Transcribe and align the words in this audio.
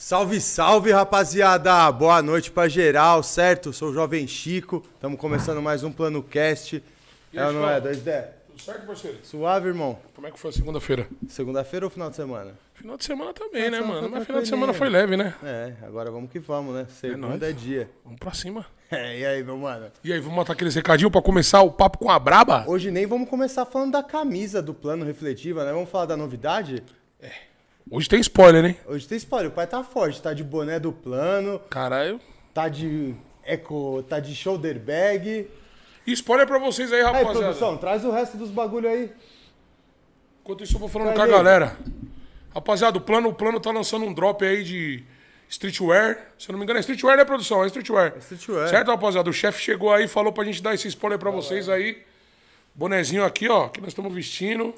Salve, 0.00 0.40
salve, 0.40 0.92
rapaziada! 0.92 1.90
Boa 1.90 2.22
noite 2.22 2.52
pra 2.52 2.68
geral, 2.68 3.20
certo? 3.20 3.72
Sou 3.72 3.90
o 3.90 3.92
Jovem 3.92 4.28
Chico, 4.28 4.80
estamos 4.94 5.18
começando 5.18 5.60
mais 5.60 5.82
um 5.82 5.90
Plano 5.90 6.22
Cast. 6.22 6.80
E 7.32 7.36
É 7.36 7.42
ou 7.42 7.48
aí, 7.48 7.54
não 7.56 7.68
é? 7.68 7.74
Chico? 7.80 7.88
2D? 7.88 8.24
Tudo 8.46 8.62
certo, 8.62 8.86
parceiro? 8.86 9.18
Suave, 9.24 9.66
irmão? 9.66 9.98
Como 10.14 10.28
é 10.28 10.30
que 10.30 10.38
foi 10.38 10.50
a 10.50 10.52
segunda-feira? 10.52 11.08
Segunda-feira 11.28 11.84
ou 11.84 11.90
final 11.90 12.10
de 12.10 12.14
semana? 12.14 12.52
Final 12.74 12.96
de 12.96 13.04
semana 13.04 13.32
também, 13.32 13.64
Final 13.64 13.70
né, 13.72 13.78
semana 13.78 14.00
mano? 14.02 14.14
Mas 14.14 14.26
final 14.26 14.40
de 14.42 14.48
semana 14.48 14.72
foi 14.72 14.88
leve, 14.88 15.16
né? 15.16 15.34
É, 15.42 15.72
agora 15.82 16.12
vamos 16.12 16.30
que 16.30 16.38
vamos, 16.38 16.76
né? 16.76 16.86
Segunda 16.88 17.26
nóis. 17.26 17.42
é 17.42 17.50
dia. 17.50 17.90
Vamos 18.04 18.20
pra 18.20 18.32
cima. 18.32 18.64
É, 18.90 19.18
e 19.18 19.26
aí, 19.26 19.44
meu 19.44 19.58
mano? 19.58 19.84
E 20.02 20.10
aí, 20.10 20.18
vamos 20.18 20.34
matar 20.34 20.54
aqueles 20.54 20.74
recadinhos 20.74 21.12
pra 21.12 21.20
começar 21.20 21.60
o 21.60 21.70
papo 21.70 21.98
com 21.98 22.10
a 22.10 22.18
braba? 22.18 22.64
Hoje 22.66 22.90
nem 22.90 23.04
vamos 23.04 23.28
começar 23.28 23.66
falando 23.66 23.92
da 23.92 24.02
camisa 24.02 24.62
do 24.62 24.72
Plano 24.72 25.04
Refletiva, 25.04 25.62
né? 25.62 25.72
Vamos 25.74 25.90
falar 25.90 26.06
da 26.06 26.16
novidade? 26.16 26.82
Hoje 27.90 28.08
tem 28.08 28.20
spoiler, 28.20 28.64
hein? 28.64 28.76
Hoje 28.86 29.06
tem 29.06 29.16
spoiler, 29.16 29.50
o 29.50 29.54
pai 29.54 29.66
tá 29.66 29.82
forte, 29.82 30.20
tá 30.20 30.32
de 30.34 30.44
boné 30.44 30.78
do 30.78 30.92
Plano, 30.92 31.58
Caralho. 31.70 32.20
tá 32.52 32.68
de 32.68 33.14
eco, 33.44 34.02
tá 34.08 34.20
de 34.20 34.34
shoulder 34.34 34.78
bag. 34.78 35.48
E 36.06 36.12
spoiler 36.12 36.46
pra 36.46 36.58
vocês 36.58 36.92
aí, 36.92 37.00
Aí, 37.00 37.04
rapaziada. 37.06 37.38
produção, 37.38 37.76
traz 37.76 38.04
o 38.04 38.10
resto 38.10 38.36
dos 38.36 38.50
bagulho 38.50 38.88
aí. 38.88 39.10
Enquanto 40.42 40.64
isso, 40.64 40.76
eu 40.76 40.80
vou 40.80 40.88
falando 40.88 41.08
Cadê? 41.14 41.18
com 41.18 41.22
a 41.22 41.26
galera. 41.38 41.76
Rapaziada, 42.54 42.98
o 42.98 43.00
plano, 43.00 43.28
o 43.28 43.34
plano 43.34 43.60
tá 43.60 43.70
lançando 43.70 44.04
um 44.04 44.12
drop 44.12 44.44
aí 44.44 44.64
de 44.64 45.04
streetwear. 45.48 46.32
Se 46.38 46.48
eu 46.48 46.52
não 46.52 46.58
me 46.58 46.64
engano, 46.64 46.78
é 46.78 46.80
streetwear, 46.80 47.16
né, 47.16 47.24
produção? 47.24 47.62
É 47.62 47.66
streetwear. 47.66 48.14
streetwear. 48.18 48.68
Certo, 48.68 48.88
rapaziada? 48.88 49.28
O 49.28 49.32
chefe 49.32 49.62
chegou 49.62 49.92
aí 49.92 50.04
e 50.04 50.08
falou 50.08 50.32
pra 50.32 50.44
gente 50.44 50.62
dar 50.62 50.74
esse 50.74 50.88
spoiler 50.88 51.18
pra 51.18 51.30
vocês 51.30 51.68
aí. 51.68 52.02
Bonezinho 52.74 53.24
aqui, 53.24 53.48
ó, 53.48 53.68
que 53.68 53.80
nós 53.80 53.88
estamos 53.88 54.12
vestindo. 54.14 54.74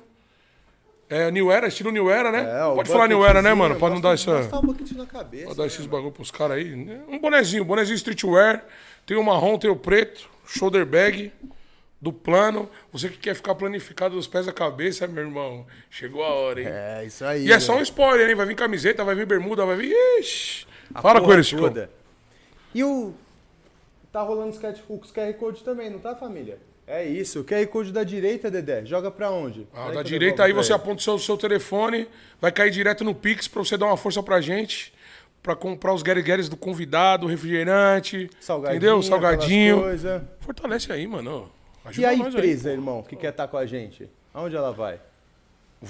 É 1.10 1.28
New 1.28 1.50
Era, 1.50 1.66
estilo 1.66 1.90
New 1.90 2.08
Era, 2.08 2.30
né? 2.30 2.42
É, 2.42 2.72
Pode 2.72 2.88
falar 2.88 3.08
New 3.08 3.26
Era, 3.26 3.42
né, 3.42 3.52
mano? 3.52 3.74
Pra 3.74 3.90
não 3.90 4.00
dar 4.00 4.14
essa. 4.14 4.30
um 4.30 4.96
na 4.96 5.06
cabeça. 5.06 5.46
Pra 5.46 5.54
dar 5.54 5.66
esses 5.66 5.84
bagulho 5.84 6.12
pros 6.12 6.30
caras 6.30 6.58
aí. 6.58 6.72
Um 7.08 7.18
bonezinho, 7.18 7.64
bonezinho 7.64 7.96
streetwear. 7.96 8.64
Tem 9.04 9.16
o 9.16 9.24
marrom, 9.24 9.58
tem 9.58 9.68
o 9.68 9.74
preto, 9.74 10.30
shoulder 10.46 10.86
bag 10.86 11.32
do 12.00 12.12
plano. 12.12 12.70
Você 12.92 13.08
que 13.08 13.18
quer 13.18 13.34
ficar 13.34 13.56
planificado 13.56 14.14
dos 14.14 14.28
pés 14.28 14.46
à 14.46 14.52
cabeça, 14.52 15.08
meu 15.08 15.24
irmão. 15.24 15.66
Chegou 15.90 16.22
a 16.22 16.28
hora, 16.28 16.60
hein? 16.60 16.68
É, 16.70 17.04
isso 17.04 17.24
aí. 17.24 17.44
E 17.44 17.52
é 17.52 17.58
só 17.58 17.76
um 17.76 17.82
spoiler, 17.82 18.30
hein? 18.30 18.36
Vai 18.36 18.46
vir 18.46 18.54
camiseta, 18.54 19.02
vai 19.02 19.16
vir 19.16 19.26
bermuda, 19.26 19.66
vai 19.66 19.74
vir. 19.74 19.92
Ixi! 20.20 20.64
A 20.94 21.02
Fala 21.02 21.18
com 21.18 21.26
porra 21.26 21.38
ele, 21.38 21.42
Chico. 21.42 21.68
E 22.72 22.84
o. 22.84 23.12
Tá 24.12 24.22
rolando 24.22 24.50
sketch 24.50 24.80
com 24.86 24.96
os 24.96 25.12
QR 25.12 25.32
Code 25.34 25.64
também, 25.64 25.90
não 25.90 25.98
tá, 25.98 26.14
família? 26.14 26.58
É 26.92 27.04
isso. 27.04 27.40
O 27.40 27.44
QR 27.44 27.64
Code 27.68 27.92
da 27.92 28.02
direita, 28.02 28.50
Dedé, 28.50 28.84
joga 28.84 29.12
pra 29.12 29.30
onde? 29.30 29.64
Ah, 29.72 29.92
da 29.92 30.02
direita 30.02 30.42
aí 30.42 30.52
você 30.52 30.72
ele. 30.72 30.76
aponta 30.82 30.96
o 30.96 31.02
seu, 31.02 31.18
seu 31.20 31.36
telefone, 31.36 32.08
vai 32.40 32.50
cair 32.50 32.72
direto 32.72 33.04
no 33.04 33.14
Pix 33.14 33.46
pra 33.46 33.62
você 33.62 33.76
dar 33.76 33.86
uma 33.86 33.96
força 33.96 34.20
pra 34.24 34.40
gente. 34.40 34.92
Pra 35.40 35.54
comprar 35.54 35.94
os 35.94 36.02
guerigueres 36.02 36.48
do 36.48 36.56
convidado, 36.56 37.26
refrigerante. 37.28 38.28
Salgadinho, 38.40 38.76
entendeu? 38.76 39.02
Salgadinho. 39.02 39.82
Fortalece 40.40 40.92
aí, 40.92 41.06
mano. 41.06 41.48
E 41.84 41.88
Ajuda 41.88 42.08
a 42.08 42.16
nós 42.16 42.26
aí. 42.26 42.40
empresa, 42.40 42.72
irmão, 42.72 43.02
que 43.02 43.14
quer 43.16 43.30
estar 43.30 43.46
com 43.48 43.56
a 43.56 43.64
gente? 43.64 44.06
Aonde 44.34 44.56
ela 44.56 44.72
vai? 44.72 45.00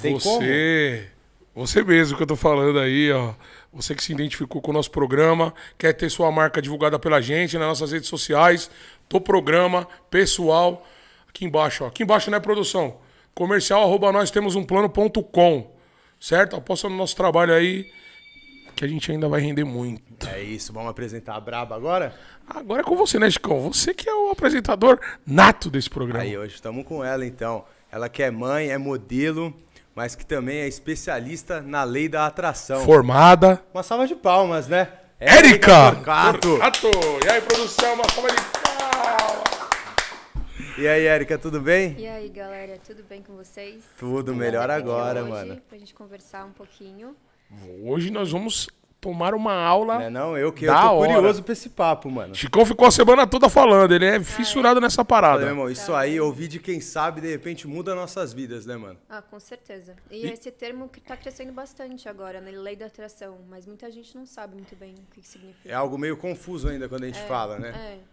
Tem 0.00 0.14
Você, 0.14 1.08
você 1.54 1.82
mesmo 1.82 2.16
que 2.16 2.22
eu 2.22 2.26
tô 2.26 2.36
falando 2.36 2.78
aí, 2.78 3.10
ó. 3.10 3.32
Você 3.72 3.94
que 3.94 4.02
se 4.02 4.12
identificou 4.12 4.60
com 4.60 4.72
o 4.72 4.74
nosso 4.74 4.90
programa, 4.90 5.54
quer 5.78 5.92
ter 5.92 6.10
sua 6.10 6.30
marca 6.32 6.60
divulgada 6.60 6.98
pela 6.98 7.20
gente 7.20 7.56
nas 7.56 7.68
nossas 7.68 7.92
redes 7.92 8.08
sociais, 8.08 8.68
do 9.08 9.20
programa, 9.20 9.86
pessoal, 10.10 10.86
aqui 11.28 11.44
embaixo, 11.44 11.84
ó. 11.84 11.86
Aqui 11.86 12.02
embaixo, 12.02 12.30
né, 12.30 12.40
produção? 12.40 12.98
Comercial, 13.32 13.82
arroba 13.82 14.10
nós 14.10 14.30
temos 14.30 14.56
um 14.56 14.64
plano.com, 14.64 15.72
certo? 16.18 16.56
Aposta 16.56 16.88
no 16.88 16.96
nosso 16.96 17.14
trabalho 17.14 17.54
aí, 17.54 17.88
que 18.74 18.84
a 18.84 18.88
gente 18.88 19.12
ainda 19.12 19.28
vai 19.28 19.40
render 19.40 19.64
muito. 19.64 20.26
É 20.26 20.42
isso, 20.42 20.72
vamos 20.72 20.90
apresentar 20.90 21.36
a 21.36 21.40
Braba 21.40 21.76
agora? 21.76 22.14
Agora 22.48 22.80
é 22.80 22.84
com 22.84 22.96
você, 22.96 23.18
né, 23.18 23.30
Chicão? 23.30 23.60
Você 23.72 23.94
que 23.94 24.08
é 24.08 24.14
o 24.14 24.30
apresentador 24.30 24.98
nato 25.24 25.70
desse 25.70 25.88
programa. 25.88 26.24
Aí, 26.24 26.36
hoje 26.36 26.56
estamos 26.56 26.84
com 26.84 27.04
ela, 27.04 27.24
então. 27.24 27.64
Ela 27.92 28.08
que 28.08 28.22
é 28.22 28.30
mãe, 28.30 28.70
é 28.70 28.78
modelo, 28.78 29.54
mas 30.00 30.14
que 30.14 30.24
também 30.24 30.60
é 30.60 30.66
especialista 30.66 31.60
na 31.60 31.84
lei 31.84 32.08
da 32.08 32.24
atração. 32.24 32.86
Formada. 32.86 33.62
Uma 33.74 33.82
salva 33.82 34.06
de 34.06 34.14
palmas, 34.14 34.66
né? 34.66 34.88
Érica! 35.18 35.92
Torcato! 35.92 36.58
E 37.22 37.28
aí, 37.28 37.38
produção, 37.42 37.92
uma 37.92 38.04
salva 38.08 38.30
de 38.30 38.36
palmas! 38.40 39.68
E 40.78 40.88
aí, 40.88 41.04
Érica, 41.04 41.36
tudo 41.36 41.60
bem? 41.60 41.96
E 41.98 42.08
aí, 42.08 42.30
galera, 42.30 42.78
tudo 42.82 43.02
bem 43.06 43.22
com 43.22 43.36
vocês? 43.36 43.84
Tudo 43.98 44.34
melhor 44.34 44.70
agora, 44.70 45.20
hoje 45.20 45.30
mano. 45.30 45.60
Pra 45.68 45.76
gente 45.76 45.92
conversar 45.92 46.46
um 46.46 46.52
pouquinho. 46.52 47.14
Hoje 47.82 48.10
nós 48.10 48.32
vamos 48.32 48.70
tomar 49.00 49.34
uma 49.34 49.54
aula. 49.54 49.94
Não 49.94 50.02
é 50.02 50.10
não? 50.10 50.36
Eu 50.36 50.52
que 50.52 50.66
eu 50.66 50.72
tô 50.74 50.78
hora. 50.78 51.14
curioso 51.14 51.42
pra 51.42 51.52
esse 51.52 51.70
papo, 51.70 52.10
mano. 52.10 52.34
Chicão 52.34 52.66
ficou 52.66 52.86
a 52.86 52.90
semana 52.90 53.26
toda 53.26 53.48
falando, 53.48 53.92
ele 53.94 54.04
é 54.04 54.20
fissurado 54.22 54.80
nessa 54.80 55.04
parada. 55.04 55.38
meu 55.40 55.48
irmão, 55.48 55.70
isso 55.70 55.94
aí, 55.94 56.20
ouvir 56.20 56.48
de 56.48 56.58
quem 56.58 56.80
sabe, 56.80 57.20
de 57.20 57.30
repente 57.30 57.66
muda 57.66 57.94
nossas 57.94 58.32
vidas, 58.32 58.66
né, 58.66 58.76
mano? 58.76 58.98
Ah, 59.08 59.22
com 59.22 59.40
certeza. 59.40 59.94
E, 60.10 60.26
esse 60.26 60.50
termo 60.50 60.88
que 60.88 61.00
tá 61.00 61.16
crescendo 61.16 61.52
bastante 61.52 62.08
agora, 62.08 62.40
na 62.40 62.50
lei 62.50 62.76
da 62.76 62.86
atração, 62.86 63.38
mas 63.48 63.66
muita 63.66 63.90
gente 63.90 64.14
não 64.16 64.26
sabe 64.26 64.54
muito 64.54 64.76
bem 64.76 64.90
o 64.92 65.14
que, 65.14 65.20
que 65.22 65.28
significa. 65.28 65.68
É 65.68 65.74
algo 65.74 65.96
meio 65.96 66.16
confuso 66.16 66.68
ainda 66.68 66.88
quando 66.88 67.04
a 67.04 67.06
gente 67.06 67.20
fala, 67.22 67.58
né? 67.58 67.72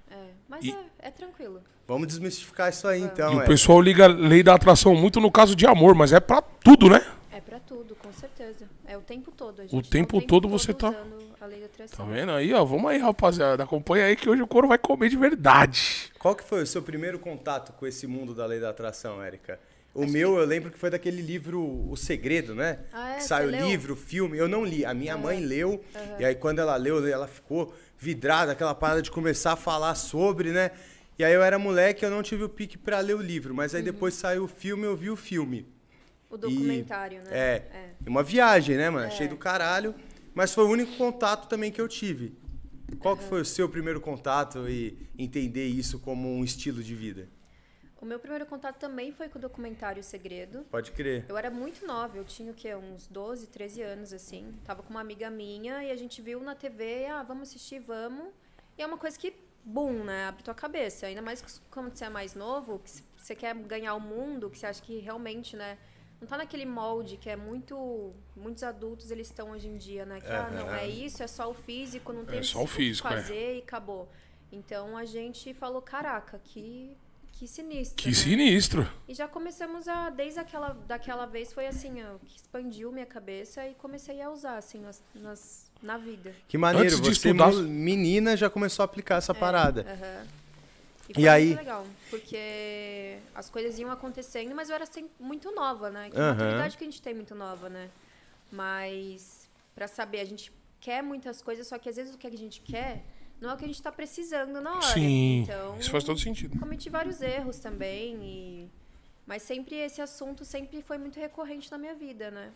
É, 0.09 0.13
é. 0.15 0.27
Mas 0.47 0.63
E- 0.63 0.71
é, 0.71 1.07
é 1.07 1.11
tranquilo. 1.11 1.61
Vamos 1.87 2.07
desmistificar 2.07 2.69
isso 2.69 2.85
aí, 2.87 3.01
E 3.01 3.03
então, 3.05 3.35
o 3.37 3.41
é. 3.41 3.45
pessoal 3.45 3.79
liga 3.81 4.05
a 4.05 4.07
lei 4.07 4.43
da 4.43 4.53
atração 4.55 4.93
muito 4.95 5.19
no 5.21 5.31
caso 5.31 5.55
de 5.55 5.65
amor, 5.65 5.95
mas 5.95 6.11
é 6.11 6.19
pra 6.19 6.41
tudo, 6.41 6.89
né? 6.89 7.01
É 7.37 7.41
pra 7.41 7.59
tudo, 7.59 7.95
com 7.95 8.11
certeza. 8.11 8.67
É 8.87 8.97
o 8.97 9.01
tempo 9.01 9.31
todo. 9.31 9.59
A 9.61 9.63
gente 9.63 9.75
O 9.75 9.81
tá 9.83 9.89
tempo 9.91 10.19
todo 10.25 10.49
você 10.49 10.73
tá- 10.73 10.89
usando 10.89 11.19
a 11.39 11.45
lei 11.45 11.61
da 11.61 11.67
Tá 11.87 12.03
vendo 12.03 12.31
aí, 12.31 12.51
ó? 12.51 12.65
Vamos 12.65 12.89
aí, 12.89 12.97
rapaziada. 12.97 13.63
Acompanha 13.63 14.05
aí 14.05 14.15
que 14.15 14.27
hoje 14.27 14.41
o 14.41 14.47
couro 14.47 14.67
vai 14.67 14.79
comer 14.79 15.07
de 15.07 15.17
verdade. 15.17 16.11
Qual 16.17 16.35
que 16.35 16.43
foi 16.43 16.63
o 16.63 16.65
seu 16.67 16.81
primeiro 16.81 17.19
contato 17.19 17.73
com 17.73 17.85
esse 17.85 18.07
mundo 18.07 18.33
da 18.33 18.43
lei 18.47 18.59
da 18.59 18.69
atração, 18.71 19.21
Érica? 19.21 19.59
O 19.93 20.07
meu, 20.07 20.35
eu 20.39 20.45
lembro 20.47 20.71
que 20.71 20.79
foi 20.79 20.89
daquele 20.89 21.21
livro 21.21 21.61
O 21.91 21.95
Segredo, 21.95 22.55
né? 22.55 22.79
Ah, 22.91 23.11
é? 23.11 23.15
que 23.17 23.23
saiu 23.23 23.51
leu? 23.51 23.67
livro, 23.67 23.95
filme. 23.95 24.35
Eu 24.35 24.47
não 24.47 24.65
li. 24.65 24.83
A 24.83 24.95
minha 24.95 25.15
mãe 25.15 25.39
leu. 25.39 25.79
E 26.17 26.25
aí, 26.25 26.33
quando 26.33 26.57
ela 26.57 26.75
leu, 26.75 27.07
ela 27.07 27.27
ficou 27.27 27.71
vidrada, 27.99 28.53
aquela 28.53 28.73
parada 28.73 29.01
de 29.03 29.11
começar 29.11 29.53
a 29.53 29.55
falar 29.55 29.93
sobre, 29.93 30.49
né? 30.49 30.71
E 31.19 31.23
aí, 31.23 31.33
eu 31.33 31.43
era 31.43 31.59
moleque, 31.59 32.03
eu 32.03 32.09
não 32.09 32.23
tive 32.23 32.43
o 32.43 32.49
pique 32.49 32.79
pra 32.79 32.99
ler 32.99 33.15
o 33.15 33.21
livro. 33.21 33.53
Mas 33.53 33.73
Uhum. 33.73 33.77
aí, 33.77 33.83
depois 33.83 34.15
saiu 34.15 34.45
o 34.45 34.47
filme, 34.47 34.85
eu 34.85 34.95
vi 34.97 35.11
o 35.11 35.15
filme. 35.15 35.67
O 36.29 36.37
documentário, 36.37 37.21
né? 37.23 37.29
É. 37.31 37.93
Uma 38.05 38.23
viagem, 38.23 38.75
né, 38.75 38.89
mano? 38.89 39.11
Cheio 39.11 39.29
do 39.29 39.37
caralho. 39.37 39.95
Mas 40.33 40.53
foi 40.53 40.65
o 40.65 40.69
único 40.69 40.95
contato 40.97 41.47
também 41.47 41.71
que 41.71 41.81
eu 41.81 41.87
tive. 41.87 42.37
Qual 42.99 43.17
que 43.17 43.23
foi 43.23 43.41
o 43.41 43.45
seu 43.45 43.67
primeiro 43.67 43.99
contato 43.99 44.69
e 44.69 45.09
entender 45.17 45.65
isso 45.67 45.99
como 45.99 46.29
um 46.29 46.43
estilo 46.43 46.83
de 46.83 46.95
vida? 46.95 47.27
O 47.99 48.05
meu 48.05 48.19
primeiro 48.19 48.45
contato 48.45 48.77
também 48.77 49.11
foi 49.11 49.27
com 49.27 49.39
o 49.39 49.41
documentário 49.41 50.03
Segredo. 50.03 50.63
Pode 50.69 50.91
crer. 50.91 51.25
Eu 51.27 51.35
era 51.35 51.49
muito 51.49 51.85
nova, 51.85 52.15
eu 52.15 52.23
tinha 52.23 52.51
o 52.51 52.55
quê? 52.55 52.75
Uns 52.75 53.07
12, 53.07 53.47
13 53.47 53.81
anos, 53.81 54.13
assim. 54.13 54.53
Tava 54.63 54.83
com 54.83 54.91
uma 54.91 55.01
amiga 55.01 55.29
minha 55.29 55.83
e 55.83 55.89
a 55.89 55.95
gente 55.95 56.21
viu 56.21 56.39
na 56.39 56.53
TV, 56.53 57.07
ah, 57.07 57.23
vamos 57.23 57.49
assistir, 57.49 57.79
vamos. 57.79 58.27
E 58.77 58.83
é 58.83 58.85
uma 58.85 58.97
coisa 58.97 59.17
que, 59.17 59.33
bum, 59.65 60.03
né? 60.03 60.25
Abre 60.25 60.43
tua 60.43 60.53
cabeça. 60.53 61.07
Ainda 61.07 61.23
mais 61.23 61.43
quando 61.71 61.91
você 61.91 62.05
é 62.05 62.09
mais 62.09 62.35
novo, 62.35 62.79
que 62.79 62.91
você 63.17 63.33
quer 63.35 63.55
ganhar 63.55 63.95
o 63.95 63.99
mundo, 63.99 64.51
que 64.51 64.59
você 64.59 64.67
acha 64.67 64.81
que 64.81 64.99
realmente, 64.99 65.57
né? 65.57 65.79
Não 66.19 66.27
tá 66.27 66.37
naquele 66.37 66.65
molde 66.65 67.15
que 67.17 67.29
é 67.29 67.35
muito. 67.35 68.11
Muitos 68.35 68.63
adultos 68.63 69.11
eles 69.11 69.27
estão 69.27 69.51
hoje 69.51 69.67
em 69.67 69.77
dia, 69.77 70.05
né? 70.05 70.19
Que, 70.19 70.27
ah, 70.27 70.49
não, 70.51 70.73
é 70.73 70.87
isso, 70.87 71.21
é 71.21 71.27
só 71.27 71.49
o 71.49 71.53
físico, 71.53 72.11
não 72.11 72.25
tem 72.25 72.39
É 72.39 72.43
só 72.43 72.63
o 72.63 72.67
físico, 72.67 73.07
é. 73.07 73.11
fazer 73.11 73.55
e 73.57 73.59
acabou. 73.59 74.09
Então 74.51 74.97
a 74.97 75.05
gente 75.05 75.53
falou, 75.53 75.81
caraca, 75.81 76.39
que, 76.43 76.95
que 77.33 77.47
sinistro. 77.47 77.97
Que 78.01 78.07
né? 78.09 78.15
sinistro. 78.15 78.89
E 79.07 79.13
já 79.13 79.27
começamos 79.27 79.87
a, 79.87 80.09
desde 80.09 80.39
aquela 80.39 80.69
daquela 80.87 81.25
vez, 81.27 81.53
foi 81.53 81.67
assim, 81.67 82.01
ó, 82.03 82.17
que 82.25 82.37
expandiu 82.37 82.91
minha 82.91 83.05
cabeça 83.05 83.67
e 83.67 83.75
comecei 83.75 84.19
a 84.21 84.31
usar, 84.31 84.57
assim, 84.57 84.79
nas, 84.79 85.03
nas- 85.13 85.69
na 85.83 85.97
vida. 85.97 86.33
Que 86.47 86.57
maneiro, 86.57 86.87
Antes 86.87 86.99
de 87.01 87.09
você, 87.15 87.29
estudar- 87.29 87.51
menina, 87.53 88.35
já 88.35 88.49
começou 88.49 88.81
a 88.81 88.85
aplicar 88.85 89.17
essa 89.17 89.35
parada. 89.35 89.81
Aham. 89.87 90.27
E 91.09 91.13
foi 91.13 91.27
aí? 91.27 91.45
muito 91.47 91.57
legal, 91.59 91.87
porque 92.09 93.19
as 93.33 93.49
coisas 93.49 93.79
iam 93.79 93.89
acontecendo, 93.89 94.53
mas 94.53 94.69
eu 94.69 94.75
era 94.75 94.83
assim, 94.83 95.09
muito 95.19 95.51
nova, 95.51 95.89
né? 95.89 96.09
Que 96.09 96.17
Aham. 96.17 96.33
maturidade 96.33 96.77
que 96.77 96.83
a 96.83 96.87
gente 96.87 97.01
tem 97.01 97.13
muito 97.13 97.33
nova, 97.33 97.69
né? 97.69 97.89
Mas, 98.51 99.49
pra 99.73 99.87
saber, 99.87 100.19
a 100.19 100.25
gente 100.25 100.51
quer 100.79 101.01
muitas 101.01 101.41
coisas, 101.41 101.67
só 101.67 101.77
que 101.77 101.89
às 101.89 101.95
vezes 101.95 102.13
o 102.13 102.17
que 102.17 102.27
a 102.27 102.37
gente 102.37 102.61
quer 102.61 103.03
não 103.39 103.51
é 103.51 103.53
o 103.53 103.57
que 103.57 103.65
a 103.65 103.67
gente 103.67 103.81
tá 103.81 103.91
precisando 103.91 104.59
na 104.61 104.75
hora. 104.75 104.93
Sim. 104.93 105.41
Então, 105.43 105.77
Isso 105.79 105.91
faz 105.91 106.03
todo 106.03 106.19
sentido. 106.19 106.59
cometi 106.59 106.89
vários 106.89 107.21
erros 107.21 107.59
também 107.59 108.15
e 108.23 108.71
mas 109.25 109.43
sempre 109.43 109.75
esse 109.75 110.01
assunto 110.01 110.45
sempre 110.45 110.81
foi 110.81 110.97
muito 110.97 111.19
recorrente 111.19 111.69
na 111.69 111.77
minha 111.77 111.93
vida 111.93 112.31
né 112.31 112.51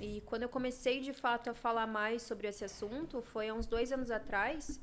e 0.00 0.20
quando 0.26 0.42
eu 0.42 0.48
comecei 0.48 1.00
de 1.00 1.12
fato 1.12 1.48
a 1.50 1.54
falar 1.54 1.86
mais 1.86 2.22
sobre 2.22 2.48
esse 2.48 2.64
assunto 2.64 3.22
foi 3.22 3.48
há 3.48 3.54
uns 3.54 3.66
dois 3.66 3.92
anos 3.92 4.10
atrás 4.10 4.80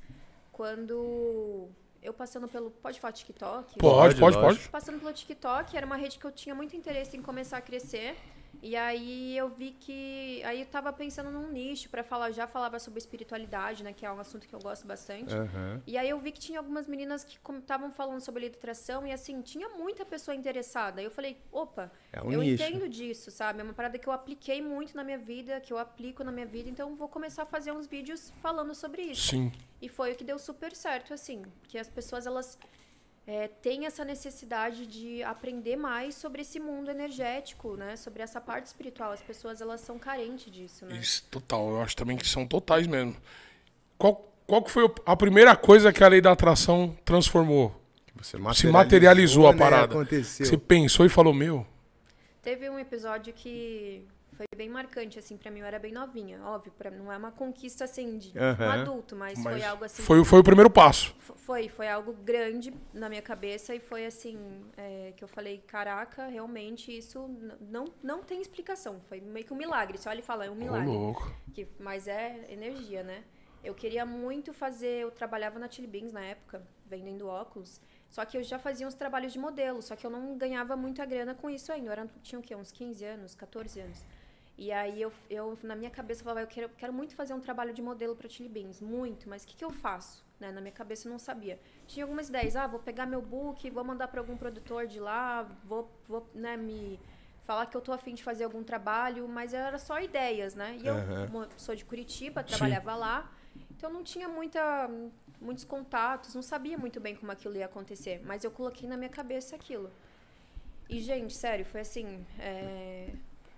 quando 0.51 1.69
eu 2.05 2.13
passando 2.13 2.47
pelo 2.47 2.69
pode 2.69 2.99
falar 2.99 3.13
TikTok? 3.13 3.79
Pode, 3.79 4.15
pode, 4.15 4.37
pode. 4.37 4.69
passando 4.69 4.99
pelo 4.99 5.11
TikTok 5.11 5.75
era 5.75 5.85
uma 5.85 5.95
rede 5.95 6.19
que 6.19 6.25
eu 6.25 6.31
tinha 6.31 6.53
muito 6.53 6.75
interesse 6.75 7.17
em 7.17 7.21
começar 7.21 7.57
a 7.57 7.61
crescer 7.61 8.15
E 8.61 8.75
aí 8.75 9.37
eu 9.37 9.49
vi 9.49 9.71
que. 9.71 10.41
Aí 10.43 10.61
eu 10.61 10.65
tava 10.65 10.91
pensando 10.93 11.31
num 11.31 11.51
nicho 11.51 11.89
para 11.89 12.03
falar, 12.03 12.31
já 12.31 12.47
falava 12.47 12.79
sobre 12.79 12.97
espiritualidade, 12.99 13.83
né? 13.83 13.93
Que 13.93 14.05
é 14.05 14.11
um 14.11 14.19
assunto 14.19 14.47
que 14.47 14.53
eu 14.53 14.59
gosto 14.59 14.87
bastante. 14.87 15.33
Aham. 15.33 15.81
E 15.85 15.97
aí 15.97 16.09
eu 16.09 16.19
vi 16.19 16.31
que 16.31 16.39
tinha 16.39 16.59
algumas 16.59 16.87
meninas 16.87 17.23
que 17.23 17.37
estavam 17.57 17.91
falando 17.91 18.21
sobre 18.21 18.45
atração 18.47 19.05
e 19.05 19.11
assim, 19.11 19.41
tinha 19.41 19.69
muita 19.69 20.05
pessoa 20.05 20.35
interessada. 20.35 21.01
Eu 21.01 21.11
falei, 21.11 21.37
opa, 21.51 21.91
É 22.11 22.21
um 22.21 22.31
eu 22.31 22.41
nicho. 22.41 22.61
entendo 22.63 22.87
disso, 22.89 23.31
sabe? 23.31 23.59
É 23.59 23.63
uma 23.63 23.73
parada 23.73 23.97
que 23.97 24.07
eu 24.07 24.13
apliquei 24.13 24.61
muito 24.61 24.95
na 24.95 25.03
minha 25.03 25.17
vida, 25.17 25.59
que 25.59 25.71
eu 25.71 25.77
aplico 25.77 26.23
na 26.23 26.31
minha 26.31 26.45
vida, 26.45 26.69
então 26.69 26.95
vou 26.95 27.07
começar 27.07 27.43
a 27.43 27.45
fazer 27.45 27.71
uns 27.71 27.87
vídeos 27.87 28.31
falando 28.41 28.73
sobre 28.75 29.01
isso. 29.03 29.29
Sim. 29.29 29.51
E 29.81 29.89
foi 29.89 30.13
o 30.13 30.15
que 30.15 30.23
deu 30.23 30.39
super 30.39 30.73
certo, 30.75 31.13
assim. 31.13 31.43
Porque 31.61 31.77
as 31.77 31.89
pessoas, 31.89 32.25
elas 32.25 32.57
é, 33.27 33.47
têm 33.47 33.85
essa 33.85 34.05
necessidade 34.05 34.85
de 34.85 35.23
aprender 35.23 35.75
mais 35.75 36.15
sobre 36.15 36.41
esse 36.41 36.59
mundo 36.59 36.91
energético, 36.91 37.75
né? 37.75 37.95
Sobre 37.95 38.21
essa 38.21 38.39
parte 38.39 38.67
espiritual. 38.67 39.11
As 39.11 39.21
pessoas, 39.21 39.61
elas 39.61 39.81
são 39.81 39.97
carentes 39.97 40.51
disso, 40.51 40.85
né? 40.85 40.97
Isso, 40.97 41.23
total. 41.31 41.69
Eu 41.69 41.81
acho 41.81 41.95
também 41.95 42.17
que 42.17 42.27
são 42.27 42.45
totais 42.45 42.85
mesmo. 42.85 43.15
Qual, 43.97 44.31
qual 44.45 44.61
que 44.61 44.69
foi 44.69 44.91
a 45.05 45.15
primeira 45.15 45.55
coisa 45.55 45.91
que 45.91 46.03
a 46.03 46.07
lei 46.07 46.21
da 46.21 46.31
atração 46.31 46.95
transformou? 47.03 47.81
Você 48.15 48.37
Se 48.53 48.67
materializou 48.67 49.47
a 49.47 49.53
né? 49.53 49.59
parada. 49.59 49.93
Aconteceu. 49.93 50.45
Você 50.45 50.57
pensou 50.57 51.05
e 51.05 51.09
falou, 51.09 51.33
meu, 51.33 51.65
Teve 52.45 52.69
um 52.69 52.77
episódio 52.77 53.33
que 53.33 54.05
foi 54.35 54.45
bem 54.55 54.69
marcante, 54.69 55.17
assim, 55.17 55.37
pra 55.37 55.49
mim. 55.49 55.59
Eu 55.59 55.65
era 55.65 55.79
bem 55.79 55.91
novinha, 55.91 56.41
óbvio. 56.43 56.71
Pra, 56.77 56.91
não 56.91 57.11
é 57.11 57.17
uma 57.17 57.31
conquista, 57.31 57.85
assim, 57.85 58.17
de 58.17 58.37
um 58.37 58.41
Aham. 58.41 58.81
adulto, 58.81 59.15
mas, 59.15 59.39
mas 59.39 59.53
foi 59.53 59.63
algo 59.63 59.85
assim... 59.85 60.03
foi, 60.03 60.23
foi 60.23 60.39
o 60.39 60.43
primeiro 60.43 60.69
passo. 60.69 61.15
Foi, 61.37 61.69
foi 61.69 61.87
algo 61.89 62.13
grande 62.13 62.73
na 62.93 63.07
minha 63.09 63.21
cabeça 63.21 63.73
e 63.73 63.79
foi 63.79 64.05
assim, 64.05 64.37
é, 64.77 65.13
que 65.15 65.23
eu 65.23 65.27
falei, 65.27 65.59
caraca, 65.65 66.27
realmente 66.27 66.95
isso 66.95 67.27
não, 67.61 67.85
não 68.03 68.23
tem 68.23 68.41
explicação. 68.41 68.99
Foi 69.07 69.21
meio 69.21 69.45
que 69.45 69.53
um 69.53 69.57
milagre. 69.57 69.97
Você 69.97 70.09
olha 70.09 70.19
e 70.19 70.23
fala, 70.23 70.45
é 70.45 70.51
um 70.51 70.55
milagre. 70.55 70.87
louco. 70.87 71.31
Que, 71.53 71.67
mas 71.79 72.07
é 72.07 72.45
energia, 72.49 73.03
né? 73.03 73.23
Eu 73.63 73.73
queria 73.73 74.05
muito 74.05 74.53
fazer, 74.53 75.01
eu 75.01 75.11
trabalhava 75.11 75.57
na 75.57 75.69
Chili 75.69 75.87
Beans 75.87 76.13
na 76.13 76.21
época, 76.21 76.61
vendendo 76.85 77.27
óculos. 77.27 77.81
Só 78.09 78.23
que 78.23 78.37
eu 78.37 78.43
já 78.43 78.59
fazia 78.59 78.87
uns 78.87 78.93
trabalhos 78.93 79.33
de 79.33 79.39
modelo, 79.39 79.81
só 79.81 79.95
que 79.95 80.05
eu 80.05 80.09
não 80.09 80.37
ganhava 80.37 80.77
muita 80.77 81.03
grana 81.05 81.33
com 81.33 81.49
isso 81.49 81.71
ainda. 81.71 81.87
Eu 81.87 81.91
era, 81.91 82.07
tinha 82.21 82.39
o 82.39 82.41
quê? 82.41 82.55
Uns 82.55 82.71
15 82.71 83.03
anos, 83.03 83.35
14 83.35 83.79
anos. 83.79 84.05
E 84.57 84.71
aí 84.71 85.01
eu, 85.01 85.11
eu 85.29 85.57
na 85.63 85.75
minha 85.75 85.89
cabeça, 85.89 86.21
eu 86.21 86.23
falava, 86.23 86.41
eu 86.41 86.47
quero, 86.47 86.69
quero 86.69 86.93
muito 86.93 87.13
fazer 87.13 87.33
um 87.33 87.41
trabalho 87.41 87.73
de 87.73 87.81
modelo 87.81 88.15
para 88.15 88.29
Chili 88.29 88.47
Beans, 88.47 88.79
muito, 88.79 89.27
mas 89.27 89.43
o 89.43 89.47
que, 89.47 89.55
que 89.55 89.65
eu 89.65 89.71
faço? 89.71 90.23
Né? 90.39 90.51
Na 90.51 90.61
minha 90.61 90.71
cabeça 90.71 91.07
eu 91.07 91.11
não 91.11 91.19
sabia. 91.19 91.59
Tinha 91.87 92.05
algumas 92.05 92.29
ideias, 92.29 92.55
ah, 92.55 92.65
vou 92.65 92.79
pegar 92.79 93.05
meu 93.05 93.21
book, 93.21 93.69
vou 93.69 93.83
mandar 93.83 94.07
para 94.07 94.21
algum 94.21 94.37
produtor 94.37 94.87
de 94.87 94.99
lá, 94.99 95.43
vou, 95.65 95.89
vou 96.07 96.25
né, 96.33 96.55
me 96.55 96.99
falar 97.43 97.65
que 97.65 97.75
eu 97.75 97.81
tô 97.81 97.91
afim 97.91 98.13
de 98.15 98.23
fazer 98.23 98.45
algum 98.45 98.63
trabalho, 98.63 99.27
mas 99.27 99.53
era 99.53 99.77
só 99.77 99.99
ideias, 100.01 100.55
né? 100.55 100.77
E 100.81 100.87
eu 100.87 100.95
sou 101.57 101.75
de 101.75 101.83
Curitiba, 101.85 102.41
trabalhava 102.43 102.95
lá, 102.95 103.31
então 103.71 103.91
não 103.91 104.03
tinha 104.03 104.27
muita, 104.27 104.89
muitos 105.39 105.63
contatos, 105.65 106.33
não 106.33 106.41
sabia 106.41 106.77
muito 106.77 106.99
bem 106.99 107.15
como 107.15 107.31
aquilo 107.31 107.55
ia 107.57 107.65
acontecer, 107.65 108.21
mas 108.25 108.43
eu 108.43 108.49
coloquei 108.51 108.87
na 108.89 108.97
minha 108.97 109.09
cabeça 109.09 109.55
aquilo. 109.55 109.91
E, 110.89 110.99
gente, 111.01 111.35
sério, 111.35 111.65
foi 111.65 111.81
assim. 111.81 112.25
é, 112.39 113.09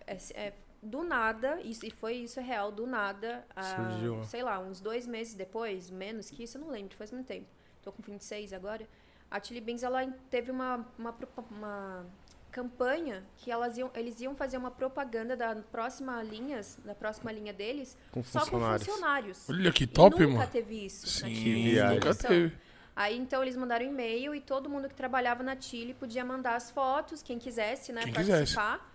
é- 0.05 0.17
é, 0.33 0.53
do 0.81 1.03
nada, 1.03 1.59
isso, 1.61 1.85
e 1.85 1.89
foi 1.91 2.15
isso 2.15 2.39
é 2.39 2.43
real, 2.43 2.71
do 2.71 2.85
nada, 2.87 3.45
Surgiu. 3.75 4.23
sei 4.23 4.43
lá, 4.43 4.59
uns 4.59 4.79
dois 4.79 5.05
meses 5.07 5.33
depois, 5.33 5.89
menos 5.89 6.29
que 6.29 6.43
isso, 6.43 6.57
eu 6.57 6.61
não 6.61 6.69
lembro, 6.69 6.95
faz 6.95 7.11
muito 7.11 7.27
tempo. 7.27 7.47
Tô 7.81 7.91
com 7.91 8.01
26 8.03 8.53
agora. 8.53 8.87
A 9.29 9.41
Chili 9.43 9.59
Beans, 9.61 9.83
ela 9.83 10.05
teve 10.29 10.51
uma, 10.51 10.85
uma, 10.97 11.15
uma 11.51 12.05
campanha 12.51 13.25
que 13.37 13.51
elas 13.51 13.77
iam, 13.77 13.91
eles 13.93 14.19
iam 14.21 14.35
fazer 14.35 14.57
uma 14.57 14.71
propaganda 14.71 15.35
da 15.35 15.55
próxima 15.55 16.21
linhas, 16.23 16.79
da 16.85 16.95
próxima 16.95 17.31
linha 17.31 17.53
deles, 17.53 17.97
Com 18.11 18.23
só 18.23 18.45
com 18.45 18.59
funcionários. 18.59 19.49
Olha 19.49 19.71
que 19.71 19.83
E 19.83 19.87
top, 19.87 20.19
nunca 20.19 20.39
mano. 20.39 20.51
teve 20.51 20.85
isso. 20.85 21.05
na 21.23 21.27
Sim, 21.29 21.33
viagem. 21.53 21.95
nunca 21.95 22.07
noção. 22.09 22.29
teve. 22.29 22.55
Aí 22.95 23.15
então 23.17 23.43
eles 23.43 23.55
mandaram 23.55 23.85
um 23.85 23.89
e-mail 23.89 24.33
e 24.33 24.41
todo 24.41 24.67
mundo 24.69 24.89
que 24.89 24.95
trabalhava 24.95 25.43
na 25.43 25.59
Chile 25.59 25.93
podia 25.93 26.25
mandar 26.25 26.55
as 26.55 26.71
fotos, 26.71 27.21
quem 27.21 27.37
quisesse, 27.37 27.93
né, 27.93 28.01
Quem 28.03 28.13
participar. 28.13 28.86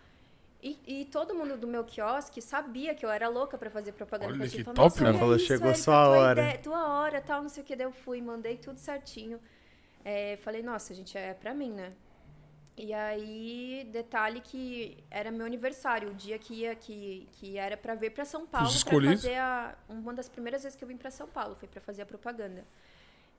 E, 0.63 0.79
e 0.87 1.05
todo 1.07 1.35
mundo 1.35 1.57
do 1.57 1.67
meu 1.67 1.83
quiosque 1.85 2.41
sabia 2.41 2.95
que 2.95 3.05
eu 3.05 3.11
era 3.11 3.29
louca 3.29 3.59
pra 3.59 3.69
fazer 3.69 3.91
propaganda 3.93 4.33
Olha 4.33 4.49
que 4.49 4.63
top, 4.63 5.03
olha 5.03 5.19
Falou, 5.19 5.37
"Chegou 5.39 5.69
Érica, 5.71 5.83
sua 5.83 6.05
tua 6.05 6.09
hora." 6.17 6.43
ideia- 6.43 6.59
tua 6.59 6.89
hora, 7.01 7.21
tal, 7.21 7.43
não 7.43 7.49
sei 7.49 7.65
o 7.65 7.67
que. 7.67 7.75
Daí 7.75 7.87
eu 7.87 7.93
fui, 7.93 8.21
mandei 8.23 8.57
tudo 8.57 8.79
certinho. 8.79 9.41
É, 10.05 10.37
falei, 10.43 10.63
nossa, 10.63 10.95
gente, 10.95 11.19
é 11.19 11.35
pra 11.35 11.53
mim, 11.53 11.71
né? 11.73 11.93
E 12.77 12.93
aí, 12.95 13.87
detalhe 13.93 14.41
que 14.41 14.97
era 15.11 15.31
meu 15.31 15.45
aniversário, 15.45 16.11
o 16.11 16.15
dia 16.15 16.39
que 16.39 16.55
ia 16.55 16.75
que, 16.75 17.29
que 17.33 17.59
era 17.59 17.77
pra 17.77 17.95
vir 17.95 18.11
pra 18.13 18.25
São 18.25 18.47
Paulo 18.47 18.69
pra 18.69 18.77
escolhidos? 18.77 19.23
fazer 19.23 19.37
a 19.37 19.75
uma 19.89 20.15
das 20.15 20.29
primeiras 20.29 20.63
vezes 20.63 20.77
que 20.79 20.83
eu 20.85 20.89
vim 20.89 20.97
pra 20.97 21.11
São 21.11 21.29
Paulo, 21.29 21.55
foi 21.57 21.69
pra 21.69 21.81
fazer 21.81 22.03
a 22.03 22.07
propaganda. 22.07 22.65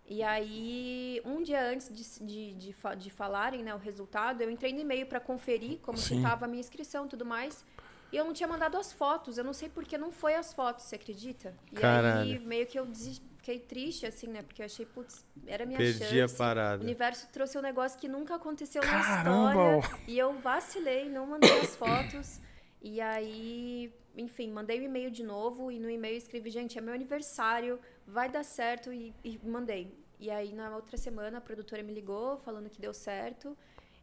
E 0.06 0.22
aí, 0.22 1.22
um 1.24 1.42
dia 1.42 1.64
antes 1.66 1.88
de, 1.90 2.26
de, 2.26 2.54
de, 2.56 2.76
de 2.98 3.10
falarem 3.10 3.64
né, 3.64 3.74
o 3.74 3.78
resultado, 3.78 4.42
eu 4.42 4.50
entrei 4.52 4.74
no 4.74 4.80
e-mail 4.82 5.06
pra 5.06 5.20
conferir 5.20 5.80
como 5.80 5.98
que 5.98 6.04
Sim. 6.04 6.22
tava 6.22 6.46
a 6.46 6.48
minha 6.48 6.60
inscrição 6.60 7.06
e 7.06 7.10
tudo 7.10 7.26
mais. 7.26 7.64
E 8.12 8.18
eu 8.18 8.26
não 8.26 8.34
tinha 8.34 8.48
mandado 8.48 8.78
as 8.78 8.92
fotos, 8.94 9.38
eu 9.38 9.44
não 9.44 9.54
sei 9.54 9.70
porque 9.70 9.98
não 9.98 10.12
foi 10.12 10.36
as 10.36 10.54
fotos, 10.54 10.86
você 10.86 10.96
acredita? 10.96 11.56
E 11.72 11.78
aí, 11.78 11.82
Caralho. 11.82 12.42
meio 12.42 12.68
que 12.68 12.78
eu 12.78 12.86
desi- 12.86 13.22
fiquei 13.38 13.58
triste, 13.58 14.06
assim, 14.06 14.28
né? 14.28 14.42
Porque 14.44 14.62
eu 14.62 14.66
achei, 14.66 14.86
putz, 14.86 15.26
era 15.48 15.66
minha 15.66 15.78
Perdi 15.80 16.06
chance. 16.20 16.34
a 16.34 16.38
parada. 16.38 16.82
O 16.82 16.84
universo 16.84 17.28
trouxe 17.32 17.58
um 17.58 17.62
negócio 17.62 17.98
que 18.00 18.08
nunca 18.08 18.36
aconteceu 18.36 18.82
Caramba! 18.84 19.54
na 19.56 19.78
história. 19.80 20.00
E 20.08 20.20
eu 20.20 20.34
vacilei, 20.34 21.10
não 21.10 21.26
mandei 21.26 21.60
as 21.62 21.76
fotos. 21.76 22.40
E 22.84 23.00
aí, 23.00 23.94
enfim, 24.16 24.52
mandei 24.52 24.80
o 24.80 24.84
e-mail 24.84 25.10
de 25.10 25.24
novo. 25.24 25.72
E 25.72 25.80
no 25.80 25.90
e-mail 25.90 26.18
escrevi, 26.18 26.50
gente, 26.50 26.78
é 26.78 26.82
meu 26.82 26.94
aniversário, 26.94 27.80
vai 28.06 28.30
dar 28.30 28.44
certo. 28.44 28.92
E, 28.92 29.14
e 29.24 29.40
mandei. 29.44 29.98
E 30.20 30.30
aí, 30.30 30.54
na 30.54 30.76
outra 30.76 30.98
semana, 30.98 31.38
a 31.38 31.42
produtora 31.42 31.82
me 31.82 31.94
ligou 31.94 32.38
falando 32.38 32.70
que 32.70 32.82
deu 32.82 32.94
certo. 32.94 33.58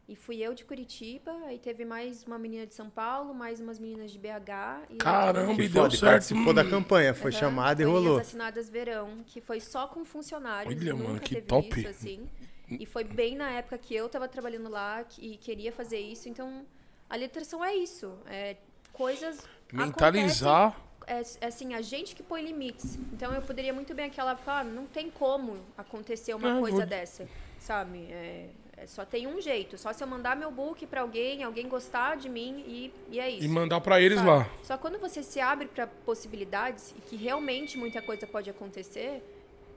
E 0.09 0.15
fui 0.15 0.41
eu 0.41 0.53
de 0.55 0.65
Curitiba. 0.65 1.31
Aí 1.45 1.59
teve 1.59 1.85
mais 1.85 2.23
uma 2.23 2.39
menina 2.39 2.65
de 2.65 2.73
São 2.73 2.89
Paulo, 2.89 3.33
mais 3.35 3.61
umas 3.61 3.79
meninas 3.79 4.11
de 4.11 4.17
BH. 4.17 4.87
E 4.89 4.97
Caramba, 4.97 5.55
Que 5.55 5.61
e 5.61 5.69
deu 5.69 5.83
foda, 5.83 5.95
certo. 5.95 6.11
participou 6.11 6.53
da 6.53 6.63
Hum. 6.63 6.69
campanha, 6.69 7.13
foi 7.13 7.31
Aham, 7.31 7.39
chamada 7.39 7.81
e 7.81 7.85
foi 7.85 7.93
rolou. 7.93 8.17
As 8.17 8.27
Assinadas 8.27 8.67
Verão, 8.69 9.23
que 9.27 9.39
foi 9.39 9.59
só 9.61 9.87
com 9.87 10.03
funcionários. 10.03 10.75
Olha, 10.75 10.93
nunca 10.93 11.07
mano, 11.07 11.19
que 11.21 11.35
teve 11.35 11.47
top. 11.47 11.79
isso, 11.79 11.87
assim. 11.87 12.27
E 12.67 12.85
foi 12.85 13.03
bem 13.03 13.35
na 13.35 13.51
época 13.51 13.77
que 13.77 13.93
eu 13.93 14.09
tava 14.09 14.27
trabalhando 14.27 14.69
lá 14.69 15.05
e 15.19 15.37
queria 15.37 15.71
fazer 15.71 15.99
isso. 15.99 16.27
Então, 16.27 16.65
a 17.09 17.15
letração 17.15 17.63
é 17.63 17.75
isso. 17.75 18.17
É 18.25 18.57
coisas 18.93 19.47
Mentalizar. 19.71 20.67
acontecem, 20.69 21.37
É, 21.41 21.45
é 21.45 21.47
assim, 21.47 21.73
a 21.73 21.81
gente 21.81 22.15
que 22.15 22.23
põe 22.23 22.41
limites. 22.43 22.95
Então, 23.13 23.33
eu 23.33 23.41
poderia 23.41 23.73
muito 23.73 23.93
bem 23.93 24.05
aquela 24.05 24.35
falar, 24.35 24.63
não 24.63 24.85
tem 24.85 25.09
como 25.09 25.57
acontecer 25.77 26.33
uma 26.33 26.57
Ah, 26.57 26.59
coisa 26.59 26.77
vou- 26.77 26.85
dessa, 26.85 27.27
sabe? 27.59 28.05
É, 28.11 28.49
é 28.77 28.87
só 28.87 29.03
tem 29.03 29.27
um 29.27 29.41
jeito. 29.41 29.77
Só 29.77 29.91
se 29.91 30.03
eu 30.03 30.07
mandar 30.07 30.35
meu 30.35 30.51
book 30.51 30.85
pra 30.87 31.01
alguém, 31.01 31.43
alguém 31.43 31.67
gostar 31.67 32.15
de 32.17 32.29
mim 32.29 32.63
e, 32.67 32.93
e 33.09 33.19
é 33.19 33.29
isso. 33.29 33.43
E 33.43 33.47
mandar 33.47 33.81
pra 33.81 33.99
eles 33.99 34.19
Sabe? 34.19 34.29
lá. 34.29 34.49
Só 34.63 34.77
quando 34.77 34.99
você 34.99 35.21
se 35.23 35.39
abre 35.39 35.67
para 35.67 35.87
possibilidades 35.87 36.91
e 36.97 37.01
que 37.01 37.15
realmente 37.15 37.77
muita 37.77 38.01
coisa 38.01 38.25
pode 38.27 38.49
acontecer, 38.49 39.21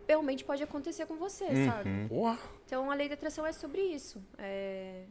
realmente 0.07 0.45
pode 0.45 0.63
acontecer 0.63 1.07
com 1.07 1.17
você, 1.17 1.45
Uhum. 1.47 1.67
sabe? 1.67 2.09
Porra. 2.09 2.39
Então 2.67 2.91
a 2.91 2.95
lei 2.95 3.09
da 3.09 3.15
atração 3.15 3.45
é 3.47 3.53
sobre 3.53 3.81
isso. 3.81 4.23
É, 4.39 5.03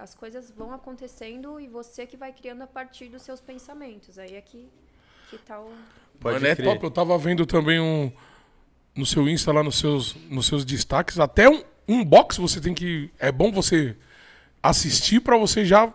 as 0.00 0.14
coisas 0.14 0.50
vão 0.50 0.72
acontecendo 0.72 1.58
e 1.60 1.66
você 1.66 2.06
que 2.06 2.16
vai 2.16 2.32
criando 2.32 2.62
a 2.62 2.66
partir 2.66 3.08
dos 3.08 3.22
seus 3.22 3.40
pensamentos. 3.40 4.18
Aí 4.18 4.34
é 4.36 4.40
que, 4.40 4.68
que 5.30 5.38
tá 5.38 5.60
o. 5.60 5.70
Pode 6.20 6.34
Mano, 6.34 6.46
é 6.46 6.54
top. 6.54 6.82
Eu 6.84 6.90
tava 6.90 7.16
vendo 7.18 7.44
também 7.46 7.80
um. 7.80 8.10
No 8.94 9.06
seu 9.06 9.28
Insta, 9.28 9.52
lá 9.52 9.62
nos 9.62 9.78
seus, 9.78 10.16
nos 10.28 10.46
seus 10.46 10.64
destaques, 10.64 11.20
até 11.20 11.48
um, 11.48 11.62
um 11.86 12.04
box 12.04 12.38
você 12.38 12.60
tem 12.60 12.74
que. 12.74 13.10
É 13.18 13.30
bom 13.30 13.52
você 13.52 13.96
assistir 14.62 15.20
pra 15.20 15.36
você 15.36 15.64
já 15.64 15.92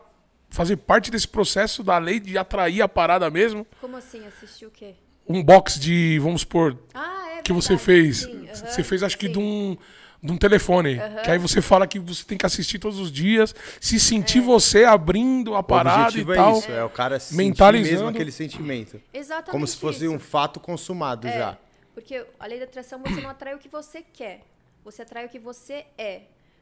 fazer 0.50 0.78
parte 0.78 1.10
desse 1.12 1.28
processo 1.28 1.84
da 1.84 1.98
lei 1.98 2.20
de 2.20 2.38
atrair 2.38 2.82
a 2.82 2.88
parada 2.88 3.30
mesmo. 3.30 3.66
Como 3.82 3.98
assim? 3.98 4.26
Assistir 4.28 4.66
o 4.68 4.72
quê? 4.72 4.96
Um 5.28 5.44
box 5.44 5.80
de, 5.80 6.20
vamos 6.20 6.42
supor, 6.42 6.78
Ah, 6.94 7.38
é. 7.38 7.42
que 7.42 7.52
você 7.54 7.70
verdade, 7.76 7.86
fez. 7.86 8.18
sim, 8.20 8.46
aham, 8.48 8.56
você 8.56 8.84
fez, 8.84 9.04
acho 9.04 9.18
que 9.18 9.28
sim. 9.28 9.32
de 9.34 9.40
um, 9.40 9.78
de 10.24 10.32
um 10.32 10.38
telefone. 10.38 10.98
Que 11.24 11.32
aí 11.32 11.38
você 11.38 11.62
fala 11.62 11.86
que 11.86 12.00
você 12.00 12.24
tem 12.24 12.38
que 12.38 12.46
assistir 12.46 12.80
todos 12.80 12.98
os 12.98 13.12
dias, 13.12 13.54
se 13.82 14.00
sentir 14.00 14.40
você 14.40 14.86
abrindo 14.86 15.54
a 15.54 15.60
O 15.60 15.64
parada 15.64 16.18
e 16.18 16.22
objetivo 16.22 16.34
tal. 16.34 16.56
é 16.56 16.60
isso, 16.60 16.72
é 16.72 16.84
o 16.84 16.90
cara 16.90 17.20
sentir 17.20 17.36
Mentalizando. 17.36 17.92
mesmo 17.96 18.08
aquele 18.10 18.32
sentimento. 18.32 19.02
Exatamente. 19.14 19.52
Como 19.52 19.68
se 19.68 19.76
fosse 19.78 20.06
isso. 20.06 20.14
um 20.14 20.20
fato 20.20 20.60
consumado 20.60 21.28
É, 21.28 21.38
já. 21.38 21.58
Porque 21.94 22.26
a 22.40 22.46
lei 22.48 22.58
da 22.58 22.66
atração 22.66 23.00
você 23.06 23.20
não 23.22 23.30
atrai 23.30 23.54
o 23.54 23.60
que 23.60 23.68
você 23.70 24.02
quer. 24.02 24.42
Você 24.86 25.02
atrai 25.02 25.26
o 25.26 25.30
que 25.30 25.40
você 25.40 25.86
é. 25.98 26.22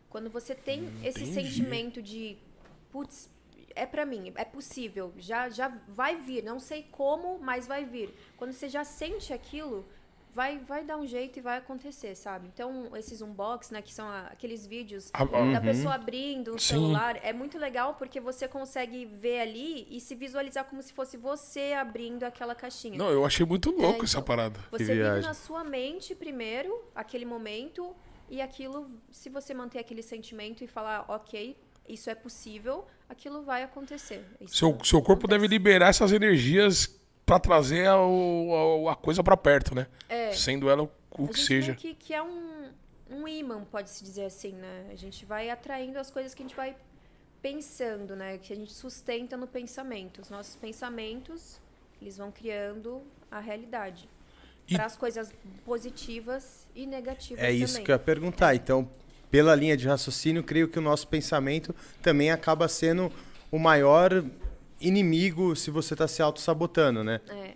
Quando 0.09 0.29
você 0.29 0.53
tem 0.55 0.89
esse 1.03 1.23
entendi. 1.23 1.33
sentimento 1.53 2.01
de, 2.01 2.37
putz, 2.91 3.29
é 3.73 3.85
pra 3.85 4.05
mim, 4.05 4.33
é 4.35 4.43
possível, 4.43 5.13
já, 5.17 5.47
já 5.49 5.71
vai 5.87 6.17
vir, 6.17 6.43
não 6.43 6.59
sei 6.59 6.85
como, 6.91 7.39
mas 7.39 7.65
vai 7.65 7.85
vir. 7.85 8.13
Quando 8.35 8.51
você 8.51 8.67
já 8.67 8.83
sente 8.83 9.31
aquilo, 9.31 9.85
vai, 10.33 10.57
vai 10.59 10.83
dar 10.83 10.97
um 10.97 11.05
jeito 11.05 11.39
e 11.39 11.41
vai 11.41 11.57
acontecer, 11.57 12.15
sabe? 12.15 12.47
Então, 12.53 12.95
esses 12.95 13.21
unbox, 13.21 13.69
né, 13.71 13.81
que 13.81 13.93
são 13.93 14.07
a- 14.07 14.27
aqueles 14.27 14.65
vídeos 14.65 15.09
Ah, 15.13 15.25
da 15.25 15.37
uhum. 15.39 15.61
pessoa 15.61 15.95
abrindo 15.95 16.55
o 16.55 16.59
Sim. 16.59 16.75
celular, 16.75 17.19
é 17.21 17.33
muito 17.33 17.57
legal 17.57 17.95
porque 17.95 18.19
você 18.19 18.47
consegue 18.47 19.05
ver 19.05 19.41
ali 19.41 19.87
e 19.89 19.99
se 19.99 20.15
visualizar 20.15 20.65
como 20.65 20.81
se 20.81 20.93
fosse 20.93 21.17
você 21.17 21.73
abrindo 21.73 22.23
aquela 22.23 22.55
caixinha. 22.55 22.97
Não, 22.97 23.09
eu 23.09 23.25
achei 23.25 23.45
muito 23.45 23.71
louco 23.71 24.01
É, 24.01 24.03
essa 24.05 24.17
então, 24.17 24.23
parada. 24.23 24.59
Você 24.71 24.85
vive 24.85 25.19
na 25.21 25.33
sua 25.33 25.63
mente 25.63 26.15
primeiro, 26.15 26.81
aquele 26.95 27.25
momento, 27.25 27.95
e 28.29 28.41
aquilo, 28.41 28.89
se 29.11 29.29
você 29.29 29.53
manter 29.53 29.79
aquele 29.79 30.01
sentimento 30.01 30.63
e 30.63 30.67
falar, 30.67 31.03
ok, 31.09 31.57
isso 31.89 32.09
é 32.09 32.15
possível, 32.15 32.85
aquilo 33.09 33.41
vai 33.43 33.63
acontecer. 33.63 34.23
Isso 34.39 34.55
Seu, 34.55 34.77
seu 34.83 35.01
corpo 35.01 35.27
deve 35.27 35.45
acontece. 35.45 35.53
liberar 35.53 35.89
essas 35.89 36.13
energias 36.13 36.97
pra 37.25 37.39
trazer 37.39 37.87
a, 37.87 37.93
a, 37.95 38.91
a 38.91 38.95
coisa 38.95 39.23
pra 39.23 39.37
perto, 39.37 39.73
né? 39.75 39.87
É. 40.09 40.31
Sendo 40.33 40.69
ela 40.69 40.83
o 40.83 41.25
A 41.25 41.27
que 41.27 41.39
seja. 41.39 41.75
Que, 41.75 41.93
que 41.93 42.13
é 42.13 42.21
um, 42.21 42.69
um 43.09 43.27
imã, 43.27 43.63
pode-se 43.71 44.03
dizer 44.03 44.25
assim, 44.25 44.53
né? 44.53 44.87
A 44.91 44.95
gente 44.95 45.25
vai 45.25 45.49
atraindo 45.49 45.97
as 45.99 46.09
coisas 46.11 46.33
que 46.33 46.41
a 46.41 46.45
gente 46.45 46.55
vai 46.55 46.75
pensando, 47.41 48.15
né? 48.15 48.37
Que 48.37 48.53
a 48.53 48.55
gente 48.55 48.71
sustenta 48.73 49.35
no 49.37 49.47
pensamento. 49.47 50.21
Os 50.21 50.29
nossos 50.29 50.55
pensamentos, 50.55 51.59
eles 52.01 52.17
vão 52.17 52.31
criando 52.31 53.01
a 53.29 53.39
realidade. 53.39 54.07
E- 54.67 54.75
Para 54.75 54.85
as 54.85 54.95
coisas 54.95 55.33
positivas 55.65 56.67
e 56.75 56.85
negativas 56.85 57.43
É 57.43 57.51
isso 57.51 57.73
também. 57.73 57.85
que 57.85 57.91
eu 57.91 57.95
ia 57.95 57.99
perguntar. 57.99 58.55
Então, 58.55 58.89
pela 59.29 59.55
linha 59.55 59.75
de 59.75 59.87
raciocínio, 59.87 60.43
creio 60.43 60.67
que 60.67 60.77
o 60.77 60.81
nosso 60.81 61.07
pensamento 61.07 61.73
também 62.01 62.29
acaba 62.31 62.67
sendo 62.67 63.11
o 63.49 63.57
maior 63.57 64.23
inimigo 64.81 65.55
se 65.55 65.69
você 65.71 65.93
está 65.93 66.07
se 66.07 66.21
auto-sabotando, 66.21 67.03
né? 67.03 67.21
É. 67.29 67.51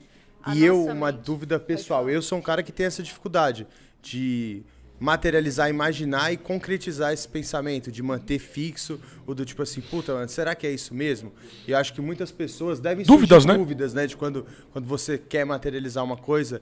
E 0.54 0.64
eu, 0.64 0.84
uma 0.86 1.12
mente- 1.12 1.24
dúvida 1.26 1.60
pessoal, 1.60 2.10
eu 2.10 2.22
sou 2.22 2.38
um 2.38 2.42
cara 2.42 2.62
que 2.62 2.72
tem 2.72 2.86
essa 2.86 3.02
dificuldade 3.02 3.66
de 4.02 4.62
materializar, 5.00 5.70
imaginar 5.70 6.32
e 6.32 6.38
concretizar 6.38 7.12
esse 7.12 7.28
pensamento, 7.28 7.92
de 7.92 8.02
manter 8.02 8.40
fixo 8.40 9.00
o 9.26 9.34
do 9.34 9.44
tipo 9.44 9.62
assim, 9.62 9.82
puta, 9.82 10.14
mano, 10.14 10.30
será 10.30 10.56
que 10.56 10.66
é 10.66 10.72
isso 10.72 10.94
mesmo? 10.94 11.34
E 11.68 11.72
eu 11.72 11.78
acho 11.78 11.94
que 11.94 12.00
muitas 12.00 12.32
pessoas 12.32 12.80
devem 12.80 13.04
Dúvidas, 13.06 13.44
né? 13.44 13.58
dúvidas, 13.58 13.94
né, 13.94 14.08
de 14.08 14.16
quando, 14.16 14.46
quando 14.72 14.86
você 14.86 15.18
quer 15.18 15.46
materializar 15.46 16.04
uma 16.04 16.16
coisa. 16.16 16.62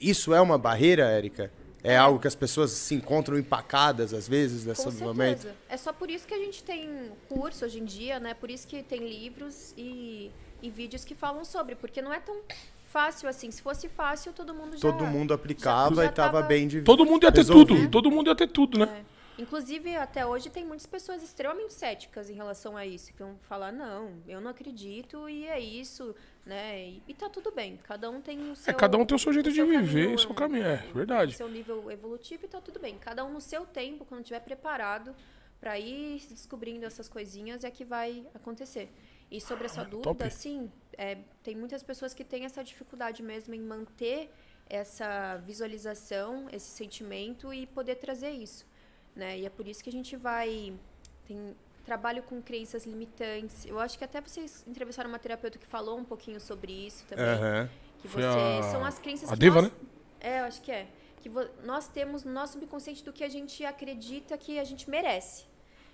Isso 0.00 0.34
é 0.34 0.40
uma 0.40 0.58
barreira, 0.58 1.04
Érica? 1.04 1.52
É 1.84 1.96
algo 1.96 2.18
que 2.20 2.28
as 2.28 2.34
pessoas 2.34 2.70
se 2.70 2.94
encontram 2.94 3.36
empacadas 3.38 4.14
às 4.14 4.28
vezes 4.28 4.64
nesse 4.64 4.84
Com 4.84 4.92
momento? 5.04 5.42
certeza. 5.42 5.56
É 5.68 5.76
só 5.76 5.92
por 5.92 6.08
isso 6.10 6.26
que 6.26 6.34
a 6.34 6.38
gente 6.38 6.62
tem 6.62 7.10
curso 7.28 7.64
hoje 7.64 7.80
em 7.80 7.84
dia, 7.84 8.20
né? 8.20 8.34
Por 8.34 8.50
isso 8.50 8.66
que 8.68 8.82
tem 8.82 9.00
livros 9.00 9.74
e, 9.76 10.30
e 10.62 10.70
vídeos 10.70 11.04
que 11.04 11.14
falam 11.14 11.44
sobre, 11.44 11.74
porque 11.74 12.00
não 12.00 12.12
é 12.12 12.20
tão 12.20 12.36
fácil 12.88 13.28
assim. 13.28 13.50
Se 13.50 13.60
fosse 13.62 13.88
fácil, 13.88 14.32
todo 14.32 14.54
mundo 14.54 14.74
já 14.76 14.80
Todo 14.80 15.04
mundo 15.06 15.34
aplicava 15.34 15.96
já 15.96 16.04
e 16.04 16.08
tava, 16.12 16.32
tava- 16.34 16.46
bem 16.46 16.68
de 16.68 16.82
Todo 16.82 17.04
mundo 17.04 17.24
ia 17.24 17.32
ter 17.32 17.38
resolvido. 17.40 17.76
tudo. 17.76 17.90
Todo 17.90 18.10
mundo 18.10 18.28
ia 18.28 18.34
ter 18.36 18.48
tudo, 18.48 18.78
né? 18.78 19.04
É. 19.08 19.12
Inclusive, 19.42 19.96
até 19.96 20.24
hoje 20.26 20.50
tem 20.50 20.64
muitas 20.64 20.86
pessoas 20.86 21.22
extremamente 21.22 21.72
céticas 21.72 22.28
em 22.28 22.34
relação 22.34 22.76
a 22.76 22.86
isso, 22.86 23.12
que 23.14 23.18
vão 23.22 23.34
falar, 23.48 23.72
não, 23.72 24.10
eu 24.28 24.40
não 24.42 24.50
acredito 24.50 25.26
e 25.28 25.46
é 25.48 25.58
isso, 25.58 26.14
né? 26.44 26.80
E, 26.80 27.02
e 27.08 27.14
tá 27.14 27.28
tudo 27.28 27.52
bem, 27.52 27.78
cada 27.84 28.10
um 28.10 28.20
tem 28.20 28.50
o 28.50 28.56
seu... 28.56 28.70
É, 28.70 28.74
cada 28.74 28.98
um 28.98 29.06
tem 29.06 29.14
o 29.14 29.18
seu 29.18 29.32
jeito 29.32 29.50
de 29.50 29.56
seu 29.56 29.66
viver, 29.66 30.02
caminho, 30.02 30.14
o 30.14 30.18
seu 30.18 30.34
caminho, 30.34 30.66
é, 30.66 30.76
verdade. 30.92 31.34
O 31.34 31.36
seu 31.36 31.48
nível 31.48 31.90
evolutivo 31.90 32.44
e 32.44 32.48
tá 32.48 32.60
tudo 32.60 32.80
bem. 32.80 32.98
Cada 32.98 33.24
um 33.24 33.32
no 33.32 33.40
seu 33.40 33.64
tempo, 33.64 34.04
quando 34.04 34.22
estiver 34.22 34.40
preparado 34.40 35.14
para 35.60 35.78
ir 35.78 36.20
descobrindo 36.28 36.84
essas 36.84 37.08
coisinhas, 37.08 37.62
é 37.62 37.70
que 37.70 37.84
vai 37.84 38.26
acontecer. 38.34 38.92
E 39.30 39.40
sobre 39.40 39.64
essa 39.66 39.84
dúvida, 39.84 40.02
top. 40.02 40.30
sim, 40.30 40.70
é, 40.98 41.18
tem 41.42 41.56
muitas 41.56 41.82
pessoas 41.82 42.12
que 42.12 42.24
têm 42.24 42.44
essa 42.44 42.62
dificuldade 42.62 43.22
mesmo 43.22 43.54
em 43.54 43.60
manter 43.60 44.30
essa 44.68 45.36
visualização, 45.38 46.48
esse 46.52 46.70
sentimento 46.70 47.52
e 47.52 47.66
poder 47.66 47.96
trazer 47.96 48.30
isso, 48.30 48.66
né? 49.14 49.38
E 49.38 49.46
é 49.46 49.50
por 49.50 49.66
isso 49.66 49.82
que 49.82 49.88
a 49.88 49.92
gente 49.92 50.16
vai 50.16 50.74
tem 51.24 51.56
trabalho 51.84 52.22
com 52.22 52.40
crenças 52.40 52.84
limitantes. 52.86 53.64
Eu 53.66 53.78
acho 53.80 53.98
que 53.98 54.04
até 54.04 54.20
vocês 54.20 54.64
entrevistaram 54.66 55.08
uma 55.10 55.18
terapeuta 55.18 55.58
que 55.58 55.66
falou 55.66 55.98
um 55.98 56.04
pouquinho 56.04 56.40
sobre 56.40 56.72
isso 56.72 57.04
também, 57.06 57.24
Aham. 57.24 57.68
que 58.00 58.08
você 58.08 58.22
a- 58.24 58.62
são 58.70 58.84
as 58.84 58.98
crenças 58.98 59.28
a 59.30 59.34
que 59.34 59.38
Deva, 59.40 59.62
nós, 59.62 59.70
né? 59.72 59.78
É, 60.20 60.40
eu 60.40 60.44
acho 60.44 60.60
que 60.62 60.70
é. 60.72 60.86
Que 61.20 61.28
vo- 61.28 61.48
nós 61.64 61.86
temos 61.88 62.24
no 62.24 62.32
nosso 62.32 62.54
subconsciente 62.54 63.04
do 63.04 63.12
que 63.12 63.22
a 63.24 63.28
gente 63.28 63.64
acredita 63.64 64.36
que 64.38 64.58
a 64.58 64.64
gente 64.64 64.88
merece. 64.90 65.44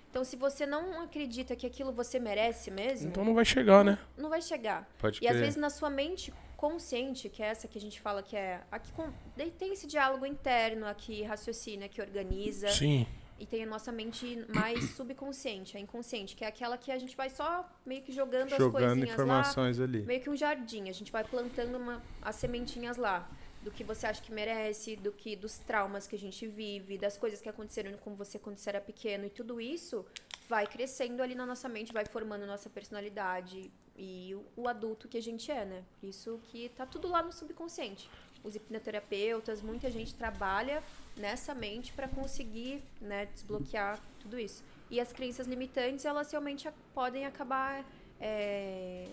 Então, 0.09 0.23
se 0.23 0.35
você 0.35 0.65
não 0.65 1.01
acredita 1.03 1.55
que 1.55 1.67
aquilo 1.67 1.91
você 1.91 2.19
merece 2.19 2.71
mesmo, 2.71 3.09
Então 3.09 3.23
não 3.23 3.35
vai 3.35 3.45
chegar, 3.45 3.85
né? 3.85 3.99
não 4.17 4.27
vai 4.29 4.41
chegar. 4.41 4.89
Pode 4.97 5.19
E 5.23 5.27
às 5.27 5.37
vezes 5.37 5.55
na 5.55 5.69
sua 5.69 5.87
mente 5.89 6.33
consciente, 6.57 7.29
que 7.29 7.41
é 7.43 7.47
essa 7.47 7.67
que 7.67 7.77
a 7.77 7.81
gente 7.81 8.01
fala 8.01 8.21
que 8.23 8.35
é 8.35 8.59
aqui 8.71 8.91
com, 8.91 9.11
tem 9.57 9.71
esse 9.71 9.85
diálogo 9.87 10.25
interno, 10.25 10.87
aqui 10.87 11.21
raciocina, 11.23 11.87
que 11.87 12.01
organiza, 12.01 12.69
Sim. 12.69 13.05
E 13.39 13.45
tem 13.45 13.63
a 13.63 13.65
nossa 13.65 13.91
mente 13.91 14.45
mais 14.53 14.91
subconsciente, 14.95 15.77
a 15.77 15.79
inconsciente, 15.79 16.35
que 16.35 16.43
é 16.43 16.47
aquela 16.47 16.77
que 16.77 16.91
a 16.91 16.97
gente 16.97 17.15
vai 17.15 17.29
só 17.29 17.67
meio 17.85 18.01
que 18.01 18.11
jogando, 18.11 18.51
as 18.51 18.57
Jogando 18.57 18.83
coisinhas 18.83 19.07
lá, 19.07 19.13
informações 19.13 19.79
ali. 19.79 20.01
meio 20.03 20.21
que 20.21 20.29
um 20.29 20.35
jardim. 20.35 20.89
A 20.89 20.93
gente 20.93 21.11
vai 21.11 21.23
plantando 21.23 21.75
uma, 21.77 22.01
as 22.21 22.35
sementinhas 22.35 22.97
lá. 22.97 23.29
Do 23.61 23.71
que 23.71 23.83
você 23.83 24.07
acha 24.07 24.21
que 24.21 24.31
merece, 24.31 24.95
do 24.95 25.11
que 25.11 25.35
dos 25.35 25.57
traumas 25.57 26.07
que 26.07 26.15
a 26.15 26.19
gente 26.19 26.47
vive, 26.47 26.97
das 26.97 27.17
coisas 27.17 27.41
que 27.41 27.49
aconteceram 27.49 27.91
com 27.97 28.15
você 28.15 28.39
quando 28.39 28.55
você 28.55 28.69
era 28.69 28.79
pequeno. 28.79 29.25
E 29.25 29.29
tudo 29.29 29.59
isso 29.59 30.05
vai 30.47 30.65
crescendo 30.65 31.21
ali 31.21 31.35
na 31.35 31.45
nossa 31.45 31.67
mente, 31.67 31.91
vai 31.91 32.05
formando 32.05 32.45
nossa 32.45 32.69
personalidade 32.69 33.69
e 33.97 34.33
o, 34.33 34.63
o 34.63 34.67
adulto 34.69 35.09
que 35.09 35.17
a 35.17 35.21
gente 35.21 35.51
é, 35.51 35.65
né? 35.65 35.83
Por 35.99 36.07
isso 36.07 36.39
que 36.45 36.69
tá 36.69 36.85
tudo 36.85 37.09
lá 37.09 37.21
no 37.21 37.33
subconsciente. 37.33 38.09
Os 38.43 38.55
hipnoterapeutas, 38.55 39.61
muita 39.61 39.91
gente 39.91 40.13
trabalha 40.13 40.81
nessa 41.17 41.53
mente 41.53 41.91
para 41.93 42.07
conseguir 42.07 42.81
né, 43.01 43.27
desbloquear 43.27 43.99
tudo 44.19 44.39
isso. 44.39 44.63
E 44.89 44.99
as 44.99 45.11
crenças 45.13 45.45
limitantes, 45.45 46.05
elas 46.05 46.31
realmente 46.31 46.67
podem 46.93 47.25
acabar 47.25 47.85
é, 48.19 49.05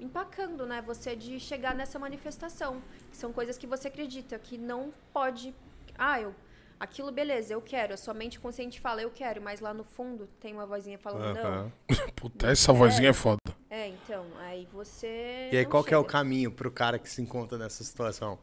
empacando, 0.00 0.66
né? 0.66 0.82
Você 0.82 1.14
de 1.14 1.38
chegar 1.38 1.74
nessa 1.74 1.98
manifestação. 1.98 2.80
Que 3.10 3.16
são 3.16 3.32
coisas 3.32 3.58
que 3.58 3.66
você 3.66 3.88
acredita 3.88 4.38
que 4.38 4.56
não 4.56 4.92
pode. 5.12 5.54
Ah, 5.96 6.20
eu. 6.20 6.34
Aquilo, 6.78 7.12
beleza, 7.12 7.54
eu 7.54 7.62
quero. 7.62 7.94
A 7.94 7.96
sua 7.96 8.14
mente 8.14 8.40
consciente 8.40 8.80
fala, 8.80 9.00
eu 9.00 9.10
quero, 9.10 9.40
mas 9.40 9.60
lá 9.60 9.72
no 9.72 9.84
fundo 9.84 10.28
tem 10.40 10.52
uma 10.52 10.66
vozinha 10.66 10.98
falando, 10.98 11.36
Aham. 11.38 11.72
não. 11.88 12.10
Puta, 12.16 12.50
essa 12.50 12.72
vozinha 12.72 13.10
é 13.10 13.12
foda. 13.12 13.38
É, 13.74 13.88
então, 13.88 14.24
aí 14.38 14.68
você. 14.72 15.48
E 15.52 15.56
aí, 15.56 15.66
qual 15.66 15.82
que 15.82 15.92
é 15.92 15.98
o 15.98 16.02
chega. 16.02 16.12
caminho 16.12 16.52
pro 16.52 16.70
cara 16.70 16.96
que 16.96 17.10
se 17.10 17.20
encontra 17.20 17.58
nessa 17.58 17.82
situação? 17.82 18.38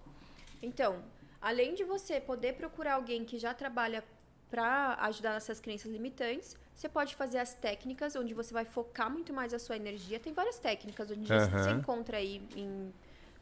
Então, 0.62 1.02
além 1.42 1.74
de 1.74 1.86
você 1.86 2.20
poder 2.20 2.56
procurar 2.56 2.96
alguém 2.96 3.24
que 3.24 3.40
já 3.40 3.54
trabalha 3.54 4.04
para 4.50 4.96
ajudar 5.04 5.32
nessas 5.32 5.62
crenças 5.62 5.90
limitantes, 5.90 6.58
você 6.76 6.90
pode 6.90 7.16
fazer 7.16 7.38
as 7.38 7.54
técnicas 7.54 8.14
onde 8.18 8.34
você 8.34 8.54
vai 8.54 8.66
focar 8.66 9.10
muito 9.10 9.32
mais 9.32 9.54
a 9.54 9.60
sua 9.60 9.78
energia. 9.78 10.20
Tem 10.20 10.34
várias 10.34 10.60
técnicas 10.60 11.10
onde 11.10 11.26
você 11.26 11.34
Aham. 11.34 11.80
encontra 11.80 12.18
aí 12.18 12.46
em- 12.58 12.94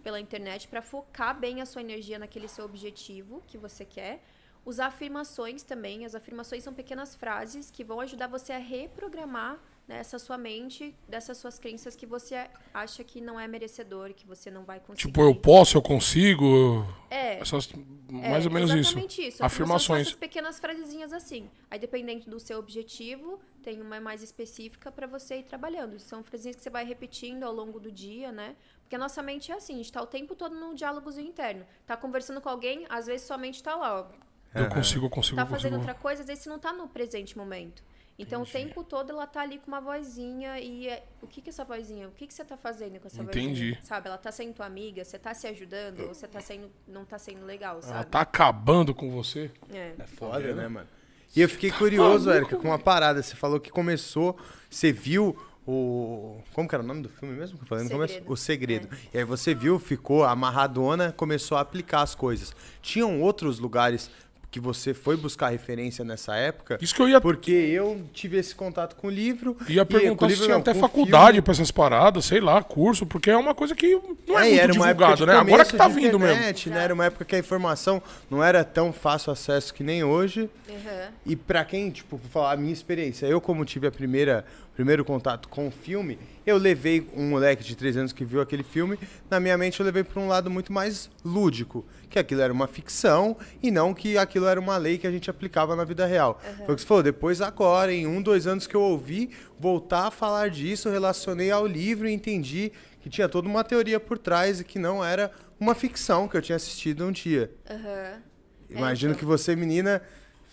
pela 0.03 0.19
internet 0.19 0.67
para 0.67 0.83
focar 0.83 1.39
bem 1.39 1.59
a 1.59 1.65
sua 1.65 1.81
energia 1.81 2.19
naquele 2.19 2.47
seu 2.47 2.65
objetivo 2.65 3.41
que 3.47 3.57
você 3.57 3.83
quer. 3.83 4.23
Usar 4.63 4.85
afirmações 4.93 5.63
também. 5.63 6.05
As 6.05 6.13
afirmações 6.13 6.63
são 6.63 6.71
pequenas 6.71 7.15
frases 7.15 7.71
que 7.71 7.83
vão 7.83 7.99
ajudar 7.99 8.27
você 8.27 8.53
a 8.53 8.59
reprogramar 8.59 9.57
né, 9.89 9.97
essa 9.97 10.19
sua 10.19 10.37
mente 10.37 10.95
dessas 11.07 11.35
suas 11.39 11.57
crenças 11.57 11.95
que 11.95 12.05
você 12.05 12.47
acha 12.71 13.03
que 13.03 13.19
não 13.19 13.39
é 13.39 13.47
merecedor, 13.47 14.13
que 14.13 14.23
você 14.27 14.51
não 14.51 14.63
vai 14.63 14.79
conseguir. 14.79 15.07
Tipo, 15.07 15.21
eu 15.23 15.33
posso, 15.33 15.75
eu 15.75 15.81
consigo. 15.81 16.85
É, 17.09 17.39
Essas, 17.39 17.67
mais 18.07 18.45
ou 18.45 18.51
menos 18.51 18.69
isso. 18.69 18.79
exatamente 18.91 19.27
isso. 19.27 19.43
Afirmações. 19.43 20.01
Essas 20.01 20.13
pequenas 20.19 20.59
frasezinhas 20.59 21.11
assim. 21.11 21.49
Aí, 21.71 21.79
dependendo 21.79 22.29
do 22.29 22.39
seu 22.39 22.59
objetivo, 22.59 23.39
tem 23.63 23.81
uma 23.81 23.99
mais 23.99 24.21
específica 24.21 24.91
para 24.91 25.07
você 25.07 25.39
ir 25.39 25.43
trabalhando. 25.43 25.99
São 25.99 26.23
frasezinhas 26.23 26.57
que 26.57 26.61
você 26.61 26.69
vai 26.69 26.85
repetindo 26.85 27.43
ao 27.43 27.51
longo 27.51 27.79
do 27.79 27.91
dia, 27.91 28.31
né? 28.31 28.55
Porque 28.83 28.95
a 28.95 28.99
nossa 28.99 29.23
mente 29.23 29.51
é 29.51 29.55
assim, 29.55 29.73
a 29.73 29.77
gente 29.77 29.91
tá 29.91 30.03
o 30.03 30.07
tempo 30.07 30.35
todo 30.35 30.53
num 30.53 30.75
diálogozinho 30.75 31.27
interno. 31.27 31.65
Tá 31.87 31.97
conversando 31.97 32.39
com 32.41 32.49
alguém, 32.49 32.85
às 32.89 33.07
vezes 33.07 33.25
sua 33.25 33.39
mente 33.39 33.63
tá 33.63 33.75
lá, 33.75 34.01
ó. 34.01 34.05
Eu 34.53 34.69
consigo, 34.69 35.05
eu 35.07 35.09
consigo, 35.09 35.35
Tá 35.35 35.43
eu 35.43 35.47
fazendo 35.47 35.73
consigo. 35.73 35.87
outra 35.89 35.93
coisa, 35.95 36.21
às 36.21 36.27
vezes 36.27 36.43
você 36.43 36.49
não 36.49 36.59
tá 36.59 36.71
no 36.73 36.87
presente 36.87 37.35
momento. 37.37 37.83
Então, 38.19 38.41
o 38.41 38.45
tempo 38.45 38.83
todo 38.83 39.11
ela 39.11 39.25
tá 39.25 39.41
ali 39.41 39.57
com 39.59 39.67
uma 39.67 39.79
vozinha 39.79 40.59
e 40.59 40.87
é- 40.87 41.03
o 41.21 41.27
que 41.27 41.41
que 41.41 41.49
é 41.49 41.51
essa 41.51 41.63
vozinha? 41.63 42.07
O 42.07 42.11
que 42.11 42.27
que 42.27 42.33
você 42.33 42.43
tá 42.43 42.57
fazendo 42.57 42.99
com 42.99 43.07
essa 43.07 43.21
Entendi. 43.23 43.71
vozinha? 43.71 43.79
Sabe? 43.81 44.07
Ela 44.07 44.17
tá 44.17 44.31
sendo 44.31 44.53
tua 44.53 44.65
amiga, 44.65 45.03
você 45.05 45.17
tá 45.17 45.33
se 45.33 45.47
ajudando 45.47 46.01
ou 46.01 46.13
você 46.13 46.27
tá 46.27 46.41
sendo 46.41 46.69
não 46.87 47.05
tá 47.05 47.17
sendo 47.17 47.45
legal, 47.45 47.81
sabe? 47.81 47.93
Ela 47.95 48.03
tá 48.03 48.21
acabando 48.21 48.93
com 48.93 49.09
você. 49.09 49.49
É. 49.71 49.93
É 49.97 50.05
foda, 50.05 50.53
né, 50.53 50.67
mano? 50.67 50.87
E 51.35 51.41
eu 51.41 51.47
fiquei 51.47 51.71
curioso, 51.71 52.29
Érica, 52.29 52.57
com 52.57 52.67
uma 52.67 52.79
parada. 52.79 53.21
Você 53.23 53.35
falou 53.35 53.59
que 53.59 53.69
começou, 53.69 54.35
você 54.69 54.91
viu 54.91 55.37
o. 55.65 56.41
Como 56.53 56.67
que 56.67 56.73
era 56.73 56.83
o 56.83 56.87
nome 56.87 57.03
do 57.03 57.09
filme 57.09 57.35
mesmo? 57.35 57.57
que 57.57 57.63
eu 57.63 57.67
falei 57.67 57.83
no 57.83 57.89
começo? 57.91 58.13
Segredo. 58.15 58.31
O 58.33 58.35
Segredo. 58.35 58.89
E 59.13 59.17
aí 59.19 59.23
você 59.23 59.53
viu, 59.53 59.77
ficou 59.79 60.23
amarradona, 60.25 61.11
começou 61.11 61.57
a 61.57 61.61
aplicar 61.61 62.01
as 62.01 62.15
coisas. 62.15 62.55
Tinham 62.81 63.21
outros 63.21 63.59
lugares 63.59 64.09
que 64.51 64.59
você 64.59 64.93
foi 64.93 65.15
buscar 65.15 65.49
referência 65.49 66.03
nessa 66.03 66.35
época. 66.35 66.77
Isso 66.81 66.95
que 66.95 67.01
eu 67.01 67.07
ia. 67.07 67.21
Porque 67.21 67.51
eu 67.51 68.01
tive 68.13 68.37
esse 68.37 68.55
contato 68.55 68.95
com 68.95 69.07
o 69.07 69.09
livro. 69.09 69.55
Ia 69.67 69.85
perguntar 69.85 70.29
se 70.29 70.37
tinha 70.37 70.49
não, 70.49 70.57
até 70.57 70.73
faculdade 70.73 71.41
pra 71.41 71.51
essas 71.51 71.69
paradas, 71.69 72.25
sei 72.25 72.39
lá, 72.39 72.61
curso, 72.63 73.05
porque 73.05 73.29
é 73.29 73.37
uma 73.37 73.53
coisa 73.53 73.75
que 73.75 73.99
não 74.27 74.39
é, 74.39 74.47
É, 74.47 74.49
muito 74.49 74.61
era 74.61 74.73
uma 74.73 74.89
época 74.89 75.05
divulgado, 75.05 75.15
de 75.17 75.25
né? 75.25 75.33
Agora 75.37 75.65
que 75.65 75.77
tá 75.77 75.87
de 75.87 75.93
vindo 75.93 76.19
mesmo. 76.19 76.33
internet, 76.33 76.69
né? 76.69 76.83
Era 76.83 76.93
uma 76.93 77.05
época 77.05 77.25
que 77.25 77.35
a 77.35 77.39
informação 77.39 78.01
não 78.29 78.43
era 78.43 78.63
tão 78.63 78.91
fácil 78.91 79.31
acesso 79.31 79.73
que 79.73 79.83
nem 79.83 80.03
hoje. 80.03 80.49
Uhum. 80.67 81.07
E 81.25 81.35
pra 81.35 81.63
quem, 81.63 81.89
tipo, 81.91 82.19
falar 82.31 82.53
a 82.53 82.57
minha 82.57 82.73
experiência, 82.73 83.27
eu 83.27 83.39
como 83.39 83.63
tive 83.65 83.87
a 83.87 83.91
primeira 83.91 84.45
primeiro 84.79 85.03
contato 85.03 85.49
com 85.49 85.67
o 85.67 85.71
filme, 85.71 86.17
eu 86.45 86.55
levei 86.55 87.05
um 87.13 87.31
moleque 87.31 87.65
de 87.65 87.75
3 87.75 87.97
anos 87.97 88.13
que 88.13 88.23
viu 88.23 88.39
aquele 88.39 88.63
filme, 88.63 88.97
na 89.29 89.37
minha 89.37 89.57
mente 89.57 89.77
eu 89.77 89.85
levei 89.85 90.05
para 90.05 90.21
um 90.21 90.27
lado 90.29 90.49
muito 90.49 90.71
mais 90.71 91.09
lúdico, 91.21 91.85
que 92.09 92.17
aquilo 92.17 92.39
era 92.39 92.53
uma 92.53 92.65
ficção 92.65 93.35
e 93.61 93.71
não 93.71 93.93
que 93.93 94.17
aquilo 94.17 94.45
era 94.47 94.57
uma 94.57 94.77
lei 94.77 94.97
que 94.97 95.05
a 95.05 95.11
gente 95.11 95.29
aplicava 95.29 95.75
na 95.75 95.83
vida 95.83 96.05
real. 96.05 96.39
Foi 96.65 96.73
o 96.73 96.75
que 96.77 96.81
você 96.81 96.87
falou, 96.87 97.03
depois 97.03 97.41
agora, 97.41 97.91
em 97.91 98.07
um, 98.07 98.21
dois 98.21 98.47
anos 98.47 98.65
que 98.67 98.73
eu 98.73 98.81
ouvi, 98.81 99.31
voltar 99.59 100.07
a 100.07 100.11
falar 100.11 100.49
disso, 100.49 100.89
relacionei 100.89 101.51
ao 101.51 101.67
livro 101.67 102.07
e 102.07 102.13
entendi 102.13 102.71
que 103.01 103.09
tinha 103.09 103.27
toda 103.27 103.49
uma 103.49 103.65
teoria 103.65 103.99
por 103.99 104.17
trás 104.17 104.61
e 104.61 104.63
que 104.63 104.79
não 104.79 105.03
era 105.03 105.29
uma 105.59 105.75
ficção 105.75 106.25
que 106.25 106.37
eu 106.37 106.41
tinha 106.41 106.55
assistido 106.55 107.05
um 107.05 107.11
dia. 107.11 107.51
Aham. 107.69 108.21
Imagino 108.69 109.11
É, 109.11 109.15
que 109.15 109.25
então. 109.25 109.37
você, 109.37 109.57
menina, 109.57 110.01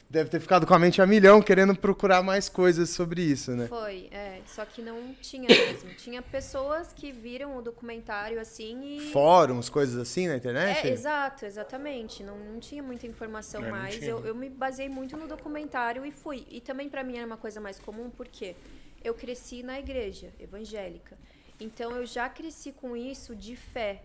deve 0.09 0.31
ter 0.31 0.41
ficado 0.41 0.67
com 0.67 0.73
a 0.75 0.79
mente 0.79 1.03
a 1.03 1.07
milhão 1.07 1.43
querendo 1.43 1.75
procurar 1.75 2.23
mais 2.23 2.49
coisas 2.49 2.91
sobre 2.91 3.23
isso, 3.23 3.51
né? 3.53 3.67
Foi, 3.69 4.09
é. 4.11 4.41
Só 4.47 4.65
que 4.65 4.81
não 4.81 5.15
tinha 5.21 5.49
mesmo. 5.49 5.93
Tinha 5.95 6.23
pessoas 6.23 6.93
que 6.93 7.11
viram 7.13 7.57
o 7.57 7.63
documentário 7.63 8.41
assim 8.41 8.99
e. 8.99 9.11
Fóruns, 9.13 9.69
coisas 9.69 9.97
assim 9.97 10.29
na 10.29 10.37
internet? 10.37 10.87
É, 10.87 10.93
exato, 10.93 11.45
exatamente. 11.45 12.23
Não, 12.23 12.39
não 12.39 12.61
tinha 12.61 12.83
muita 12.83 13.07
informação 13.07 13.61
É, 13.61 13.65
não 13.65 13.71
mais. 13.71 14.03
Eu, 14.03 14.25
eu 14.25 14.35
me 14.35 14.49
baseei 14.49 14.89
muito 14.89 15.17
no 15.17 15.27
documentário 15.27 16.07
e 16.07 16.11
fui. 16.11 16.47
E 16.51 16.61
também 16.61 16.89
pra 16.89 17.03
mim 17.03 17.17
era 17.17 17.27
uma 17.27 17.37
coisa 17.37 17.61
mais 17.61 17.79
comum, 17.79 18.09
porque 18.11 18.55
eu 19.03 19.15
cresci 19.15 19.63
na 19.63 19.79
igreja 19.79 20.33
evangélica. 20.39 21.17
Então 21.59 21.93
eu 21.97 22.07
já 22.07 22.29
cresci 22.29 22.73
com 22.73 22.97
isso 22.97 23.35
de 23.35 23.57
fé. 23.57 24.03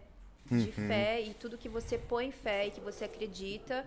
De 0.50 0.55
Uhum. 0.65 0.72
fé 0.88 1.22
e 1.22 1.34
tudo 1.36 1.58
que 1.58 1.70
você 1.70 1.98
põe 1.98 2.29
fé 2.31 2.67
e 2.67 2.72
que 2.72 2.81
você 2.81 3.05
acredita, 3.05 3.86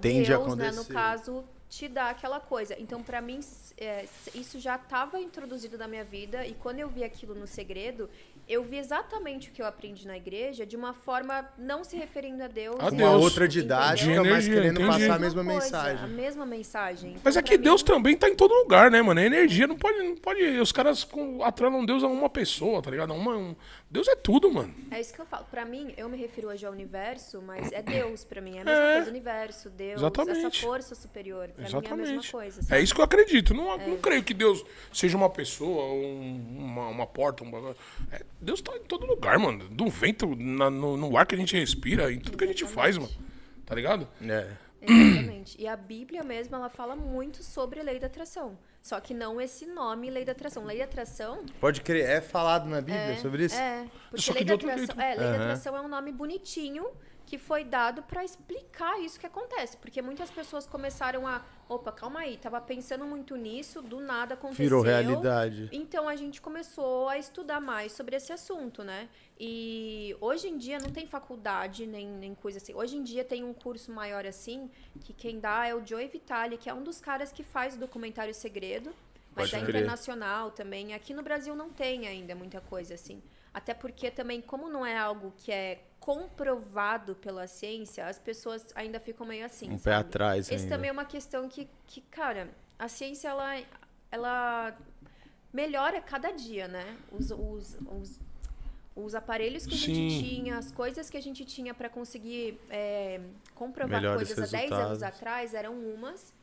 Tende 0.00 0.32
a 0.32 0.36
Deus, 0.38 0.56
né, 0.56 0.70
no 0.72 0.84
caso, 0.84 1.44
te 1.68 1.88
dá 1.88 2.10
aquela 2.10 2.38
coisa. 2.40 2.76
Então, 2.78 3.02
pra 3.02 3.20
mim, 3.20 3.40
é, 3.76 4.04
isso 4.34 4.58
já 4.60 4.76
estava 4.76 5.18
introduzido 5.20 5.76
na 5.76 5.88
minha 5.88 6.04
vida 6.04 6.46
e 6.46 6.54
quando 6.54 6.78
eu 6.78 6.88
vi 6.88 7.02
aquilo 7.04 7.34
no 7.34 7.46
segredo, 7.46 8.08
eu 8.48 8.62
vi 8.62 8.78
exatamente 8.78 9.48
o 9.48 9.52
que 9.52 9.60
eu 9.60 9.66
aprendi 9.66 10.06
na 10.06 10.16
igreja 10.16 10.64
de 10.64 10.76
uma 10.76 10.92
forma 10.94 11.44
não 11.58 11.82
se 11.82 11.96
referindo 11.96 12.44
a 12.44 12.46
Deus. 12.46 12.76
A 12.78 12.84
Uma 12.84 12.90
Deus. 12.92 13.24
outra 13.24 13.48
didática, 13.48 14.04
Entendeu? 14.08 14.22
mas 14.24 14.46
Energia, 14.46 14.54
querendo 14.54 14.80
entendi. 14.82 15.00
passar 15.00 15.16
a 15.16 15.18
mesma 15.18 15.44
coisa, 15.44 15.60
mensagem. 15.60 16.04
A 16.04 16.06
mesma 16.06 16.46
mensagem. 16.46 17.10
Então, 17.10 17.22
Mas 17.24 17.36
é 17.36 17.42
que 17.42 17.56
mim, 17.58 17.64
Deus 17.64 17.82
também 17.82 18.16
tá 18.16 18.28
em 18.28 18.36
todo 18.36 18.54
lugar, 18.54 18.88
né, 18.88 19.02
mano? 19.02 19.18
A 19.18 19.24
energia 19.24 19.66
não 19.66 19.76
pode. 19.76 19.98
Não 19.98 20.14
pode 20.16 20.40
os 20.60 20.70
caras 20.70 21.04
atrelam 21.42 21.84
Deus 21.84 22.04
a 22.04 22.06
uma 22.06 22.30
pessoa, 22.30 22.80
tá 22.80 22.88
ligado? 22.88 23.12
A 23.12 23.16
Uma, 23.16 23.36
um- 23.36 23.56
Deus 23.96 24.08
é 24.08 24.14
tudo, 24.16 24.52
mano. 24.52 24.74
É 24.90 25.00
isso 25.00 25.14
que 25.14 25.20
eu 25.20 25.26
falo. 25.26 25.46
Pra 25.50 25.64
mim, 25.64 25.94
eu 25.96 26.08
me 26.08 26.16
refiro 26.16 26.48
hoje 26.48 26.66
ao 26.66 26.72
universo, 26.72 27.40
mas 27.40 27.72
é 27.72 27.80
Deus 27.82 28.24
pra 28.24 28.40
mim. 28.40 28.58
É 28.58 28.60
a 28.60 28.64
mesma 28.64 28.80
É. 28.84 28.94
coisa, 28.96 29.10
universo, 29.10 29.70
Deus, 29.70 30.00
Exatamente. 30.00 30.38
essa 30.46 30.60
força 30.66 30.94
superior. 30.94 31.48
Pra 31.48 31.64
mim 31.64 31.70
é 31.70 31.76
a 31.76 31.80
mesma 31.80 32.02
Exatamente. 32.02 32.32
coisa. 32.32 32.60
É 32.60 32.62
sabe? 32.62 32.82
isso 32.82 32.94
que 32.94 33.00
eu 33.00 33.04
acredito. 33.04 33.54
Não, 33.54 33.76
não 33.78 33.96
creio 33.96 34.22
que 34.22 34.34
Deus 34.34 34.64
seja 34.92 35.16
uma 35.16 35.30
pessoa, 35.30 35.84
um- 35.94 36.56
uma, 36.58 36.88
uma 36.88 37.06
porta. 37.06 37.42
Um... 37.42 37.50
bagulho. 37.50 37.76
É, 38.12 38.22
Deus 38.40 38.60
tá 38.60 38.76
em 38.76 38.80
todo 38.84 39.06
lugar, 39.06 39.38
mano. 39.38 39.66
Do 39.68 39.88
vento, 39.88 40.34
na- 40.36 40.70
no, 40.70 40.96
no 40.96 41.16
ar 41.16 41.26
que 41.26 41.34
a 41.34 41.38
gente 41.38 41.56
respira, 41.58 42.12
em 42.12 42.18
tudo 42.20 42.36
que 42.36 42.44
a 42.44 42.48
gente 42.48 42.64
faz, 42.66 42.98
mano. 42.98 43.12
Tá 43.64 43.74
ligado? 43.74 44.06
É. 44.22 44.50
Exatamente. 44.80 45.60
E 45.60 45.66
a 45.66 45.76
Bíblia 45.76 46.22
mesmo, 46.22 46.54
ela 46.54 46.68
fala 46.68 46.94
muito 46.94 47.42
sobre 47.42 47.82
lei 47.82 47.98
da 47.98 48.06
atração. 48.06 48.58
Só 48.82 49.00
que 49.00 49.12
não 49.12 49.40
esse 49.40 49.66
nome, 49.66 50.10
lei 50.10 50.24
da 50.24 50.32
atração. 50.32 50.64
Lei 50.64 50.78
da 50.78 50.84
atração 50.84 51.44
Pode 51.60 51.80
crer, 51.80 52.08
é 52.08 52.20
falado 52.20 52.68
na 52.68 52.80
Bíblia 52.80 53.12
é, 53.12 53.16
sobre 53.16 53.44
isso? 53.46 53.56
É, 53.56 53.86
porque 54.10 54.22
que 54.22 54.32
lei 54.32 54.44
da 54.44 54.54
atração, 54.54 55.00
é, 55.00 55.08
lei 55.08 55.16
da 55.16 55.24
Aham. 55.24 55.44
atração 55.44 55.76
é 55.76 55.80
um 55.80 55.88
nome 55.88 56.12
bonitinho 56.12 56.86
que 57.26 57.36
foi 57.36 57.64
dado 57.64 58.04
pra 58.04 58.24
explicar 58.24 59.00
isso 59.00 59.18
que 59.18 59.26
acontece, 59.26 59.76
porque 59.78 60.00
muitas 60.00 60.30
pessoas 60.30 60.64
começaram 60.64 61.26
a, 61.26 61.44
opa, 61.68 61.90
calma 61.90 62.20
aí, 62.20 62.36
tava 62.36 62.60
pensando 62.60 63.04
muito 63.04 63.34
nisso, 63.34 63.82
do 63.82 63.98
nada 63.98 64.34
aconteceu. 64.34 64.64
Virou 64.64 64.82
realidade. 64.82 65.68
Então 65.72 66.08
a 66.08 66.14
gente 66.14 66.40
começou 66.40 67.08
a 67.08 67.18
estudar 67.18 67.60
mais 67.60 67.90
sobre 67.92 68.14
esse 68.14 68.32
assunto, 68.32 68.84
né? 68.84 69.08
E 69.38 70.16
hoje 70.20 70.46
em 70.46 70.56
dia 70.56 70.78
não 70.78 70.90
tem 70.92 71.04
faculdade 71.04 71.84
nem, 71.84 72.06
nem 72.06 72.32
coisa 72.32 72.58
assim. 72.58 72.72
Hoje 72.72 72.96
em 72.96 73.02
dia 73.02 73.24
tem 73.24 73.42
um 73.42 73.52
curso 73.52 73.90
maior 73.90 74.24
assim, 74.24 74.70
que 75.00 75.12
quem 75.12 75.40
dá 75.40 75.66
é 75.66 75.74
o 75.74 75.84
Joey 75.84 76.06
Vitale, 76.06 76.56
que 76.56 76.70
é 76.70 76.74
um 76.74 76.82
dos 76.82 77.00
caras 77.00 77.32
que 77.32 77.42
faz 77.42 77.74
o 77.74 77.78
documentário 77.78 78.32
Segredo. 78.32 78.94
Mas 79.34 79.50
Pode 79.50 79.62
é 79.62 79.66
crer. 79.66 79.80
internacional 79.82 80.50
também. 80.52 80.94
Aqui 80.94 81.12
no 81.12 81.22
Brasil 81.22 81.54
não 81.54 81.68
tem 81.68 82.06
ainda 82.06 82.34
muita 82.34 82.58
coisa 82.60 82.94
assim. 82.94 83.20
Até 83.56 83.72
porque 83.72 84.10
também, 84.10 84.42
como 84.42 84.68
não 84.68 84.84
é 84.84 84.98
algo 84.98 85.32
que 85.38 85.50
é 85.50 85.82
comprovado 85.98 87.14
pela 87.14 87.46
ciência, 87.46 88.06
as 88.06 88.18
pessoas 88.18 88.66
ainda 88.74 89.00
ficam 89.00 89.26
meio 89.26 89.46
assim. 89.46 89.70
Um 89.70 89.78
pé 89.78 89.92
sabe? 89.92 90.08
atrás 90.08 90.50
Esse 90.50 90.64
ainda. 90.64 90.76
também 90.76 90.90
é 90.90 90.92
uma 90.92 91.06
questão 91.06 91.48
que, 91.48 91.66
que, 91.86 92.02
cara, 92.02 92.50
a 92.78 92.86
ciência 92.86 93.28
ela, 93.28 93.58
ela 94.10 94.76
melhora 95.50 96.02
cada 96.02 96.32
dia, 96.32 96.68
né? 96.68 96.98
Os, 97.10 97.30
os, 97.30 97.78
os, 97.86 98.20
os 98.94 99.14
aparelhos 99.14 99.64
que 99.64 99.74
a 99.74 99.78
Sim. 99.78 99.94
gente 99.94 100.28
tinha, 100.28 100.58
as 100.58 100.70
coisas 100.70 101.08
que 101.08 101.16
a 101.16 101.22
gente 101.22 101.46
tinha 101.46 101.72
para 101.72 101.88
conseguir 101.88 102.60
é, 102.68 103.22
comprovar 103.54 104.02
Melhores 104.02 104.34
coisas 104.34 104.52
há 104.52 104.58
10 104.58 104.72
anos 104.72 105.02
atrás 105.02 105.54
eram 105.54 105.72
umas. 105.80 106.35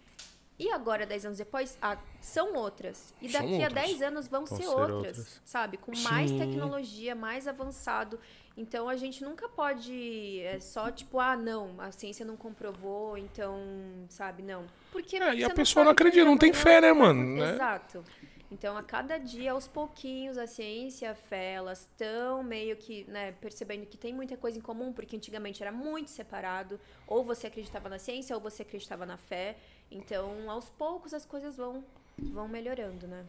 E 0.63 0.71
agora, 0.71 1.05
10 1.05 1.25
anos 1.25 1.37
depois, 1.39 1.77
ah, 1.81 1.97
são 2.21 2.53
outras. 2.55 3.13
E 3.21 3.27
São 3.29 3.41
daqui 3.41 3.53
outras. 3.63 3.71
a 3.71 3.81
10 3.81 4.01
anos 4.01 4.27
vão, 4.29 4.45
Vão 4.45 4.57
ser, 4.57 4.63
ser 4.63 4.69
outras, 4.69 5.17
outras. 5.17 5.41
sabe? 5.43 5.75
Com 5.75 5.91
mais 5.93 6.31
Sim. 6.31 6.37
tecnologia, 6.37 7.13
mais 7.13 7.49
avançado. 7.49 8.17
Então 8.55 8.87
a 8.87 8.95
gente 8.95 9.21
nunca 9.25 9.49
pode 9.49 10.39
é, 10.39 10.61
só 10.61 10.89
tipo, 10.89 11.19
ah, 11.19 11.35
não, 11.35 11.75
a 11.81 11.91
ciência 11.91 12.25
não 12.25 12.37
comprovou, 12.37 13.17
então, 13.17 13.59
sabe, 14.07 14.41
não. 14.41 14.71
Porque 14.89 15.17
É, 15.17 15.35
e 15.35 15.43
a 15.43 15.49
pessoa 15.49 15.83
não 15.83 15.91
acredita, 15.91 16.23
não 16.23 16.37
tem 16.37 16.53
fé, 16.53 16.79
né, 16.79 16.93
vai 16.93 16.93
mano, 16.93 17.23
né? 17.35 17.55
Exato. 17.55 18.05
Então, 18.51 18.77
a 18.77 18.83
cada 18.83 19.17
dia, 19.17 19.51
aos 19.53 19.67
pouquinhos, 19.67 20.37
a 20.37 20.45
ciência 20.45 21.07
e 21.07 21.09
a 21.09 21.15
fé, 21.15 21.53
elas 21.53 21.79
estão 21.81 22.43
meio 22.43 22.77
que, 22.77 23.03
né, 23.05 23.31
percebendo 23.31 23.87
que 23.87 23.97
tem 23.97 24.13
muita 24.13 24.37
coisa 24.37 24.59
em 24.59 24.61
comum, 24.61 24.93
porque 24.93 25.15
antigamente 25.15 25.63
era 25.63 25.71
muito 25.71 26.11
separado. 26.11 26.79
Ou 27.07 27.23
você 27.23 27.47
acreditava 27.47 27.89
na 27.89 27.97
ciência, 27.97 28.35
ou 28.35 28.39
você 28.41 28.61
acreditava 28.61 29.07
na 29.07 29.17
fé. 29.17 29.57
Então, 29.91 30.49
aos 30.49 30.69
poucos, 30.69 31.13
as 31.13 31.25
coisas 31.25 31.55
vão, 31.55 31.83
vão 32.17 32.47
melhorando, 32.47 33.07
né? 33.07 33.23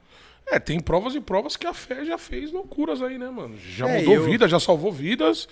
É, 0.46 0.58
tem 0.58 0.80
provas 0.80 1.14
e 1.14 1.20
provas 1.20 1.56
que 1.56 1.66
a 1.66 1.74
fé 1.74 2.04
já 2.04 2.16
fez 2.18 2.50
loucuras 2.52 3.02
aí, 3.02 3.18
né, 3.18 3.28
mano? 3.30 3.56
Já 3.58 3.88
É, 3.88 3.98
mudou 3.98 4.14
eu- 4.14 4.24
vidas, 4.24 4.50
já 4.50 4.58
salvou 4.60 4.92
vidas. 4.92 5.48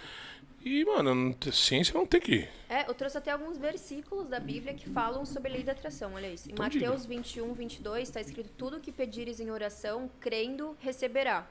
E, 0.65 0.85
mano, 0.85 1.35
ciência 1.53 1.93
não 1.93 2.07
tem 2.07 2.21
que. 2.21 2.49
É, 2.69 2.89
eu 2.89 2.95
trouxe 2.95 3.19
até 3.19 3.33
alguns 3.33 3.59
versículos 3.59 4.29
da 4.29 4.39
Bíblia 4.39 4.73
que 4.75 4.89
falam 4.89 5.27
sobre 5.27 5.49
a 5.51 5.53
lei 5.55 5.65
da 5.65 5.73
atração, 5.73 6.15
olha 6.15 6.29
isso. 6.33 6.49
Em 6.49 6.53
Então 6.53 6.65
Mateus 6.65 7.05
21, 7.05 7.53
22, 7.53 8.09
está 8.09 8.21
escrito, 8.21 8.49
tudo 8.57 8.79
que 8.79 8.93
pedires 8.93 9.41
em 9.41 9.51
oração, 9.51 10.09
crendo, 10.21 10.77
receberá. 10.81 11.45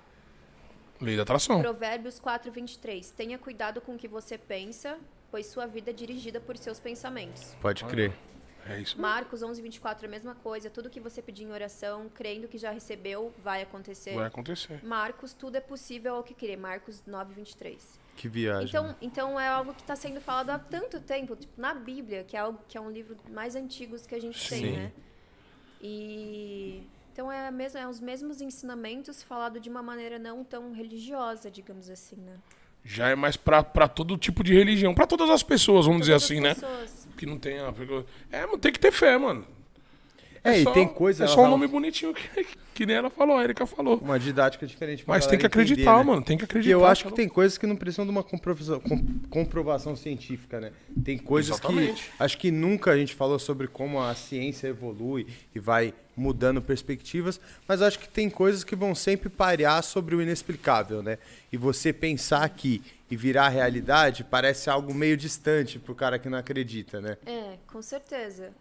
Lei 1.02 1.18
da 1.18 1.24
atração. 1.24 1.62
Provérbios 1.62 2.20
4, 2.20 2.50
23, 2.52 3.12
tenha 3.12 3.38
cuidado 3.38 3.82
com 3.82 3.96
o 3.96 3.98
que 3.98 4.08
você 4.08 4.38
pensa, 4.38 4.98
pois 5.30 5.46
sua 5.48 5.66
vida 5.66 5.90
é 5.90 5.94
dirigida 5.94 6.40
por 6.40 6.56
seus 6.58 6.80
pensamentos. 6.80 7.54
Pode 7.62 7.84
crer. 7.86 8.14
É 8.68 8.80
isso. 8.80 9.00
Marcos 9.00 9.42
11, 9.42 9.62
24, 9.62 10.06
a 10.06 10.10
mesma 10.10 10.36
coisa, 10.36 10.70
tudo 10.70 10.90
que 10.90 11.00
você 11.00 11.22
pedir 11.22 11.44
em 11.44 11.52
oração, 11.52 12.10
crendo 12.10 12.48
que 12.48 12.58
já 12.58 12.72
recebeu, 12.72 13.34
vai 13.40 13.62
acontecer. 13.62 14.14
Vai 14.14 14.28
acontecer. 14.28 14.84
Marcos, 14.84 15.34
tudo 15.34 15.56
é 15.56 15.62
possível 15.62 16.16
ao 16.16 16.24
que 16.24 16.34
crer. 16.34 16.58
Marcos 16.58 17.04
9, 17.06 17.34
23. 17.34 18.00
Que 18.16 18.28
viagem. 18.28 18.68
Então, 18.68 18.96
então 19.02 19.40
é 19.40 19.48
algo 19.48 19.74
que 19.74 19.82
está 19.82 19.96
sendo 19.96 20.22
falado 20.22 20.52
há 20.52 20.60
tanto 20.60 21.00
tempo, 21.00 21.36
tipo, 21.36 21.60
na 21.60 21.74
Bíblia, 21.74 22.24
que 22.24 22.38
é 22.38 22.40
algo 22.40 22.60
que 22.68 22.78
é 22.78 22.82
um 22.82 22.92
livro 22.92 23.18
mais 23.32 23.56
antigos 23.56 24.06
que 24.06 24.14
a 24.14 24.22
gente 24.22 24.48
tem, 24.48 24.66
Sim. 24.66 24.72
né? 24.74 24.92
E 25.82 26.84
então 27.12 27.32
é, 27.32 27.52
mesmo, 27.52 27.78
é 27.78 27.88
os 27.88 28.00
mesmos 28.00 28.42
ensinamentos 28.42 29.22
falado 29.22 29.60
de 29.60 29.70
uma 29.70 29.84
maneira 29.84 30.18
não 30.18 30.44
tão 30.44 30.72
religiosa, 30.72 31.52
digamos 31.52 31.90
assim, 31.90 32.16
né? 32.16 32.38
Já 32.84 33.10
é 33.10 33.16
mais 33.16 33.38
pra, 33.38 33.64
pra 33.64 33.88
todo 33.88 34.18
tipo 34.18 34.44
de 34.44 34.54
religião. 34.54 34.94
Pra 34.94 35.06
todas 35.08 35.30
as 35.30 35.44
pessoas, 35.44 35.86
vamos 35.86 36.02
dizer 36.02 36.14
assim, 36.14 36.38
as 36.38 36.44
né? 36.44 36.54
pessoas. 36.56 37.08
Que 37.18 37.26
não 37.26 37.38
tem 37.38 37.60
a. 37.60 37.74
É, 38.32 38.46
mas 38.46 38.60
tem 38.60 38.72
que 38.72 38.80
ter 38.80 38.92
fé, 38.92 39.18
mano. 39.18 39.46
É, 40.44 40.60
e 40.60 40.64
só- 40.64 40.72
tem 40.72 40.88
coisa. 40.88 41.24
É 41.26 41.28
só 41.28 41.34
um 41.34 41.36
fala- 41.38 41.50
nome 41.50 41.68
bonitinho 41.68 42.14
que, 42.14 42.48
que 42.74 42.86
nem 42.86 42.96
ela 42.96 43.10
falou, 43.12 43.38
a 43.38 43.44
Erika 43.44 43.66
falou. 43.66 43.98
Uma 43.98 44.20
didática 44.20 44.66
diferente. 44.66 45.04
pra 45.06 45.14
Mas 45.14 45.28
tem 45.28 45.38
que 45.38 45.44
galera 45.48 45.62
entender, 45.62 45.72
acreditar, 45.84 45.98
né? 45.98 46.04
mano. 46.04 46.22
Tem 46.24 46.38
que 46.38 46.44
E 46.44 46.46
acreditar. 46.46 46.72
eu 46.74 46.86
acho 46.86 47.04
que 47.04 47.10
cara. 47.10 47.16
tem 47.16 47.30
coisas 47.30 47.58
que 47.58 47.68
não 47.68 47.76
precisam 47.76 48.06
de 48.06 48.12
uma 48.12 48.24
comprovação, 48.24 48.80
com- 48.80 49.20
comprovação 49.30 49.96
científica, 49.96 50.60
né? 50.60 50.72
Tem 51.04 51.18
coisas 51.18 51.52
Exatamente. 51.60 52.04
que 52.06 52.10
acho 52.24 52.38
que 52.38 52.50
nunca 52.52 52.92
a 52.92 52.98
gente 52.98 53.14
falou 53.14 53.38
sobre 53.38 53.68
como 53.68 54.02
a 54.02 54.14
ciência 54.16 54.68
evolui 54.68 55.28
e 55.54 55.60
vai 55.60 55.94
mudando 56.18 56.62
perspectivas, 56.62 57.40
mas 57.68 57.82
acho 57.82 57.98
que 58.00 58.08
tem 58.10 58.30
coisas 58.30 58.64
que 58.64 58.76
vão 58.76 58.94
sempre 58.94 59.30
parear 59.30 59.82
sobre 59.84 60.16
o 60.16 60.22
inexplicável, 60.22 61.02
né? 61.02 61.18
E 61.52 61.58
você 61.58 61.94
pensar 61.94 62.44
aqui 62.44 62.82
e 63.10 63.16
virar 63.16 63.48
realidade 63.50 64.24
parece 64.24 64.70
algo 64.70 64.94
meio 64.94 65.16
distante 65.16 65.80
pro 65.80 65.96
cara 65.96 66.18
que 66.20 66.28
não 66.30 66.38
acredita, 66.38 67.00
né? 67.00 67.18
É, 67.26 67.54
com 67.68 67.82
certeza. 67.82 68.52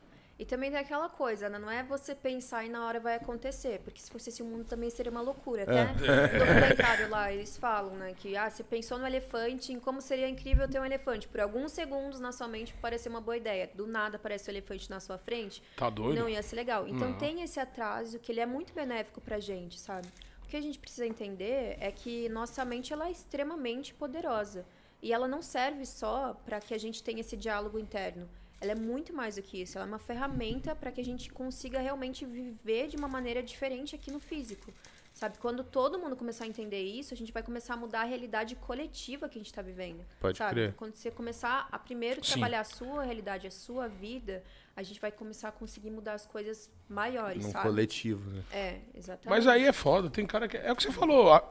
E 0.41 0.45
também 0.47 0.71
tem 0.71 0.81
aquela 0.81 1.11
coisa, 1.11 1.51
né? 1.51 1.59
Não 1.59 1.71
é 1.71 1.83
você 1.83 2.15
pensar 2.15 2.65
e 2.65 2.71
na 2.71 2.87
hora 2.87 2.99
vai 2.99 3.17
acontecer. 3.17 3.79
Porque 3.85 4.01
se 4.01 4.11
fosse 4.11 4.31
esse 4.31 4.43
mundo 4.43 4.65
também 4.65 4.89
seria 4.89 5.13
uma 5.13 5.21
loucura, 5.21 5.65
até 5.65 5.85
no 5.85 6.39
documentário 6.39 7.11
lá, 7.11 7.31
eles 7.31 7.59
falam, 7.59 7.95
né? 7.95 8.15
Que, 8.17 8.35
ah, 8.39 8.49
você 8.49 8.65
pensou 8.65 8.99
no 8.99 9.07
elefante, 9.07 9.71
em 9.71 9.79
como 9.79 10.01
seria 10.01 10.27
incrível 10.27 10.67
ter 10.67 10.81
um 10.81 10.85
elefante. 10.87 11.29
Por 11.29 11.41
alguns 11.41 11.73
segundos 11.73 12.21
na 12.21 12.33
sua 12.33 12.49
mente 12.49 12.73
parecer 12.81 13.11
uma 13.11 13.21
boa 13.21 13.37
ideia. 13.37 13.71
Do 13.75 13.87
nada 13.87 14.17
aparece 14.17 14.49
o 14.49 14.51
elefante 14.51 14.89
na 14.89 14.99
sua 14.99 15.19
frente. 15.19 15.63
Tá 15.77 15.91
doido? 15.91 16.19
Não 16.19 16.27
ia 16.27 16.43
ser 16.43 16.57
legal. 16.57 16.89
Então 16.89 17.11
Não. 17.11 17.19
tem 17.19 17.43
esse 17.43 17.61
atraso 17.61 18.19
que 18.19 18.33
ele 18.33 18.41
é 18.41 18.47
muito 18.47 18.73
benéfico 18.73 19.21
pra 19.21 19.39
gente, 19.39 19.79
sabe? 19.79 20.09
O 20.43 20.47
que 20.47 20.57
a 20.57 20.63
gente 20.63 20.79
precisa 20.79 21.07
entender 21.07 21.77
é 21.79 21.93
que 21.93 22.31
nossa 22.31 22.65
mente 22.65 22.95
ela 22.95 23.09
é 23.09 23.13
extremamente 23.13 23.93
poderosa. 23.93 24.65
E 25.03 25.13
ela 25.13 25.29
não 25.29 25.43
serve 25.43 25.85
só 25.85 26.33
para 26.47 26.61
que 26.61 26.73
a 26.73 26.79
gente 26.79 27.03
tenha 27.03 27.21
esse 27.21 27.37
diálogo 27.37 27.79
interno. 27.79 28.27
Ela 28.61 28.73
é 28.73 28.75
muito 28.75 29.13
mais 29.13 29.37
do 29.37 29.43
que 29.43 29.63
isso. 29.63 29.79
Ela 29.79 29.87
é 29.87 29.89
uma 29.89 29.99
ferramenta 29.99 30.75
para 30.75 30.93
que 30.93 31.01
a 31.01 31.05
gente 31.05 31.31
consiga 31.31 31.79
realmente 31.81 32.25
viver 32.27 32.89
de 32.89 32.97
uma 32.97 33.09
maneira 33.09 33.43
diferente 33.43 33.95
aqui 33.95 34.11
no 34.11 34.21
físico. 34.21 34.73
Sabe? 35.13 35.39
Quando 35.39 35.65
todo 35.65 35.99
mundo 35.99 36.15
começar 36.15 36.45
a 36.45 36.47
entender 36.47 36.81
isso, 36.83 37.13
a 37.13 37.17
gente 37.17 37.33
vai 37.33 37.43
começar 37.43 37.75
a 37.75 37.77
mudar 37.77 38.03
a 38.03 38.05
realidade 38.05 38.55
coletiva 38.55 39.29
que 39.29 39.39
a 39.39 39.41
gente 39.41 39.51
está 39.51 39.61
vivendo. 39.61 40.05
Pode 40.21 40.39
sabe? 40.39 40.53
crer. 40.55 40.75
Quando 40.75 40.95
você 40.95 41.11
começar 41.11 41.69
a 41.73 41.79
primeiro 41.79 42.25
Sim. 42.25 42.33
trabalhar 42.33 42.61
a 42.61 42.65
sua 42.65 43.03
realidade, 43.03 43.47
a 43.47 43.51
sua 43.51 43.89
vida, 43.89 44.43
a 44.77 44.83
gente 44.85 45.01
vai 45.01 45.11
começar 45.11 45.49
a 45.49 45.53
conseguir 45.53 45.91
mudar 45.91 46.15
as 46.15 46.25
coisas 46.25 46.71
maiores, 46.89 47.45
Num 47.45 47.51
sabe? 47.51 47.67
coletivo, 47.69 48.31
né? 48.31 48.43
É, 48.53 48.81
exatamente. 48.95 49.29
Mas 49.29 49.47
aí 49.49 49.65
é 49.67 49.73
foda, 49.73 50.09
tem 50.09 50.25
cara 50.27 50.47
que. 50.47 50.57
É 50.57 50.71
o 50.71 50.77
que 50.77 50.85
você 50.85 50.93
falou. 50.93 51.33
a- 51.33 51.43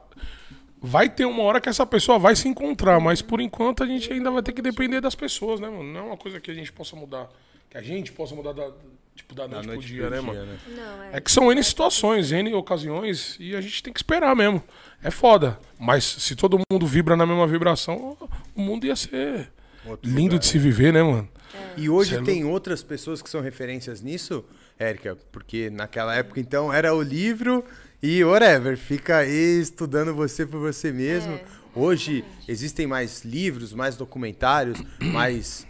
Vai 0.82 1.08
ter 1.10 1.26
uma 1.26 1.42
hora 1.42 1.60
que 1.60 1.68
essa 1.68 1.84
pessoa 1.84 2.18
vai 2.18 2.34
se 2.34 2.48
encontrar, 2.48 2.98
mas 3.00 3.20
por 3.20 3.40
enquanto 3.40 3.82
a 3.82 3.86
gente 3.86 4.10
ainda 4.12 4.30
vai 4.30 4.42
ter 4.42 4.52
que 4.52 4.62
depender 4.62 5.00
das 5.00 5.14
pessoas, 5.14 5.60
né, 5.60 5.68
mano? 5.68 5.84
Não 5.84 6.00
é 6.00 6.02
uma 6.04 6.16
coisa 6.16 6.40
que 6.40 6.50
a 6.50 6.54
gente 6.54 6.72
possa 6.72 6.96
mudar. 6.96 7.28
Que 7.68 7.76
a 7.76 7.82
gente 7.82 8.10
possa 8.12 8.34
mudar 8.34 8.52
da, 8.52 8.70
tipo, 9.14 9.34
da 9.34 9.46
Da 9.46 9.62
noite, 9.62 9.66
pro 9.66 9.74
noite 9.74 9.86
dia, 9.88 10.06
pro 10.06 10.10
né, 10.10 10.16
dia, 10.20 10.26
mano? 10.32 10.46
né? 10.46 10.58
Não, 10.68 11.02
é. 11.04 11.10
É 11.18 11.20
que 11.20 11.30
são 11.30 11.52
N 11.52 11.62
situações, 11.62 12.32
N 12.32 12.54
ocasiões, 12.54 13.36
e 13.38 13.54
a 13.54 13.60
gente 13.60 13.82
tem 13.82 13.92
que 13.92 13.98
esperar 13.98 14.34
mesmo. 14.34 14.62
É 15.02 15.10
foda. 15.10 15.58
Mas 15.78 16.02
se 16.04 16.34
todo 16.34 16.58
mundo 16.72 16.86
vibra 16.86 17.14
na 17.16 17.26
mesma 17.26 17.46
vibração, 17.46 18.16
o 18.56 18.60
mundo 18.60 18.86
ia 18.86 18.96
ser 18.96 19.50
Outro 19.86 20.08
lindo 20.10 20.22
lugar. 20.32 20.38
de 20.38 20.46
se 20.46 20.58
viver, 20.58 20.92
né, 20.94 21.02
mano? 21.02 21.28
E 21.76 21.88
hoje 21.90 22.14
Cê 22.14 22.20
é 22.20 22.22
tem 22.24 22.44
outras 22.44 22.82
pessoas 22.82 23.20
que 23.20 23.28
são 23.28 23.40
referências 23.40 24.00
nisso, 24.00 24.44
Érica? 24.78 25.16
Porque 25.30 25.68
naquela 25.68 26.14
época, 26.14 26.40
então, 26.40 26.72
era 26.72 26.94
o 26.94 27.02
livro 27.02 27.64
e 28.02 28.24
whatever, 28.24 28.76
fica 28.76 29.18
aí 29.18 29.60
estudando 29.60 30.14
você 30.14 30.46
por 30.46 30.58
você 30.58 30.92
mesmo. 30.92 31.34
É, 31.34 31.44
Hoje 31.74 32.24
existem 32.48 32.84
mais 32.86 33.24
livros, 33.24 33.72
mais 33.72 33.96
documentários, 33.96 34.82
mais 35.12 35.66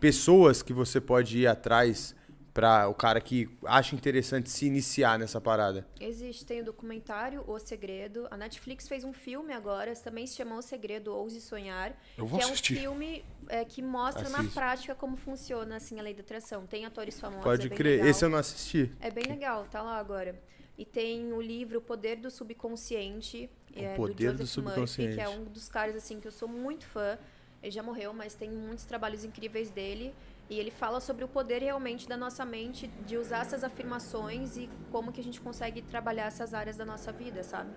pessoas 0.00 0.62
que 0.62 0.72
você 0.72 1.00
pode 1.00 1.38
ir 1.38 1.46
atrás 1.46 2.14
para 2.54 2.88
o 2.88 2.94
cara 2.94 3.20
que 3.20 3.50
acha 3.66 3.96
interessante 3.96 4.48
se 4.48 4.64
iniciar 4.64 5.18
nessa 5.18 5.40
parada. 5.40 5.86
Existe, 6.00 6.46
tem 6.46 6.60
o 6.60 6.64
documentário 6.64 7.42
O 7.48 7.58
Segredo. 7.58 8.28
A 8.30 8.36
Netflix 8.36 8.86
fez 8.86 9.02
um 9.02 9.12
filme 9.12 9.52
agora, 9.52 9.92
também 9.96 10.24
se 10.26 10.36
chama 10.36 10.56
O 10.56 10.62
Segredo 10.62 11.12
Ouse 11.12 11.40
Sonhar. 11.40 11.92
Eu 12.16 12.26
vou 12.26 12.38
que 12.38 12.44
assistir. 12.44 12.76
é 12.76 12.76
um 12.76 12.80
filme 12.80 13.24
é, 13.48 13.64
que 13.64 13.82
mostra 13.82 14.28
na 14.30 14.38
Assiste. 14.38 14.54
prática 14.54 14.94
como 14.94 15.16
funciona 15.16 15.76
assim, 15.76 15.98
a 15.98 16.02
lei 16.02 16.14
da 16.14 16.20
atração. 16.20 16.64
Tem 16.64 16.86
atores 16.86 17.18
famosos. 17.18 17.42
Pode 17.42 17.66
é 17.66 17.68
bem 17.68 17.76
crer. 17.76 17.96
legal. 17.96 18.08
Esse 18.08 18.24
eu 18.24 18.28
não 18.30 18.38
assisti. 18.38 18.92
É 19.00 19.10
bem 19.10 19.24
legal, 19.24 19.66
tá 19.70 19.82
lá 19.82 19.98
agora. 19.98 20.40
E 20.76 20.84
tem 20.84 21.32
o 21.32 21.40
livro 21.40 21.78
O 21.78 21.82
Poder 21.82 22.16
do 22.16 22.30
Subconsciente, 22.30 23.48
é, 23.74 23.94
Poder 23.94 24.32
do 24.32 24.38
do 24.38 24.46
Joseph 24.46 24.64
Murphy, 24.64 24.86
Subconsciente. 24.86 25.14
que 25.14 25.20
é 25.20 25.28
um 25.28 25.44
dos 25.44 25.68
caras 25.68 25.94
assim 25.96 26.20
que 26.20 26.26
eu 26.26 26.32
sou 26.32 26.48
muito 26.48 26.84
fã. 26.86 27.18
Ele 27.62 27.70
já 27.70 27.82
morreu, 27.82 28.12
mas 28.12 28.34
tem 28.34 28.50
muitos 28.50 28.84
trabalhos 28.84 29.24
incríveis 29.24 29.70
dele. 29.70 30.14
E 30.50 30.58
ele 30.58 30.70
fala 30.70 31.00
sobre 31.00 31.24
o 31.24 31.28
poder 31.28 31.62
realmente 31.62 32.06
da 32.06 32.16
nossa 32.16 32.44
mente 32.44 32.88
de 33.06 33.16
usar 33.16 33.38
essas 33.40 33.64
afirmações 33.64 34.56
e 34.58 34.68
como 34.92 35.10
que 35.10 35.20
a 35.20 35.24
gente 35.24 35.40
consegue 35.40 35.80
trabalhar 35.80 36.26
essas 36.26 36.52
áreas 36.52 36.76
da 36.76 36.84
nossa 36.84 37.10
vida, 37.10 37.42
sabe? 37.42 37.70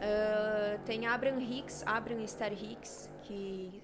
Ah, 0.00 0.78
tem 0.84 1.06
Abraham 1.06 1.40
Hicks, 1.40 1.82
Abraham 1.86 2.20
e 2.20 2.24
Esther 2.24 2.52
Hicks, 2.52 3.10
que 3.22 3.82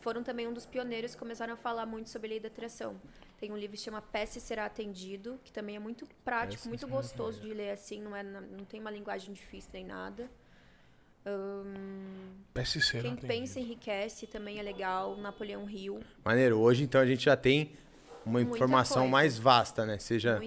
foram 0.00 0.22
também 0.22 0.48
um 0.48 0.52
dos 0.52 0.66
pioneiros 0.66 1.14
que 1.14 1.18
começaram 1.18 1.54
a 1.54 1.56
falar 1.56 1.86
muito 1.86 2.08
sobre 2.10 2.28
a 2.28 2.30
lei 2.30 2.40
da 2.40 2.48
atração. 2.48 3.00
Tem 3.40 3.50
um 3.50 3.56
livro 3.56 3.74
que 3.74 3.82
chama 3.82 4.02
Peça 4.02 4.38
Será 4.38 4.66
Atendido, 4.66 5.40
que 5.42 5.50
também 5.50 5.74
é 5.74 5.78
muito 5.78 6.06
prático, 6.22 6.68
muito 6.68 6.86
gostoso 6.86 7.40
de 7.40 7.54
ler 7.54 7.70
assim, 7.70 8.02
não, 8.02 8.14
é, 8.14 8.22
não 8.22 8.66
tem 8.66 8.78
uma 8.78 8.90
linguagem 8.90 9.32
difícil 9.32 9.70
nem 9.72 9.84
nada. 9.86 10.30
Ahn, 11.24 12.34
PSC, 12.52 13.00
quem 13.00 13.16
tem 13.16 13.28
pensa 13.28 13.58
enriquece 13.58 14.26
também 14.26 14.58
é 14.58 14.62
legal. 14.62 15.16
Napoleão 15.16 15.68
Hill, 15.68 16.00
Maneiro. 16.22 16.58
Hoje, 16.58 16.84
então, 16.84 17.00
a 17.00 17.06
gente 17.06 17.24
já 17.24 17.36
tem 17.36 17.72
uma 18.26 18.40
Muita 18.40 18.56
informação 18.56 18.98
coisa. 18.98 19.10
mais 19.10 19.38
vasta, 19.38 19.86
né? 19.86 19.98
Seja 19.98 20.38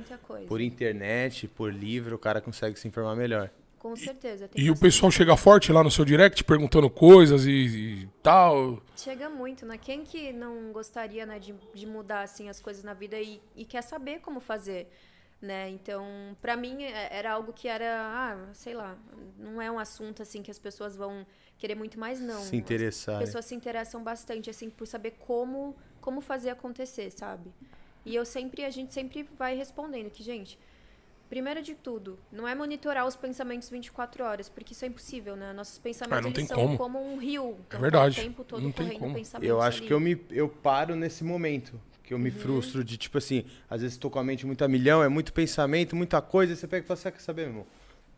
por 0.48 0.62
internet, 0.62 1.48
por 1.48 1.74
livro, 1.74 2.16
o 2.16 2.20
cara 2.20 2.40
consegue 2.42 2.78
se 2.80 2.88
informar 2.88 3.16
melhor. 3.16 3.50
Com 3.84 3.98
certeza. 3.98 4.48
tem 4.48 4.64
E 4.64 4.72
o 4.72 4.80
pessoal 4.80 5.12
chega 5.12 5.36
forte 5.36 5.70
lá 5.74 5.84
no 5.84 5.92
seu 5.92 6.06
direct 6.06 6.42
perguntando 6.46 6.90
coisas 6.90 7.46
e, 7.46 7.52
e 7.52 8.10
tal. 8.24 8.82
Chega 8.96 9.30
muito, 9.30 9.66
né? 9.66 9.78
Quem 9.78 10.06
que 10.06 10.32
não 10.32 10.72
gostaria 10.72 11.26
né, 11.26 11.38
de, 11.38 11.54
de 11.74 11.86
mudar 11.86 12.22
assim 12.22 12.48
as 12.48 12.62
coisas 12.62 12.82
na 12.82 12.94
vida 12.94 13.20
e, 13.20 13.42
e 13.58 13.66
quer 13.66 13.82
saber 13.84 14.22
como 14.22 14.40
fazer, 14.40 14.90
né? 15.42 15.70
Então, 15.70 16.06
pra 16.42 16.56
mim 16.56 16.82
é- 16.82 17.10
era 17.12 17.34
algo 17.34 17.52
que 17.52 17.68
era, 17.68 17.86
ah, 18.00 18.54
sei 18.54 18.74
lá, 18.74 18.98
não 19.38 19.62
é 19.62 19.70
um 19.70 19.78
assunto 19.78 20.22
assim 20.22 20.42
que 20.42 20.50
as 20.50 20.58
pessoas 20.58 20.96
vão 20.96 21.28
querer 21.58 21.76
muito 21.76 22.00
mais 22.00 22.22
não. 22.22 22.42
Se 22.42 22.56
interessar, 22.56 23.16
As 23.16 23.20
né? 23.20 23.26
pessoas 23.26 23.44
se 23.44 23.54
interessam 23.54 24.02
bastante 24.02 24.50
assim 24.50 24.70
por 24.70 24.88
saber 24.88 25.12
como 25.20 25.76
como 26.00 26.22
fazer 26.22 26.52
acontecer, 26.52 27.12
sabe? 27.12 27.52
E 28.06 28.16
eu 28.16 28.24
sempre 28.26 28.64
a 28.64 28.70
gente 28.70 28.94
sempre 28.94 29.24
vai 29.38 29.56
respondendo 29.56 30.10
que, 30.10 30.24
gente, 30.24 30.58
Primeiro 31.34 31.64
de 31.64 31.74
tudo, 31.74 32.20
não 32.32 32.48
é 32.48 32.54
monitorar 32.54 33.08
os 33.08 33.16
pensamentos 33.16 33.68
24 33.68 34.24
horas, 34.24 34.50
porque 34.50 34.72
isso 34.74 34.86
é 34.86 34.88
impossível, 34.88 35.36
né? 35.36 35.52
Nossos 35.52 35.80
pensamentos 35.80 36.28
Ah, 36.30 36.32
tem 36.32 36.46
são 36.46 36.58
como. 36.58 36.78
como 36.78 37.12
um 37.14 37.18
rio. 37.18 37.58
então 37.66 37.66
tá 37.70 37.78
verdade. 37.80 38.20
O 38.20 38.24
tempo 38.24 38.44
todo 38.44 38.62
Não 38.62 38.72
tem 38.72 38.86
correndo 38.86 39.00
como. 39.00 39.16
pensamentos 39.16 39.50
Eu 39.50 39.60
acho 39.60 39.80
ali. 39.80 39.88
que 39.88 39.94
eu 39.94 40.00
me 40.00 40.22
eu 40.30 40.48
paro 40.48 40.96
nesse 40.96 41.24
momento. 41.24 41.82
Que 42.04 42.14
eu 42.14 42.18
Uhum. 42.20 42.24
me 42.24 42.30
frustro 42.30 42.84
de, 42.84 42.98
tipo 42.98 43.18
assim, 43.18 43.46
às 43.68 43.82
vezes 43.82 43.98
tô 43.98 44.12
com 44.12 44.20
a 44.20 44.24
mente 44.24 44.46
muito 44.46 44.64
a 44.64 44.68
milhão, 44.68 45.02
é 45.02 45.10
muito 45.10 45.34
pensamento, 45.34 45.96
muita 45.96 46.22
coisa, 46.22 46.54
e 46.54 46.56
você 46.56 46.68
pega 46.68 46.84
e 46.86 46.88
fala, 46.88 46.98
você 46.98 47.12
quer 47.12 47.20
saber, 47.20 47.42
meu 47.44 47.50
irmão? 47.52 47.66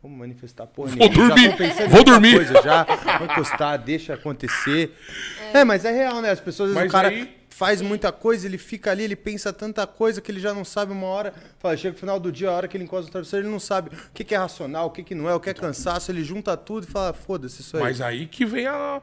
Vamos 0.02 0.18
manifestar 0.18 0.66
porra 0.66 0.90
Vou 0.90 1.08
dormir, 1.08 1.50
tô 1.52 1.56
pensando 1.56 1.86
em 1.86 1.88
vou 1.88 2.04
dormir. 2.04 2.34
Coisa 2.34 2.60
já, 2.62 2.84
vou 3.18 3.26
encostar, 3.28 3.78
deixa 3.82 4.12
acontecer. 4.12 4.94
É. 5.54 5.64
mas 5.64 5.86
é 5.86 5.90
real, 5.90 6.20
né? 6.20 6.30
As 6.32 6.40
pessoas, 6.40 6.68
às 6.70 6.76
vezes, 6.76 6.92
Mas 6.92 6.92
o 6.92 6.92
cara 6.92 7.08
aí- 7.08 7.34
faz 7.56 7.80
muita 7.80 8.12
coisa, 8.12 8.46
ele 8.46 8.58
fica 8.58 8.90
ali, 8.90 9.02
ele 9.02 9.16
pensa 9.16 9.50
tanta 9.50 9.86
coisa 9.86 10.20
que 10.20 10.30
ele 10.30 10.40
já 10.40 10.52
não 10.52 10.62
sabe 10.64 10.92
uma 10.92 11.06
hora. 11.06 11.32
Fala, 11.58 11.74
chega 11.76 11.94
no 11.94 11.98
final 11.98 12.20
do 12.20 12.30
dia, 12.30 12.50
a 12.50 12.52
hora 12.52 12.68
que 12.68 12.76
ele 12.76 12.84
encosta 12.84 13.06
no 13.06 13.12
travesseiro, 13.12 13.46
ele 13.46 13.52
não 13.52 13.58
sabe 13.60 13.88
o 13.96 14.10
que, 14.12 14.22
que 14.24 14.34
é 14.34 14.38
racional, 14.38 14.88
o 14.88 14.90
que, 14.90 15.02
que 15.02 15.14
não 15.14 15.26
é, 15.28 15.34
o 15.34 15.40
que 15.40 15.48
é 15.48 15.54
cansaço, 15.54 16.10
ele 16.10 16.22
junta 16.22 16.54
tudo 16.56 16.84
e 16.84 16.86
fala, 16.90 17.14
foda-se 17.14 17.62
isso 17.62 17.78
aí. 17.78 17.82
Mas 17.82 18.00
aí 18.02 18.26
que 18.26 18.44
vem 18.44 18.66
a, 18.66 19.00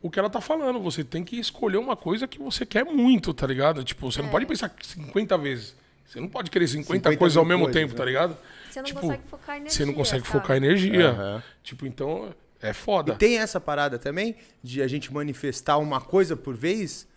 o 0.00 0.08
que 0.08 0.20
ela 0.20 0.30
tá 0.30 0.40
falando. 0.40 0.80
Você 0.82 1.02
tem 1.02 1.24
que 1.24 1.36
escolher 1.36 1.78
uma 1.78 1.96
coisa 1.96 2.28
que 2.28 2.38
você 2.38 2.64
quer 2.64 2.84
muito, 2.84 3.34
tá 3.34 3.44
ligado? 3.46 3.82
Tipo, 3.82 4.06
É. 4.06 4.10
você 4.12 4.22
não 4.22 4.28
pode 4.28 4.46
pensar 4.46 4.72
50 4.80 5.36
vezes. 5.38 5.74
Você 6.06 6.20
não 6.20 6.28
pode 6.28 6.48
querer 6.48 6.68
50, 6.68 6.86
50 7.10 7.16
coisas 7.16 7.36
ao 7.36 7.44
mesmo 7.44 7.64
coisas, 7.64 7.80
tempo, 7.82 7.92
né? 7.92 7.98
tá 7.98 8.04
ligado? 8.04 8.36
Você 8.70 8.78
não 8.78 8.86
Tipo, 8.86 9.00
consegue 9.00 9.22
focar 9.28 9.56
energia. 9.56 9.76
Você 9.76 9.84
não 9.84 9.94
consegue 9.94 10.26
sabe? 10.26 10.38
focar 10.40 10.56
energia. 10.56 11.08
Aham. 11.10 11.42
Tipo, 11.64 11.84
então 11.86 12.32
é 12.62 12.72
foda. 12.72 13.14
E 13.14 13.16
tem 13.16 13.38
essa 13.38 13.60
parada 13.60 13.98
também 13.98 14.36
de 14.62 14.80
a 14.80 14.86
gente 14.86 15.12
manifestar 15.12 15.78
uma 15.78 16.00
coisa 16.00 16.36
por 16.36 16.54
vez? 16.56 17.08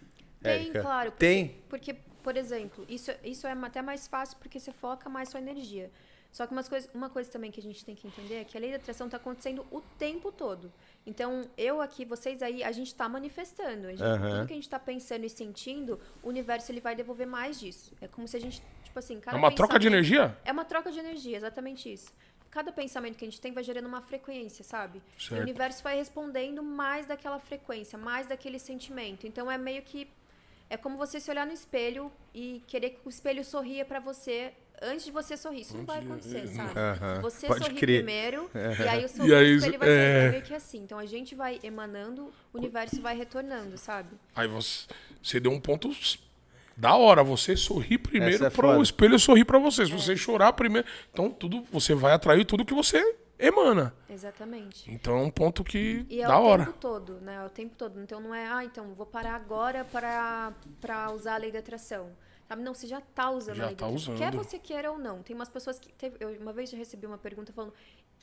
Tem, 0.42 0.62
Érica? 0.62 0.82
claro. 0.82 1.12
Porque, 1.12 1.26
Tem. 1.26 1.56
Porque, 1.70 1.94
por 2.24 2.36
exemplo, 2.38 2.86
isso, 2.88 3.12
isso 3.24 3.46
é 3.48 3.52
até 3.52 3.82
mais 3.82 4.08
fácil 4.08 4.38
porque 4.40 4.60
você 4.60 4.72
foca 4.72 5.10
mais 5.10 5.30
sua 5.30 5.40
energia. 5.40 5.92
Só 6.32 6.46
que 6.46 6.52
umas 6.54 6.70
coisas, 6.70 6.88
uma 6.94 7.10
coisa 7.10 7.30
também 7.32 7.50
que 7.50 7.60
a 7.60 7.64
gente 7.64 7.84
tem 7.84 7.96
que 7.96 8.06
entender 8.06 8.36
é 8.36 8.44
que 8.44 8.56
a 8.56 8.60
lei 8.62 8.70
da 8.70 8.76
atração 8.78 9.08
está 9.08 9.18
acontecendo 9.18 9.66
o 9.72 9.82
tempo 9.98 10.32
todo. 10.32 10.72
Então, 11.04 11.50
eu 11.58 11.82
aqui, 11.82 12.06
vocês 12.06 12.44
aí, 12.44 12.64
a 12.64 12.72
gente 12.72 12.88
está 12.88 13.10
manifestando. 13.10 13.88
A 13.88 13.90
gente, 13.90 14.04
Aham. 14.04 14.30
Tudo 14.36 14.46
que 14.48 14.54
a 14.54 14.56
gente 14.56 14.64
está 14.66 14.78
pensando 14.80 15.26
e 15.26 15.30
sentindo, 15.30 16.00
o 16.22 16.30
universo 16.30 16.72
ele 16.72 16.80
vai 16.80 16.96
devolver 16.96 17.26
mais 17.26 17.60
disso. 17.60 17.96
É 18.00 18.08
como 18.08 18.28
se 18.28 18.38
a 18.38 18.40
gente, 18.40 18.62
tipo 18.84 19.00
assim, 19.00 19.18
É 19.18 19.22
cada 19.22 19.38
uma 19.38 19.54
troca 19.54 19.80
de 19.80 19.88
energia? 19.88 20.38
É 20.46 20.52
uma 20.52 20.66
troca 20.66 20.92
de 20.92 21.00
energia, 21.00 21.36
exatamente 21.36 21.92
isso. 21.92 22.14
Cada 22.52 22.72
pensamento 22.72 23.16
que 23.18 23.26
a 23.26 23.28
gente 23.28 23.42
tem 23.42 23.52
vai 23.52 23.64
gerando 23.64 23.88
uma 23.88 24.02
frequência, 24.02 24.64
sabe? 24.64 25.02
E 25.18 25.24
Certo. 25.24 25.40
o 25.40 25.44
universo 25.44 25.82
vai 25.84 25.96
respondendo 25.98 26.62
mais 26.62 27.08
daquela 27.08 27.40
frequência, 27.40 27.98
mais 27.98 28.28
daquele 28.28 28.60
sentimento. 28.60 29.26
Então 29.26 29.50
é 29.52 29.58
meio 29.58 29.82
que 29.82 30.08
é 30.70 30.78
como 30.78 30.98
você 30.98 31.20
se 31.20 31.30
olhar 31.32 31.46
no 31.46 31.54
espelho 31.54 32.12
e 32.34 32.64
querer 32.68 32.92
que 32.92 33.00
o 33.06 33.10
espelho 33.10 33.44
sorria 33.44 33.84
pra 33.84 34.00
você 34.00 34.54
antes 34.82 35.06
de 35.06 35.12
você 35.12 35.36
sorrir. 35.36 35.62
Isso 35.62 35.76
não 35.76 35.86
vai 35.86 36.00
acontecer, 36.00 36.48
sabe? 36.54 36.72
Você 37.22 37.48
pode 37.48 37.66
sorri 37.66 37.76
crer. 37.76 38.04
primeiro, 38.04 38.50
e 38.54 38.88
aí 38.88 39.06
o 39.06 39.10
sorriso 39.10 39.36
aí, 39.36 39.70
ele 39.70 39.78
vai 39.78 39.90
é. 39.90 39.92
ser 39.94 40.32
meio 40.32 40.44
que 40.44 40.54
assim. 40.54 40.80
Então 40.80 41.00
a 41.00 41.06
gente 41.06 41.36
vai 41.36 41.60
emanando, 41.64 42.32
o 42.54 42.58
universo 42.58 43.02
vai 43.02 43.18
retornando, 43.18 43.78
sabe? 43.78 44.10
Aí 44.36 44.48
você, 44.48 44.86
você 45.22 45.40
deu 45.40 45.52
um 45.52 45.60
ponto 45.60 45.90
da 46.78 46.96
hora. 46.96 47.24
Você 47.24 47.56
sorrir 47.58 47.98
primeiro 47.98 48.46
é 48.46 48.50
para 48.50 48.78
o 48.78 48.82
espelho 48.82 49.20
sorrir 49.20 49.46
para 49.46 49.60
você. 49.60 49.84
É. 49.84 49.86
Se 49.86 49.92
você 49.92 50.16
chorar 50.16 50.54
primeiro. 50.54 50.88
Então, 51.12 51.30
tudo, 51.30 51.64
você 51.72 51.94
vai 51.94 52.14
atrair 52.14 52.46
tudo 52.46 52.66
que 52.66 52.74
você 52.74 53.18
emana. 53.40 53.96
Exatamente. 54.10 54.90
Então 54.92 55.18
é 55.18 55.22
um 55.22 55.32
ponto 55.32 55.64
que 55.64 56.06
E 56.10 56.22
é 56.22 56.28
da 56.28 56.38
o 56.40 56.44
hora. 56.46 56.66
tempo 56.66 56.78
todo, 56.80 57.14
né? 57.22 57.36
É 57.36 57.46
o 57.46 57.50
tempo 57.50 57.76
todo. 57.78 58.00
Então 58.02 58.20
não 58.20 58.36
é, 58.36 58.46
ah, 58.48 58.64
então 58.64 58.94
vou 58.94 59.06
parar 59.06 59.36
agora 59.36 59.86
para, 59.86 60.54
para 60.82 61.12
usar 61.12 61.36
a 61.36 61.38
lei 61.38 61.52
da 61.52 61.60
atração. 61.60 62.10
Sabe? 62.48 62.64
Não, 62.64 62.74
você 62.74 62.88
já 62.88 63.00
tá 63.00 63.30
usando 63.30 63.58
Já 63.58 63.64
a 63.64 63.68
lei 63.68 63.76
tá 63.76 63.86
da 63.86 63.92
atração. 63.92 64.16
Quer 64.16 64.30
usando. 64.34 64.44
você 64.44 64.60
queira 64.60 64.92
ou 64.92 64.98
não. 64.98 65.22
Tem 65.24 65.36
umas 65.36 65.50
pessoas 65.50 65.80
que. 65.80 65.92
Teve, 65.94 66.18
eu 66.20 66.30
uma 66.40 66.52
vez 66.52 66.70
já 66.70 66.78
recebi 66.78 67.06
uma 67.08 67.18
pergunta 67.18 67.54
falando. 67.54 67.74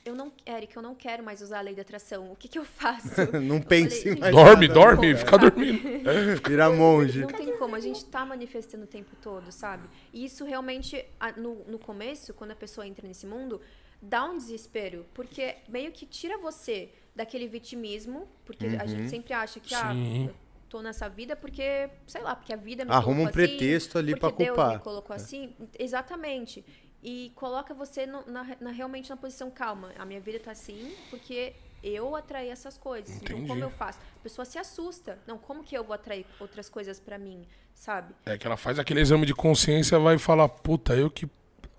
Eu 0.04 0.14
não, 0.14 0.32
Eric, 0.46 0.76
eu 0.76 0.82
não 0.82 0.94
quero 0.94 1.20
mais 1.24 1.42
usar 1.42 1.58
a 1.58 1.62
lei 1.62 1.74
da 1.74 1.82
atração. 1.82 2.30
O 2.30 2.36
que, 2.36 2.46
que 2.46 2.56
eu 2.56 2.64
faço? 2.64 3.08
Não 3.42 3.56
Eu 3.56 3.62
pense 3.64 4.02
falei, 4.02 4.14
em 4.16 4.20
mais 4.20 4.32
Dorme, 4.36 4.68
nada. 4.68 4.80
dorme, 4.80 5.06
como, 5.08 5.18
fica 5.18 5.30
sabe? 5.32 5.50
dormindo. 5.50 6.42
Vira 6.48 6.70
monge. 6.70 7.20
Não 7.22 7.26
tem 7.28 7.58
como, 7.58 7.74
a 7.74 7.80
gente 7.80 8.04
tá 8.04 8.24
manifestando 8.24 8.84
o 8.84 8.86
tempo 8.86 9.16
todo, 9.20 9.50
sabe? 9.50 9.88
E 10.12 10.24
isso 10.24 10.44
realmente, 10.44 11.04
no, 11.36 11.56
no 11.66 11.76
começo, 11.80 12.32
quando 12.34 12.52
a 12.52 12.54
pessoa 12.54 12.86
entra 12.86 13.04
nesse 13.08 13.26
mundo, 13.26 13.60
dá 14.00 14.24
um 14.24 14.36
desespero, 14.38 15.06
porque 15.14 15.56
meio 15.68 15.90
que 15.92 16.06
tira 16.06 16.38
você 16.38 16.90
daquele 17.14 17.46
vitimismo, 17.48 18.28
porque 18.44 18.66
a 18.66 18.82
Uhum. 18.82 18.88
gente 18.88 19.08
sempre 19.10 19.32
acha 19.32 19.58
que, 19.60 19.74
ah, 19.74 19.92
Sim. 19.92 20.26
eu 20.28 20.34
tô 20.68 20.82
nessa 20.82 21.08
vida 21.08 21.34
porque, 21.34 21.88
sei 22.06 22.20
lá, 22.22 22.36
porque 22.36 22.52
a 22.52 22.56
vida 22.56 22.84
me 22.84 22.90
Arruma 22.92 23.22
um 23.22 23.28
pretexto 23.32 23.98
assim, 23.98 24.08
ali 24.10 24.18
pra 24.18 24.28
porque 24.30 24.44
Deus 24.44 24.56
culpar. 24.56 24.74
me 24.74 24.82
colocou 24.82 25.14
assim. 25.16 25.54
Exatamente. 25.78 26.64
E 27.02 27.32
coloca 27.34 27.72
você 27.72 28.04
no- 28.06 28.24
na, 28.26 28.56
na- 28.60 28.70
realmente 28.70 29.08
na 29.08 29.16
posição 29.16 29.50
calma. 29.50 29.92
A 29.98 30.04
minha 30.04 30.20
vida 30.20 30.40
tá 30.40 30.50
assim 30.50 30.92
porque 31.08 31.54
eu 31.82 32.16
atraí 32.16 32.48
essas 32.48 32.76
coisas. 32.76 33.16
Então, 33.16 33.36
Entendi. 33.36 33.48
como 33.48 33.62
eu 33.62 33.70
faço? 33.70 33.98
A 34.16 34.22
pessoa 34.22 34.44
se 34.44 34.58
assusta. 34.58 35.16
Não, 35.26 35.38
como 35.38 35.62
que 35.62 35.76
eu 35.76 35.84
vou 35.84 35.94
atrair 35.94 36.26
outras 36.40 36.68
coisas 36.68 36.98
pra 36.98 37.16
mim, 37.16 37.46
sabe? 37.74 38.12
É 38.26 38.36
que 38.36 38.46
ela 38.46 38.56
faz 38.56 38.78
aquele 38.78 39.00
exame 39.00 39.24
de 39.24 39.34
consciência 39.34 39.98
vai 39.98 40.18
falar, 40.18 40.48
puta, 40.48 40.94
eu 40.96 41.08
que 41.10 41.28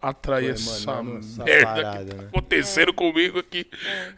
atraí 0.01 0.45
Foi 0.45 0.53
essa 0.53 0.83
emanando 0.91 1.19
essa 1.19 1.43
merda 1.43 1.65
parada, 1.65 2.05
que 2.05 2.11
tá 2.11 2.21
né? 2.21 2.29
acontecendo 2.29 2.93
comigo 2.93 3.39
aqui. 3.39 3.67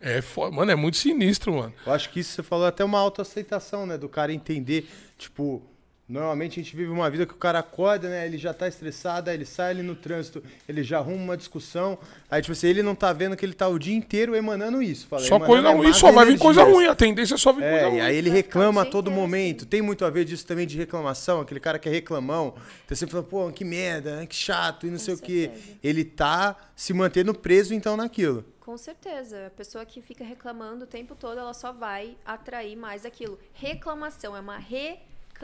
É. 0.01 0.21
foda. 0.21 0.55
Mano, 0.55 0.71
é 0.71 0.75
muito 0.75 0.97
sinistro, 0.97 1.53
mano. 1.53 1.73
Eu 1.85 1.93
acho 1.93 2.09
que 2.09 2.19
isso 2.19 2.33
você 2.33 2.43
falou 2.43 2.65
é 2.65 2.69
até 2.69 2.83
uma 2.83 2.99
autoaceitação, 2.99 3.85
né? 3.85 3.97
Do 3.97 4.09
cara 4.09 4.33
entender, 4.33 4.89
tipo, 5.17 5.61
normalmente 6.09 6.59
a 6.59 6.63
gente 6.63 6.75
vive 6.75 6.89
uma 6.89 7.09
vida 7.09 7.25
que 7.25 7.33
o 7.33 7.37
cara 7.37 7.59
acorda, 7.59 8.09
né? 8.09 8.25
Ele 8.25 8.37
já 8.37 8.53
tá 8.53 8.67
estressado, 8.67 9.29
aí 9.29 9.35
ele 9.37 9.45
sai 9.45 9.69
ali 9.71 9.83
no 9.83 9.95
trânsito, 9.95 10.43
ele 10.67 10.81
já 10.83 10.97
arruma 10.97 11.23
uma 11.23 11.37
discussão. 11.37 11.97
Aí, 12.29 12.41
tipo 12.41 12.51
assim, 12.53 12.67
ele 12.67 12.81
não 12.81 12.95
tá 12.95 13.13
vendo 13.13 13.37
que 13.37 13.45
ele 13.45 13.53
tá 13.53 13.67
o 13.67 13.77
dia 13.77 13.95
inteiro 13.95 14.35
emanando 14.35 14.81
isso. 14.81 15.07
Fala, 15.07 15.21
Só 15.21 15.35
emanando 15.35 15.45
coisa 15.53 15.67
é 15.69 15.73
ruim, 15.73 15.93
só 15.93 16.11
vai 16.11 16.25
vir 16.25 16.39
coisa 16.39 16.63
ruim. 16.63 16.87
A 16.87 16.95
tendência 16.95 17.35
é 17.35 17.37
só 17.37 17.53
vir 17.53 17.61
coisa 17.61 17.75
É, 17.75 17.85
ruim. 17.87 17.97
e 17.97 18.01
aí 18.01 18.15
ele 18.15 18.29
ficar 18.31 18.35
reclama 18.37 18.81
a 18.81 18.85
todo 18.85 19.11
momento. 19.11 19.61
assim. 19.61 19.69
Tem 19.69 19.81
muito 19.81 20.03
a 20.03 20.09
ver 20.09 20.25
disso 20.25 20.45
também 20.45 20.65
de 20.65 20.77
reclamação, 20.77 21.41
aquele 21.41 21.59
cara 21.59 21.77
que 21.77 21.87
é 21.87 21.91
reclamão. 21.91 22.55
Então 22.85 22.97
sempre 22.97 23.11
fala, 23.11 23.23
pô, 23.23 23.51
que 23.51 23.63
merda, 23.63 24.17
né? 24.17 24.25
que 24.25 24.35
chato 24.35 24.87
e 24.87 24.89
não 24.89 24.97
sei 24.99 25.13
o 25.13 25.17
quê. 25.17 25.51
certeza. 25.53 25.77
Ele 25.83 26.03
tá 26.03 26.55
se 26.75 26.91
mantendo 26.93 27.33
preso 27.33 27.73
então 27.73 27.95
naquilo. 27.95 28.43
Com 28.59 28.77
certeza. 28.77 29.47
A 29.47 29.49
pessoa 29.49 29.83
que 29.85 29.99
fica 30.01 30.23
reclamando 30.23 30.83
o 30.83 30.87
tempo 30.87 31.15
todo, 31.15 31.39
ela 31.39 31.53
só 31.53 31.71
vai 31.71 32.15
atrair 32.25 32.75
mais 32.75 33.03
aquilo. 33.05 33.39
Reclamação 33.53 34.35
é 34.35 34.39
uma 34.39 34.57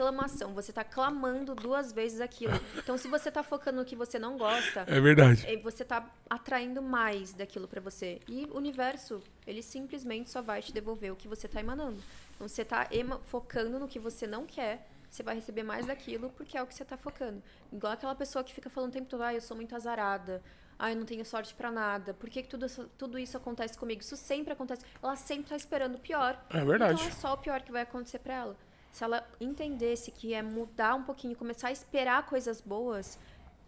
reclamação. 0.06 0.52
Você 0.54 0.72
tá 0.72 0.84
clamando 0.84 1.54
duas 1.54 1.90
vezes 1.92 2.20
aquilo. 2.20 2.52
Então, 2.76 2.98
se 2.98 3.08
você 3.08 3.30
tá 3.30 3.42
focando 3.42 3.78
no 3.78 3.84
que 3.84 3.96
você 3.96 4.18
não 4.18 4.36
gosta, 4.36 4.84
É 4.86 5.00
verdade. 5.00 5.44
eh, 5.46 5.56
você 5.56 5.84
tá 5.84 6.06
atraindo 6.28 6.82
mais 6.82 7.32
daquilo 7.32 7.66
pra 7.66 7.80
você. 7.80 8.20
E 8.28 8.44
o 8.52 8.56
universo, 8.58 9.22
ele 9.46 9.62
simplesmente 9.62 10.30
só 10.30 10.42
vai 10.42 10.60
te 10.60 10.72
devolver 10.72 11.10
o 11.12 11.16
que 11.16 11.26
você 11.26 11.48
tá 11.48 11.60
emanando. 11.60 11.98
Então, 12.34 12.46
você 12.46 12.64
tá 12.64 12.86
ema- 12.90 13.18
focando 13.30 13.78
no 13.78 13.88
que 13.88 13.98
você 13.98 14.26
não 14.26 14.44
quer, 14.44 14.86
você 15.10 15.22
vai 15.22 15.34
receber 15.34 15.62
mais 15.62 15.86
daquilo 15.86 16.28
porque 16.36 16.58
é 16.58 16.62
o 16.62 16.66
que 16.66 16.74
você 16.74 16.84
tá 16.84 16.96
focando. 16.98 17.42
Igual 17.72 17.92
aquela 17.94 18.14
pessoa 18.14 18.44
que 18.44 18.52
fica 18.52 18.68
falando 18.68 18.90
o 18.90 18.92
tempo 18.92 19.08
todo, 19.08 19.22
ah, 19.22 19.32
eu 19.34 19.40
sou 19.40 19.56
muito 19.56 19.74
azarada. 19.74 20.42
Ah, 20.78 20.92
eu 20.92 20.96
não 20.96 21.06
tenho 21.06 21.24
sorte 21.24 21.54
pra 21.54 21.70
nada. 21.70 22.12
Por 22.12 22.28
que, 22.28 22.42
que 22.42 22.48
tudo, 22.50 22.66
isso, 22.66 22.86
tudo 22.98 23.18
isso 23.18 23.34
acontece 23.34 23.78
comigo? 23.78 24.02
Isso 24.02 24.14
sempre 24.14 24.52
acontece. 24.52 24.84
Ela 25.02 25.16
sempre 25.16 25.48
tá 25.48 25.56
esperando 25.56 25.94
o 25.94 25.98
pior. 25.98 26.38
É 26.50 26.62
verdade. 26.62 27.00
Então 27.00 27.06
é 27.08 27.12
só 27.12 27.32
o 27.32 27.38
pior 27.38 27.62
que 27.62 27.72
vai 27.72 27.80
acontecer 27.80 28.18
pra 28.18 28.34
ela. 28.34 28.56
Se 28.96 29.04
ela 29.04 29.22
entendesse 29.38 30.10
que 30.10 30.32
é 30.32 30.40
mudar 30.40 30.94
um 30.94 31.02
pouquinho, 31.02 31.36
começar 31.36 31.68
a 31.68 31.70
esperar 31.70 32.24
coisas 32.24 32.62
boas, 32.62 33.18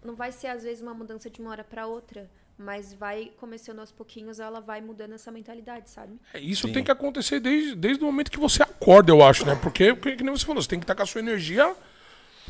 não 0.02 0.14
vai 0.14 0.32
ser 0.32 0.46
às 0.46 0.62
vezes 0.62 0.80
uma 0.82 0.94
mudança 0.94 1.28
de 1.28 1.38
uma 1.38 1.50
hora 1.50 1.62
pra 1.62 1.86
outra, 1.86 2.26
mas 2.56 2.94
vai 2.94 3.30
começando 3.38 3.80
aos 3.80 3.92
pouquinhos, 3.92 4.40
ela 4.40 4.58
vai 4.58 4.80
mudando 4.80 5.12
essa 5.12 5.30
mentalidade, 5.30 5.90
sabe? 5.90 6.18
É, 6.32 6.40
Isso 6.40 6.72
tem 6.72 6.82
que 6.82 6.90
acontecer 6.90 7.40
desde, 7.40 7.74
desde 7.74 8.02
o 8.02 8.06
momento 8.06 8.30
que 8.30 8.40
você 8.40 8.62
acorda, 8.62 9.12
eu 9.12 9.22
acho, 9.22 9.44
né? 9.44 9.54
Porque, 9.62 9.92
porque, 9.92 10.16
que 10.16 10.24
nem 10.24 10.34
você 10.34 10.46
falou, 10.46 10.62
você 10.62 10.68
tem 10.70 10.78
que 10.78 10.84
estar 10.84 10.94
com 10.94 11.02
a 11.02 11.06
sua 11.06 11.20
energia 11.20 11.76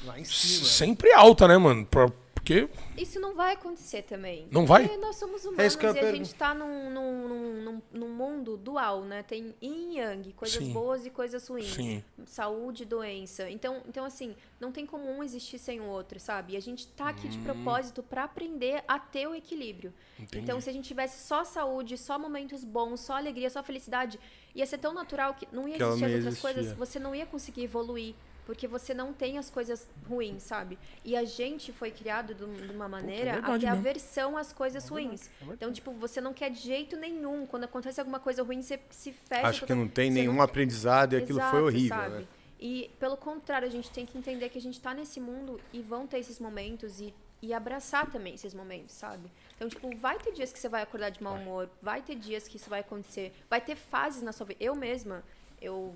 Lá 0.04 0.20
em 0.20 0.24
sempre 0.24 1.12
alta, 1.12 1.48
né, 1.48 1.58
mano? 1.58 1.84
Pra- 1.84 2.12
porque 2.48 2.68
Isso 2.96 3.20
não 3.20 3.34
vai 3.34 3.52
acontecer 3.52 4.02
também. 4.02 4.48
Não 4.50 4.64
vai? 4.64 4.86
Porque 4.86 4.96
nós 4.98 5.16
somos 5.16 5.44
É 5.44 5.48
humanos 5.48 5.74
eu 5.76 5.94
e 5.94 5.98
a 5.98 6.12
gente 6.12 6.34
tá 6.34 6.54
num, 6.54 6.90
num, 6.90 7.62
num, 7.64 7.82
num, 7.92 8.08
mundo 8.08 8.56
dual, 8.56 9.02
né? 9.02 9.22
Tem 9.22 9.54
yin 9.60 9.92
e 9.92 9.98
yang, 9.98 10.32
coisas 10.32 10.64
Sim. 10.64 10.72
boas 10.72 11.04
e 11.04 11.10
coisas 11.10 11.46
ruins. 11.46 11.74
Sim. 11.74 12.02
Saúde 12.24 12.84
e 12.84 12.86
doença. 12.86 13.50
Então, 13.50 13.82
então, 13.86 14.04
assim, 14.04 14.34
não 14.58 14.72
tem 14.72 14.86
como 14.86 15.10
um 15.10 15.22
existir 15.22 15.58
sem 15.58 15.80
o 15.80 15.84
outro, 15.84 16.18
sabe? 16.18 16.54
E 16.54 16.56
a 16.56 16.60
gente 16.60 16.86
tá 16.88 17.10
aqui 17.10 17.26
Hum. 17.26 17.30
de 17.30 17.38
propósito 17.38 18.02
pra 18.02 18.24
aprender 18.24 18.82
a 18.88 18.98
ter 18.98 19.26
o 19.26 19.34
equilíbrio. 19.34 19.92
Entendi. 20.18 20.42
Então, 20.42 20.60
se 20.60 20.70
a 20.70 20.72
gente 20.72 20.88
tivesse 20.88 21.26
só 21.26 21.44
saúde, 21.44 21.98
só 21.98 22.18
momentos 22.18 22.64
bons, 22.64 23.00
só 23.00 23.16
alegria, 23.16 23.50
só 23.50 23.62
felicidade, 23.62 24.18
ia 24.54 24.64
ser 24.64 24.78
tão 24.78 24.94
natural 24.94 25.34
que 25.34 25.46
não 25.52 25.68
ia 25.68 25.76
Que 25.76 25.82
existir 25.82 26.04
as 26.04 26.14
outras 26.14 26.40
coisas, 26.40 26.62
existir. 26.64 26.78
você 26.78 26.98
não 26.98 27.14
ia 27.14 27.26
conseguir 27.26 27.64
evoluir. 27.64 28.14
Porque 28.48 28.66
você 28.66 28.94
não 28.94 29.12
tem 29.12 29.36
as 29.36 29.50
coisas 29.50 29.86
ruins, 30.08 30.42
sabe? 30.42 30.78
E 31.04 31.14
a 31.14 31.22
gente 31.22 31.70
foi 31.70 31.90
criado 31.90 32.34
de 32.34 32.42
um- 32.42 32.72
uma 32.72 32.88
maneira 32.88 33.32
a 33.32 33.34
verdade 33.34 33.60
ter 33.60 33.66
mesmo. 33.66 33.78
aversão 33.80 34.36
às 34.38 34.54
coisas 34.54 34.88
ruins. 34.88 35.28
Então, 35.52 35.70
tipo, 35.70 35.92
você 35.92 36.18
não 36.18 36.32
quer 36.32 36.48
de 36.50 36.58
jeito 36.60 36.96
nenhum. 36.96 37.44
Quando 37.44 37.64
acontece 37.64 38.00
alguma 38.00 38.18
coisa 38.18 38.42
ruim, 38.42 38.62
você 38.62 38.80
se 38.88 39.12
fecha. 39.12 39.48
Acho 39.48 39.66
que 39.66 39.74
não 39.74 39.86
tem 39.86 40.10
nenhum 40.10 40.40
aprendizado 40.40 41.12
e 41.12 41.16
aquilo 41.18 41.38
foi 41.40 41.48
Exato, 41.48 41.64
horrível, 41.66 41.88
sabe? 41.98 42.14
né? 42.20 42.26
E 42.58 42.90
pelo 42.98 43.18
contrário, 43.18 43.68
a 43.68 43.70
gente 43.70 43.90
tem 43.90 44.06
que 44.06 44.16
entender 44.16 44.48
que 44.48 44.56
a 44.56 44.62
gente 44.62 44.80
tá 44.80 44.94
nesse 44.94 45.20
mundo 45.20 45.60
e 45.70 45.82
vão 45.82 46.06
ter 46.06 46.18
esses 46.18 46.40
momentos 46.40 47.00
e, 47.02 47.12
e 47.42 47.52
abraçar 47.52 48.10
também 48.10 48.32
esses 48.32 48.54
momentos, 48.54 48.94
sabe? 48.94 49.30
Então, 49.56 49.68
tipo, 49.68 49.94
vai 49.96 50.18
ter 50.18 50.32
dias 50.32 50.50
que 50.50 50.58
você 50.58 50.70
vai 50.70 50.80
acordar 50.80 51.10
de 51.10 51.22
mau 51.22 51.34
humor, 51.36 51.68
vai 51.82 52.00
ter 52.00 52.14
dias 52.14 52.48
que 52.48 52.56
isso 52.56 52.70
vai 52.70 52.80
acontecer, 52.80 53.30
vai 53.50 53.60
ter 53.60 53.76
fases 53.76 54.22
na 54.22 54.32
sua 54.32 54.46
vida. 54.46 54.58
Eu 54.64 54.74
mesma, 54.74 55.22
eu 55.60 55.94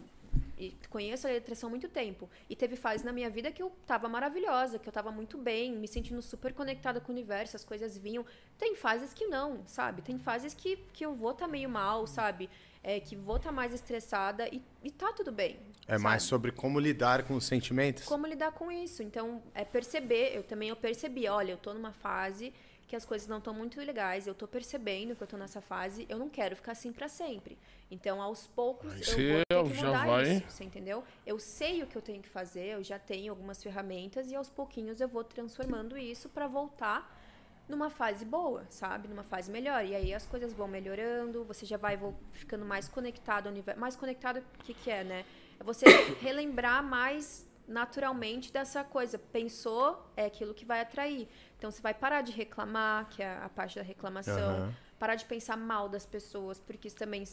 e 0.59 0.75
conheço 0.89 1.27
a 1.27 1.37
atração 1.37 1.69
há 1.69 1.71
muito 1.71 1.89
tempo. 1.89 2.31
E 2.49 2.55
teve 2.55 2.77
fases 2.77 3.05
na 3.05 3.13
minha 3.13 3.29
vida 3.29 3.51
que 3.51 3.63
eu 3.63 3.73
tava 3.87 4.09
maravilhosa, 4.09 4.79
que 4.79 4.89
eu 4.89 4.93
tava 4.93 5.11
muito 5.11 5.37
bem, 5.37 5.73
me 5.73 5.89
sentindo 5.89 6.23
super 6.23 6.53
conectada 6.53 7.01
com 7.01 7.11
o 7.11 7.15
universo, 7.15 7.57
as 7.57 7.65
coisas 7.65 7.99
vinham. 7.99 8.25
Tem 8.59 8.75
fases 8.75 9.13
que 9.13 9.27
não, 9.27 9.63
sabe? 9.67 10.03
Tem 10.03 10.19
fases 10.19 10.55
que, 10.55 10.77
que 10.93 11.05
eu 11.05 11.15
vou 11.15 11.33
estar 11.33 11.49
meio 11.49 11.69
mal, 11.69 12.07
sabe? 12.07 12.49
É, 12.83 13.01
que 13.01 13.17
vou 13.17 13.37
estar 13.37 13.53
mais 13.53 13.73
estressada 13.73 14.49
e, 14.49 14.63
e 14.83 14.91
tá 14.91 15.13
tudo 15.13 15.33
bem. 15.33 15.59
É 15.87 15.99
mais 15.99 16.23
sabe? 16.23 16.31
sobre 16.31 16.53
como 16.53 16.79
lidar 16.79 17.25
com 17.25 17.35
os 17.35 17.45
sentimentos. 17.45 18.05
como 18.05 18.27
lidar 18.27 18.53
com 18.53 18.71
isso. 18.71 19.03
Então, 19.03 19.43
é 19.55 19.65
perceber, 19.65 20.37
eu 20.37 20.43
também 20.43 20.69
eu 20.69 20.77
percebi, 20.77 21.29
olha, 21.29 21.53
eu 21.53 21.59
tô 21.59 21.73
numa 21.75 21.93
fase 21.93 22.53
que 22.93 22.97
as 22.97 23.07
coisas 23.07 23.27
não 23.27 23.39
estão 23.39 23.55
muito 23.55 23.81
legais, 23.81 24.27
eu 24.27 24.35
tô 24.35 24.47
percebendo 24.47 25.17
que 25.17 25.23
eu 25.23 25.27
tô 25.27 25.39
nessa 25.39 25.63
fase, 25.63 26.05
eu 26.11 26.19
não 26.19 26.29
quero 26.29 26.55
ficar 26.55 26.73
assim 26.73 26.93
pra 26.93 27.09
sempre. 27.09 27.57
Então, 27.91 28.21
aos 28.21 28.47
poucos 28.47 28.93
Aí 28.93 29.31
eu 29.31 29.35
vou 29.37 29.65
ter 29.65 29.71
que 29.71 29.81
já 29.81 29.87
mudar 29.87 30.07
vai- 30.07 30.23
isso, 30.37 30.45
você 30.51 30.63
entendeu? 30.63 31.03
Eu 31.25 31.39
sei 31.39 31.83
o 31.83 31.87
que 31.87 31.97
eu 31.97 32.03
tenho 32.03 32.21
que 32.21 32.29
fazer, 32.29 32.67
eu 32.67 32.83
já 32.85 32.99
tenho 32.99 33.33
algumas 33.33 33.63
ferramentas 33.63 34.31
e 34.31 34.37
aos 34.37 34.51
pouquinhos 34.51 35.01
eu 35.01 35.09
vou 35.09 35.25
transformando 35.25 35.97
isso 35.97 36.29
pra 36.29 36.47
voltar 36.47 37.19
numa 37.67 37.89
fase 37.89 38.27
boa, 38.27 38.67
sabe? 38.69 39.09
Numa 39.09 39.23
fase 39.25 39.51
melhor. 39.51 39.83
E 39.87 39.97
aí 39.97 40.13
as 40.13 40.27
coisas 40.27 40.53
vão 40.53 40.69
melhorando, 40.69 41.45
você 41.45 41.65
já 41.65 41.79
vai 41.79 41.99
ficando 42.33 42.67
mais 42.67 42.89
conectado 42.89 43.47
ao 43.47 43.53
universo. 43.53 43.81
Mais 43.81 43.97
conectado, 43.97 44.41
o 44.61 44.65
que, 44.65 44.75
que 44.75 44.91
é, 44.91 45.03
né? 45.03 45.25
É 45.59 45.65
você 45.65 45.87
relembrar 46.21 46.83
mais 46.85 47.47
naturalmente 47.73 48.53
dessa 48.53 48.85
coisa. 48.85 49.19
Pensou, 49.19 50.07
é 50.17 50.27
aquilo 50.27 50.55
que 50.55 50.65
vai 50.65 50.81
atrair. 50.81 51.27
Então 51.59 51.71
você 51.71 51.81
vai 51.81 51.95
parar 51.95 52.21
de 52.21 52.33
reclamar, 52.33 53.09
que 53.09 53.23
é 53.23 53.39
a 53.43 53.49
parte 53.49 53.77
da 53.77 53.83
reclamação. 53.83 54.37
Aham. 54.39 54.75
Parar 54.99 55.15
de 55.17 55.25
pensar 55.25 55.57
mal 55.57 55.89
das 55.89 56.07
pessoas, 56.07 56.61
porque 56.61 56.87
isso 56.87 56.97
também 56.97 57.25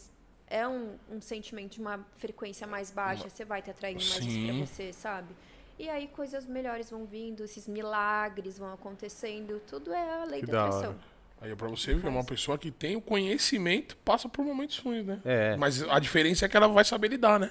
é 0.48 0.66
um, 0.66 0.96
um 1.08 1.20
sentimento 1.20 1.74
de 1.74 1.80
uma 1.80 2.04
frequência 2.16 2.66
mais 2.66 2.90
baixa. 2.90 3.28
Você 3.28 3.44
vai 3.44 3.62
te 3.62 3.70
atraindo 3.70 4.04
mais 4.04 4.24
isso 4.24 4.46
pra 4.46 4.66
você, 4.66 4.92
sabe? 4.92 5.28
E 5.78 5.88
aí 5.88 6.08
coisas 6.08 6.46
melhores 6.46 6.90
vão 6.90 7.06
vindo, 7.06 7.44
esses 7.44 7.66
milagres 7.66 8.58
vão 8.58 8.72
acontecendo, 8.72 9.62
tudo 9.66 9.94
é 9.94 10.22
a 10.22 10.24
lei 10.24 10.40
Que 10.40 10.46
da 10.46 10.66
atração. 10.66 10.98
Aí 11.40 11.52
é 11.52 11.56
pra 11.56 11.68
você 11.68 11.94
ver, 11.94 12.06
uma 12.06 12.22
pessoa 12.22 12.58
que 12.58 12.70
tem 12.70 12.96
o 12.96 13.00
conhecimento 13.00 13.96
passa 13.98 14.28
por 14.28 14.44
momentos 14.44 14.76
ruins, 14.76 15.06
né? 15.06 15.20
É. 15.24 15.56
Mas 15.56 15.82
a 15.82 15.98
diferença 15.98 16.44
é 16.44 16.48
que 16.48 16.56
ela 16.56 16.68
vai 16.68 16.84
saber 16.84 17.08
lidar, 17.08 17.40
né? 17.40 17.50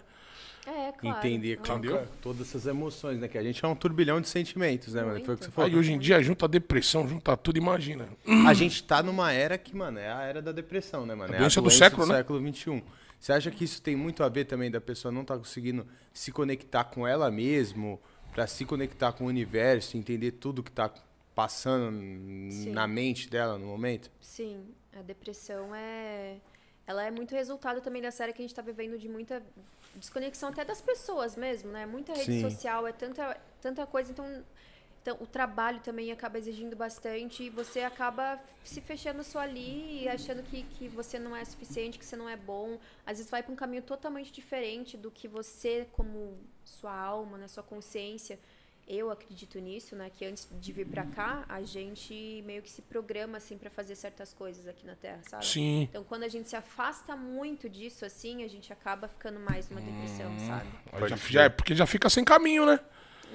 É, 0.70 0.92
claro. 0.92 1.18
Entender 1.18 1.58
qual- 1.58 1.78
Entendeu? 1.80 2.08
todas 2.22 2.42
essas 2.48 2.66
emoções, 2.68 3.20
né? 3.20 3.28
Que 3.28 3.38
a 3.38 3.44
gente 3.44 3.64
é 3.64 3.68
um 3.68 3.76
turbilhão 3.76 4.22
de 4.22 4.30
sentimentos, 4.30 4.94
né, 4.94 5.02
mano? 5.04 5.26
Foi 5.26 5.34
o 5.34 5.38
que 5.38 5.46
você 5.46 5.52
falou. 5.52 5.70
Aí 5.70 5.76
hoje 5.76 5.94
em 5.94 5.98
dia 6.00 6.22
junta 6.22 6.46
a 6.46 6.48
depressão, 6.48 7.08
junta 7.08 7.36
tudo, 7.36 7.58
imagina. 7.58 8.08
A 8.48 8.54
gente 8.54 8.84
tá 8.84 9.02
numa 9.02 9.32
era 9.32 9.58
que, 9.58 9.76
mano, 9.76 9.98
é 9.98 10.12
a 10.12 10.22
era 10.24 10.42
da 10.42 10.52
depressão, 10.52 11.06
né, 11.06 11.16
mano? 11.16 11.34
A 11.34 11.38
é 11.38 11.40
doença 11.40 11.62
do 11.62 11.72
século, 11.72 12.06
né? 12.06 12.18
século 12.18 12.40
XXI. 12.54 12.84
Você 13.20 13.34
acha 13.34 13.52
que 13.52 13.64
isso 13.64 13.82
tem 13.82 13.96
muito 13.96 14.24
a 14.24 14.30
ver 14.30 14.46
também 14.46 14.70
da 14.72 14.80
pessoa 14.80 15.12
não 15.12 15.22
estar 15.22 15.38
conseguindo 15.38 15.86
se 16.14 16.32
conectar 16.32 16.84
com 16.86 17.06
ela 17.08 17.30
mesmo, 17.32 18.00
pra 18.32 18.46
se 18.48 18.64
conectar 18.64 19.12
com 19.12 19.26
o 19.26 19.28
universo, 19.28 19.98
entender 19.98 20.32
tudo 20.34 20.62
que 20.64 20.72
tá 20.72 20.90
passando 21.36 21.92
Sim. 22.52 22.72
na 22.72 22.88
mente 22.88 23.30
dela 23.30 23.58
no 23.58 23.66
momento? 23.66 24.10
Sim, 24.22 24.64
a 24.98 25.02
depressão 25.02 25.74
é. 25.74 26.38
Ela 26.88 27.06
é 27.06 27.12
muito 27.12 27.36
resultado 27.36 27.82
também 27.82 28.02
dessa 28.02 28.24
era 28.24 28.34
que 28.34 28.42
a 28.42 28.44
gente 28.46 28.56
tá 28.56 28.62
vivendo 28.62 28.98
de 28.98 29.08
muita 29.08 29.44
desconexão 29.96 30.50
até 30.50 30.64
das 30.64 30.82
pessoas 30.82 31.36
mesmo, 31.36 31.72
né? 31.72 31.86
Muita 31.86 32.14
rede 32.14 32.34
Sim. 32.34 32.42
social, 32.42 32.88
é 32.88 32.92
tanta, 32.92 33.40
tanta 33.62 33.86
coisa, 33.86 34.12
então, 34.12 34.44
então 35.02 35.18
o 35.20 35.28
trabalho 35.28 35.80
também 35.80 36.12
acaba 36.12 36.38
exigindo 36.38 36.76
bastante 36.76 37.44
e 37.44 37.50
você 37.50 37.82
acaba 37.82 38.40
se 38.64 38.82
fechando 38.82 39.24
só 39.24 39.40
ali 39.40 40.04
e 40.04 40.10
achando 40.10 40.44
que, 40.44 40.64
que 40.64 40.88
você 40.88 41.18
não 41.18 41.36
é 41.36 41.44
suficiente, 41.44 41.98
que 41.98 42.06
você 42.06 42.16
não 42.16 42.30
é 42.30 42.38
bom. 42.38 42.78
Às 43.06 43.18
vezes 43.18 43.32
vai 43.32 43.42
para 43.42 43.52
um 43.52 43.56
caminho 43.56 43.82
totalmente 43.82 44.32
diferente 44.32 44.96
do 44.98 45.10
que 45.10 45.28
você, 45.28 45.88
como 45.94 46.38
sua 46.64 46.94
alma, 46.94 47.38
né, 47.38 47.48
sua 47.48 47.64
consciência. 47.64 48.40
Eu 48.90 49.12
acredito 49.12 49.60
nisso, 49.60 49.96
né? 49.96 50.10
Que 50.10 50.26
antes 50.26 50.50
de 50.52 50.74
vir 50.74 50.88
pra 50.88 51.06
cá, 51.06 51.46
a 51.48 51.62
gente 51.62 52.42
meio 52.44 52.64
que 52.64 52.70
se 52.72 52.82
programa 52.82 53.38
assim 53.38 53.56
para 53.56 53.70
fazer 53.70 53.96
certas 53.96 54.34
coisas 54.34 54.68
aqui 54.68 54.84
na 54.84 54.96
Terra, 54.96 55.22
sabe? 55.30 55.46
Sim. 55.46 55.84
Então, 55.84 56.04
quando 56.04 56.24
a 56.24 56.28
gente 56.28 56.50
se 56.50 56.56
afasta 56.56 57.16
muito 57.16 57.70
disso, 57.70 58.04
assim, 58.04 58.44
a 58.44 58.48
gente 58.48 58.74
acaba 58.74 59.08
ficando 59.08 59.40
mais 59.40 59.70
numa 59.70 59.80
depressão, 59.80 60.34
sabe? 60.40 60.68
Aí 60.92 61.00
Pode 61.00 61.10
já, 61.12 61.16
já 61.18 61.44
é 61.44 61.50
porque 61.50 61.76
já 61.76 61.86
fica 61.86 62.10
sem 62.10 62.26
caminho, 62.26 62.66
né? 62.66 62.80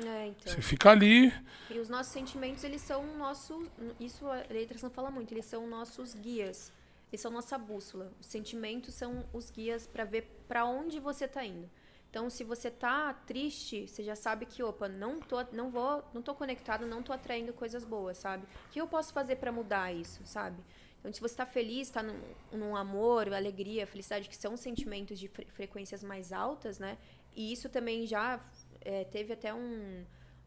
É, 0.04 0.26
então. 0.26 0.52
Você 0.52 0.60
fica 0.60 0.90
ali. 0.90 1.32
E 1.70 1.78
os 1.78 1.88
nossos 1.88 2.12
sentimentos, 2.12 2.64
eles 2.64 2.82
são 2.82 3.04
o 3.04 3.16
nosso. 3.16 3.62
Isso 4.00 4.26
a 4.26 4.42
Letras 4.50 4.82
não 4.82 4.90
fala 4.90 5.08
muito, 5.08 5.32
eles 5.32 5.46
são 5.46 5.68
nossos 5.68 6.14
guias. 6.14 6.72
Eles 7.12 7.20
são 7.20 7.30
nossa 7.30 7.56
bússola. 7.56 8.12
Os 8.20 8.26
sentimentos 8.26 8.92
são 8.94 9.24
os 9.32 9.50
guias 9.50 9.86
para 9.86 10.04
ver 10.04 10.42
para 10.48 10.64
onde 10.64 10.98
você 10.98 11.28
tá 11.28 11.44
indo. 11.44 11.70
Então, 12.14 12.30
se 12.30 12.44
você 12.44 12.70
tá 12.70 13.12
triste, 13.12 13.88
você 13.88 14.04
já 14.04 14.14
sabe 14.14 14.46
que, 14.46 14.62
opa, 14.62 14.88
não 14.88 15.18
tô, 15.18 15.42
não 15.50 15.68
vou, 15.68 16.04
não 16.14 16.22
tô 16.22 16.32
conectado, 16.32 16.86
não 16.86 17.02
tô 17.02 17.12
atraindo 17.12 17.52
coisas 17.52 17.84
boas, 17.84 18.18
sabe? 18.18 18.44
O 18.68 18.70
que 18.70 18.80
eu 18.80 18.86
posso 18.86 19.12
fazer 19.12 19.34
para 19.34 19.50
mudar 19.50 19.92
isso, 19.92 20.20
sabe? 20.24 20.62
Então, 21.00 21.12
se 21.12 21.20
você 21.20 21.34
tá 21.34 21.44
feliz, 21.44 21.90
tá 21.90 22.04
num, 22.04 22.16
num 22.52 22.76
amor, 22.76 23.34
alegria, 23.34 23.84
felicidade, 23.84 24.28
que 24.28 24.36
são 24.36 24.56
sentimentos 24.56 25.18
de 25.18 25.26
fre- 25.26 25.46
frequências 25.50 26.04
mais 26.04 26.32
altas, 26.32 26.78
né? 26.78 26.98
E 27.34 27.52
isso 27.52 27.68
também 27.68 28.06
já 28.06 28.38
é, 28.80 29.02
teve 29.02 29.32
até 29.32 29.52
um. 29.52 30.04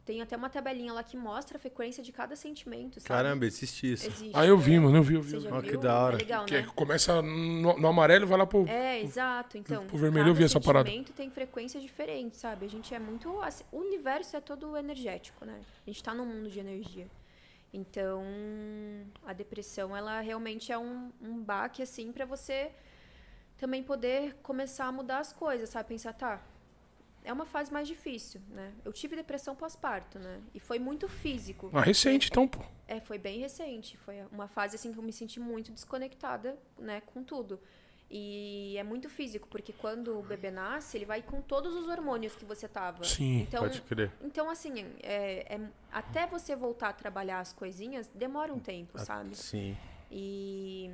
Tem 0.07 0.21
até 0.21 0.37
uma 0.37 0.49
tabelinha 0.49 0.93
lá 0.93 1.03
que 1.03 1.17
mostra 1.17 1.57
a 1.57 1.59
frequência 1.59 2.01
de 2.01 2.13
cada 2.13 2.33
sentimento, 2.33 2.97
sabe? 3.01 3.09
Caramba, 3.09 3.45
existe 3.45 3.91
isso. 3.91 4.07
Existe. 4.07 4.31
Ah, 4.33 4.45
eu 4.45 4.57
vi, 4.57 4.79
mano, 4.79 4.95
eu 4.95 5.03
vi, 5.03 5.15
eu 5.15 5.21
vi. 5.21 5.35
Ó, 5.49 5.61
que 5.61 5.75
da 5.75 5.99
hora. 5.99 6.15
É 6.15 6.19
legal, 6.19 6.45
Que 6.45 6.55
é 6.55 6.61
né? 6.61 6.67
que 6.67 6.73
começa 6.73 7.21
no, 7.21 7.77
no 7.77 7.87
amarelo 7.89 8.23
e 8.23 8.25
vai 8.25 8.37
lá 8.37 8.47
pro. 8.47 8.65
É, 8.69 9.01
exato. 9.01 9.57
Então, 9.57 9.85
pro 9.85 9.97
vermelho 9.97 10.29
eu 10.29 10.33
vi 10.33 10.45
essa 10.45 10.61
parada. 10.61 10.87
sentimento 10.87 11.11
tem 11.11 11.29
frequência 11.29 11.77
diferente, 11.81 12.37
sabe? 12.37 12.65
A 12.65 12.69
gente 12.69 12.95
é 12.95 12.99
muito. 12.99 13.41
assim, 13.41 13.65
O 13.69 13.79
universo 13.79 14.37
é 14.37 14.39
todo 14.39 14.77
energético, 14.77 15.43
né? 15.43 15.59
A 15.85 15.89
gente 15.89 16.01
tá 16.01 16.13
num 16.13 16.25
mundo 16.25 16.49
de 16.49 16.57
energia. 16.57 17.07
Então, 17.73 18.23
a 19.25 19.33
depressão, 19.33 19.95
ela 19.95 20.21
realmente 20.21 20.71
é 20.71 20.77
um, 20.77 21.11
um 21.21 21.43
baque, 21.43 21.83
assim, 21.83 22.13
pra 22.13 22.23
você 22.23 22.71
também 23.57 23.83
poder 23.83 24.35
começar 24.41 24.85
a 24.85 24.91
mudar 24.93 25.19
as 25.19 25.33
coisas, 25.33 25.69
sabe? 25.69 25.89
Pensar, 25.89 26.13
tá. 26.13 26.41
É 27.27 27.33
uma 27.33 27.45
fase 27.45 27.73
mais 27.73 27.85
difícil, 27.89 28.39
né? 28.49 28.71
Eu 28.85 28.93
tive 28.93 29.13
depressão 29.13 29.53
pós-parto, 29.53 30.17
né? 30.17 30.39
E 30.53 30.61
foi 30.61 30.79
muito 30.79 31.09
físico. 31.09 31.69
Ah, 31.73 31.81
recente, 31.81 32.29
então, 32.31 32.47
pô. 32.47 32.63
É, 32.87 33.01
foi 33.01 33.17
bem 33.17 33.39
recente. 33.39 33.97
Foi 33.97 34.15
uma 34.31 34.47
fase 34.47 34.77
assim 34.77 34.93
que 34.93 34.97
eu 34.97 35.03
me 35.03 35.11
senti 35.11 35.37
muito 35.37 35.69
desconectada, 35.73 36.57
né, 36.79 37.01
com 37.01 37.21
tudo. 37.21 37.59
E 38.09 38.75
é 38.77 38.83
muito 38.83 39.09
físico, 39.09 39.45
porque 39.49 39.73
quando 39.73 40.17
o 40.17 40.23
bebê 40.23 40.49
nasce, 40.49 40.95
ele 40.97 41.03
vai 41.03 41.21
com 41.21 41.41
todos 41.41 41.75
os 41.75 41.89
hormônios 41.89 42.33
que 42.33 42.45
você 42.45 42.65
tava. 42.65 43.03
Sim, 43.03 43.41
então, 43.41 43.63
Pode 43.63 43.81
crer. 43.81 44.09
então 44.21 44.49
assim, 44.49 44.85
é, 45.03 45.53
é- 45.55 45.69
até 45.91 46.25
você 46.25 46.55
voltar 46.55 46.87
a 46.89 46.93
trabalhar 46.93 47.41
as 47.41 47.51
coisinhas, 47.51 48.09
demora 48.15 48.53
um 48.53 48.59
tempo, 48.59 48.97
sabe? 48.99 49.35
Sim. 49.35 49.75
E 50.09 50.89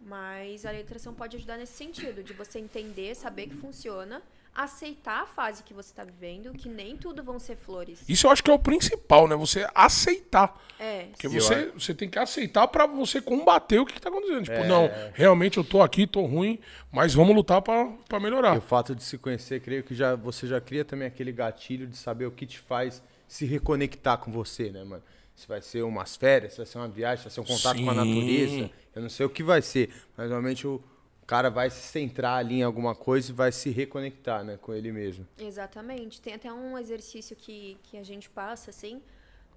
mas 0.00 0.66
a 0.66 0.70
letração 0.70 1.14
pode 1.14 1.36
ajudar 1.38 1.56
nesse 1.56 1.72
sentido, 1.72 2.22
de 2.22 2.32
você 2.34 2.58
entender, 2.58 3.14
saber 3.16 3.48
que 3.48 3.54
funciona, 3.56 4.22
aceitar 4.62 5.22
a 5.22 5.26
fase 5.26 5.62
que 5.62 5.72
você 5.72 5.90
está 5.90 6.02
vivendo, 6.04 6.52
que 6.52 6.68
nem 6.68 6.96
tudo 6.96 7.22
vão 7.22 7.38
ser 7.38 7.54
flores. 7.56 8.02
Isso 8.08 8.26
eu 8.26 8.30
acho 8.32 8.42
que 8.42 8.50
é 8.50 8.54
o 8.54 8.58
principal, 8.58 9.28
né? 9.28 9.36
Você 9.36 9.64
aceitar. 9.72 10.60
É, 10.80 11.04
Porque 11.12 11.28
Eu 11.28 11.30
você, 11.30 11.66
você 11.66 11.94
tem 11.94 12.08
que 12.10 12.18
aceitar 12.18 12.66
pra 12.66 12.84
você 12.84 13.20
combater 13.22 13.78
o 13.78 13.86
que, 13.86 13.94
que 13.94 14.00
tá 14.00 14.08
acontecendo. 14.08 14.44
Tipo, 14.44 14.64
não, 14.64 14.90
realmente 15.14 15.58
eu 15.58 15.64
tô 15.64 15.80
aqui, 15.80 16.06
tô 16.08 16.22
ruim, 16.26 16.58
mas 16.90 17.14
vamos 17.14 17.36
lutar 17.36 17.62
pra, 17.62 17.86
pra 18.08 18.18
E 18.18 18.22
melhorar. 18.22 18.58
o 18.58 18.60
fato 18.60 18.96
de 18.96 19.02
se 19.04 19.16
conhecer, 19.16 19.60
creio 19.60 19.84
que 19.84 19.94
já, 19.94 20.16
você 20.16 20.46
já 20.46 20.60
cria 20.60 20.84
também 20.84 21.06
aquele 21.06 21.30
gatilho 21.30 21.86
de 21.86 21.96
saber 21.96 22.26
o 22.26 22.30
que 22.32 22.44
te 22.44 22.58
faz 22.58 23.00
se 23.28 23.44
reconectar 23.46 24.18
com 24.18 24.32
você, 24.32 24.70
né, 24.70 24.82
mano? 24.82 25.02
Se 25.36 25.46
vai 25.46 25.62
ser 25.62 25.82
umas 25.82 26.16
férias, 26.16 26.52
se 26.54 26.56
vai 26.58 26.66
ser 26.66 26.78
uma 26.78 26.88
viagem, 26.88 27.18
se 27.18 27.24
vai 27.24 27.32
ser 27.32 27.40
um 27.40 27.44
contato 27.56 27.76
com 27.84 27.90
a 27.90 27.94
Sim. 27.94 27.98
natureza. 28.14 28.70
Eu 28.92 29.02
não 29.02 29.08
sei 29.08 29.24
o 29.24 29.30
que 29.30 29.44
vai 29.44 29.62
ser, 29.62 29.90
mas 30.16 30.30
normalmente 30.30 30.66
o 30.66 30.82
cara 31.28 31.50
vai 31.50 31.68
se 31.68 31.82
centrar 31.82 32.38
ali 32.38 32.60
em 32.60 32.62
alguma 32.62 32.94
coisa 32.94 33.30
e 33.30 33.34
vai 33.34 33.52
se 33.52 33.68
reconectar, 33.68 34.42
né, 34.42 34.56
com 34.56 34.72
ele 34.72 34.90
mesmo. 34.90 35.28
Exatamente. 35.38 36.22
Tem 36.22 36.32
até 36.32 36.50
um 36.50 36.78
exercício 36.78 37.36
que, 37.36 37.76
que 37.82 37.98
a 37.98 38.02
gente 38.02 38.30
passa, 38.30 38.70
assim, 38.70 39.02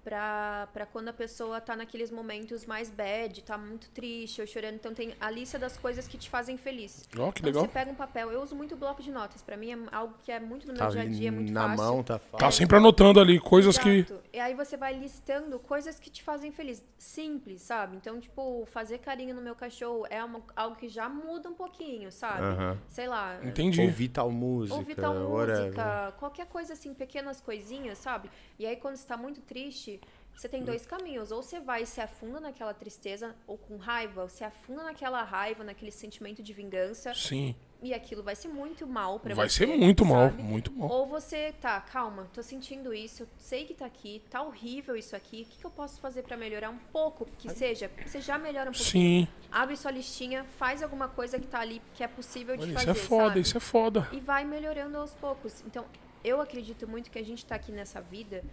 pra, 0.04 0.68
pra 0.72 0.86
quando 0.86 1.08
a 1.08 1.12
pessoa 1.12 1.60
tá 1.60 1.76
naqueles 1.76 2.10
momentos 2.10 2.64
mais 2.66 2.90
bad, 2.90 3.42
tá 3.42 3.56
muito 3.56 3.88
triste 3.90 4.40
ou 4.40 4.46
chorando. 4.46 4.74
Então 4.74 4.92
tem 4.94 5.14
a 5.20 5.30
lista 5.30 5.58
das 5.58 5.76
coisas 5.76 6.06
que 6.08 6.18
te 6.18 6.28
fazem 6.28 6.56
feliz. 6.56 7.04
Ó, 7.18 7.30
que 7.32 7.40
Então 7.40 7.46
legal. 7.48 7.62
você 7.62 7.68
pega 7.68 7.90
um 7.90 7.94
papel. 7.94 8.30
Eu 8.30 8.42
uso 8.42 8.54
muito 8.56 8.76
bloco 8.76 9.02
de 9.02 9.10
notas. 9.10 9.42
Pra 9.42 9.56
mim 9.56 9.72
é 9.72 9.78
algo 9.92 10.14
que 10.24 10.32
é 10.32 10.40
muito 10.40 10.66
no 10.66 10.72
meu 10.72 10.82
Tá 10.82 10.88
dia 10.88 11.02
a 11.02 11.04
dia, 11.04 11.28
é 11.28 11.30
muito 11.30 11.52
na 11.52 11.68
fácil. 11.68 11.76
mão, 11.84 12.02
tá 12.02 12.18
fácil. 12.18 12.38
Tá 12.38 12.50
sempre 12.50 12.76
anotando 12.76 13.20
ali 13.20 13.38
coisas 13.40 13.78
que. 13.78 13.88
Exato. 13.88 14.20
E 14.32 14.40
aí 14.40 14.54
você 14.54 14.76
vai 14.76 14.94
listando 14.98 15.58
coisas 15.58 15.98
que 16.00 16.10
te 16.10 16.22
fazem 16.22 16.50
feliz. 16.52 16.82
Simples, 16.98 17.62
sabe? 17.62 17.96
Então, 17.96 18.18
tipo, 18.20 18.64
fazer 18.66 18.98
carinho 18.98 19.34
no 19.34 19.42
meu 19.42 19.54
cachorro 19.54 20.06
é 20.08 20.22
uma- 20.24 20.42
algo 20.56 20.76
que 20.76 20.88
já 20.88 21.08
muda 21.08 21.48
um 21.48 21.54
pouquinho, 21.54 22.10
sabe? 22.10 22.42
Aham. 22.42 22.78
Sei 22.88 23.06
lá. 23.06 23.38
Entendi. 23.44 23.80
Ouvir 23.82 24.08
tal 24.08 24.30
música, 24.30 24.76
Ouvir 24.78 24.94
tal 24.94 25.14
whatever. 25.30 25.62
música, 25.64 26.14
qualquer 26.18 26.46
coisa 26.46 26.72
assim, 26.72 26.94
pequenas 26.94 27.40
coisinhas, 27.40 27.98
sabe? 27.98 28.30
E 28.58 28.66
aí 28.66 28.76
quando 28.76 28.96
você 28.96 29.06
tá 29.06 29.16
muito 29.16 29.40
triste, 29.42 29.91
você 30.36 30.48
tem 30.48 30.62
dois 30.64 30.84
caminhos. 30.86 31.30
Ou 31.30 31.42
você 31.42 31.60
vai 31.60 31.82
e 31.82 31.86
se 31.86 32.00
afunda 32.00 32.40
naquela 32.40 32.74
tristeza, 32.74 33.34
ou 33.46 33.56
com 33.56 33.76
raiva, 33.76 34.28
você 34.28 34.44
afunda 34.44 34.82
naquela 34.82 35.22
raiva, 35.22 35.62
naquele 35.62 35.90
sentimento 35.90 36.42
de 36.42 36.52
vingança, 36.52 37.14
Sim. 37.14 37.54
e 37.80 37.92
aquilo 37.94 38.22
vai 38.22 38.34
ser 38.34 38.48
muito 38.48 38.86
mal 38.86 39.20
pra 39.20 39.34
Vai 39.34 39.48
você. 39.48 39.58
ser 39.58 39.66
muito 39.66 40.04
mal, 40.04 40.30
sabe? 40.30 40.42
muito 40.42 40.72
mal. 40.72 40.88
Ou 40.90 41.06
você, 41.06 41.52
tá, 41.60 41.80
calma, 41.80 42.28
tô 42.32 42.42
sentindo 42.42 42.92
isso, 42.92 43.28
sei 43.38 43.64
que 43.64 43.74
tá 43.74 43.86
aqui, 43.86 44.22
tá 44.30 44.42
horrível 44.42 44.96
isso 44.96 45.14
aqui, 45.14 45.42
o 45.42 45.44
que, 45.50 45.58
que 45.58 45.64
eu 45.64 45.70
posso 45.70 46.00
fazer 46.00 46.22
pra 46.22 46.36
melhorar 46.36 46.70
um 46.70 46.78
pouco, 46.78 47.26
que 47.38 47.48
seja, 47.50 47.90
você 48.04 48.20
já 48.20 48.36
melhora 48.38 48.70
um 48.70 48.72
pouquinho. 48.72 49.26
Sim. 49.26 49.28
Abre 49.50 49.76
sua 49.76 49.90
listinha, 49.90 50.44
faz 50.58 50.82
alguma 50.82 51.08
coisa 51.08 51.38
que 51.38 51.46
tá 51.46 51.60
ali 51.60 51.80
que 51.94 52.02
é 52.02 52.08
possível 52.08 52.56
de 52.56 52.64
Olha, 52.64 52.72
fazer, 52.74 52.90
isso 52.92 53.00
é 53.00 53.08
foda, 53.08 53.26
sabe? 53.28 53.40
isso 53.40 53.56
é 53.56 53.60
foda. 53.60 54.08
E 54.12 54.18
vai 54.20 54.44
melhorando 54.44 54.96
aos 54.96 55.14
poucos. 55.14 55.62
Então, 55.66 55.84
eu 56.24 56.40
acredito 56.40 56.86
muito 56.88 57.10
que 57.10 57.18
a 57.18 57.24
gente 57.24 57.44
tá 57.44 57.56
aqui 57.56 57.70
nessa 57.72 58.00
vida, 58.00 58.44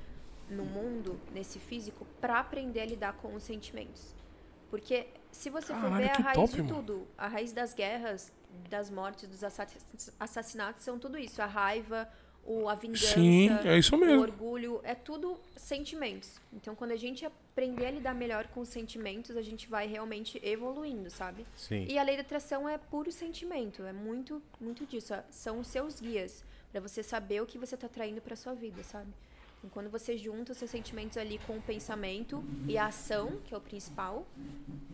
no 0.49 0.65
mundo, 0.65 1.19
nesse 1.33 1.59
físico, 1.59 2.05
pra 2.19 2.39
aprender 2.39 2.81
a 2.81 2.85
lidar 2.85 3.13
com 3.13 3.33
os 3.35 3.43
sentimentos. 3.43 4.15
Porque 4.69 5.07
se 5.31 5.49
você 5.49 5.73
for 5.73 5.81
Caralho, 5.81 5.97
ver 6.05 6.11
a 6.11 6.15
raiz 6.15 6.35
top, 6.37 6.53
de 6.53 6.61
mano. 6.61 6.75
tudo, 6.75 7.07
a 7.17 7.27
raiz 7.27 7.51
das 7.51 7.73
guerras, 7.73 8.31
das 8.69 8.89
mortes, 8.89 9.27
dos 9.27 9.43
assa- 9.43 9.67
assassinatos 10.19 10.83
são 10.83 10.97
tudo 10.99 11.17
isso, 11.17 11.41
a 11.41 11.45
raiva, 11.45 12.07
o, 12.45 12.67
a 12.69 12.75
vingança, 12.75 13.13
Sim, 13.15 13.49
é 13.65 13.77
isso 13.77 13.95
o 13.95 14.19
orgulho, 14.21 14.79
é 14.83 14.95
tudo 14.95 15.39
sentimentos. 15.55 16.39
Então, 16.53 16.73
quando 16.75 16.91
a 16.91 16.95
gente 16.95 17.25
aprender 17.25 17.85
a 17.87 17.91
lidar 17.91 18.13
melhor 18.15 18.47
com 18.47 18.61
os 18.61 18.69
sentimentos, 18.69 19.35
a 19.37 19.41
gente 19.41 19.67
vai 19.67 19.87
realmente 19.87 20.39
evoluindo, 20.43 21.09
sabe? 21.11 21.45
Sim. 21.55 21.85
E 21.87 21.97
a 21.99 22.03
lei 22.03 22.15
da 22.15 22.21
atração 22.21 22.67
é 22.67 22.77
puro 22.77 23.11
sentimento, 23.11 23.83
é 23.83 23.93
muito, 23.93 24.41
muito 24.59 24.85
disso. 24.85 25.13
São 25.29 25.59
os 25.59 25.67
seus 25.67 25.99
guias 25.99 26.43
pra 26.71 26.79
você 26.79 27.03
saber 27.03 27.41
o 27.41 27.45
que 27.45 27.57
você 27.57 27.75
tá 27.75 27.87
traindo 27.87 28.21
pra 28.21 28.35
sua 28.35 28.53
vida, 28.53 28.83
sabe? 28.83 29.09
Então, 29.59 29.69
quando 29.69 29.89
você 29.89 30.17
junta 30.17 30.53
os 30.53 30.57
seus 30.57 30.71
sentimentos 30.71 31.17
ali 31.17 31.37
com 31.45 31.57
o 31.57 31.61
pensamento 31.61 32.41
e 32.65 32.77
a 32.77 32.85
ação, 32.85 33.39
que 33.43 33.53
é 33.53 33.57
o 33.57 33.59
principal, 33.59 34.25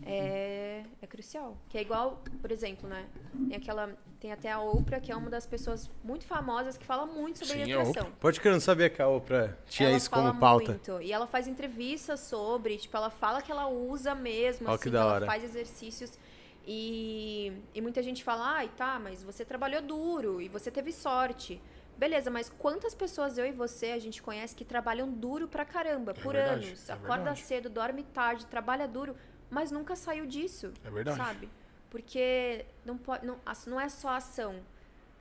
é, 0.03 0.83
é 0.99 1.07
crucial. 1.07 1.55
Que 1.69 1.77
é 1.77 1.81
igual, 1.81 2.23
por 2.41 2.51
exemplo, 2.51 2.89
né? 2.89 3.05
Tem 3.47 3.57
aquela, 3.57 3.95
tem 4.19 4.31
até 4.31 4.51
a 4.51 4.59
Oprah, 4.59 4.99
que 4.99 5.11
é 5.11 5.15
uma 5.15 5.29
das 5.29 5.45
pessoas 5.45 5.89
muito 6.03 6.25
famosas 6.25 6.77
que 6.77 6.85
fala 6.85 7.05
muito 7.05 7.45
sobre 7.45 7.63
Sim, 7.63 7.73
atração. 7.73 8.11
Pode 8.19 8.41
que 8.41 8.47
eu 8.47 8.53
não 8.53 8.59
sabia 8.59 8.89
que 8.89 8.99
a 8.99 9.07
Oprah 9.07 9.55
tinha 9.67 9.89
ela 9.89 9.97
isso 9.97 10.09
como 10.09 10.33
pauta. 10.39 10.71
Muito, 10.71 10.99
e 10.99 11.13
ela 11.13 11.27
faz 11.27 11.47
entrevistas 11.47 12.21
sobre, 12.21 12.77
tipo, 12.77 12.97
ela 12.97 13.11
fala 13.11 13.43
que 13.43 13.51
ela 13.51 13.67
usa 13.67 14.15
mesmo, 14.15 14.67
assim, 14.67 14.89
que 14.89 14.95
ela 14.95 15.21
faz 15.27 15.43
exercícios. 15.43 16.17
E, 16.65 17.53
e 17.75 17.81
muita 17.81 18.01
gente 18.01 18.23
fala, 18.23 18.55
ai, 18.55 18.71
tá, 18.75 18.99
mas 18.99 19.21
você 19.21 19.45
trabalhou 19.45 19.79
duro 19.83 20.41
e 20.41 20.49
você 20.49 20.71
teve 20.71 20.91
sorte. 20.91 21.61
Beleza, 21.97 22.29
mas 22.29 22.49
quantas 22.49 22.93
pessoas 22.93 23.37
eu 23.37 23.45
e 23.45 23.51
você 23.51 23.87
a 23.87 23.99
gente 23.99 24.21
conhece 24.21 24.55
que 24.55 24.65
trabalham 24.65 25.09
duro 25.09 25.47
pra 25.47 25.63
caramba, 25.63 26.13
por 26.13 26.33
verdade, 26.33 26.67
anos, 26.67 26.89
é 26.89 26.93
acorda 26.93 27.15
verdade. 27.15 27.41
cedo, 27.41 27.69
dorme 27.69 28.03
tarde, 28.03 28.45
trabalha 28.47 28.87
duro, 28.87 29.15
mas 29.49 29.71
nunca 29.71 29.95
saiu 29.95 30.25
disso. 30.25 30.73
É 30.83 30.89
verdade. 30.89 31.17
Sabe? 31.17 31.49
Porque 31.89 32.65
não, 32.83 32.97
pode, 32.97 33.25
não, 33.25 33.39
não 33.67 33.79
é 33.79 33.87
só 33.87 34.09
ação. 34.09 34.61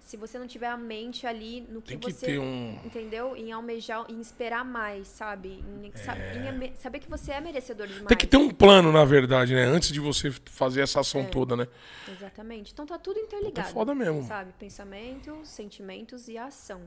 Se 0.05 0.19
você 0.19 0.39
não 0.39 0.47
tiver 0.47 0.67
a 0.67 0.77
mente 0.77 1.27
ali 1.27 1.63
no 1.71 1.81
que 1.81 1.89
Tem 1.89 1.99
que 1.99 2.13
você. 2.13 2.27
ter 2.27 2.39
um. 2.39 2.79
Entendeu? 2.85 3.35
Em 3.35 3.53
almejar, 3.53 4.05
em 4.07 4.21
esperar 4.21 4.63
mais, 4.63 5.09
sabe? 5.09 5.65
Em, 5.83 5.91
sa- 5.97 6.15
em 6.15 6.77
saber 6.77 6.99
que 6.99 7.09
você 7.09 7.33
é 7.33 7.41
merecedor 7.41 7.87
de 7.87 7.95
mais. 7.95 8.05
É. 8.05 8.09
Tem 8.09 8.19
que 8.19 8.27
ter 8.27 8.37
um 8.37 8.51
plano, 8.51 8.93
na 8.93 9.03
verdade, 9.07 9.55
né? 9.55 9.65
Antes 9.65 9.91
de 9.91 10.01
você 10.01 10.31
fazer 10.45 10.83
essa 10.83 11.01
ação 11.01 11.23
É. 11.23 11.25
toda, 11.25 11.57
né? 11.57 11.67
Exatamente. 12.07 12.71
Então 12.71 12.85
tá 12.85 12.99
tudo 12.99 13.19
interligado. 13.19 13.67
Tá 13.67 13.73
foda 13.73 13.95
mesmo. 13.95 14.23
Sabe? 14.25 14.53
Pensamentos, 14.59 15.49
sentimentos 15.49 16.29
e 16.29 16.37
ação. 16.37 16.83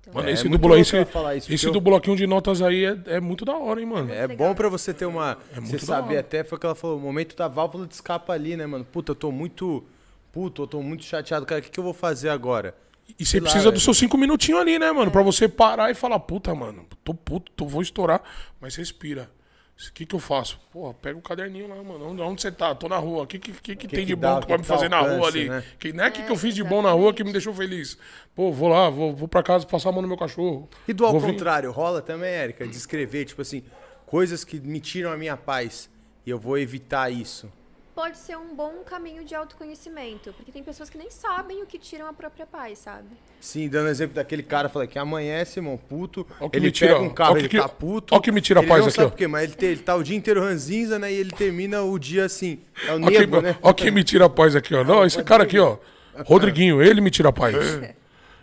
Então, 0.00 0.14
Mano, 0.14 0.28
É, 0.28 0.32
esse, 0.32 0.46
é 0.46 0.48
do 0.50 0.56
blo... 0.56 0.76
esse, 0.76 0.96
isso, 0.96 0.96
esse 0.96 1.48
porque 1.48 1.66
do 1.72 1.76
eu- 1.78 1.80
bloquinho 1.80 2.16
de 2.16 2.26
notas 2.28 2.62
aí 2.62 2.84
é, 2.84 2.96
é 3.06 3.20
muito 3.20 3.44
da 3.44 3.56
hora, 3.58 3.80
hein, 3.80 3.86
mano? 3.86 4.10
É 4.12 4.28
bom 4.28 4.54
pra 4.54 4.68
você 4.68 4.94
ter 4.94 5.04
uma. 5.04 5.36
É 5.50 5.56
você 5.56 5.60
muito 5.62 5.80
da 5.80 5.96
saber 5.96 6.16
até, 6.18 6.44
foi 6.44 6.56
o 6.56 6.60
que 6.60 6.64
ela 6.66 6.76
falou, 6.76 6.96
o 6.96 7.00
momento 7.00 7.34
da 7.36 7.48
válvula 7.48 7.86
de 7.88 7.94
escapa 7.94 8.32
ali, 8.32 8.56
né, 8.56 8.66
mano? 8.66 8.84
Puta, 8.84 9.10
eu 9.10 9.16
tô 9.16 9.30
muito 9.32 9.84
puto, 10.32 10.62
eu 10.62 10.66
tô 10.66 10.82
muito 10.82 11.04
chateado, 11.04 11.44
cara, 11.46 11.60
o 11.60 11.64
que, 11.64 11.70
que 11.70 11.78
eu 11.80 11.84
vou 11.84 11.94
fazer 11.94 12.28
agora? 12.28 12.74
E 13.18 13.26
você 13.26 13.38
lá, 13.38 13.44
precisa 13.44 13.72
dos 13.72 13.82
seus 13.82 13.98
cinco 13.98 14.16
minutinhos 14.16 14.60
ali, 14.60 14.78
né, 14.78 14.86
É. 14.86 14.92
mano? 14.92 15.10
Pra 15.10 15.22
você 15.22 15.48
parar 15.48 15.90
e 15.90 15.94
falar, 15.94 16.20
puta, 16.20 16.54
mano, 16.54 16.86
tô 17.04 17.12
puto, 17.12 17.50
tô, 17.52 17.66
vou 17.66 17.82
estourar. 17.82 18.22
Mas 18.60 18.76
respira. 18.76 19.28
O 19.88 19.92
que 19.94 20.04
que 20.04 20.14
eu 20.14 20.18
faço? 20.20 20.60
Porra, 20.70 20.92
pega 20.92 21.18
o 21.18 21.22
caderninho 21.22 21.66
lá, 21.66 21.76
mano. 21.82 22.22
Onde, 22.22 22.42
você 22.42 22.52
tá? 22.52 22.74
Tô 22.74 22.86
na 22.86 22.98
rua. 22.98 23.22
O 23.22 23.26
que, 23.26 23.38
que, 23.38 23.50
que, 23.50 23.74
que 23.74 23.76
Que 23.76 23.88
tem 23.88 24.00
que 24.00 24.14
de 24.14 24.16
dá? 24.16 24.34
bom 24.34 24.40
que 24.42 24.48
vai 24.48 24.58
me 24.58 24.64
fazer 24.64 24.90
na 24.90 25.00
rua 25.00 25.12
alcance, 25.12 25.38
ali? 25.38 25.48
né? 25.48 25.64
Que, 25.78 25.90
não 25.94 26.04
é 26.04 26.10
que, 26.10 26.20
É, 26.20 26.24
que 26.26 26.30
eu 26.30 26.36
fiz 26.36 26.54
de 26.54 26.62
bom 26.62 26.82
na 26.82 26.90
rua 26.92 27.14
que 27.14 27.24
me 27.24 27.32
deixou 27.32 27.54
feliz. 27.54 27.96
Pô, 28.34 28.52
vou 28.52 28.68
lá, 28.68 28.90
vou, 28.90 29.16
vou 29.16 29.26
pra 29.26 29.42
casa 29.42 29.64
passar 29.66 29.88
a 29.88 29.92
mão 29.92 30.02
no 30.02 30.08
meu 30.08 30.18
cachorro. 30.18 30.68
E 30.86 30.92
do 30.92 31.06
ao 31.06 31.12
Vou 31.12 31.20
vir- 31.22 31.32
contrário, 31.32 31.72
rola 31.72 32.02
também, 32.02 32.28
Érica, 32.28 32.66
de 32.68 32.76
escrever, 32.76 33.24
tipo 33.24 33.40
assim, 33.40 33.62
coisas 34.04 34.44
que 34.44 34.60
me 34.60 34.80
tiram 34.80 35.10
a 35.12 35.16
minha 35.16 35.34
paz 35.36 35.88
e 36.26 36.30
eu 36.30 36.38
vou 36.38 36.58
evitar 36.58 37.10
isso. 37.10 37.50
Pode 38.00 38.16
ser 38.16 38.34
um 38.38 38.54
bom 38.54 38.82
caminho 38.84 39.22
de 39.24 39.34
autoconhecimento. 39.34 40.32
Porque 40.32 40.50
tem 40.50 40.62
pessoas 40.62 40.88
que 40.88 40.96
nem 40.96 41.10
sabem 41.10 41.62
o 41.62 41.66
que 41.66 41.78
tiram 41.78 42.06
a 42.08 42.14
própria 42.14 42.46
paz, 42.46 42.78
sabe? 42.78 43.08
Sim, 43.38 43.68
dando 43.68 43.90
exemplo 43.90 44.14
daquele 44.14 44.42
cara, 44.42 44.70
falei 44.70 44.88
que 44.88 44.98
amanhece, 44.98 45.58
irmão, 45.58 45.76
puto, 45.76 46.24
que 46.24 46.56
ele 46.56 46.66
me 46.66 46.72
tira- 46.72 46.94
pega 46.94 47.04
um 47.04 47.10
carro, 47.10 47.34
que 47.34 47.40
ele 47.42 47.48
que- 47.50 47.58
tá 47.58 47.68
puto. 47.68 48.14
ó 48.14 48.18
que 48.20 48.32
me 48.32 48.40
tira 48.40 48.60
a 48.60 48.62
paz 48.62 48.80
não 48.80 48.86
aqui, 48.88 48.96
sabe 48.96 49.06
ó. 49.06 49.10
por 49.10 49.18
quê, 49.18 49.26
mas 49.26 49.44
ele, 49.44 49.52
te- 49.54 49.66
ele 49.66 49.82
tá 49.82 49.94
o 49.96 50.02
dia 50.02 50.16
inteiro 50.16 50.40
ranzinza, 50.40 50.98
né, 50.98 51.12
e 51.12 51.16
ele 51.16 51.30
termina 51.30 51.82
o 51.82 51.98
dia 51.98 52.24
assim, 52.24 52.60
é 52.86 52.92
o 52.94 53.02
Ó 53.02 53.08
quem, 53.08 53.18
nego, 53.20 53.40
né? 53.42 53.58
ó 53.60 53.72
quem 53.74 53.90
me 53.90 54.02
tira 54.02 54.24
a 54.24 54.30
paz 54.30 54.56
aqui, 54.56 54.74
ó. 54.74 54.82
Não, 54.82 55.04
esse 55.04 55.22
cara 55.22 55.42
aqui, 55.44 55.58
ó. 55.58 55.76
Rodriguinho, 56.24 56.82
ele 56.82 57.02
me 57.02 57.10
tira 57.10 57.28
a 57.28 57.32
paz. 57.32 57.54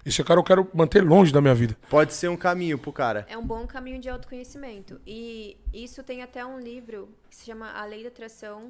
Esse 0.06 0.24
cara 0.24 0.40
eu 0.40 0.44
quero 0.44 0.70
manter 0.74 1.04
longe 1.04 1.34
da 1.34 1.42
minha 1.42 1.56
vida. 1.56 1.76
Pode 1.90 2.14
ser 2.14 2.30
um 2.30 2.38
caminho 2.38 2.78
pro 2.78 2.94
cara. 2.94 3.26
É 3.30 3.36
um 3.38 3.46
bom 3.46 3.66
caminho 3.68 4.00
de 4.00 4.08
autoconhecimento. 4.08 5.02
E 5.06 5.58
isso 5.74 6.02
tem 6.04 6.22
até 6.24 6.46
um 6.46 6.60
livro 6.60 7.10
que 7.30 7.36
se 7.36 7.46
chama 7.46 7.72
A 7.74 7.84
Lei 7.86 8.04
da 8.04 8.08
Atração 8.10 8.70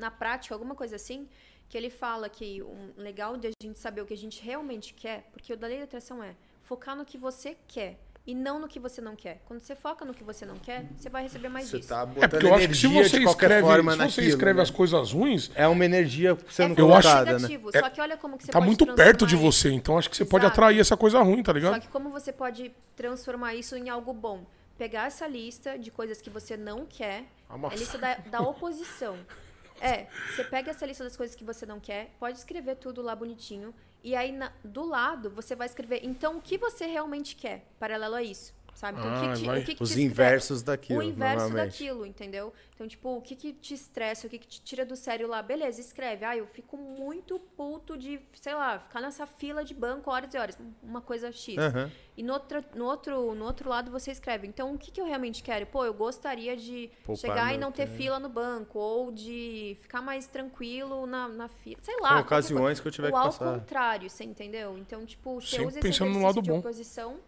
na 0.00 0.10
Prática, 0.10 0.54
alguma 0.54 0.74
coisa 0.74 0.96
assim, 0.96 1.28
que 1.68 1.76
ele 1.78 1.90
fala 1.90 2.28
que 2.28 2.62
um 2.62 2.92
legal 2.96 3.36
de 3.36 3.46
a 3.48 3.50
gente 3.62 3.78
saber 3.78 4.00
o 4.00 4.06
que 4.06 4.14
a 4.14 4.16
gente 4.18 4.42
realmente 4.42 4.92
quer, 4.94 5.28
porque 5.32 5.52
o 5.52 5.56
da 5.56 5.66
Lei 5.68 5.78
da 5.78 5.84
Atração 5.84 6.22
é 6.22 6.34
focar 6.62 6.96
no 6.96 7.04
que 7.04 7.16
você 7.18 7.56
quer 7.68 7.98
e 8.26 8.34
não 8.34 8.58
no 8.58 8.68
que 8.68 8.78
você 8.78 9.00
não 9.00 9.16
quer. 9.16 9.40
Quando 9.46 9.60
você 9.60 9.74
foca 9.74 10.04
no 10.04 10.12
que 10.12 10.22
você 10.22 10.44
não 10.44 10.56
quer, 10.56 10.84
você 10.96 11.08
vai 11.08 11.22
receber 11.22 11.48
mais 11.48 11.68
Você 11.68 11.78
disso. 11.78 11.88
tá 11.88 12.02
É 12.02 12.06
botando 12.06 12.30
porque 12.30 12.46
eu 12.46 12.54
acho 12.54 12.68
que 12.68 12.74
se 12.74 12.86
você 12.86 13.18
escreve, 13.22 13.62
forma 13.66 13.92
se 13.92 13.98
naquilo. 13.98 14.14
você 14.22 14.28
escreve 14.28 14.56
né? 14.58 14.62
as 14.62 14.70
coisas 14.70 15.12
ruins, 15.12 15.50
É 15.54 15.66
uma 15.66 15.84
energia 15.84 16.36
sendo 16.48 16.74
é 16.78 16.80
Eu 16.80 16.92
acho- 16.94 17.08
colocada, 17.08 17.32
né? 17.32 17.38
negativo, 17.38 17.72
só 17.72 17.88
que 17.90 18.00
olha 18.00 18.16
como 18.16 18.36
que 18.36 18.44
você 18.44 18.52
tá 18.52 18.58
pode 18.58 18.66
muito 18.66 18.94
perto 18.94 19.26
de 19.26 19.36
você. 19.36 19.70
Então 19.72 19.96
acho 19.98 20.10
que 20.10 20.16
você 20.16 20.24
pode 20.24 20.44
Exato. 20.44 20.60
atrair 20.60 20.80
essa 20.80 20.96
coisa 20.96 21.20
ruim, 21.22 21.42
tá 21.42 21.52
Só 21.52 21.58
ligado? 21.58 21.80
que 21.80 21.88
como 21.88 22.10
você 22.10 22.32
pode 22.32 22.72
transformar 22.94 23.54
isso 23.54 23.74
em 23.76 23.88
algo 23.88 24.12
bom? 24.12 24.44
Pegar 24.76 25.06
essa 25.06 25.26
lista 25.26 25.78
de 25.78 25.90
coisas 25.90 26.20
que 26.20 26.30
você 26.30 26.56
não 26.56 26.86
quer, 26.86 27.24
Amassar. 27.48 27.76
a 27.76 27.80
lista 27.80 27.98
da, 27.98 28.14
da 28.16 28.40
oposição. 28.42 29.16
É, 29.80 30.06
você 30.34 30.44
pega 30.44 30.70
essa 30.70 30.84
lista 30.86 31.02
das 31.04 31.16
coisas 31.16 31.34
que 31.34 31.44
você 31.44 31.64
não 31.64 31.80
quer, 31.80 32.10
pode 32.18 32.36
escrever 32.38 32.76
tudo 32.76 33.00
lá 33.00 33.14
bonitinho, 33.16 33.74
e 34.04 34.14
aí 34.14 34.30
na- 34.32 34.52
do 34.62 34.84
lado 34.84 35.30
você 35.30 35.54
vai 35.54 35.66
escrever, 35.66 36.00
então 36.02 36.36
o 36.36 36.40
que 36.42 36.58
você 36.58 36.86
realmente 36.86 37.34
quer, 37.34 37.64
paralelo 37.78 38.14
a 38.14 38.22
isso, 38.22 38.54
sabe? 38.80 38.98
Então, 38.98 39.10
o 39.10 39.14
Ah, 39.14 39.28
que 39.32 39.40
te, 39.40 39.44
vai. 39.44 39.60
o 39.60 39.64
que 39.64 39.74
que 39.74 39.82
Os 39.82 39.90
te 39.90 40.00
estressa? 40.00 40.00
inversos 40.00 40.62
daquilo, 40.62 40.98
O 41.00 41.02
inverso 41.02 41.52
daquilo, 41.52 42.06
entendeu? 42.06 42.52
Então, 42.74 42.88
tipo, 42.88 43.16
o 43.16 43.20
que 43.20 43.36
que 43.36 43.52
te 43.52 43.74
estressa, 43.74 44.26
o 44.26 44.30
que 44.30 44.38
que 44.38 44.48
te 44.48 44.60
tira 44.62 44.84
do 44.86 44.96
sério 44.96 45.28
lá? 45.28 45.42
Beleza, 45.42 45.80
escreve. 45.80 46.24
Ah, 46.24 46.36
eu 46.36 46.46
fico 46.46 46.76
muito 46.76 47.38
puto 47.38 47.96
de, 47.96 48.20
sei 48.40 48.54
lá, 48.54 48.78
ficar 48.78 49.00
nessa 49.02 49.26
fila 49.26 49.62
de 49.64 49.74
banco 49.74 50.10
horas 50.10 50.32
e 50.32 50.38
horas. 50.38 50.58
Uma 50.82 51.00
coisa 51.02 51.30
X. 51.30 51.58
Aham. 51.58 51.90
E 52.16 52.22
no 52.22 52.32
outro, 52.34 52.64
no, 52.74 52.84
outro, 52.86 53.34
no 53.34 53.44
outro 53.44 53.68
lado 53.68 53.90
você 53.90 54.10
escreve. 54.10 54.46
Então, 54.46 54.74
o 54.74 54.78
que, 54.78 54.90
que 54.90 55.00
eu 55.00 55.04
realmente 55.06 55.42
quero? 55.42 55.66
Pô, 55.66 55.84
eu 55.84 55.94
gostaria 55.94 56.56
de 56.56 56.90
Poupar 57.04 57.16
chegar 57.16 57.54
e 57.54 57.58
não 57.58 57.70
ter 57.72 57.86
tempo. 57.86 57.96
fila 57.96 58.18
no 58.18 58.28
banco. 58.28 58.78
Ou 58.78 59.10
de 59.12 59.76
ficar 59.82 60.00
mais 60.02 60.26
tranquilo 60.26 61.06
na, 61.06 61.28
na 61.28 61.48
fila. 61.48 61.78
Sei 61.82 61.94
lá. 62.00 62.22
Com 62.22 62.24
qualquer 62.24 62.24
ocasiões 62.26 62.80
coisa. 62.80 62.82
que 62.82 62.88
eu 62.88 62.92
tiver 62.92 63.08
Ou 63.08 63.12
que 63.12 63.18
ao 63.18 63.32
passar. 63.32 63.44
contrário, 63.58 64.08
você 64.10 64.24
entendeu? 64.24 64.76
Então, 64.78 65.04
tipo, 65.06 65.40
você 65.40 65.56
Sempre 65.56 65.66
usa 65.66 65.80
esse 65.80 65.88
pensando 65.88 66.12
no 66.12 66.22
lado 66.22 66.40
de 66.42 66.50
bom. 66.50 66.58
oposição 66.58 67.18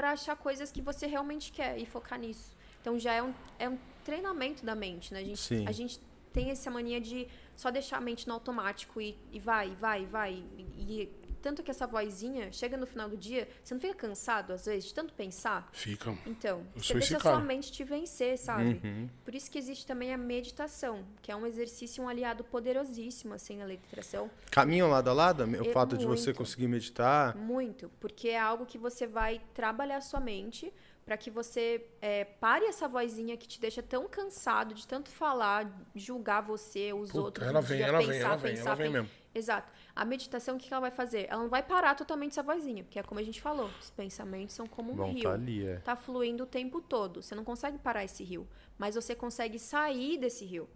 pra 0.00 0.12
achar 0.12 0.34
coisas 0.34 0.72
que 0.72 0.80
você 0.80 1.06
realmente 1.06 1.52
quer 1.52 1.78
e 1.78 1.84
focar 1.84 2.18
nisso. 2.18 2.56
Então, 2.80 2.98
já 2.98 3.12
é 3.12 3.22
um, 3.22 3.34
é 3.58 3.68
um 3.68 3.78
treinamento 4.02 4.64
da 4.64 4.74
mente, 4.74 5.12
né? 5.12 5.20
A 5.20 5.24
gente, 5.24 5.38
Sim. 5.38 5.66
a 5.68 5.72
gente 5.72 6.00
tem 6.32 6.50
essa 6.50 6.70
mania 6.70 6.98
de 6.98 7.28
só 7.54 7.70
deixar 7.70 7.98
a 7.98 8.00
mente 8.00 8.26
no 8.26 8.32
automático 8.32 8.98
e, 8.98 9.14
e 9.30 9.38
vai, 9.38 9.74
vai, 9.74 10.06
vai. 10.06 10.42
E, 10.56 10.62
e 10.78 11.12
tanto 11.40 11.62
que 11.62 11.70
essa 11.70 11.86
vozinha 11.86 12.52
chega 12.52 12.76
no 12.76 12.86
final 12.86 13.08
do 13.08 13.16
dia, 13.16 13.48
você 13.62 13.74
não 13.74 13.80
fica 13.80 13.94
cansado, 13.94 14.52
às 14.52 14.66
vezes, 14.66 14.86
de 14.88 14.94
tanto 14.94 15.12
pensar? 15.14 15.68
Fica. 15.72 16.16
Então, 16.26 16.64
Eu 16.74 16.82
você 16.82 16.94
deixa 16.94 17.18
sua 17.20 17.40
mente 17.40 17.72
te 17.72 17.82
vencer, 17.84 18.38
sabe? 18.38 18.80
Uhum. 18.84 19.08
Por 19.24 19.34
isso 19.34 19.50
que 19.50 19.58
existe 19.58 19.86
também 19.86 20.12
a 20.12 20.18
meditação, 20.18 21.04
que 21.22 21.30
é 21.32 21.36
um 21.36 21.46
exercício, 21.46 22.02
um 22.02 22.08
aliado 22.08 22.44
poderosíssimo, 22.44 23.34
assim, 23.34 23.56
na 23.56 23.64
atração. 23.64 24.30
Caminham 24.50 24.88
lado 24.88 25.08
a 25.08 25.12
lado? 25.12 25.44
O 25.44 25.68
É 25.68 25.72
fato 25.72 25.96
de 25.96 26.06
você 26.06 26.26
muito. 26.26 26.38
conseguir 26.38 26.68
meditar. 26.68 27.36
Muito, 27.36 27.90
porque 28.00 28.28
é 28.28 28.38
algo 28.38 28.66
que 28.66 28.78
você 28.78 29.06
vai 29.06 29.40
trabalhar 29.54 29.96
a 29.98 30.00
sua 30.00 30.20
mente 30.20 30.72
para 31.10 31.16
que 31.16 31.28
você 31.28 31.84
é, 32.00 32.22
pare 32.24 32.66
essa 32.66 32.86
vozinha 32.86 33.36
que 33.36 33.48
te 33.48 33.60
deixa 33.60 33.82
tão 33.82 34.08
cansado 34.08 34.72
de 34.72 34.86
tanto 34.86 35.10
falar, 35.10 35.68
julgar 35.92 36.40
você, 36.40 36.92
os 36.92 37.10
Puta, 37.10 37.20
outros. 37.20 37.48
ela 37.48 37.58
um 37.58 37.62
vem, 37.62 37.78
dia, 37.78 37.86
ela 37.86 37.98
vem, 37.98 38.06
pensar, 38.06 38.26
ela 38.26 38.36
vem, 38.36 38.54
pensar, 38.54 38.66
ela 38.66 38.76
vem 38.76 38.90
mesmo. 38.90 39.10
Exato. 39.34 39.72
A 39.96 40.04
meditação, 40.04 40.54
o 40.54 40.58
que 40.60 40.72
ela 40.72 40.82
vai 40.82 40.92
fazer? 40.92 41.26
Ela 41.28 41.42
não 41.42 41.48
vai 41.48 41.64
parar 41.64 41.96
totalmente 41.96 42.30
essa 42.30 42.44
vozinha, 42.44 42.84
porque 42.84 42.96
é 42.96 43.02
como 43.02 43.18
a 43.18 43.24
gente 43.24 43.40
falou, 43.42 43.68
os 43.80 43.90
pensamentos 43.90 44.54
são 44.54 44.68
como 44.68 44.92
um 44.92 45.12
rio. 45.12 45.24
tá 45.24 45.32
ali, 45.32 45.66
é. 45.66 45.76
Tá 45.78 45.96
fluindo 45.96 46.44
o 46.44 46.46
tempo 46.46 46.80
todo. 46.80 47.20
Você 47.20 47.34
não 47.34 47.42
consegue 47.42 47.76
parar 47.76 48.04
esse 48.04 48.22
rio, 48.22 48.46
mas 48.78 48.94
você 48.94 49.12
consegue 49.12 49.58
sair 49.58 50.16
desse 50.16 50.44
rio. 50.44 50.68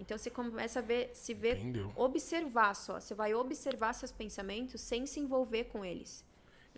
Então 0.00 0.18
você 0.18 0.30
começa 0.30 0.80
a 0.80 0.82
ver, 0.82 1.12
se 1.14 1.32
ver, 1.32 1.58
Entendeu. 1.58 1.92
observar 1.94 2.74
só. 2.74 2.98
Você 2.98 3.14
vai 3.14 3.36
observar 3.36 3.92
seus 3.92 4.10
pensamentos 4.10 4.80
sem 4.80 5.06
se 5.06 5.20
envolver 5.20 5.66
com 5.66 5.84
eles. 5.84 6.24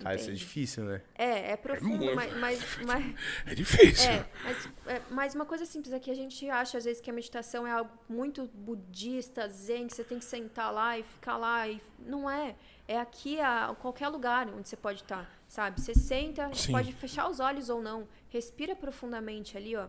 Ah, 0.05 0.15
isso 0.15 0.31
é 0.31 0.33
difícil, 0.35 0.85
né? 0.85 1.03
É, 1.15 1.53
é 1.53 1.57
profundo, 1.57 1.97
muito. 2.05 2.15
mas, 2.15 2.35
mas, 2.39 2.79
mas, 2.85 3.15
É 3.47 3.55
difícil. 3.55 4.11
é, 4.11 4.25
mas, 4.45 4.69
é, 4.87 5.03
mas 5.11 5.35
uma 5.35 5.45
coisa 5.45 5.65
simples 5.65 5.93
é 5.93 5.99
que 5.99 6.11
a 6.11 6.15
gente 6.15 6.49
acha 6.49 6.79
às 6.79 6.85
vezes 6.85 7.01
que 7.01 7.11
a 7.11 7.13
meditação 7.13 7.67
é 7.67 7.71
algo 7.73 7.91
muito 8.09 8.47
budista, 8.55 9.49
zen, 9.49 9.87
que 9.87 9.95
você 9.95 10.05
tem 10.05 10.19
que 10.19 10.25
sentar 10.25 10.73
lá 10.73 10.99
e 10.99 11.03
ficar 11.03 11.37
lá 11.37 11.67
e 11.69 11.81
não 11.99 12.29
é. 12.29 12.55
É 12.87 12.99
aqui 12.99 13.39
a 13.41 13.75
qualquer 13.81 14.09
lugar 14.09 14.49
onde 14.49 14.69
você 14.69 14.77
pode 14.77 15.03
estar, 15.03 15.31
sabe? 15.47 15.81
Você 15.81 15.95
senta, 15.95 16.51
Sim. 16.55 16.73
pode 16.73 16.93
fechar 16.93 17.29
os 17.29 17.39
olhos 17.39 17.69
ou 17.69 17.83
não, 17.83 18.09
respira 18.31 18.75
profundamente 18.75 19.57
ali, 19.57 19.77
ó. 19.77 19.89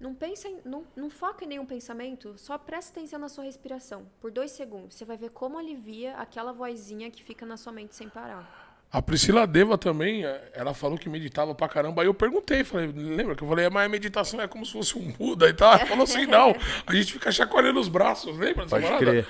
Não 0.00 0.14
pensa 0.14 0.48
em, 0.48 0.58
não, 0.64 0.84
não 0.96 1.08
foca 1.08 1.44
em 1.44 1.48
nenhum 1.48 1.64
pensamento, 1.64 2.34
só 2.36 2.58
presta 2.58 2.98
atenção 2.98 3.18
na 3.18 3.28
sua 3.28 3.44
respiração. 3.44 4.06
Por 4.20 4.30
dois 4.30 4.50
segundos, 4.50 4.96
você 4.96 5.04
vai 5.04 5.16
ver 5.16 5.30
como 5.30 5.56
alivia 5.58 6.16
aquela 6.16 6.52
vozinha 6.52 7.10
que 7.10 7.22
fica 7.22 7.46
na 7.46 7.56
sua 7.56 7.72
mente 7.72 7.94
sem 7.94 8.08
parar. 8.08 8.62
A 8.92 9.00
Priscila 9.02 9.46
Deva 9.46 9.76
também, 9.78 10.24
eh, 10.24 10.50
ela 10.52 10.72
falou 10.74 10.96
que 10.98 11.08
meditava 11.08 11.52
pra 11.54 11.68
caramba. 11.68 12.02
Aí 12.02 12.06
eu 12.08 12.14
perguntei, 12.14 12.62
falei, 12.62 12.86
lembra 12.94 13.34
que 13.34 13.42
eu 13.42 13.48
falei, 13.48 13.68
mas 13.68 13.86
a 13.86 13.88
meditação 13.88 14.40
é 14.40 14.46
como 14.46 14.64
se 14.64 14.72
fosse 14.72 14.96
um 14.98 15.10
Buda 15.12 15.48
e 15.48 15.52
tal? 15.54 15.72
Ela 15.74 15.86
falou 15.86 16.04
assim, 16.04 16.26
não, 16.26 16.54
a 16.86 16.94
gente 16.94 17.12
fica 17.12 17.32
chacoalhando 17.32 17.80
os 17.80 17.88
braços, 17.88 18.36
lembra 18.38 18.66
Pode 18.66 18.84
parada? 18.84 18.98
crer. 19.04 19.26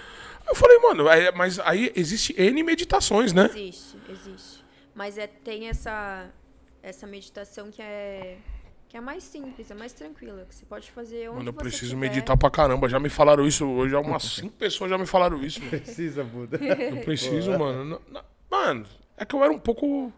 Eu 0.47 0.55
falei, 0.55 0.79
mano, 0.81 1.09
aí- 1.09 1.33
mas 1.33 1.59
aí 1.61 1.91
existe 1.97 2.35
N 2.39 2.63
meditações, 2.63 3.33
né? 3.33 3.47
Existe, 3.47 3.97
existe. 4.11 4.65
Mas 4.95 5.17
é, 5.17 5.27
tem 5.27 5.69
essa, 5.69 6.29
essa 6.83 7.07
meditação 7.07 7.71
que 7.71 7.81
é, 7.81 8.37
que 8.95 8.99
é 8.99 9.01
mais 9.01 9.25
simples, 9.25 9.69
é 9.69 9.75
mais 9.75 9.93
tranquila, 9.93 10.47
que 10.49 10.55
você 10.55 10.65
pode 10.65 10.89
fazer 10.93 11.29
onde 11.29 11.39
Mano, 11.39 11.49
eu 11.49 11.53
preciso 11.53 11.87
estiver. 11.87 12.01
meditar 12.09 12.37
pra 12.37 12.49
caramba. 12.49 12.89
Já 12.89 13.01
me 13.01 13.09
falaram 13.09 13.45
isso 13.45 13.67
hoje, 13.67 13.91
já 13.91 13.99
umas 13.99 14.23
cinco 14.39 14.53
pessoas 14.53 14.89
já 14.89 14.97
me 14.97 15.05
falaram 15.05 15.43
isso. 15.43 15.59
Mano. 15.59 15.71
Precisa, 15.81 16.23
Buda. 16.23 16.57
Eu 16.65 16.99
preciso, 16.99 17.59
mano. 17.59 17.85
Não- 17.85 18.01
não- 18.09 18.23
Mano, 18.49 18.87
é 19.17 19.25
que 19.25 19.35
eu 19.35 19.43
era 19.43 19.53
um 19.53 19.59
pouco 19.59 20.13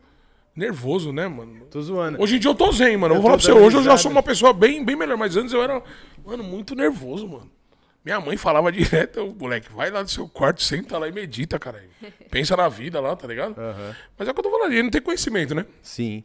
nervoso, 0.54 1.10
né, 1.10 1.26
mano? 1.26 1.64
Tô 1.70 1.80
zoando. 1.80 2.20
Hoje 2.20 2.36
em 2.36 2.38
dia 2.38 2.50
eu 2.50 2.54
tô 2.54 2.70
zen, 2.70 2.98
mano. 2.98 3.14
Eu 3.14 3.22
vou 3.22 3.30
falar 3.30 3.38
pra 3.42 3.46
você, 3.46 3.52
hoje 3.52 3.78
eu 3.78 3.82
já 3.82 3.96
sou 3.96 4.10
uma 4.10 4.22
pessoa 4.22 4.52
bem, 4.52 4.84
bem 4.84 4.94
melhor, 4.94 5.16
mas 5.16 5.38
antes 5.38 5.54
eu 5.54 5.62
era, 5.62 5.82
mano, 6.22 6.44
muito 6.44 6.74
nervoso, 6.74 7.26
mano. 7.26 7.50
Minha 8.04 8.20
mãe 8.20 8.36
falava 8.36 8.70
direto, 8.70 9.34
moleque, 9.40 9.72
vai 9.72 9.90
lá 9.90 10.02
no 10.02 10.08
seu 10.10 10.28
quarto, 10.28 10.62
senta 10.62 10.98
lá 10.98 11.08
e 11.08 11.12
medita, 11.12 11.58
cara. 11.58 11.82
Pensa 12.30 12.54
na 12.54 12.68
vida 12.68 13.00
lá, 13.00 13.16
tá 13.16 13.26
ligado? 13.26 13.58
Aham. 13.58 13.96
Mas 14.18 14.28
é 14.28 14.30
o 14.30 14.34
que 14.34 14.40
eu 14.40 14.44
tô 14.44 14.50
falando, 14.50 14.72
ele 14.72 14.82
não 14.82 14.90
tem 14.90 15.00
conhecimento, 15.00 15.54
né? 15.54 15.64
Sim. 15.80 16.22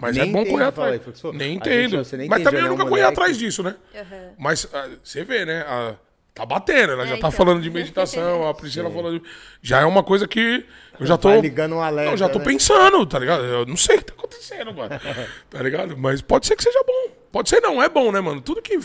Mas 0.00 0.16
Nem 0.16 0.28
é 0.28 0.32
bom 0.32 0.44
correr 0.46 0.64
atrás. 0.64 1.00
Nem 1.34 1.54
entendo. 1.54 2.02
gente- 2.02 2.16
nem 2.16 2.28
Mas 2.28 2.40
entende, 2.40 2.44
também 2.44 2.60
eu 2.60 2.66
é 2.66 2.70
um 2.70 2.76
nunca 2.76 2.88
corri 2.88 3.02
atrás 3.02 3.36
disso, 3.36 3.62
né? 3.62 3.76
Aham. 3.94 4.30
Mas 4.38 4.66
ah, 4.72 4.88
você 5.02 5.22
vê, 5.24 5.44
né? 5.44 5.60
a- 5.62 5.94
tá 6.32 6.46
batendo, 6.46 6.92
ela 6.92 7.02
É, 7.02 7.06
já 7.06 7.12
tá 7.12 7.18
então. 7.18 7.30
falando 7.32 7.60
de 7.60 7.68
meditação, 7.68 8.48
a 8.48 8.54
Priscila 8.54 8.90
falando. 8.90 9.22
Já 9.60 9.80
é 9.80 9.84
uma 9.84 10.02
coisa 10.02 10.26
que 10.26 10.64
eu 10.98 11.04
já 11.06 11.18
tô. 11.18 11.28
Vai 11.28 11.40
ligando 11.40 11.74
um 11.74 11.82
alerta, 11.82 12.10
Não, 12.12 12.16
já 12.16 12.28
tô 12.28 12.38
né? 12.38 12.44
pensando, 12.46 13.04
tá 13.04 13.18
ligado? 13.18 13.44
Eu 13.44 13.66
não 13.66 13.76
sei 13.76 13.96
o 13.96 13.98
que 13.98 14.04
tá 14.06 14.14
acontecendo, 14.16 14.72
mano. 14.72 14.90
tá 15.50 15.62
ligado? 15.62 15.96
Mas 15.98 16.22
pode 16.22 16.46
ser 16.46 16.56
que 16.56 16.62
seja 16.62 16.82
bom. 16.86 17.10
Pode 17.30 17.48
ser 17.50 17.60
não, 17.60 17.82
é 17.82 17.88
bom, 17.88 18.10
né, 18.10 18.20
mano? 18.20 18.40
Tudo 18.40 18.62
que. 18.62 18.78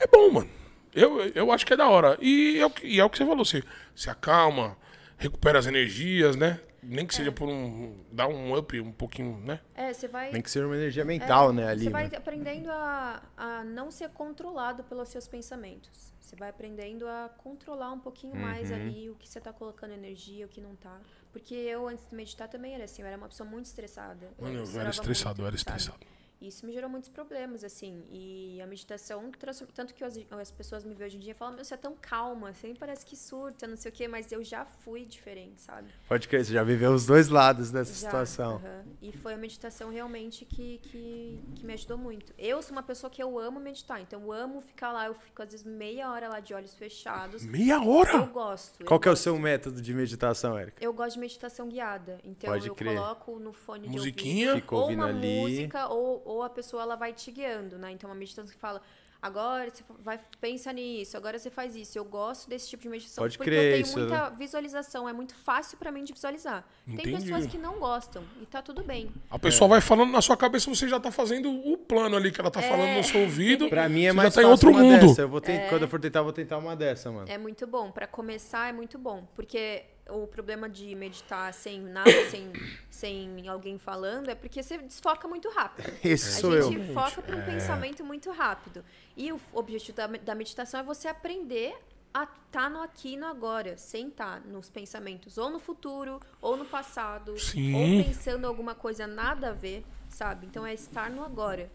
É 0.00 0.06
bom, 0.06 0.30
mano. 0.30 0.48
Eu, 0.94 1.30
eu 1.34 1.52
acho 1.52 1.64
que 1.64 1.72
é 1.72 1.76
da 1.76 1.88
hora. 1.88 2.18
E 2.20 2.58
é 2.58 2.66
o 2.66 2.70
que, 2.70 2.86
e 2.86 2.98
é 3.00 3.04
o 3.04 3.08
que 3.08 3.16
você 3.18 3.24
falou, 3.24 3.44
você 3.44 3.62
se 3.94 4.10
acalma, 4.10 4.76
recupera 5.16 5.58
as 5.58 5.66
energias, 5.66 6.34
né? 6.36 6.58
Nem 6.82 7.06
que 7.06 7.14
seja 7.14 7.30
por 7.30 7.48
um. 7.48 7.96
dá 8.10 8.26
um 8.26 8.56
up 8.56 8.78
um 8.80 8.90
pouquinho, 8.90 9.38
né? 9.38 9.60
É, 9.74 9.92
você 9.92 10.08
vai. 10.08 10.30
Tem 10.32 10.42
que 10.42 10.50
ser 10.50 10.64
uma 10.66 10.74
energia 10.76 11.04
mental, 11.04 11.50
É, 11.50 11.52
né, 11.52 11.68
ali. 11.68 11.84
Você 11.84 11.90
vai 11.90 12.08
né? 12.08 12.16
aprendendo 12.16 12.70
a, 12.70 13.22
a 13.36 13.64
não 13.64 13.90
ser 13.90 14.08
controlado 14.10 14.82
pelos 14.84 15.08
seus 15.08 15.28
pensamentos. 15.28 16.12
Você 16.20 16.34
vai 16.34 16.48
aprendendo 16.50 17.06
a 17.06 17.30
controlar 17.38 17.92
um 17.92 18.00
pouquinho 18.00 18.34
mais 18.34 18.70
Uhum. 18.70 18.76
ali 18.76 19.10
o 19.10 19.14
que 19.14 19.28
você 19.28 19.40
tá 19.40 19.52
colocando 19.52 19.92
energia, 19.92 20.44
o 20.46 20.48
que 20.48 20.60
não 20.60 20.74
tá. 20.74 20.98
Porque 21.32 21.54
eu, 21.54 21.86
antes 21.88 22.08
de 22.08 22.14
meditar, 22.16 22.48
também 22.48 22.74
era 22.74 22.84
assim. 22.84 23.02
Eu 23.02 23.08
era 23.08 23.16
uma 23.16 23.28
pessoa 23.28 23.48
muito 23.48 23.66
estressada. 23.66 24.30
Mano, 24.40 24.54
eu 24.56 24.62
estourava 24.64 24.80
era 24.88 24.90
estressado, 24.90 25.42
eu 25.42 25.46
era 25.46 25.56
sabe? 25.56 25.76
estressado. 25.76 26.00
E 26.04 26.21
Isso 26.46 26.66
me 26.66 26.72
gerou 26.72 26.90
muitos 26.90 27.08
problemas, 27.08 27.62
assim. 27.64 28.02
E 28.10 28.60
a 28.60 28.66
meditação, 28.66 29.30
tanto 29.74 29.94
que 29.94 30.02
as, 30.04 30.18
as 30.30 30.50
pessoas 30.50 30.84
me 30.84 30.94
veem 30.94 31.06
hoje 31.06 31.16
em 31.16 31.20
dia 31.20 31.32
e 31.32 31.34
falam, 31.34 31.54
meu, 31.54 31.64
você 31.64 31.74
é 31.74 31.76
tão 31.76 31.94
calma, 32.00 32.52
você 32.52 32.66
nem 32.66 32.76
parece 32.76 33.06
que 33.06 33.16
surta, 33.16 33.66
não 33.66 33.76
sei 33.76 33.90
o 33.90 33.94
quê, 33.94 34.08
mas 34.08 34.32
eu 34.32 34.42
já 34.42 34.64
fui 34.64 35.04
diferente, 35.04 35.60
sabe? 35.62 35.88
Pode 36.08 36.26
crer, 36.28 36.44
você 36.44 36.52
já 36.52 36.62
viveu 36.62 36.92
os 36.92 37.06
dois 37.06 37.28
lados 37.28 37.70
dessa 37.70 37.92
Já, 37.92 37.98
situação. 38.06 38.56
aham. 38.56 38.84
E 39.00 39.12
foi 39.12 39.34
a 39.34 39.36
meditação 39.36 39.90
realmente 39.90 40.44
que, 40.44 40.78
que, 40.78 41.40
que 41.54 41.64
me 41.64 41.72
ajudou 41.74 41.96
muito. 41.98 42.32
Eu 42.38 42.60
sou 42.62 42.72
uma 42.72 42.82
pessoa 42.82 43.08
que 43.10 43.22
eu 43.22 43.38
amo 43.38 43.60
meditar, 43.60 44.00
então 44.00 44.20
eu 44.22 44.32
amo 44.32 44.60
ficar 44.60 44.92
lá, 44.92 45.06
eu 45.06 45.14
fico 45.14 45.42
às 45.42 45.50
vezes 45.50 45.64
meia 45.64 46.10
hora 46.10 46.28
lá 46.28 46.40
de 46.40 46.52
olhos 46.54 46.74
fechados. 46.74 47.44
Meia 47.44 47.74
Eu 47.74 47.88
hora? 47.88 48.18
gosto. 48.26 48.84
Qual 48.84 48.96
eu 48.96 49.00
que 49.00 49.08
é 49.08 49.10
o 49.10 49.14
gosto. 49.14 49.22
seu 49.22 49.38
método 49.38 49.80
de 49.80 49.94
meditação, 49.94 50.58
Érica? 50.58 50.82
Eu 50.84 50.92
gosto 50.92 51.14
de 51.14 51.20
meditação 51.20 51.68
guiada. 51.68 52.18
Então 52.24 52.50
Pode 52.50 52.66
eu 52.68 52.74
crer. 52.74 52.96
coloco 52.96 53.38
no 53.38 53.52
fone 53.52 53.82
de 53.86 53.88
Musiquinha? 53.88 54.48
ouvido, 54.50 54.62
Fica 54.62 54.74
ou 54.74 54.82
ouvindo 54.82 54.98
uma 55.00 55.08
ali. 55.08 55.40
música, 55.40 55.88
ou, 55.88 56.22
ou 56.32 56.42
a 56.42 56.50
pessoa 56.50 56.82
ela 56.82 56.96
vai 56.96 57.12
te 57.12 57.30
guiando, 57.30 57.78
né? 57.78 57.90
Então 57.92 58.08
uma 58.10 58.16
meditação 58.16 58.44
que 58.52 58.58
fala, 58.58 58.80
agora 59.20 59.70
você 59.70 59.84
vai 60.00 60.18
pensa 60.40 60.72
nisso, 60.72 61.16
agora 61.16 61.38
você 61.38 61.48
faz 61.48 61.76
isso. 61.76 61.96
Eu 61.96 62.04
gosto 62.04 62.48
desse 62.50 62.68
tipo 62.68 62.82
de 62.82 62.88
meditação 62.88 63.22
Pode 63.22 63.38
porque 63.38 63.50
crer, 63.50 63.64
eu 63.66 63.72
tenho 63.74 63.82
isso- 63.86 63.98
muita 63.98 64.30
visualização, 64.30 65.08
é 65.08 65.12
muito 65.12 65.34
fácil 65.34 65.78
pra 65.78 65.92
mim 65.92 66.02
de 66.02 66.12
visualizar. 66.12 66.64
Entendi. 66.86 67.02
Tem 67.04 67.20
pessoas 67.20 67.46
que 67.46 67.56
não 67.56 67.78
gostam 67.78 68.24
e 68.40 68.46
tá 68.46 68.60
tudo 68.60 68.82
bem. 68.82 69.12
A 69.30 69.38
pessoa 69.38 69.68
vai 69.68 69.80
falando 69.80 70.10
na 70.10 70.20
sua 70.20 70.36
cabeça, 70.36 70.68
você 70.68 70.88
já 70.88 70.98
tá 70.98 71.12
fazendo 71.12 71.50
o 71.50 71.76
plano 71.78 72.16
ali 72.16 72.32
que 72.32 72.40
ela 72.40 72.50
tá 72.50 72.60
falando 72.60 72.96
no 72.96 73.04
seu 73.04 73.20
ouvido. 73.20 73.68
Pra 73.70 73.88
mim 73.88 74.04
é 74.06 74.10
Você 74.10 74.16
mais 74.16 74.34
já 74.34 74.40
tá 74.42 74.46
em 74.48 74.50
outro 74.50 74.70
uma 74.70 74.80
mundo. 74.80 75.06
dessa. 75.06 75.22
Eu 75.22 75.28
vou 75.28 75.40
ter- 75.40 75.68
Quando 75.68 75.82
eu 75.82 75.88
for 75.88 76.00
tentar, 76.00 76.18
eu 76.20 76.24
vou 76.24 76.32
tentar 76.32 76.58
uma 76.58 76.74
dessa, 76.74 77.10
mano. 77.12 77.28
É 77.30 77.38
muito 77.38 77.64
bom. 77.66 77.92
Pra 77.92 78.06
começar, 78.08 78.68
é 78.68 78.72
muito 78.72 78.98
bom. 78.98 79.24
Porque 79.36 79.84
o 80.08 80.26
problema 80.26 80.68
de 80.68 80.94
meditar 80.94 81.52
sem 81.54 81.80
nada, 81.80 82.10
sem, 82.30 82.52
sem 82.90 83.48
alguém 83.48 83.78
falando, 83.78 84.28
é 84.28 84.34
porque 84.34 84.62
você 84.62 84.78
desfoca 84.78 85.26
muito 85.28 85.48
rápido. 85.50 85.92
Esse 86.04 86.38
A 86.38 86.40
sou 86.40 86.54
eu. 86.54 86.70
gente 86.70 86.92
foca 86.92 87.22
para 87.22 87.36
um 87.36 87.44
pensamento 87.44 88.04
muito 88.04 88.30
rápido. 88.30 88.84
E 89.16 89.32
o 89.32 89.40
objetivo 89.52 89.96
da, 89.96 90.06
da 90.06 90.34
meditação 90.34 90.80
é 90.80 90.82
você 90.82 91.08
aprender 91.08 91.74
a 92.14 92.24
estar 92.24 92.68
no 92.68 92.82
aqui 92.82 93.14
e 93.14 93.16
no 93.16 93.26
agora, 93.26 93.76
sem 93.78 94.08
estar 94.08 94.40
nos 94.42 94.68
pensamentos 94.68 95.38
ou 95.38 95.48
no 95.48 95.58
futuro, 95.58 96.20
ou 96.42 96.56
no 96.56 96.66
passado, 96.66 97.38
Sim. 97.38 97.74
ou 97.74 98.04
pensando 98.04 98.46
alguma 98.46 98.74
coisa 98.74 99.06
nada 99.06 99.48
a 99.48 99.52
ver, 99.52 99.82
sabe? 100.10 100.46
Então 100.46 100.66
é 100.66 100.74
estar 100.74 101.08
no 101.08 101.24
agora. 101.24 101.70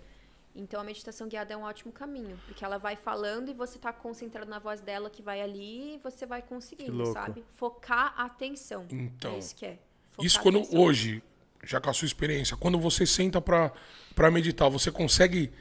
Então 0.57 0.81
a 0.81 0.83
meditação 0.83 1.27
guiada 1.27 1.53
é 1.53 1.57
um 1.57 1.61
ótimo 1.61 1.91
caminho, 1.91 2.39
porque 2.45 2.65
ela 2.65 2.77
vai 2.77 2.95
falando 2.95 3.49
e 3.49 3.53
você 3.53 3.77
tá 3.77 3.93
concentrado 3.93 4.49
na 4.49 4.57
voz 4.57 4.81
dela 4.81 5.09
que 5.09 5.21
vai 5.21 5.39
ali 5.39 5.95
e 5.95 5.99
você 6.03 6.25
vai 6.25 6.41
conseguindo, 6.41 7.05
sabe? 7.13 7.45
Focar 7.49 8.13
a 8.17 8.25
atenção. 8.25 8.85
Então, 8.89 9.35
é 9.35 9.37
isso 9.39 9.55
que 9.55 9.65
é. 9.65 9.77
Focar 10.11 10.25
Isso 10.25 10.41
quando 10.41 10.75
hoje, 10.75 11.21
já 11.63 11.79
com 11.79 11.89
a 11.89 11.93
sua 11.93 12.07
experiência, 12.07 12.57
quando 12.57 12.79
você 12.79 13.05
senta 13.05 13.39
pra, 13.39 13.71
pra 14.15 14.31
meditar, 14.31 14.67
você 14.67 14.91
consegue 14.91 15.51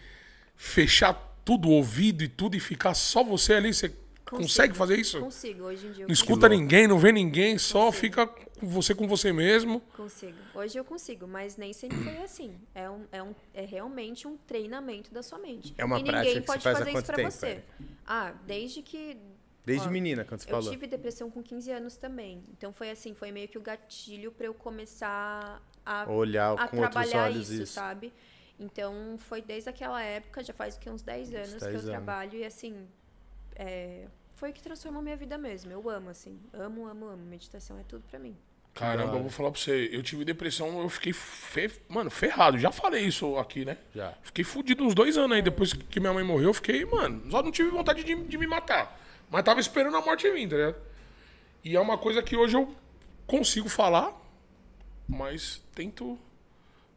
fechar 0.56 1.14
tudo, 1.44 1.68
o 1.68 1.72
ouvido 1.72 2.24
e 2.24 2.28
tudo, 2.28 2.56
e 2.56 2.60
ficar 2.60 2.94
só 2.94 3.22
você 3.22 3.52
ali? 3.52 3.72
Você 3.72 3.94
Consigo. 4.28 4.42
consegue 4.48 4.74
fazer 4.76 4.98
isso? 4.98 5.20
Consigo, 5.20 5.64
hoje 5.64 5.86
em 5.86 5.92
dia 5.92 6.04
eu 6.04 6.08
Não 6.08 6.12
escuta 6.12 6.48
ninguém, 6.48 6.86
não 6.88 6.98
vê 6.98 7.12
ninguém, 7.12 7.56
só 7.58 7.86
Consigo. 7.86 8.00
fica 8.00 8.26
com 8.26 8.66
você 8.66 8.94
com 8.94 9.06
você 9.06 9.32
mesmo. 9.32 9.80
Consigo. 9.96 10.36
Hoje 10.54 10.76
eu 10.78 10.84
consigo, 10.84 11.26
mas 11.28 11.56
nem 11.56 11.72
sempre 11.72 11.98
foi 11.98 12.16
assim. 12.18 12.54
É, 12.74 12.90
um, 12.90 13.04
é, 13.12 13.22
um, 13.22 13.34
é 13.54 13.64
realmente 13.64 14.26
um 14.26 14.36
treinamento 14.36 15.12
da 15.14 15.22
sua 15.22 15.38
mente. 15.38 15.74
É 15.78 15.84
uma 15.84 15.98
e 16.00 16.02
prática 16.04 16.24
ninguém 16.24 16.40
que 16.40 16.46
pode 16.46 16.62
faz 16.62 16.78
fazer 16.78 16.90
isso 16.92 17.04
pra 17.04 17.16
tempo, 17.16 17.30
você. 17.30 17.62
Ah, 18.06 18.32
desde 18.46 18.82
que. 18.82 19.16
Desde 19.64 19.88
Ó, 19.88 19.90
menina, 19.90 20.24
quando 20.24 20.40
você 20.40 20.48
Eu 20.48 20.54
falou. 20.54 20.70
tive 20.70 20.86
depressão 20.86 21.28
com 21.30 21.42
15 21.42 21.70
anos 21.72 21.96
também. 21.96 22.42
Então 22.56 22.72
foi 22.72 22.90
assim, 22.90 23.14
foi 23.14 23.32
meio 23.32 23.48
que 23.48 23.58
o 23.58 23.60
gatilho 23.60 24.30
pra 24.32 24.46
eu 24.46 24.54
começar 24.54 25.60
a, 25.84 26.10
Olhar 26.10 26.52
a 26.52 26.68
com 26.68 26.76
outros 26.78 26.92
trabalhar 26.92 27.24
olhos 27.30 27.50
isso, 27.50 27.62
isso. 27.64 27.72
sabe? 27.74 28.12
Então 28.58 29.16
foi 29.18 29.42
desde 29.42 29.68
aquela 29.68 30.00
época, 30.02 30.42
já 30.42 30.52
faz 30.52 30.76
o 30.76 30.80
que, 30.80 30.88
uns 30.88 31.02
10 31.02 31.34
anos 31.34 31.54
que 31.54 31.60
10 31.60 31.62
eu 31.62 31.68
anos. 31.78 31.84
trabalho 31.90 32.38
e 32.38 32.44
assim. 32.44 32.86
É, 33.56 34.06
foi 34.34 34.50
o 34.50 34.52
que 34.52 34.62
transformou 34.62 35.02
minha 35.02 35.16
vida 35.16 35.36
mesmo. 35.38 35.72
Eu 35.72 35.88
amo, 35.88 36.10
assim. 36.10 36.38
Amo, 36.52 36.86
amo, 36.86 37.06
amo. 37.06 37.24
Meditação 37.24 37.78
é 37.78 37.82
tudo 37.82 38.04
pra 38.08 38.18
mim. 38.18 38.36
Caramba, 38.74 39.16
eu 39.16 39.22
vou 39.22 39.30
falar 39.30 39.50
pra 39.50 39.58
você, 39.58 39.88
eu 39.90 40.02
tive 40.02 40.22
depressão, 40.22 40.82
eu 40.82 40.88
fiquei, 40.90 41.10
fe... 41.14 41.70
mano, 41.88 42.10
ferrado. 42.10 42.58
Já 42.58 42.70
falei 42.70 43.06
isso 43.06 43.38
aqui, 43.38 43.64
né? 43.64 43.78
Já. 43.94 44.12
Fiquei 44.22 44.44
fudido 44.44 44.84
uns 44.84 44.94
dois 44.94 45.16
anos 45.16 45.34
aí. 45.34 45.40
Depois 45.40 45.72
que 45.72 45.98
minha 45.98 46.12
mãe 46.12 46.22
morreu, 46.22 46.50
eu 46.50 46.54
fiquei, 46.54 46.84
mano, 46.84 47.30
só 47.30 47.42
não 47.42 47.50
tive 47.50 47.70
vontade 47.70 48.04
de, 48.04 48.14
de 48.14 48.36
me 48.36 48.46
matar. 48.46 49.00
Mas 49.30 49.42
tava 49.42 49.60
esperando 49.60 49.96
a 49.96 50.02
morte 50.02 50.30
vir, 50.30 50.46
tá 50.46 50.56
ligado? 50.56 50.76
E 51.64 51.74
é 51.74 51.80
uma 51.80 51.96
coisa 51.96 52.22
que 52.22 52.36
hoje 52.36 52.54
eu 52.54 52.76
consigo 53.26 53.68
falar, 53.70 54.14
mas 55.08 55.62
tento 55.74 56.18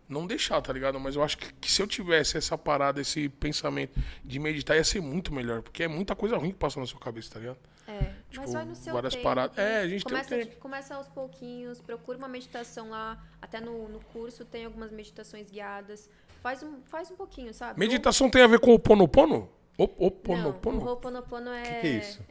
não 0.10 0.26
deixar, 0.28 0.60
tá 0.62 0.74
ligado? 0.74 1.00
Mas 1.00 1.16
eu 1.16 1.24
acho 1.24 1.38
que, 1.38 1.54
que 1.54 1.72
se 1.72 1.82
eu 1.82 1.88
tivesse 1.88 2.38
essa 2.38 2.58
parada, 2.58 3.00
esse 3.00 3.30
pensamento 3.30 3.98
de 4.26 4.40
meditar, 4.40 4.76
ia 4.76 4.84
ser 4.84 5.00
muito 5.02 5.34
melhor. 5.34 5.62
Porque 5.62 5.84
é 5.84 5.88
muita 5.88 6.16
coisa 6.16 6.36
ruim 6.36 6.52
que 6.52 6.58
passa 6.58 6.80
na 6.80 6.86
sua 6.88 7.00
cabeça, 7.00 7.32
tá 7.32 7.40
ligado? 7.40 7.58
É, 7.88 8.14
Tipo, 8.30 8.42
mas 8.44 8.54
vai 8.54 8.66
no 8.66 8.76
seu 8.76 8.94
várias 8.94 9.14
tempo. 9.14 9.24
paradas. 9.24 9.58
É, 9.58 9.80
a 9.80 9.88
gente 9.88 10.04
tem 10.04 10.14
um 10.16 10.20
começa, 10.22 10.38
tempo. 10.38 10.56
começa 10.58 10.96
aos 10.96 11.08
pouquinhos, 11.08 11.80
procura 11.80 12.18
uma 12.18 12.28
meditação 12.28 12.90
lá. 12.90 13.24
Até 13.42 13.60
no, 13.62 13.88
no 13.88 14.00
curso 14.06 14.44
tem 14.46 14.66
algumas 14.66 14.92
meditações 14.92 15.50
guiadas. 15.50 16.10
Faz 16.42 16.62
um, 16.64 16.82
faz 16.84 17.10
um 17.12 17.16
pouquinho, 17.16 17.54
sabe? 17.54 17.80
Meditação 17.80 18.30
tem 18.30 18.42
a 18.44 18.48
ver 18.48 18.60
com 18.60 18.74
o 18.74 18.80
ponopono? 18.80 19.50
O, 19.78 19.84
o 19.84 19.88
Não, 20.00 20.08
o 20.08 20.12
ponopono? 20.12 20.86
Ho'oponopono 20.86 21.50
é... 21.52 21.62
O 21.62 21.66
que, 21.66 21.82
que 21.82 21.88
é 21.88 21.90
isso? 21.92 22.22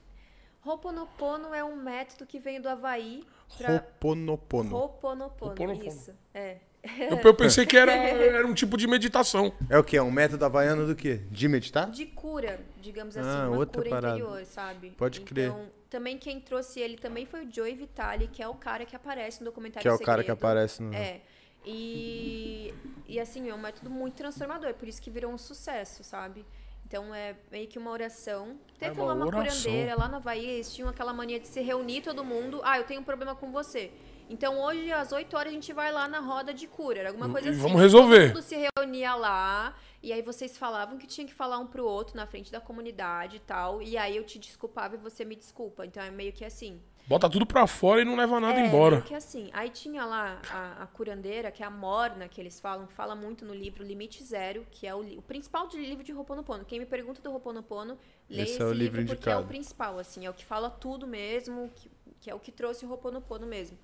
Ho'oponopono 0.65 1.55
é 1.55 1.65
um 1.65 1.77
método 1.77 2.27
que 2.27 2.39
vem 2.39 2.61
do 2.61 2.69
Havaí 2.69 3.25
pra... 3.57 3.73
Roponopono. 3.75 4.77
Ho'oponopono, 4.77 5.51
Ho'oponopono. 5.53 5.85
isso. 5.89 6.13
É. 6.35 6.59
Eu, 6.83 7.19
eu 7.19 7.35
pensei 7.35 7.67
que 7.67 7.77
era, 7.77 7.93
era 7.93 8.47
um 8.47 8.55
tipo 8.55 8.77
de 8.77 8.87
meditação. 8.87 9.53
É 9.69 9.79
o 9.79 9.85
quê? 9.85 9.97
É 9.97 10.03
um 10.03 10.11
método 10.11 10.45
havaiano 10.45 10.87
do 10.87 10.95
quê? 10.95 11.21
De 11.31 11.49
meditar? 11.49 11.91
De 11.91 12.07
cura, 12.07 12.61
digamos 12.81 13.17
assim, 13.17 13.29
Ah, 13.29 13.49
uma 13.49 13.59
outra 13.59 13.83
cura 13.83 13.91
parada. 13.91 14.19
interior, 14.19 14.45
sabe? 14.47 14.91
Pode 14.91 15.21
crer. 15.23 15.49
Então, 15.49 15.67
também 15.91 16.17
quem 16.19 16.41
trouxe 16.41 16.81
ele 16.81 16.97
também 16.97 17.27
foi 17.27 17.45
o 17.47 17.53
Joey 17.53 17.75
Vitale, 17.75 18.29
que 18.29 18.43
é 18.43 18.49
o 18.49 18.55
cara 18.55 18.85
que 18.85 18.95
aparece 18.95 19.41
no 19.41 19.47
documentário 19.47 19.83
Que 19.83 19.89
é 19.89 19.93
o 19.93 19.99
cara 19.99 20.23
que 20.23 20.31
Segredo. 20.31 20.39
aparece 20.39 20.83
no. 20.83 20.95
É. 20.95 21.21
E, 21.67 22.73
e 23.07 23.21
assim, 23.21 23.49
é 23.49 23.55
um 23.55 23.59
método 23.59 23.91
muito 23.91 24.15
transformador, 24.15 24.73
por 24.75 24.89
isso 24.89 25.01
que 25.03 25.11
virou 25.11 25.33
um 25.33 25.39
sucesso, 25.39 26.03
sabe? 26.03 26.45
Então 26.87 27.15
é 27.15 27.35
meio 27.53 27.67
que 27.69 27.79
uma 27.79 27.91
oração. 27.91 28.57
Teve 28.79 28.99
É 28.99 29.03
uma 29.03 29.13
lá 29.13 29.15
uma 29.15 29.27
oração. 29.27 29.63
curandeira 29.65 29.95
lá 29.97 30.09
na 30.09 30.17
Havaí, 30.17 30.47
eles 30.49 30.73
tinham 30.73 30.89
aquela 30.89 31.13
mania 31.13 31.39
de 31.39 31.47
se 31.47 31.61
reunir 31.61 32.01
todo 32.01 32.25
mundo. 32.25 32.61
Ah, 32.65 32.79
eu 32.79 32.85
tenho 32.85 33.01
um 33.01 33.05
problema 33.05 33.35
com 33.35 33.53
você. 33.53 33.91
Então 34.29 34.61
hoje, 34.61 34.93
às 34.93 35.11
8 35.13 35.35
horas, 35.37 35.51
a 35.51 35.55
gente 35.55 35.73
vai 35.73 35.91
lá 35.91 36.07
na 36.07 36.21
roda 36.21 36.53
de 36.53 36.67
cura. 36.67 36.99
Era 37.01 37.09
alguma 37.09 37.29
coisa 37.31 37.49
E 37.49 37.51
assim. 37.51 37.61
vamos 37.61 37.81
resolver. 37.81 38.27
Todo 38.29 38.35
mundo 38.37 38.43
se 38.43 38.69
reunia 38.77 39.15
lá. 39.15 39.75
E 40.03 40.13
aí 40.13 40.23
vocês 40.23 40.57
falavam 40.57 40.99
que 40.99 41.07
tinha 41.07 41.27
que 41.27 41.35
falar 41.35 41.59
um 41.59 41.67
pro 41.67 41.85
outro 41.85 42.15
na 42.17 42.27
frente 42.27 42.53
da 42.53 42.61
comunidade 42.61 43.37
e 43.37 43.41
tal. 43.41 43.81
E 43.83 43.97
aí 43.97 44.17
eu 44.17 44.25
te 44.25 44.39
desculpava 44.39 44.95
e 44.95 44.99
você 44.99 45.25
me 45.25 45.35
desculpa. 45.35 45.85
Então 45.87 46.03
é 46.03 46.11
meio 46.11 46.33
que 46.33 46.45
assim. 46.45 46.81
Bota 47.07 47.29
tudo 47.31 47.47
pra 47.47 47.67
fora 47.67 48.03
e 48.03 48.05
não 48.05 48.15
leva 48.15 48.39
nada 48.39 48.61
É, 48.61 48.67
embora. 48.67 48.97
meio 48.97 49.07
que 49.09 49.15
assim. 49.15 49.49
Aí 49.55 49.71
tinha 49.71 50.05
lá 50.05 50.43
a, 50.53 50.83
a 50.83 50.87
curandeira, 50.89 51.51
que 51.51 51.63
é 51.63 51.67
a 51.67 51.71
Morna, 51.71 52.29
que 52.29 52.39
eles 52.39 52.61
falam, 52.61 52.87
que 52.87 52.93
fala 52.93 53.15
muito 53.17 53.47
no 53.47 53.55
livro 53.55 53.83
Limite 53.83 54.23
Zero, 54.23 54.67
que 54.71 54.87
é 54.87 54.95
o, 54.95 55.01
o 55.19 55.23
principal 55.23 55.67
de 55.67 55.79
livro 55.79 56.05
de 56.05 56.13
Ho'oponopono. 56.13 56.67
Quem 56.67 56.79
me 56.79 56.85
pergunta 56.85 57.23
do 57.23 57.33
Ho'oponopono, 57.33 57.99
lê 58.29 58.43
Esse 58.43 58.53
esse, 58.53 58.63
é 58.63 58.65
o 58.67 58.73
livro, 58.73 59.01
livro 59.01 59.17
porque 59.17 59.31
é 59.31 59.33
o 59.33 59.37
indicado. 59.39 59.49
principal, 59.49 59.99
assim, 59.99 60.27
é 60.27 60.31
o 60.31 60.35
que 60.35 60.45
fala 60.45 60.69
tudo 60.69 61.07
mesmo, 61.07 61.71
que, 61.75 61.91
que 62.21 62.31
é 62.31 62.35
o 62.35 62.39
que 62.39 62.53
trouxe 62.53 62.85
o 62.85 62.91
Ho'oponopono 62.91 63.47
mesmo. 63.47 63.79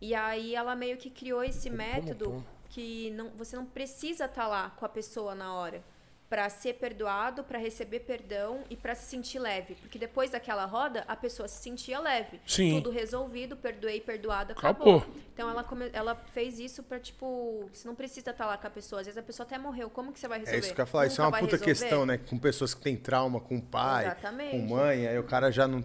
E 0.00 0.14
aí 0.14 0.54
ela 0.54 0.74
meio 0.74 0.96
que 0.96 1.08
criou 1.10 1.42
esse 1.42 1.70
método 1.70 2.44
que 2.68 3.10
não, 3.12 3.30
você 3.30 3.56
não 3.56 3.64
precisa 3.64 4.26
estar 4.26 4.46
lá 4.46 4.70
com 4.70 4.84
a 4.84 4.88
pessoa 4.88 5.34
na 5.34 5.54
hora. 5.54 5.82
Pra 6.28 6.50
ser 6.50 6.74
perdoado, 6.74 7.44
pra 7.44 7.56
receber 7.56 8.00
perdão 8.00 8.64
e 8.68 8.74
pra 8.74 8.96
se 8.96 9.08
sentir 9.08 9.38
leve. 9.38 9.76
Porque 9.76 9.96
depois 9.96 10.28
daquela 10.32 10.64
roda, 10.64 11.04
a 11.06 11.14
pessoa 11.14 11.46
se 11.46 11.62
sentia 11.62 12.00
leve. 12.00 12.40
Sim. 12.44 12.74
Tudo 12.74 12.90
resolvido, 12.90 13.56
perdoei, 13.56 14.00
perdoado, 14.00 14.50
acabou. 14.52 14.96
Acabou. 14.96 15.14
Então 15.32 15.48
ela, 15.48 15.62
come- 15.62 15.88
ela 15.92 16.16
fez 16.32 16.58
isso 16.58 16.82
pra, 16.82 16.98
tipo, 16.98 17.70
você 17.72 17.86
não 17.86 17.94
precisa 17.94 18.32
estar 18.32 18.44
lá 18.44 18.58
com 18.58 18.66
a 18.66 18.70
pessoa. 18.70 19.00
Às 19.02 19.06
vezes 19.06 19.16
a 19.18 19.22
pessoa 19.22 19.46
até 19.46 19.56
morreu. 19.56 19.88
Como 19.88 20.12
que 20.12 20.18
você 20.18 20.26
vai 20.26 20.40
resolver? 20.40 20.56
É 20.56 20.60
isso 20.60 20.74
que 20.74 20.80
eu 20.80 20.82
ia 20.82 20.86
falar, 20.86 21.06
isso 21.06 21.20
é 21.20 21.24
uma 21.24 21.30
Nunca 21.30 21.40
puta 21.42 21.52
resolver? 21.52 21.72
questão, 21.80 22.04
né? 22.04 22.18
Com 22.18 22.36
pessoas 22.40 22.74
que 22.74 22.80
têm 22.80 22.96
trauma 22.96 23.38
com 23.40 23.58
o 23.58 23.62
pai, 23.62 24.06
Exatamente. 24.06 24.50
com 24.50 24.58
mãe, 24.74 25.06
aí 25.06 25.16
o 25.20 25.24
cara 25.24 25.52
já 25.52 25.68
não 25.68 25.84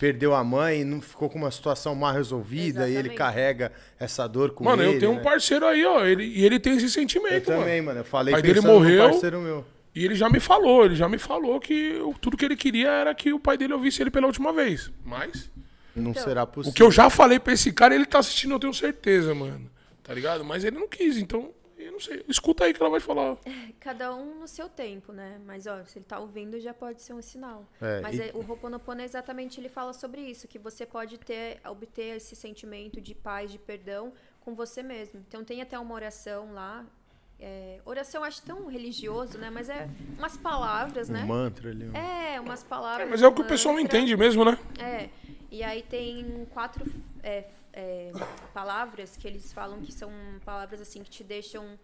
perdeu 0.00 0.34
a 0.34 0.42
mãe, 0.42 0.82
não 0.82 1.00
ficou 1.00 1.28
com 1.28 1.38
uma 1.38 1.50
situação 1.50 1.94
mal 1.94 2.12
resolvida 2.14 2.80
e 2.88 2.92
ele 2.92 3.10
Exatamente. 3.10 3.16
carrega 3.18 3.72
essa 3.98 4.26
dor 4.26 4.50
com 4.52 4.64
Mano, 4.64 4.82
ele. 4.82 4.94
eu 4.96 4.98
tenho 4.98 5.12
um 5.12 5.16
né? 5.16 5.20
parceiro 5.22 5.66
aí, 5.66 5.84
ó. 5.84 6.04
Ele, 6.06 6.24
e 6.24 6.44
ele 6.44 6.58
tem 6.58 6.72
esse 6.74 6.86
Eu 6.86 6.88
sentimento, 6.90 7.44
também, 7.44 7.82
mano. 7.82 7.84
mano. 7.88 8.00
Eu 8.00 8.04
falei 8.04 8.32
pai 8.32 8.40
dele 8.42 8.54
pensando 8.54 8.72
no 8.72 8.78
morreu. 8.80 9.10
parceiro 9.10 9.40
meu. 9.42 9.64
E 9.94 10.04
ele 10.04 10.14
já 10.14 10.30
me 10.30 10.40
falou, 10.40 10.86
ele 10.86 10.94
já 10.96 11.06
me 11.08 11.18
falou 11.18 11.60
que 11.60 11.98
o- 12.00 12.14
tudo 12.18 12.36
que 12.36 12.44
ele 12.46 12.56
queria 12.56 12.88
era 12.88 13.14
que 13.14 13.32
o 13.32 13.38
pai 13.38 13.58
dele 13.58 13.74
ouvisse 13.74 14.00
ele 14.02 14.10
pela 14.10 14.26
última 14.26 14.52
vez. 14.52 14.90
Mas 15.04 15.50
Não 15.94 16.12
Então, 16.12 16.22
será 16.22 16.44
o 16.44 16.46
possível. 16.46 16.74
que 16.74 16.82
eu 16.82 16.90
já 16.90 17.10
falei 17.10 17.38
pra 17.38 17.52
esse 17.52 17.70
cara, 17.72 17.94
ele 17.94 18.06
tá 18.06 18.20
assistindo, 18.20 18.54
eu 18.54 18.58
tenho 18.60 18.72
certeza, 18.72 19.34
mano. 19.34 19.68
Tá 20.02 20.14
ligado? 20.14 20.44
Mas 20.44 20.64
ele 20.64 20.78
não 20.78 20.88
quis, 20.88 21.18
então, 21.18 21.50
eu 21.86 21.92
não 21.92 22.00
sei. 22.00 22.24
Escuta 22.28 22.64
aí 22.64 22.72
que 22.74 22.80
ela 22.80 22.90
vai 22.90 23.00
falar. 23.00 23.36
Cada 23.78 24.14
um 24.14 24.40
no 24.40 24.48
seu 24.48 24.68
tempo, 24.68 25.12
né? 25.12 25.40
Mas, 25.46 25.66
ó, 25.66 25.84
se 25.84 25.98
ele 25.98 26.04
tá 26.04 26.18
ouvindo, 26.18 26.58
já 26.60 26.72
pode 26.74 27.02
ser 27.02 27.12
um 27.12 27.22
sinal. 27.22 27.66
É, 27.80 28.00
Mas 28.00 28.18
e- 28.18 28.22
é- 28.22 28.30
o 28.34 28.38
Ho'oponopono, 28.48 29.00
exatamente, 29.02 29.60
ele 29.60 29.68
fala 29.68 29.92
sobre 29.92 30.20
isso. 30.20 30.46
Que 30.48 30.58
você 30.58 30.84
pode 30.86 31.18
ter, 31.18 31.60
obter 31.68 32.16
esse 32.16 32.34
sentimento 32.36 33.00
de 33.00 33.14
paz, 33.14 33.50
de 33.50 33.58
perdão 33.58 34.12
com 34.40 34.54
você 34.54 34.82
mesmo. 34.82 35.24
Então, 35.28 35.44
tem 35.44 35.60
até 35.62 35.78
uma 35.78 35.94
oração 35.94 36.52
lá. 36.52 36.84
é, 37.42 37.80
oração, 37.86 38.20
eu 38.20 38.26
acho 38.26 38.42
tão 38.42 38.66
religioso, 38.66 39.38
né? 39.38 39.48
Mas 39.48 39.70
é 39.70 39.88
umas 40.18 40.36
palavras, 40.36 41.08
Um 41.08 41.14
né? 41.14 41.24
mantra 41.24 41.70
ali. 41.70 41.88
um- 41.88 41.96
É, 41.96 42.38
umas 42.38 42.62
palavras. 42.62 43.08
Mas 43.08 43.22
é 43.22 43.26
o 43.26 43.32
que 43.32 43.40
um 43.40 43.44
o 43.46 43.48
pessoal 43.48 43.74
não 43.74 43.80
mantra. 43.82 43.96
entende 43.98 44.14
mesmo, 44.14 44.44
né? 44.44 44.58
É, 44.78 45.08
e 45.50 45.62
aí 45.62 45.80
tem 45.82 46.46
quatro 46.52 46.84
é, 47.22 47.44
é, 47.72 48.12
palavras 48.52 49.16
que 49.16 49.26
eles 49.26 49.52
falam 49.52 49.80
que 49.80 49.92
são 49.92 50.10
palavras 50.44 50.80
assim 50.80 51.02
que 51.02 51.10
te 51.10 51.24
deixam 51.24 51.78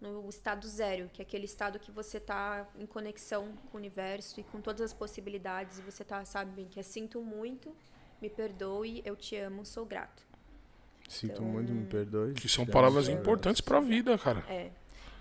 no 0.00 0.28
estado 0.28 0.66
zero, 0.66 1.08
que 1.12 1.22
é 1.22 1.24
aquele 1.24 1.44
estado 1.44 1.78
que 1.78 1.90
você 1.90 2.18
tá 2.18 2.66
em 2.76 2.86
conexão 2.86 3.52
com 3.70 3.76
o 3.76 3.80
universo 3.80 4.40
e 4.40 4.42
com 4.42 4.60
todas 4.60 4.80
as 4.80 4.92
possibilidades 4.92 5.78
e 5.78 5.82
você 5.82 6.04
tá, 6.04 6.24
sabe, 6.24 6.50
bem, 6.52 6.66
que 6.66 6.80
é 6.80 6.82
sinto 6.82 7.22
muito, 7.22 7.74
me 8.20 8.28
perdoe, 8.28 9.00
eu 9.04 9.14
te 9.14 9.36
amo, 9.36 9.64
sou 9.64 9.86
grato. 9.86 10.26
Sinto 11.08 11.34
Então, 11.34 11.44
muito, 11.44 11.72
me 11.72 11.86
perdoe. 11.86 12.34
Que 12.34 12.48
são 12.48 12.66
palavras 12.66 13.08
importantes 13.08 13.60
pra 13.60 13.80
vida, 13.80 14.16
cara. 14.18 14.44
É. 14.48 14.70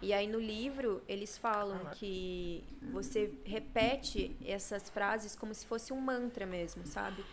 E 0.02 0.14
aí 0.14 0.26
no 0.26 0.40
livro 0.40 1.04
eles 1.08 1.38
falam 1.38 1.86
que 1.92 2.64
você 2.92 3.32
repete 3.46 4.36
essas 4.44 4.90
frases 4.90 5.36
como 5.36 5.54
se 5.54 5.66
fosse 5.66 5.94
um 5.94 6.02
mantra 6.02 6.46
mesmo, 6.46 6.88
sabe? 6.88 7.24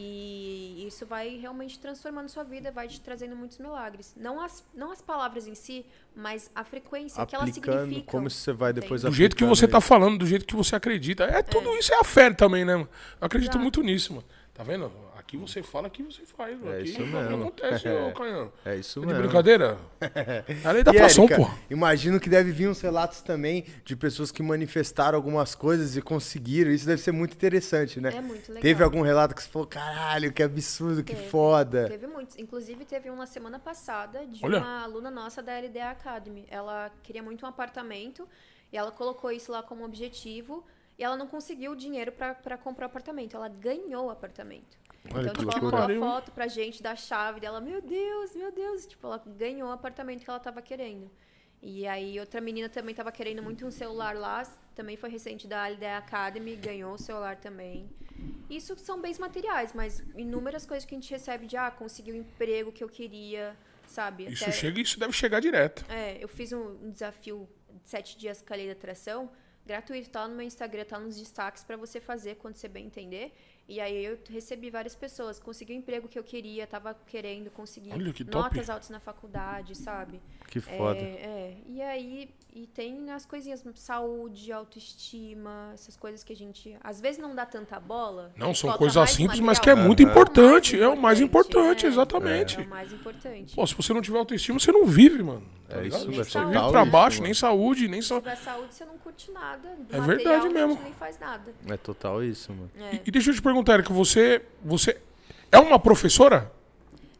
E 0.00 0.86
isso 0.86 1.04
vai 1.04 1.36
realmente 1.36 1.78
transformando 1.78 2.28
sua 2.28 2.44
vida, 2.44 2.70
vai 2.70 2.86
te 2.86 3.00
trazendo 3.00 3.34
muitos 3.34 3.58
milagres. 3.58 4.14
Não 4.16 4.40
as, 4.40 4.64
não 4.74 4.92
as 4.92 5.02
palavras 5.02 5.46
em 5.46 5.54
si, 5.54 5.84
mas 6.14 6.50
a 6.54 6.62
frequência 6.64 7.24
que 7.26 7.34
elas 7.34 7.48
Aplicando, 7.50 7.80
significam. 7.80 8.10
como 8.12 8.30
você 8.30 8.52
vai 8.52 8.72
depois 8.72 9.02
Do 9.02 9.10
jeito 9.12 9.34
que 9.34 9.42
aplicando 9.44 9.56
você 9.56 9.66
tá 9.66 9.78
isso. 9.78 9.86
falando, 9.88 10.18
do 10.18 10.26
jeito 10.26 10.46
que 10.46 10.54
você 10.54 10.76
acredita. 10.76 11.24
É 11.24 11.42
tudo 11.42 11.74
isso 11.76 11.92
é 11.92 11.98
a 11.98 12.04
fé 12.04 12.32
também, 12.32 12.64
né? 12.64 12.76
mano? 12.76 12.88
Eu 13.20 13.26
acredito 13.26 13.50
Exato. 13.50 13.62
muito 13.62 13.82
nisso, 13.82 14.12
mano. 14.14 14.24
Tá 14.54 14.62
vendo? 14.62 14.90
Aqui 15.28 15.36
você 15.36 15.62
fala, 15.62 15.88
aqui 15.88 16.02
você 16.02 16.24
faz. 16.24 16.58
É 16.64 16.78
aqui 16.80 16.88
isso 16.88 17.00
não 17.04 17.20
mesmo. 17.22 17.42
acontece, 17.42 17.86
ô 17.86 18.12
Canhão. 18.12 18.50
É 18.64 18.76
isso 18.76 18.98
É 18.98 19.02
de 19.02 19.06
mesmo. 19.08 19.22
brincadeira? 19.24 19.76
É 20.00 20.42
a 20.66 20.72
lei 20.72 20.82
da 20.82 20.90
atração, 20.90 21.24
Érica, 21.24 21.42
pô. 21.44 21.50
Imagino 21.68 22.18
que 22.18 22.30
deve 22.30 22.50
vir 22.50 22.66
uns 22.66 22.80
relatos 22.80 23.20
também 23.20 23.66
de 23.84 23.94
pessoas 23.94 24.30
que 24.32 24.42
manifestaram 24.42 25.16
algumas 25.18 25.54
coisas 25.54 25.98
e 25.98 26.00
conseguiram. 26.00 26.70
Isso 26.70 26.86
deve 26.86 27.02
ser 27.02 27.12
muito 27.12 27.34
interessante, 27.34 28.00
né? 28.00 28.08
É 28.16 28.22
muito 28.22 28.48
legal. 28.48 28.62
Teve 28.62 28.82
algum 28.82 29.02
relato 29.02 29.34
que 29.34 29.42
você 29.42 29.50
falou, 29.50 29.68
caralho, 29.68 30.32
que 30.32 30.42
absurdo, 30.42 31.04
que 31.04 31.14
Teve. 31.14 31.28
foda. 31.28 31.88
Teve 31.90 32.06
muitos. 32.06 32.38
Inclusive, 32.38 32.86
teve 32.86 33.10
um 33.10 33.16
na 33.16 33.26
semana 33.26 33.58
passada 33.58 34.24
de 34.26 34.42
Olha. 34.42 34.60
uma 34.60 34.82
aluna 34.84 35.10
nossa 35.10 35.42
da 35.42 35.52
LDA 35.60 35.90
Academy. 35.90 36.46
Ela 36.50 36.90
queria 37.02 37.22
muito 37.22 37.44
um 37.44 37.48
apartamento 37.50 38.26
e 38.72 38.78
ela 38.78 38.90
colocou 38.90 39.30
isso 39.30 39.52
lá 39.52 39.62
como 39.62 39.84
objetivo 39.84 40.64
e 40.98 41.04
ela 41.04 41.18
não 41.18 41.26
conseguiu 41.26 41.72
o 41.72 41.76
dinheiro 41.76 42.12
para 42.12 42.56
comprar 42.56 42.86
o 42.86 42.88
apartamento. 42.88 43.36
Ela 43.36 43.48
ganhou 43.50 44.06
o 44.06 44.10
apartamento. 44.10 44.78
Olha 45.14 45.30
então, 45.30 45.44
tipo, 45.44 45.66
ela 45.66 45.88
mandou 45.88 46.04
a 46.04 46.10
foto 46.10 46.32
pra 46.32 46.46
gente 46.48 46.82
da 46.82 46.94
chave 46.94 47.40
dela. 47.40 47.60
Meu 47.60 47.80
Deus, 47.80 48.34
meu 48.34 48.52
Deus. 48.52 48.86
Tipo, 48.86 49.06
ela 49.06 49.22
ganhou 49.26 49.68
o 49.68 49.72
apartamento 49.72 50.22
que 50.24 50.30
ela 50.30 50.40
tava 50.40 50.60
querendo. 50.60 51.10
E 51.62 51.86
aí, 51.86 52.20
outra 52.20 52.40
menina 52.40 52.68
também 52.68 52.94
tava 52.94 53.10
querendo 53.10 53.42
muito 53.42 53.66
um 53.66 53.70
celular 53.70 54.14
lá. 54.14 54.42
Também 54.74 54.96
foi 54.96 55.08
recente 55.10 55.46
da 55.46 55.66
LDA 55.66 55.96
Academy. 55.98 56.56
Ganhou 56.56 56.94
o 56.94 56.98
celular 56.98 57.36
também. 57.36 57.88
Isso 58.50 58.76
são 58.78 59.00
bens 59.00 59.18
materiais, 59.18 59.72
mas 59.74 60.02
inúmeras 60.16 60.66
coisas 60.66 60.84
que 60.84 60.94
a 60.94 60.98
gente 60.98 61.10
recebe 61.10 61.46
de, 61.46 61.56
ah, 61.56 61.70
consegui 61.70 62.12
o 62.12 62.16
emprego 62.16 62.72
que 62.72 62.82
eu 62.82 62.88
queria, 62.88 63.56
sabe? 63.86 64.24
Isso 64.26 64.44
Até- 64.44 64.52
chega, 64.52 64.80
isso 64.80 64.98
deve 64.98 65.12
chegar 65.12 65.40
direto. 65.40 65.84
é, 65.88 66.22
eu 66.22 66.28
fiz 66.28 66.52
um, 66.52 66.90
desafio 66.90 67.48
de 67.82 67.88
sete 67.88 68.16
dias 68.18 68.42
com 68.42 68.52
a 68.52 68.56
lei 68.56 68.66
da 68.66 68.72
atração, 68.72 69.30
gratuito, 69.64 70.10
tá 70.10 70.22
lá 70.22 70.28
no 70.28 70.34
meu 70.34 70.46
Instagram, 70.46 70.84
tá 70.84 70.98
nos 70.98 71.16
destaques 71.16 71.62
pra 71.62 71.76
você 71.76 72.00
fazer 72.00 72.36
quando 72.36 72.56
você 72.56 72.66
bem 72.68 72.86
entender. 72.86 73.32
E 73.68 73.80
aí 73.80 74.02
eu 74.02 74.18
recebi 74.30 74.70
várias 74.70 74.96
pessoas, 74.96 75.38
consegui 75.38 75.74
o 75.74 75.76
emprego 75.76 76.08
que 76.08 76.18
eu 76.18 76.24
queria, 76.24 76.66
tava 76.66 76.94
querendo 77.06 77.50
conseguir 77.50 77.92
Olha 77.92 78.14
que 78.14 78.24
notas 78.24 78.70
altas 78.70 78.88
na 78.88 78.98
faculdade, 78.98 79.74
sabe? 79.74 80.22
Que 80.46 80.58
foda. 80.58 80.98
É, 80.98 81.02
é. 81.02 81.56
E 81.66 81.82
aí, 81.82 82.34
e 82.52 82.66
tem 82.66 83.10
as 83.10 83.24
coisinhas, 83.26 83.62
saúde, 83.74 84.50
autoestima, 84.50 85.70
essas 85.74 85.96
coisas 85.96 86.24
que 86.24 86.32
a 86.32 86.36
gente 86.36 86.76
às 86.82 87.00
vezes 87.00 87.18
não 87.20 87.34
dá 87.34 87.44
tanta 87.46 87.78
bola. 87.78 88.32
Não, 88.36 88.54
são 88.54 88.72
coisas 88.72 89.10
simples, 89.10 89.38
mas 89.40 89.58
que 89.58 89.68
é 89.68 89.74
material. 89.74 89.86
muito 89.86 90.02
importante. 90.02 90.80
É 90.80 90.88
o 90.88 90.96
mais 90.96 91.20
importante, 91.20 91.86
é. 91.86 91.88
exatamente. 91.88 92.58
É 92.58 92.62
o 92.64 92.68
mais 92.68 92.92
importante. 92.92 93.54
Pô, 93.54 93.66
se 93.66 93.74
você 93.74 93.92
não 93.92 94.00
tiver 94.02 94.18
autoestima, 94.18 94.58
você 94.58 94.72
não 94.72 94.84
vive, 94.86 95.22
mano. 95.22 95.46
Tá 95.68 95.76
É 95.76 95.82
ligado? 95.82 95.98
isso, 96.00 96.08
Nem 96.10 96.20
é 96.20 96.24
Você 96.24 96.30
total 96.32 96.48
vive 96.50 96.70
pra 96.72 96.82
isso, 96.82 96.90
baixo, 96.90 97.16
mano. 97.18 97.24
nem 97.26 97.34
saúde, 97.34 97.88
nem 97.88 98.00
Se 98.02 98.08
só. 98.08 98.18
tiver 98.18 98.36
saúde, 98.36 98.74
você 98.74 98.84
não 98.84 98.98
curte 98.98 99.30
nada. 99.30 99.68
Do 99.76 99.94
É 99.94 99.98
material, 100.00 100.06
verdade 100.06 100.48
mesmo. 100.48 100.82
nem 100.82 100.92
faz 100.94 101.18
nada. 101.18 101.54
É 101.68 101.76
total 101.76 102.24
isso, 102.24 102.52
mano. 102.52 102.70
É. 102.80 103.00
E 103.06 103.10
deixa 103.10 103.30
eu 103.30 103.34
te 103.34 103.42
perguntar, 103.42 103.74
Erika, 103.74 103.92
você, 103.92 104.42
você 104.64 105.00
é 105.52 105.58
uma 105.58 105.78
professora 105.78 106.50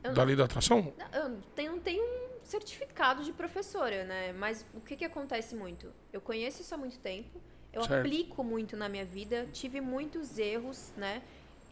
Eu 0.03 0.12
da 0.14 0.22
lei 0.24 0.35
da 0.35 0.45
atração? 0.45 0.93
Eu 1.12 1.37
tenho, 1.55 1.72
não 1.72 1.79
tenho 1.81 2.03
um 2.03 2.18
certificado 2.49 3.22
de 3.22 3.32
professora, 3.32 4.05
né? 4.05 4.32
Mas 4.32 4.64
o 4.74 4.80
que, 4.80 4.96
que 4.96 5.05
acontece 5.05 5.55
muito? 5.55 5.92
Eu 6.12 6.20
conheço 6.20 6.62
isso 6.62 6.74
há 6.74 6.78
muito 6.78 6.99
tempo, 6.99 7.40
eu 7.72 7.82
Certo. 7.82 8.01
aplico 8.01 8.42
muito 8.42 8.76
na 8.76 8.88
minha 8.88 9.05
vida, 9.05 9.46
tive 9.53 9.80
muitos 9.80 10.38
erros, 10.38 10.90
né? 10.96 11.22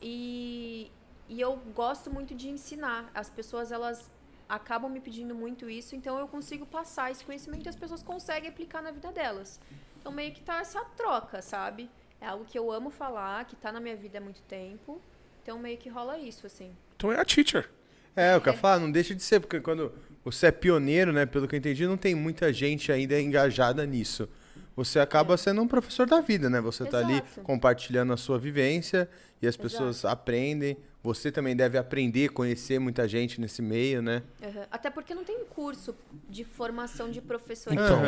E, 0.02 0.90
e 1.28 1.40
eu 1.40 1.56
gosto 1.74 2.10
muito 2.10 2.34
de 2.34 2.48
ensinar. 2.50 3.10
As 3.14 3.30
pessoas, 3.30 3.72
elas 3.72 4.10
acabam 4.46 4.90
me 4.90 5.00
pedindo 5.00 5.34
muito 5.34 5.68
isso, 5.68 5.96
então 5.96 6.18
eu 6.18 6.28
consigo 6.28 6.66
passar 6.66 7.10
esse 7.10 7.24
conhecimento 7.24 7.64
e 7.66 7.68
as 7.70 7.76
pessoas 7.76 8.02
conseguem 8.02 8.50
aplicar 8.50 8.82
na 8.82 8.90
vida 8.90 9.10
delas. 9.10 9.58
Então 9.98 10.12
meio 10.12 10.32
que 10.32 10.42
tá 10.42 10.60
essa 10.60 10.84
troca, 10.96 11.40
sabe? 11.40 11.90
É 12.20 12.26
algo 12.26 12.44
que 12.44 12.58
eu 12.58 12.70
amo 12.70 12.90
falar, 12.90 13.46
que 13.46 13.56
tá 13.56 13.72
na 13.72 13.80
minha 13.80 13.96
vida 13.96 14.18
há 14.18 14.20
muito 14.20 14.42
tempo. 14.42 15.00
Então 15.42 15.58
meio 15.58 15.78
que 15.78 15.88
rola 15.88 16.18
isso, 16.18 16.46
assim. 16.46 16.76
Então 16.96 17.10
é 17.10 17.18
a 17.18 17.24
teacher. 17.24 17.70
É, 18.14 18.34
eu 18.34 18.40
quero 18.40 18.56
falar, 18.58 18.78
não 18.78 18.90
deixa 18.90 19.14
de 19.14 19.22
ser, 19.22 19.40
porque 19.40 19.60
quando 19.60 19.92
você 20.26 20.48
é 20.48 20.50
pioneiro, 20.50 21.12
né, 21.12 21.24
pelo 21.24 21.46
que 21.46 21.54
eu 21.54 21.58
entendi, 21.58 21.86
não 21.86 21.96
tem 21.96 22.12
muita 22.12 22.52
gente 22.52 22.90
ainda 22.90 23.20
engajada 23.20 23.86
nisso. 23.86 24.28
Você 24.74 24.98
acaba 24.98 25.36
sendo 25.36 25.62
um 25.62 25.68
professor 25.68 26.04
da 26.04 26.20
vida, 26.20 26.50
né? 26.50 26.60
Você 26.60 26.84
tá 26.84 26.98
ali 26.98 27.12
Exato. 27.18 27.42
compartilhando 27.42 28.12
a 28.12 28.16
sua 28.16 28.36
vivência 28.36 29.08
e 29.40 29.46
as 29.46 29.54
Exato. 29.54 29.62
pessoas 29.62 30.04
aprendem. 30.04 30.76
Você 31.06 31.30
também 31.30 31.54
deve 31.54 31.78
aprender, 31.78 32.30
conhecer 32.30 32.80
muita 32.80 33.06
gente 33.06 33.40
nesse 33.40 33.62
meio, 33.62 34.02
né? 34.02 34.24
Uhum. 34.42 34.64
Até 34.68 34.90
porque 34.90 35.14
não 35.14 35.22
tem 35.22 35.44
curso 35.44 35.96
de 36.28 36.42
formação 36.42 37.08
de 37.08 37.20
professores. 37.20 37.78
Então. 37.80 38.00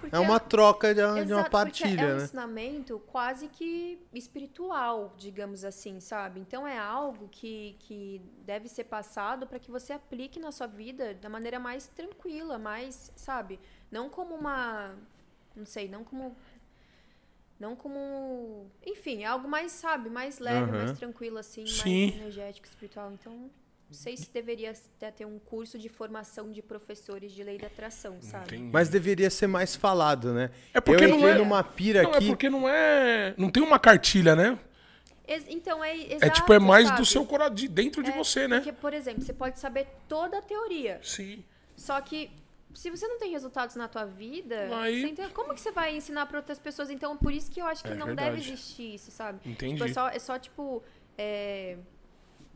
Porque 0.00 0.14
É 0.14 0.18
uma 0.20 0.38
troca 0.38 0.94
de, 0.94 1.24
de 1.24 1.32
uma 1.32 1.50
partilha, 1.50 1.88
porque 1.90 2.00
é 2.00 2.14
um 2.14 2.16
né? 2.16 2.24
ensinamento 2.24 3.02
quase 3.08 3.48
que 3.48 3.98
espiritual, 4.12 5.12
digamos 5.18 5.64
assim, 5.64 5.98
sabe? 5.98 6.38
Então 6.38 6.64
é 6.64 6.78
algo 6.78 7.28
que, 7.28 7.74
que 7.80 8.22
deve 8.46 8.68
ser 8.68 8.84
passado 8.84 9.48
para 9.48 9.58
que 9.58 9.72
você 9.72 9.92
aplique 9.92 10.38
na 10.38 10.52
sua 10.52 10.68
vida 10.68 11.12
da 11.14 11.28
maneira 11.28 11.58
mais 11.58 11.88
tranquila, 11.88 12.56
mais, 12.56 13.10
sabe? 13.16 13.58
Não 13.90 14.08
como 14.08 14.32
uma. 14.32 14.94
Não 15.56 15.66
sei, 15.66 15.88
não 15.88 16.04
como. 16.04 16.36
Não 17.64 17.74
como. 17.74 18.70
Enfim, 18.86 19.22
é 19.22 19.26
algo 19.26 19.48
mais, 19.48 19.72
sabe, 19.72 20.10
mais 20.10 20.38
leve, 20.38 20.70
Aham. 20.70 20.84
mais 20.84 20.98
tranquilo, 20.98 21.38
assim, 21.38 21.66
Sim. 21.66 22.08
mais 22.08 22.20
energético, 22.20 22.66
espiritual. 22.66 23.10
Então, 23.10 23.32
não 23.32 23.50
sei 23.90 24.18
se 24.18 24.28
deveria 24.30 24.72
até 24.96 25.10
ter 25.10 25.24
um 25.24 25.38
curso 25.38 25.78
de 25.78 25.88
formação 25.88 26.52
de 26.52 26.60
professores 26.60 27.32
de 27.32 27.42
lei 27.42 27.56
da 27.56 27.68
atração, 27.68 28.18
sabe? 28.20 28.56
Entendi. 28.56 28.70
Mas 28.70 28.90
deveria 28.90 29.30
ser 29.30 29.46
mais 29.46 29.74
falado, 29.74 30.34
né? 30.34 30.50
É 30.74 30.80
porque 30.80 31.04
eu 31.04 31.08
não 31.08 31.26
é- 31.26 31.38
numa 31.38 31.64
pira 31.64 32.02
Não, 32.02 32.10
aqui. 32.12 32.26
é 32.26 32.28
porque 32.28 32.50
não 32.50 32.68
é. 32.68 33.32
Não 33.38 33.48
tem 33.48 33.62
uma 33.62 33.78
cartilha, 33.78 34.36
né? 34.36 34.58
Então, 35.48 35.82
é 35.82 35.96
é 35.96 36.14
exato, 36.16 36.34
tipo, 36.34 36.52
é 36.52 36.58
mais 36.58 36.84
do 36.90 36.96
sabe? 36.96 37.06
seu 37.06 37.24
coração, 37.24 37.54
de 37.54 37.66
dentro 37.66 38.02
de 38.02 38.10
É, 38.10 38.14
você, 38.14 38.46
né? 38.46 38.56
Porque, 38.58 38.72
por 38.72 38.92
exemplo, 38.92 39.22
você 39.22 39.32
pode 39.32 39.58
saber 39.58 39.86
toda 40.06 40.36
a 40.36 40.42
teoria, 40.42 41.00
Sim. 41.02 41.42
só 41.74 41.98
que 42.02 42.30
se 42.74 42.90
você 42.90 43.06
não 43.08 43.18
tem 43.18 43.30
resultados 43.30 43.76
na 43.76 43.88
tua 43.88 44.04
vida, 44.04 44.68
Aí- 44.78 45.04
entende- 45.04 45.32
como 45.32 45.54
que 45.54 45.60
você 45.60 45.70
vai 45.72 45.96
ensinar 45.96 46.26
para 46.26 46.38
outras 46.38 46.58
pessoas? 46.58 46.90
Então, 46.90 47.16
por 47.16 47.32
isso 47.32 47.50
que 47.50 47.60
eu 47.60 47.66
acho 47.66 47.82
que 47.82 47.90
É 47.90 47.94
não 47.94 48.06
verdade. 48.06 48.30
deve 48.30 48.40
existir 48.42 48.94
isso, 48.94 49.10
sabe? 49.10 49.38
Entendi. 49.48 49.74
Tipo, 49.74 49.84
é, 49.88 49.92
só, 49.92 50.08
é 50.08 50.18
só, 50.18 50.38
tipo, 50.38 50.82
é, 51.16 51.78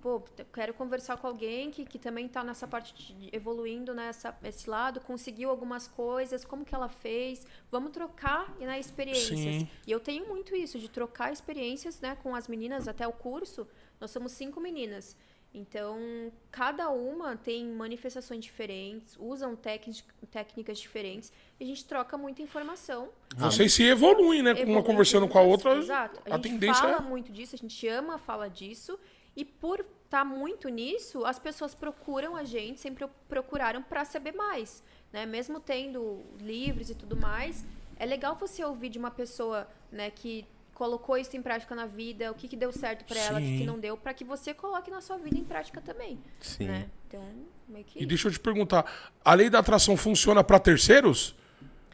pô, 0.01 0.21
quero 0.53 0.73
conversar 0.75 1.17
com 1.17 1.27
alguém 1.27 1.71
que, 1.71 1.85
que 1.85 1.99
também 1.99 2.29
tá 2.29 2.45
nessa 2.45 2.67
parte 2.69 2.95
de 2.95 3.29
evoluindo 3.33 3.93
nessa 3.95 4.37
esse 4.45 4.69
lado, 4.71 5.01
conseguiu 5.01 5.51
algumas 5.51 5.89
coisas, 5.89 6.45
como 6.45 6.65
que 6.65 6.75
ela 6.75 6.89
fez, 6.89 7.47
vamos 7.71 7.91
trocar 7.91 8.55
né, 8.61 8.79
experiências. 8.79 9.39
Sim. 9.39 9.69
E 9.87 9.91
eu 9.91 9.99
tenho 10.01 10.27
muito 10.29 10.55
isso, 10.55 10.79
de 10.79 10.89
trocar 10.89 11.33
experiências 11.33 12.01
né, 12.01 12.17
com 12.23 12.35
as 12.35 12.47
meninas 12.49 12.87
até 12.89 13.07
o 13.09 13.13
curso. 13.13 13.67
Nós 14.01 14.11
somos 14.13 14.33
cinco 14.33 14.61
meninas. 14.61 15.17
Então, 15.53 16.31
cada 16.51 16.91
uma 16.91 17.37
tem 17.37 17.67
manifestações 17.67 18.45
diferentes, 18.45 19.17
usam 19.19 19.57
técnicas, 19.57 20.79
diferentes, 20.79 21.33
e 21.59 21.65
a 21.65 21.67
gente 21.67 21.85
troca 21.85 22.19
muita 22.19 22.43
informação. 22.43 23.09
Vocês 23.37 23.73
se 23.73 23.83
evoluem, 23.83 24.43
né? 24.43 24.53
Uma 24.65 24.83
conversando 24.83 25.27
com 25.27 25.39
a 25.39 25.43
outra. 25.43 25.77
Exato. 25.77 26.21
A, 26.27 26.35
A, 26.35 26.37
gente 26.37 26.51
tendência 26.51 26.83
fala 26.83 26.99
é. 26.99 27.01
muito 27.01 27.33
disso, 27.33 27.55
a 27.55 27.59
gente 27.59 27.89
ama 27.89 28.19
falar 28.19 28.49
disso. 28.49 28.99
E 29.35 29.45
por 29.45 29.85
estar 30.05 30.25
muito 30.25 30.69
nisso, 30.69 31.25
as 31.25 31.39
pessoas 31.39 31.75
procuram 31.75 32.37
a 32.37 32.45
gente, 32.45 32.81
sempre 32.81 33.07
procuraram 33.29 33.83
para 33.83 34.05
saber 34.05 34.33
mais. 34.33 34.83
Né? 35.13 35.25
Mesmo 35.25 35.61
tendo 35.61 36.23
livros 36.41 36.91
e 36.91 36.95
tudo 36.95 37.17
mais, 37.17 37.65
é 37.97 38.05
legal 38.05 38.37
você 38.37 38.65
ouvir 38.65 38.91
de 38.91 38.99
uma 38.99 39.11
pessoa 39.11 39.67
né, 39.91 40.11
que 40.11 40.45
colocou 40.79 41.19
isso 41.19 41.37
em 41.37 41.43
prática 41.43 41.75
na 41.75 41.87
vida, 41.87 42.31
o 42.31 42.35
que, 42.35 42.47
que 42.47 42.57
deu 42.57 42.71
certo 42.71 43.05
para 43.05 43.19
ela, 43.19 43.39
o 43.41 43.43
que, 43.43 43.59
que 43.59 43.67
não 43.67 43.81
deu, 43.81 43.97
para 43.97 44.15
que 44.15 44.23
você 44.25 44.55
coloque 44.55 44.91
na 44.91 45.01
sua 45.01 45.19
vida 45.19 45.37
em 45.37 45.43
prática 45.45 45.81
também. 45.81 46.19
Sim. 46.41 46.67
Né? 46.69 46.87
Então, 47.09 47.21
meio 47.69 47.85
que 47.85 48.01
E 48.01 48.07
deixa 48.07 48.29
eu 48.29 48.33
te 48.33 48.39
perguntar, 48.39 48.87
a 49.25 49.35
lei 49.35 49.51
da 49.51 49.59
atração 49.59 49.97
funciona 49.97 50.45
pra 50.45 50.59
terceiros? 50.61 51.35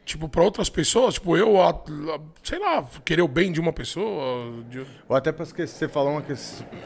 Tipo, 0.04 0.28
pra 0.28 0.42
outras 0.42 0.68
pessoas? 0.68 1.14
Tipo, 1.14 1.34
eu, 1.34 1.62
a- 1.62 1.70
a- 1.70 2.20
sei 2.42 2.58
lá, 2.58 2.86
querer 3.06 3.22
o 3.22 3.28
bem 3.28 3.50
de 3.50 3.58
uma 3.58 3.72
pessoa? 3.72 4.62
de- 4.68 4.86
Ou 5.08 5.16
até 5.16 5.32
para 5.32 5.46
que 5.46 5.66
você 5.66 5.88
falou 5.88 6.12
uma 6.12 6.20
que 6.20 6.34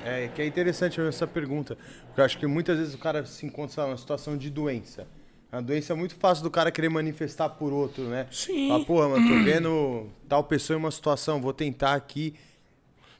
é, 0.04 0.28
que 0.28 0.40
é 0.40 0.46
interessante 0.46 1.00
essa 1.00 1.26
pergunta. 1.26 1.76
Porque 2.06 2.20
eu 2.20 2.24
acho 2.24 2.38
que 2.38 2.46
muitas 2.46 2.78
vezes 2.78 2.94
o 2.94 2.98
cara 2.98 3.26
se 3.26 3.44
encontra 3.44 3.84
numa 3.86 3.96
situação 3.96 4.36
de 4.36 4.48
doença. 4.50 5.04
A 5.50 5.60
doença 5.60 5.92
é 5.94 5.96
muito 5.96 6.14
fácil 6.14 6.44
do 6.44 6.50
cara 6.50 6.70
querer 6.70 6.88
manifestar 6.90 7.48
por 7.48 7.72
outro, 7.72 8.04
né? 8.04 8.26
Sim. 8.30 8.68
Fala, 8.68 8.84
porra, 8.84 9.08
mano, 9.08 9.28
tô 9.28 9.44
vendo 9.44 10.06
tal 10.28 10.44
pessoa 10.44 10.76
em 10.76 10.80
uma 10.80 10.90
situação, 10.90 11.40
vou 11.40 11.54
tentar 11.54 11.94
aqui 11.94 12.34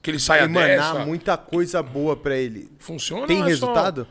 Que 0.03 0.11
ele 0.11 0.19
saia 0.19 0.43
emanar 0.45 0.95
dessa? 0.95 1.07
muita 1.07 1.37
coisa 1.39 1.83
boa 1.83 2.15
pra 2.17 2.37
ele. 2.37 2.71
Funciona 2.79 3.27
Tem 3.27 3.39
é 3.39 3.41
só- 3.41 3.47
resultado? 3.47 4.07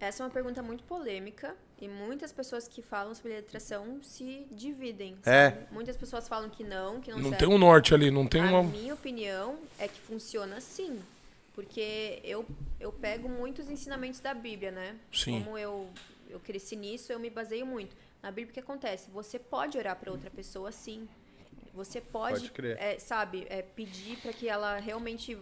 Essa 0.00 0.22
é 0.22 0.26
uma 0.26 0.32
pergunta 0.32 0.62
muito 0.62 0.82
polêmica 0.84 1.54
e 1.80 1.88
muitas 1.88 2.32
pessoas 2.32 2.66
que 2.68 2.80
falam 2.80 3.14
sobre 3.14 3.32
letração 3.34 3.98
se 4.02 4.46
dividem. 4.50 5.16
É. 5.26 5.52
Muitas 5.72 5.96
pessoas 5.96 6.26
falam 6.28 6.48
que 6.48 6.62
não, 6.64 7.00
que 7.00 7.10
não, 7.10 7.18
Não 7.18 7.30
serve. 7.30 7.44
tem 7.44 7.48
um 7.54 7.58
norte 7.58 7.92
ali, 7.94 8.10
não 8.10 8.26
tem 8.26 8.40
A 8.40 8.44
uma... 8.46 8.62
minha 8.62 8.94
opinião 8.94 9.56
é 9.78 9.86
que 9.88 10.00
funciona 10.00 10.60
sim. 10.60 11.00
Porque 11.54 12.20
eu, 12.22 12.46
eu 12.78 12.92
pego 12.92 13.28
muitos 13.28 13.68
ensinamentos 13.68 14.20
da 14.20 14.32
Bíblia, 14.32 14.70
né? 14.70 14.94
Sim. 15.12 15.42
Como 15.42 15.58
eu, 15.58 15.88
eu 16.28 16.40
cresci 16.40 16.76
nisso, 16.76 17.12
eu 17.12 17.18
me 17.18 17.30
baseio 17.30 17.66
muito. 17.66 17.96
Na 18.22 18.30
Bíblia, 18.30 18.50
o 18.50 18.54
que 18.54 18.60
acontece? 18.60 19.10
Você 19.10 19.38
pode 19.38 19.78
orar 19.78 19.96
para 19.96 20.10
outra 20.10 20.30
pessoa, 20.30 20.72
sim. 20.72 21.08
Você 21.74 22.00
pode, 22.00 22.40
Pode 22.40 22.50
crer. 22.52 22.76
é, 22.80 22.98
sabe, 22.98 23.46
é, 23.48 23.62
pedir 23.62 24.16
para 24.18 24.32
que 24.32 24.48
ela 24.48 24.78
realmente 24.78 25.38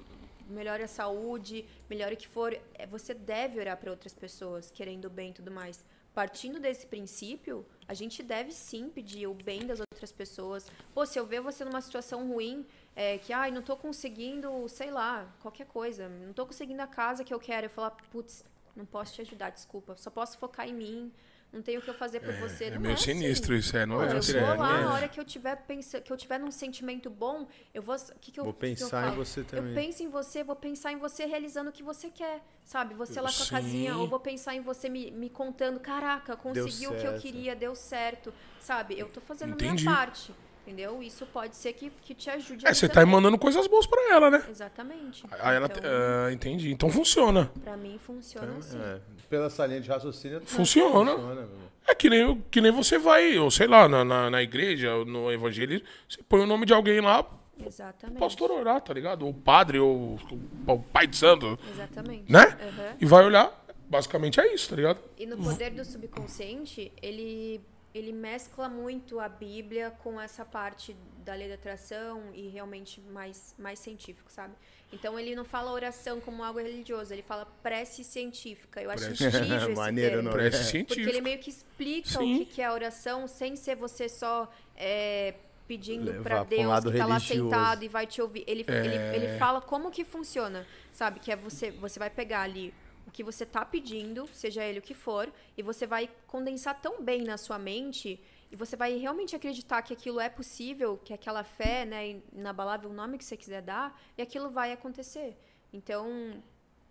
melhore 0.49 0.83
a 0.83 0.89
saúde, 0.89 1.65
melhore 1.89 2.15
o 2.15 2.17
que 2.17 2.29
for. 2.29 2.59
É, 2.75 2.87
você 2.87 3.15
deve 3.15 3.59
orar 3.59 3.77
para 3.77 3.91
outras 3.91 4.13
pessoas, 4.13 4.71
querendo 4.71 5.07
o 5.07 5.11
bem 5.11 5.31
e 5.31 5.35
tudo 5.35 5.51
mais. 5.51 5.85
Partindo 6.13 6.59
desse 6.59 6.87
princípio, 6.87 7.65
a 7.87 7.93
gente 7.95 8.23
deve 8.23 8.51
sim 8.51 8.89
pedir 8.89 9.27
o 9.27 9.35
bem 9.35 9.67
das 9.67 9.81
outras 9.81 10.11
pessoas. 10.13 10.71
Pô, 10.95 11.05
se 11.05 11.19
eu 11.19 11.27
ver 11.27 11.41
você 11.41 11.65
numa 11.65 11.81
situação 11.81 12.27
ruim, 12.29 12.67
é, 12.95 13.19
que, 13.19 13.33
ai, 13.33 13.51
não 13.51 13.61
tô 13.61 13.77
conseguindo, 13.77 14.67
sei 14.69 14.91
lá, 14.91 15.31
qualquer 15.43 15.67
coisa, 15.67 16.09
não 16.09 16.33
tô 16.33 16.47
conseguindo 16.47 16.81
a 16.81 16.87
casa 16.87 17.23
que 17.23 17.35
eu 17.35 17.39
quero, 17.39 17.67
eu 17.67 17.71
falar, 17.71 17.91
putz, 18.11 18.43
não 18.77 18.85
posso 18.85 19.15
te 19.15 19.23
ajudar, 19.23 19.51
desculpa, 19.51 19.97
só 19.97 20.11
posso 20.11 20.39
focar 20.39 20.69
em 20.69 20.75
mim, 20.75 21.13
não 21.53 21.63
tenho 21.63 21.81
o 21.81 21.83
que 21.83 21.89
eu 21.89 21.95
fazer 21.95 22.21
por 22.21 22.35
você. 22.35 22.65
É 22.65 22.71
não 22.73 22.81
meio 22.81 22.95
assim. 22.95 23.05
sinistro 23.05 23.55
isso, 23.55 23.77
é. 23.77 23.87
Não 23.87 23.97
Pô, 23.97 24.03
é 24.03 24.13
eu 24.13 24.19
assim. 24.19 24.33
vou 24.33 24.43
é, 24.43 24.55
lá, 24.55 24.77
né? 24.77 24.85
na 24.85 24.93
hora 24.93 25.09
que 25.09 25.19
eu 25.19 25.25
tiver 25.25 25.57
pensa, 25.57 26.01
que 26.01 26.13
eu 26.13 26.17
tiver 26.17 26.39
num 26.39 26.51
sentimento 26.51 27.09
bom, 27.09 27.47
eu 27.73 27.83
vou. 27.83 27.97
O 27.97 28.19
que, 28.21 28.31
que 28.31 28.41
eu 28.41 28.45
Vou 28.45 28.53
que 28.53 28.61
que 28.61 28.67
eu 28.67 28.89
pensar 28.89 29.13
em 29.13 29.17
você 29.17 29.43
também. 29.43 29.71
Eu 29.71 29.75
penso 29.75 30.03
em 30.03 30.09
você, 30.09 30.45
vou 30.45 30.57
pensar 30.57 30.93
em 30.93 30.99
você 30.99 31.25
realizando 31.25 31.71
o 31.71 31.73
que 31.73 31.83
você 31.83 32.11
quer, 32.11 32.43
sabe? 32.65 32.95
Você 32.95 33.21
lá 33.21 33.33
com 33.33 33.43
a 33.43 33.47
casinha, 33.47 33.97
ou 33.97 34.07
vou 34.07 34.21
pensar 34.21 34.55
em 34.55 34.61
você 34.61 34.89
me, 34.89 35.11
me 35.11 35.31
contando, 35.31 35.81
caraca, 35.81 36.37
consegui 36.37 36.89
o 36.89 36.97
que 36.97 37.07
eu 37.07 37.19
queria, 37.19 37.57
deu 37.57 37.75
certo, 37.75 38.35
sabe? 38.61 38.99
Eu 38.99 39.09
tô 39.09 39.21
fazendo 39.21 39.55
a 39.55 39.57
minha 39.57 39.85
parte, 39.85 40.35
entendeu? 40.67 41.01
Isso 41.03 41.25
pode 41.27 41.57
ser 41.57 41.73
que, 41.73 41.91
que 42.03 42.15
te 42.15 42.29
ajude 42.29 42.67
É, 42.67 42.75
você 42.75 42.89
tá 42.89 43.07
mandando 43.07 43.39
coisas 43.39 43.67
boas 43.69 43.87
pra 43.87 44.13
ela, 44.13 44.31
né? 44.31 44.45
Exatamente. 44.51 45.25
Aí 45.31 45.57
ela. 45.57 45.67
então, 45.67 45.83
ah, 45.85 46.33
entendi. 46.33 46.73
Então 46.73 46.91
funciona. 46.91 47.51
Pra 47.63 47.77
mim 47.77 47.99
funciona 48.05 48.57
assim. 48.59 48.79
É, 48.81 49.01
pela 49.31 49.47
essa 49.47 49.65
linha 49.67 49.81
de 49.81 49.89
raciocínio. 49.89 50.41
Funciona. 50.45 51.13
funciona 51.13 51.35
meu. 51.35 51.67
É 51.89 51.95
que 51.95 52.11
nem, 52.11 52.45
que 52.51 52.61
nem 52.61 52.73
você 52.73 52.99
vai, 52.99 53.39
ou 53.39 53.49
sei 53.49 53.69
lá, 53.69 53.89
na, 53.89 54.05
na, 54.05 54.29
na 54.29 54.43
igreja, 54.43 54.93
ou 54.97 55.05
no 55.05 55.31
evangelho, 55.31 55.81
você 56.09 56.21
põe 56.29 56.41
o 56.41 56.47
nome 56.47 56.67
de 56.67 56.75
alguém 56.75 57.01
lá, 57.01 57.25
Exatamente. 57.65 58.17
o 58.17 58.21
pastor 58.21 58.51
orar, 58.51 58.81
tá 58.81 58.93
ligado? 58.93 59.23
Ou 59.23 59.31
o 59.31 59.35
padre, 59.35 59.79
ou 59.79 60.19
o, 60.67 60.73
o 60.73 60.79
pai 60.81 61.07
de 61.07 61.17
santo, 61.17 61.57
Exatamente. 61.71 62.31
né? 62.31 62.41
Aham. 62.61 62.97
E 63.01 63.07
vai 63.07 63.25
olhar. 63.25 63.65
Basicamente 63.89 64.41
é 64.41 64.53
isso, 64.53 64.71
tá 64.71 64.75
ligado? 64.75 64.99
E 65.17 65.27
no 65.27 65.37
poder 65.37 65.71
do 65.71 65.85
subconsciente, 65.85 66.93
ele, 67.01 67.61
ele 67.97 68.13
mescla 68.13 68.69
muito 68.69 69.19
a 69.21 69.29
Bíblia 69.29 69.91
com 70.03 70.21
essa 70.21 70.45
parte 70.45 70.95
da 71.25 71.35
lei 71.35 71.49
da 71.49 71.55
atração 71.55 72.31
e 72.35 72.49
realmente 72.49 73.01
mais, 73.01 73.55
mais 73.59 73.79
científico, 73.79 74.31
sabe? 74.31 74.55
Então 74.93 75.19
ele 75.19 75.35
não 75.35 75.45
fala 75.45 75.73
oração 75.73 76.21
como 76.21 76.45
algo 76.45 76.61
religioso, 76.61 77.13
ele 77.13 77.23
fala 77.23 77.45
prece 77.63 78.05
científica. 78.05 78.81
Eu 78.81 78.91
acho 78.91 79.05
Prece. 79.07 79.25
incrível 79.27 79.57
esse 79.71 79.75
Maneiro, 79.75 80.11
termo. 80.17 80.23
não? 80.29 80.33
Prece 80.33 80.79
É. 80.79 80.85
Porque 80.85 81.01
ele 81.01 81.21
meio 81.21 81.39
que 81.39 81.51
explica 81.51 82.19
Sim. 82.21 82.35
o 82.35 82.39
que 82.39 82.45
que 82.47 82.63
é 82.63 82.67
a 82.67 82.73
oração 82.73 83.27
sem 83.27 83.57
ser 83.57 83.75
você 83.77 84.09
só 84.09 84.49
é, 84.77 85.35
pedindo 85.67 86.13
para 86.23 86.37
pra 86.37 86.43
um 86.43 86.47
Deus 86.47 86.67
lado 86.67 86.93
que 86.93 86.99
tá 86.99 87.07
lá 87.07 87.19
sentado 87.19 87.83
e 87.85 87.89
vai 87.89 88.07
te 88.07 88.23
ouvir. 88.23 88.45
Ele, 88.47 88.65
ele, 88.69 88.95
É. 88.97 89.17
ele 89.17 89.39
fala 89.39 89.61
como 89.61 89.91
que 89.91 90.05
funciona, 90.05 90.65
sabe? 90.93 91.19
Que 91.19 91.33
é 91.33 91.37
você, 91.37 91.73
você 91.73 91.99
vai 91.99 92.09
pegar 92.11 92.43
ali 92.43 92.73
que 93.17 93.25
você 93.25 93.47
tá 93.47 93.65
pedindo, 93.65 94.29
seja 94.35 94.63
ele 94.63 94.79
o 94.79 94.83
que 94.83 94.93
for, 94.93 95.33
e 95.57 95.63
você 95.63 95.87
vai 95.87 96.05
condensar 96.27 96.79
tão 96.83 97.03
bem 97.03 97.23
na 97.23 97.39
sua 97.39 97.59
mente 97.59 98.21
e 98.53 98.55
você 98.57 98.77
vai 98.77 98.95
realmente 98.99 99.35
acreditar 99.35 99.81
que 99.81 99.95
aquilo 99.95 100.21
é 100.21 100.29
possível, 100.29 101.01
que 101.03 101.15
aquela 101.15 101.43
fé, 101.43 101.87
né, 101.87 102.21
inabalável, 102.31 102.91
o 102.91 102.93
nome 102.93 103.17
que 103.17 103.25
você 103.25 103.35
quiser 103.35 103.63
dar, 103.63 103.99
e 104.19 104.21
aquilo 104.23 104.51
vai 104.51 104.71
acontecer. 104.71 105.35
Então, 105.73 106.43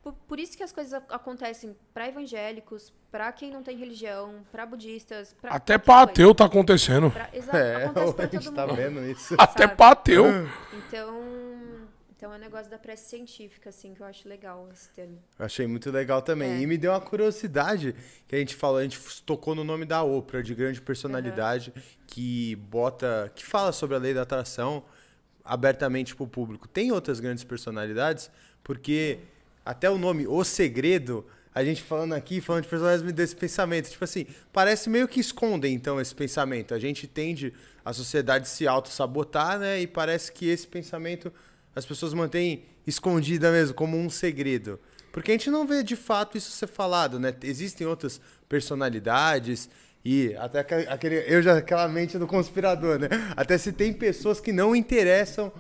por, 0.02 0.14
por 0.14 0.40
isso 0.40 0.58
que 0.58 0.64
as 0.64 0.72
coisas 0.72 0.94
ac- 0.96 1.14
acontecem 1.14 1.76
para 1.94 2.08
evangélicos, 2.08 2.92
para 3.12 3.32
quem 3.32 3.52
não 3.52 3.62
tem 3.62 3.78
religião, 3.78 4.44
para 4.52 4.66
budistas, 4.66 5.32
pra 5.40 5.52
Até 5.52 5.78
coisa. 5.78 6.02
ateu 6.02 6.34
tá 6.34 6.46
acontecendo. 6.46 7.12
Pra- 7.12 7.30
exato, 7.32 7.56
É, 7.56 7.86
acontece 7.86 8.14
pra 8.16 8.26
a 8.26 8.28
gente 8.28 8.46
todo 8.46 8.56
tá 8.56 8.66
mundo. 8.68 8.76
vendo 8.78 9.06
isso. 9.06 9.36
Até 9.38 9.62
sabe? 9.68 9.76
pra 9.78 9.90
ateu. 9.92 10.26
Então, 10.74 11.22
então 12.26 12.34
é 12.34 12.38
um 12.38 12.42
negócio 12.42 12.72
da 12.72 12.80
prece 12.80 13.08
científica, 13.08 13.70
assim, 13.70 13.94
que 13.94 14.02
eu 14.02 14.06
acho 14.08 14.28
legal 14.28 14.68
esse 14.74 14.90
termo. 14.90 15.20
Eu 15.38 15.46
achei 15.46 15.68
muito 15.68 15.92
legal 15.92 16.24
também. 16.24 16.54
É. 16.54 16.60
E 16.60 16.66
me 16.66 16.76
deu 16.76 16.92
uma 16.92 17.00
curiosidade 17.00 17.96
que 18.28 18.36
a 18.36 18.40
gente 18.40 18.56
falou, 18.56 18.80
a 18.80 18.82
gente 18.82 19.00
tocou 19.22 19.54
no 19.54 19.64
nome 19.64 19.86
da 19.86 20.02
Oprah, 20.02 20.42
de 20.42 20.56
grande 20.56 20.82
personalidade, 20.82 21.72
que 22.08 22.56
bota. 22.56 23.32
que 23.36 23.46
fala 23.46 23.72
sobre 23.72 23.96
a 23.96 24.00
lei 24.00 24.12
da 24.12 24.24
atração 24.24 24.84
abertamente 25.44 26.16
pro 26.16 26.26
público. 26.26 26.68
Tem 26.68 26.92
outras 26.92 27.20
grandes 27.20 27.44
personalidades, 27.44 28.32
porque 28.64 29.20
até 29.64 29.88
o 29.88 30.00
nome 30.00 30.26
O 30.26 30.44
Segredo, 30.44 31.28
a 31.54 31.64
gente 31.64 31.84
falando 31.84 32.14
aqui, 32.14 32.42
falando 32.42 32.64
de 32.64 32.70
personalidades, 32.70 33.06
me 33.06 33.12
deu 33.12 33.24
esse 33.24 33.36
pensamento. 33.36 33.92
Tipo 33.92 34.04
assim, 34.04 34.26
parece 34.52 34.90
meio 34.90 35.08
que 35.08 35.20
escondem, 35.20 35.76
então, 35.76 36.02
esse 36.02 36.16
pensamento. 36.16 36.74
A 36.74 36.80
gente 36.80 37.06
tende 37.06 37.54
a 37.84 37.94
sociedade 37.94 38.50
se 38.50 38.68
auto-sabotar, 38.68 39.60
né? 39.60 39.80
E 39.80 39.86
parece 39.86 40.32
que 40.32 40.48
esse 40.50 40.66
pensamento 40.66 41.32
as 41.76 41.86
pessoas 41.86 42.14
mantêm 42.14 42.64
escondida 42.88 43.52
mesmo, 43.52 43.76
como 43.76 43.98
um 43.98 44.10
segredo. 44.10 44.80
Porque 45.12 45.32
a 45.32 45.34
gente 45.34 45.50
não 45.50 45.68
vê 45.68 45.84
de 45.84 45.96
fato 45.96 46.38
isso 46.38 46.52
ser 46.52 46.68
falado, 46.68 47.20
né? 47.20 47.34
Existem 47.44 47.86
outras 47.86 48.20
personalidades 48.50 49.70
e 50.04 50.36
até 50.36 50.60
aquele, 50.60 51.24
eu 51.28 51.42
já 51.42 51.58
aquela 51.58 51.88
mente 51.88 52.18
do 52.18 52.28
conspirador, 52.28 53.00
né? 53.00 53.10
Até 53.36 53.58
se 53.58 53.72
tem 53.72 53.92
pessoas 53.94 54.40
que 54.40 54.52
não 54.52 54.76
interessam 54.76 55.52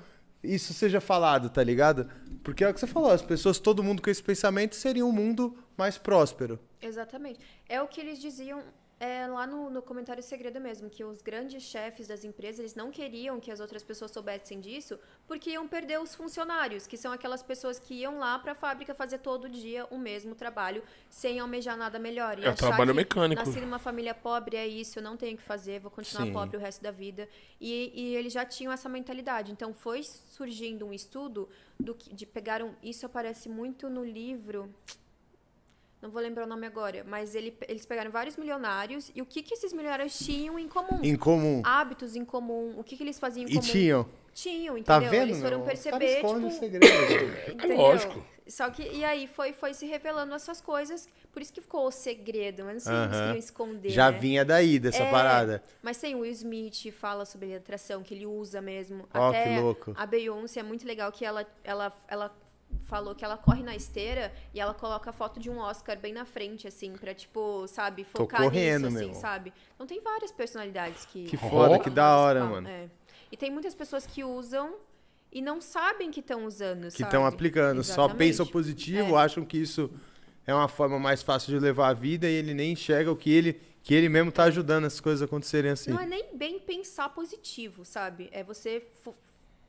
isso 0.46 0.74
seja 0.74 1.02
falado, 1.02 1.50
tá 1.50 1.64
ligado? 1.64 2.10
Porque 2.44 2.64
é 2.64 2.70
o 2.70 2.74
que 2.74 2.80
você 2.80 2.88
falou, 2.88 3.12
as 3.12 3.22
pessoas, 3.22 3.60
todo 3.60 3.84
mundo 3.84 4.02
com 4.02 4.10
esse 4.10 4.22
pensamento 4.22 4.76
seria 4.76 5.06
um 5.06 5.12
mundo 5.12 5.58
mais 5.78 5.98
próspero. 5.98 6.60
Exatamente. 6.82 7.40
É 7.68 7.82
o 7.82 7.88
que 7.88 8.00
eles 8.00 8.22
diziam 8.22 8.62
É 8.98 9.28
lá 9.28 9.46
no, 9.46 9.70
no 9.70 9.82
comentário 9.82 10.24
segredo 10.24 10.60
mesmo, 10.62 10.90
que 10.90 11.04
os 11.04 11.22
grandes 11.22 11.64
chefes 11.64 12.08
das 12.08 12.24
empresas, 12.24 12.60
eles 12.60 12.76
não 12.76 12.92
queriam 12.92 13.42
que 13.42 13.52
as 13.52 13.60
outras 13.60 13.84
pessoas 13.84 14.12
soubessem 14.12 14.62
disso, 14.62 14.98
porque 15.28 15.52
iam 15.52 15.68
perder 15.68 16.00
os 16.00 16.16
funcionários, 16.16 16.88
que 16.88 16.96
são 16.96 17.12
aquelas 17.12 17.44
pessoas 17.44 17.78
que 17.78 17.94
iam 17.96 18.20
lá 18.20 18.40
para 18.40 18.54
a 18.54 18.56
fábrica 18.56 18.96
fazer 18.96 19.18
todo 19.18 19.50
dia 19.50 19.86
o 19.92 19.98
mesmo 19.98 20.34
trabalho, 20.34 20.82
sem 21.10 21.40
almejar 21.40 21.76
nada 21.76 22.00
melhor. 22.00 22.40
E 22.40 22.46
É 22.46 22.54
trabalho 22.54 22.92
que 22.92 22.98
mecânico. 22.98 23.44
Nasci 23.46 23.60
numa 23.60 23.80
família 23.80 24.14
pobre, 24.14 24.56
é 24.56 24.66
isso, 24.66 25.00
eu 25.00 25.04
não 25.04 25.18
tenho 25.18 25.34
o 25.34 25.38
que 25.38 25.44
fazer, 25.44 25.80
vou 25.80 25.92
continuar 25.92 26.26
Sim. 26.26 26.34
pobre 26.34 26.56
o 26.56 26.60
resto 26.60 26.82
da 26.82 26.92
vida. 26.92 27.28
E, 27.60 27.92
e 27.94 28.16
eles 28.16 28.32
já 28.32 28.46
tinham 28.46 28.72
essa 28.72 28.88
mentalidade. 28.88 29.52
Então 29.52 29.74
foi 29.74 30.04
surgindo 30.04 30.86
um 30.86 30.94
estudo 30.94 31.50
do 31.78 31.94
que, 31.94 32.14
de 32.14 32.26
pegar 32.26 32.64
um. 32.64 32.74
Isso 32.82 33.06
aparece 33.06 33.50
muito 33.50 33.90
no 33.90 34.06
livro. 34.06 34.74
Não 36.02 36.10
vou 36.12 36.22
lembrar 36.22 36.44
o 36.44 36.48
nome 36.48 36.68
agora, 36.68 37.04
mas 37.08 37.34
ele, 37.34 37.58
eles 37.68 37.86
pegaram 37.86 38.12
vários 38.12 38.38
milionários 38.38 39.12
e 39.16 39.22
o 39.22 39.26
que, 39.26 39.42
que 39.42 39.54
esses 39.54 39.74
milionários 39.74 40.18
tinham 40.20 40.60
em 40.60 40.68
comum? 40.68 41.00
Em 41.02 41.16
comum. 41.16 41.62
Hábitos 41.66 42.16
em 42.16 42.24
comum, 42.24 42.76
o 42.78 42.84
que, 42.84 42.96
que 42.96 43.04
eles 43.04 43.18
faziam 43.18 43.44
em 43.48 43.52
E 43.52 43.56
comum? 43.56 43.62
tinham. 43.62 44.06
Tinham, 44.34 44.84
Tá 44.84 44.98
entendeu? 44.98 45.12
vendo? 45.12 45.30
eles 45.30 45.42
foram 45.42 45.64
caras 45.64 45.80
perceber, 45.82 46.16
tipo, 46.18 46.28
o 46.34 46.52
segredo. 46.52 46.86
Entendeu? 47.54 47.78
lógico. 47.78 48.26
Só 48.48 48.70
que, 48.70 48.84
e 48.84 49.04
aí 49.04 49.26
foi, 49.26 49.54
foi 49.54 49.74
se 49.74 49.88
revelando 49.88 50.36
essas 50.36 50.62
coisas, 50.62 51.08
por 51.32 51.42
isso 51.42 51.52
que 51.52 51.62
ficou 51.62 51.88
o 51.88 51.92
segredo, 51.92 52.64
mas 52.66 52.74
não 52.74 52.80
sei 52.82 52.92
se 52.94 53.00
eles 53.00 53.12
Aham. 53.16 53.22
queriam 53.28 53.38
esconder. 53.40 53.90
Já 53.90 54.12
né? 54.12 54.20
vinha 54.20 54.46
daí, 54.46 54.78
dessa 54.78 55.02
É, 55.02 55.10
parada. 55.10 55.64
Mas 55.82 55.98
tem 55.98 56.14
o 56.14 56.20
Will 56.20 56.32
Smith, 56.34 56.92
fala 56.92 57.26
sobre 57.26 57.56
atração, 57.56 58.04
que 58.04 58.14
ele 58.14 58.28
usa 58.28 58.62
mesmo. 58.62 59.08
Ó, 59.12 59.30
Até 59.30 59.44
que 59.56 59.60
louco. 59.62 59.94
a 59.98 60.06
Beyoncé 60.06 60.60
é 60.60 60.64
muito 60.64 60.86
legal 60.86 61.12
que 61.12 61.26
ela, 61.26 61.48
ela, 61.64 61.92
ela 62.08 62.30
falou 62.84 63.16
que 63.16 63.24
ela 63.26 63.38
corre 63.38 63.64
na 63.64 63.76
esteira 63.76 64.32
e 64.54 64.60
ela 64.60 64.74
coloca 64.74 65.10
a 65.10 65.14
foto 65.14 65.40
de 65.40 65.50
um 65.50 65.58
Oscar 65.60 65.98
bem 66.00 66.14
na 66.14 66.26
frente, 66.26 66.68
assim, 66.68 66.94
pra, 66.94 67.14
tipo, 67.14 67.68
sabe, 67.68 68.04
Tô 68.06 68.20
focar 68.20 68.42
correndo, 68.44 68.86
nisso, 68.90 68.98
assim, 68.98 69.06
meu. 69.12 69.16
sabe? 69.16 69.54
Então 69.74 69.88
tem 69.88 70.00
várias 70.02 70.32
personalidades 70.32 71.06
que... 71.06 71.26
Que 71.26 71.38
foda, 71.38 71.80
que 71.80 71.90
da 71.90 72.18
hora, 72.18 72.40
falam, 72.40 72.56
mano. 72.56 72.68
é. 72.68 72.90
E 73.32 73.38
tem 73.38 73.50
muitas 73.52 73.74
pessoas 73.76 74.06
que 74.06 74.24
usam 74.24 74.76
e 75.32 75.42
não 75.42 75.60
sabem 75.60 76.12
que 76.12 76.20
estão 76.20 76.46
usando, 76.46 76.90
Que 76.94 77.04
estão 77.04 77.26
aplicando. 77.26 77.84
Só 77.84 77.94
Exatamente. 78.06 78.18
pensam 78.18 78.46
positivo, 78.46 79.16
É. 79.18 79.22
acham 79.24 79.44
que 79.44 79.58
isso 79.58 79.90
é 80.48 80.54
uma 80.54 80.68
forma 80.68 80.98
mais 81.00 81.22
fácil 81.24 81.52
de 81.52 81.60
levar 81.60 81.90
a 81.90 81.94
vida 81.94 82.30
e 82.30 82.34
ele 82.34 82.54
nem 82.54 82.72
enxerga 82.74 83.12
o 83.12 83.16
que 83.16 83.32
ele, 83.32 83.60
que 83.84 83.94
ele 83.94 84.08
mesmo 84.08 84.32
tá 84.32 84.44
ajudando 84.44 84.86
as 84.86 85.00
coisas 85.00 85.22
a 85.24 85.26
acontecerem 85.26 85.72
assim. 85.72 85.90
Não 85.92 86.00
é 86.00 86.06
nem 86.06 86.36
bem 86.38 86.60
pensar 86.60 87.10
positivo, 87.10 87.84
sabe? 87.84 88.30
É 88.32 88.44
você 88.44 88.80
fo- 89.04 89.16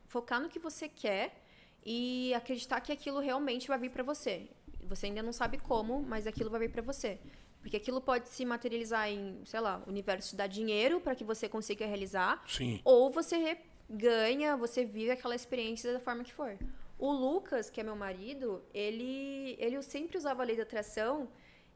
focar 0.07 0.41
no 0.41 0.49
que 0.49 0.59
você 0.59 0.87
quer 0.89 1.43
e 1.87 2.35
acreditar 2.35 2.81
que 2.81 2.91
aquilo 2.91 3.21
realmente 3.21 3.69
vai 3.69 3.79
vir 3.79 3.91
pra 3.91 4.03
você. 4.03 4.49
Você 4.83 5.07
ainda 5.07 5.23
não 5.23 5.33
sabe 5.33 5.57
como, 5.57 6.03
mas 6.03 6.27
aquilo 6.27 6.51
vai 6.51 6.59
vir 6.59 6.71
pra 6.71 6.83
você. 6.83 7.21
Porque 7.61 7.77
aquilo 7.77 8.01
pode 8.01 8.29
se 8.29 8.45
materializar 8.45 9.09
em, 9.09 9.41
sei 9.45 9.61
lá, 9.61 9.81
o 9.87 9.91
universo 9.91 10.35
dá 10.35 10.49
dinheiro 10.49 11.01
para 11.01 11.15
que 11.15 11.23
você 11.23 11.49
consiga 11.49 11.87
realizar, 11.87 12.43
Sim. 12.49 12.81
ou 12.85 13.09
você 13.09 13.59
ganha, 13.89 14.57
você 14.57 14.85
vive 14.85 15.13
aquela 15.13 15.37
experiência 15.37 15.93
da 15.93 16.01
forma 16.01 16.25
que 16.25 16.33
for. 16.33 16.59
O 16.99 17.13
Lucas, 17.13 17.71
que 17.71 17.81
é 17.81 17.85
meu 17.85 17.95
marido, 17.95 18.63
ele, 18.75 19.57
ele 19.61 19.81
sempre 19.83 20.19
usava 20.19 20.43
a 20.43 20.47
lei 20.47 20.57
da 20.57 20.65
atração 20.65 21.29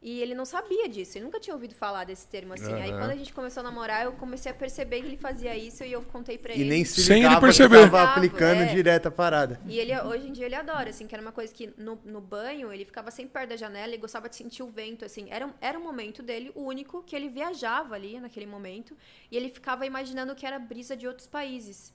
e 0.03 0.21
ele 0.23 0.35
não 0.35 0.45
sabia 0.47 0.89
disso. 0.89 1.19
Ele 1.19 1.27
nunca 1.27 1.39
tinha 1.39 1.53
ouvido 1.55 1.75
falar 1.75 2.05
desse 2.05 2.27
termo 2.27 2.55
assim. 2.55 2.73
Aí 2.73 2.91
Aham. 2.91 3.01
quando 3.01 3.11
a 3.11 3.17
gente 3.17 3.33
começou 3.35 3.61
a 3.61 3.65
namorar, 3.65 4.05
eu 4.05 4.13
comecei 4.13 4.51
a 4.51 4.55
perceber 4.55 5.01
que 5.03 5.07
ele 5.09 5.17
fazia 5.17 5.55
isso 5.57 5.85
e 5.85 5.93
eu 5.93 6.03
contei 6.03 6.39
pra 6.39 6.55
E 6.55 6.61
ele. 6.61 6.71
nem 6.71 6.85
se 6.85 7.03
Sem 7.03 7.19
ele 7.19 7.25
ligava, 7.29 7.41
perceber. 7.47 7.81
tava 7.91 8.03
aplicando 8.05 8.63
É. 8.63 8.67
direto 8.67 9.07
a 9.07 9.11
parada. 9.11 9.61
E 9.67 9.79
ele, 9.79 9.95
hoje 10.03 10.29
em 10.29 10.33
dia, 10.33 10.47
ele 10.47 10.55
adora, 10.55 10.89
assim, 10.91 11.07
que 11.07 11.15
era 11.15 11.21
uma 11.23 11.33
coisa 11.33 11.53
que 11.53 11.73
no, 11.77 11.99
no 12.05 12.21
banho, 12.21 12.73
ele 12.73 12.85
ficava 12.85 13.11
sempre 13.11 13.33
perto 13.33 13.51
da 13.51 13.57
janela 13.57 13.95
e 13.95 13.99
gostava 13.99 14.29
de 14.29 14.37
sentir 14.37 14.63
o 14.63 14.69
vento, 14.71 15.05
assim. 15.05 15.27
Era, 15.31 15.47
um- 15.47 15.53
era 15.61 15.79
um 15.79 15.83
momento 15.83 16.23
dele, 16.23 16.51
o 16.55 16.63
único, 16.65 17.03
que 17.03 17.15
ele 17.15 17.29
viajava 17.29 17.95
ali 17.95 18.19
naquele 18.19 18.47
momento. 18.47 18.97
E 19.31 19.37
ele 19.37 19.51
ficava 19.51 19.85
imaginando 19.85 20.35
que 20.35 20.47
era 20.47 20.59
brisa 20.59 20.97
de 20.97 21.07
outros 21.07 21.27
países. 21.27 21.93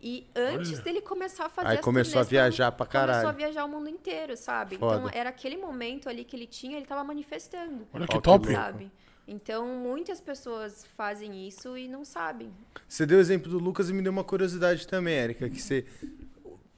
E 0.00 0.26
antes 0.34 0.74
Olha. 0.74 0.82
dele 0.82 1.00
começar 1.00 1.46
a 1.46 1.48
fazer 1.48 1.68
Aí 1.68 1.74
as 1.78 1.84
começou 1.84 2.20
a 2.20 2.24
viajar 2.24 2.70
pra 2.70 2.86
Começou 2.86 3.10
a 3.10 3.14
caralho. 3.14 3.36
viajar 3.36 3.64
o 3.64 3.68
mundo 3.68 3.88
inteiro, 3.88 4.36
sabe? 4.36 4.78
Foda. 4.78 4.96
Então, 4.96 5.10
era 5.12 5.30
aquele 5.30 5.56
momento 5.56 6.08
ali 6.08 6.24
que 6.24 6.36
ele 6.36 6.46
tinha, 6.46 6.76
ele 6.76 6.86
tava 6.86 7.02
manifestando. 7.02 7.86
Olha 7.92 8.06
que 8.06 8.20
top. 8.20 8.52
Sabe? 8.52 8.92
Então, 9.26 9.66
muitas 9.66 10.20
pessoas 10.20 10.86
fazem 10.96 11.46
isso 11.46 11.76
e 11.76 11.88
não 11.88 12.04
sabem. 12.04 12.50
Você 12.88 13.04
deu 13.04 13.18
o 13.18 13.20
exemplo 13.20 13.50
do 13.50 13.58
Lucas 13.58 13.90
e 13.90 13.92
me 13.92 14.00
deu 14.00 14.12
uma 14.12 14.24
curiosidade 14.24 14.86
também, 14.86 15.14
Érica, 15.14 15.50
que 15.50 15.60
você 15.60 15.84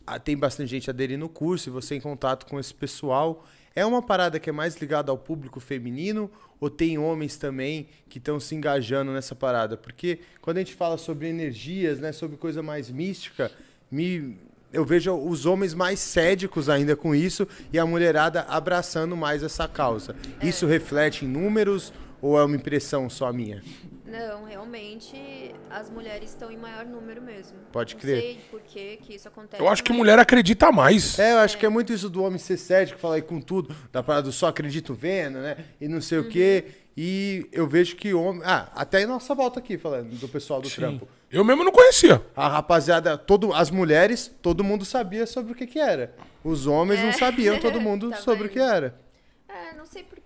ah, 0.06 0.18
tem 0.18 0.36
bastante 0.36 0.68
gente 0.68 0.90
aderindo 0.90 1.20
no 1.20 1.28
curso 1.28 1.68
e 1.68 1.72
você 1.72 1.94
em 1.94 2.00
contato 2.00 2.46
com 2.46 2.58
esse 2.58 2.74
pessoal. 2.74 3.46
É 3.74 3.86
uma 3.86 4.02
parada 4.02 4.38
que 4.40 4.50
é 4.50 4.52
mais 4.52 4.76
ligada 4.76 5.10
ao 5.10 5.18
público 5.18 5.60
feminino 5.60 6.30
ou 6.60 6.68
tem 6.68 6.98
homens 6.98 7.36
também 7.36 7.88
que 8.08 8.18
estão 8.18 8.40
se 8.40 8.54
engajando 8.54 9.12
nessa 9.12 9.34
parada? 9.34 9.76
Porque 9.76 10.18
quando 10.40 10.58
a 10.58 10.60
gente 10.60 10.74
fala 10.74 10.98
sobre 10.98 11.28
energias, 11.28 12.00
né, 12.00 12.12
sobre 12.12 12.36
coisa 12.36 12.62
mais 12.62 12.90
mística, 12.90 13.50
me 13.90 14.36
eu 14.72 14.84
vejo 14.84 15.12
os 15.12 15.46
homens 15.46 15.74
mais 15.74 15.98
cédicos 15.98 16.68
ainda 16.68 16.94
com 16.94 17.12
isso 17.12 17.46
e 17.72 17.78
a 17.78 17.84
mulherada 17.84 18.42
abraçando 18.42 19.16
mais 19.16 19.42
essa 19.42 19.66
causa. 19.66 20.14
Isso 20.40 20.64
reflete 20.64 21.24
em 21.24 21.28
números 21.28 21.92
ou 22.22 22.38
é 22.38 22.44
uma 22.44 22.54
impressão 22.54 23.10
só 23.10 23.32
minha? 23.32 23.62
Não, 24.10 24.44
realmente 24.44 25.54
as 25.70 25.88
mulheres 25.88 26.30
estão 26.30 26.50
em 26.50 26.56
maior 26.56 26.84
número 26.84 27.22
mesmo. 27.22 27.58
Pode 27.72 27.94
Não 27.94 28.00
crer. 28.00 28.20
sei 28.20 28.40
por 28.50 28.60
que 28.60 28.96
que 28.98 29.14
isso 29.14 29.28
acontece. 29.28 29.62
Eu 29.62 29.68
acho 29.68 29.84
que 29.84 29.90
mas- 29.90 29.98
mulher 29.98 30.18
acredita 30.18 30.72
mais. 30.72 31.18
É, 31.18 31.32
eu 31.34 31.38
acho 31.38 31.56
que 31.56 31.64
é 31.64 31.68
muito 31.68 31.92
isso 31.92 32.10
do 32.10 32.22
homem 32.22 32.38
ser 32.38 32.56
cético, 32.56 32.98
falar 32.98 33.16
aí 33.16 33.22
com 33.22 33.40
tudo, 33.40 33.74
da 33.92 34.02
parada 34.02 34.24
do 34.24 34.32
só 34.32 34.48
acredito 34.48 34.94
vendo, 34.94 35.38
né? 35.38 35.56
E 35.80 35.86
não 35.86 36.00
sei 36.00 36.18
o 36.18 36.28
quê. 36.28 36.64
E 36.96 37.48
eu 37.52 37.66
vejo 37.68 37.94
que 37.96 38.12
homem. 38.12 38.42
Ah, 38.44 38.68
até 38.74 39.02
em 39.02 39.06
nossa 39.06 39.34
volta 39.34 39.60
aqui, 39.60 39.78
falando 39.78 40.10
do 40.16 40.28
pessoal 40.28 40.60
do 40.60 40.68
Sim. 40.68 40.76
trampo. 40.76 41.08
Eu 41.30 41.44
mesmo 41.44 41.62
não 41.62 41.70
conhecia. 41.70 42.20
A 42.34 42.48
rapaziada, 42.48 43.16
todo, 43.16 43.54
as 43.54 43.70
mulheres, 43.70 44.30
todo 44.42 44.64
mundo 44.64 44.84
sabia 44.84 45.24
sobre 45.26 45.52
o 45.52 45.54
que 45.54 45.66
que 45.66 45.78
era. 45.78 46.12
Os 46.42 46.66
homens 46.66 47.00
não 47.00 47.10
É. 47.10 47.12
sabiam 47.12 47.60
todo 47.60 47.80
mundo 47.80 48.10
Tá 48.10 48.16
sobre 48.16 48.40
o 48.40 48.48
vendo? 48.48 48.52
que 48.54 48.58
era. 48.58 48.98
É, 49.48 49.72
não 49.76 49.86
sei 49.86 50.02
por 50.02 50.18
não 50.18 50.24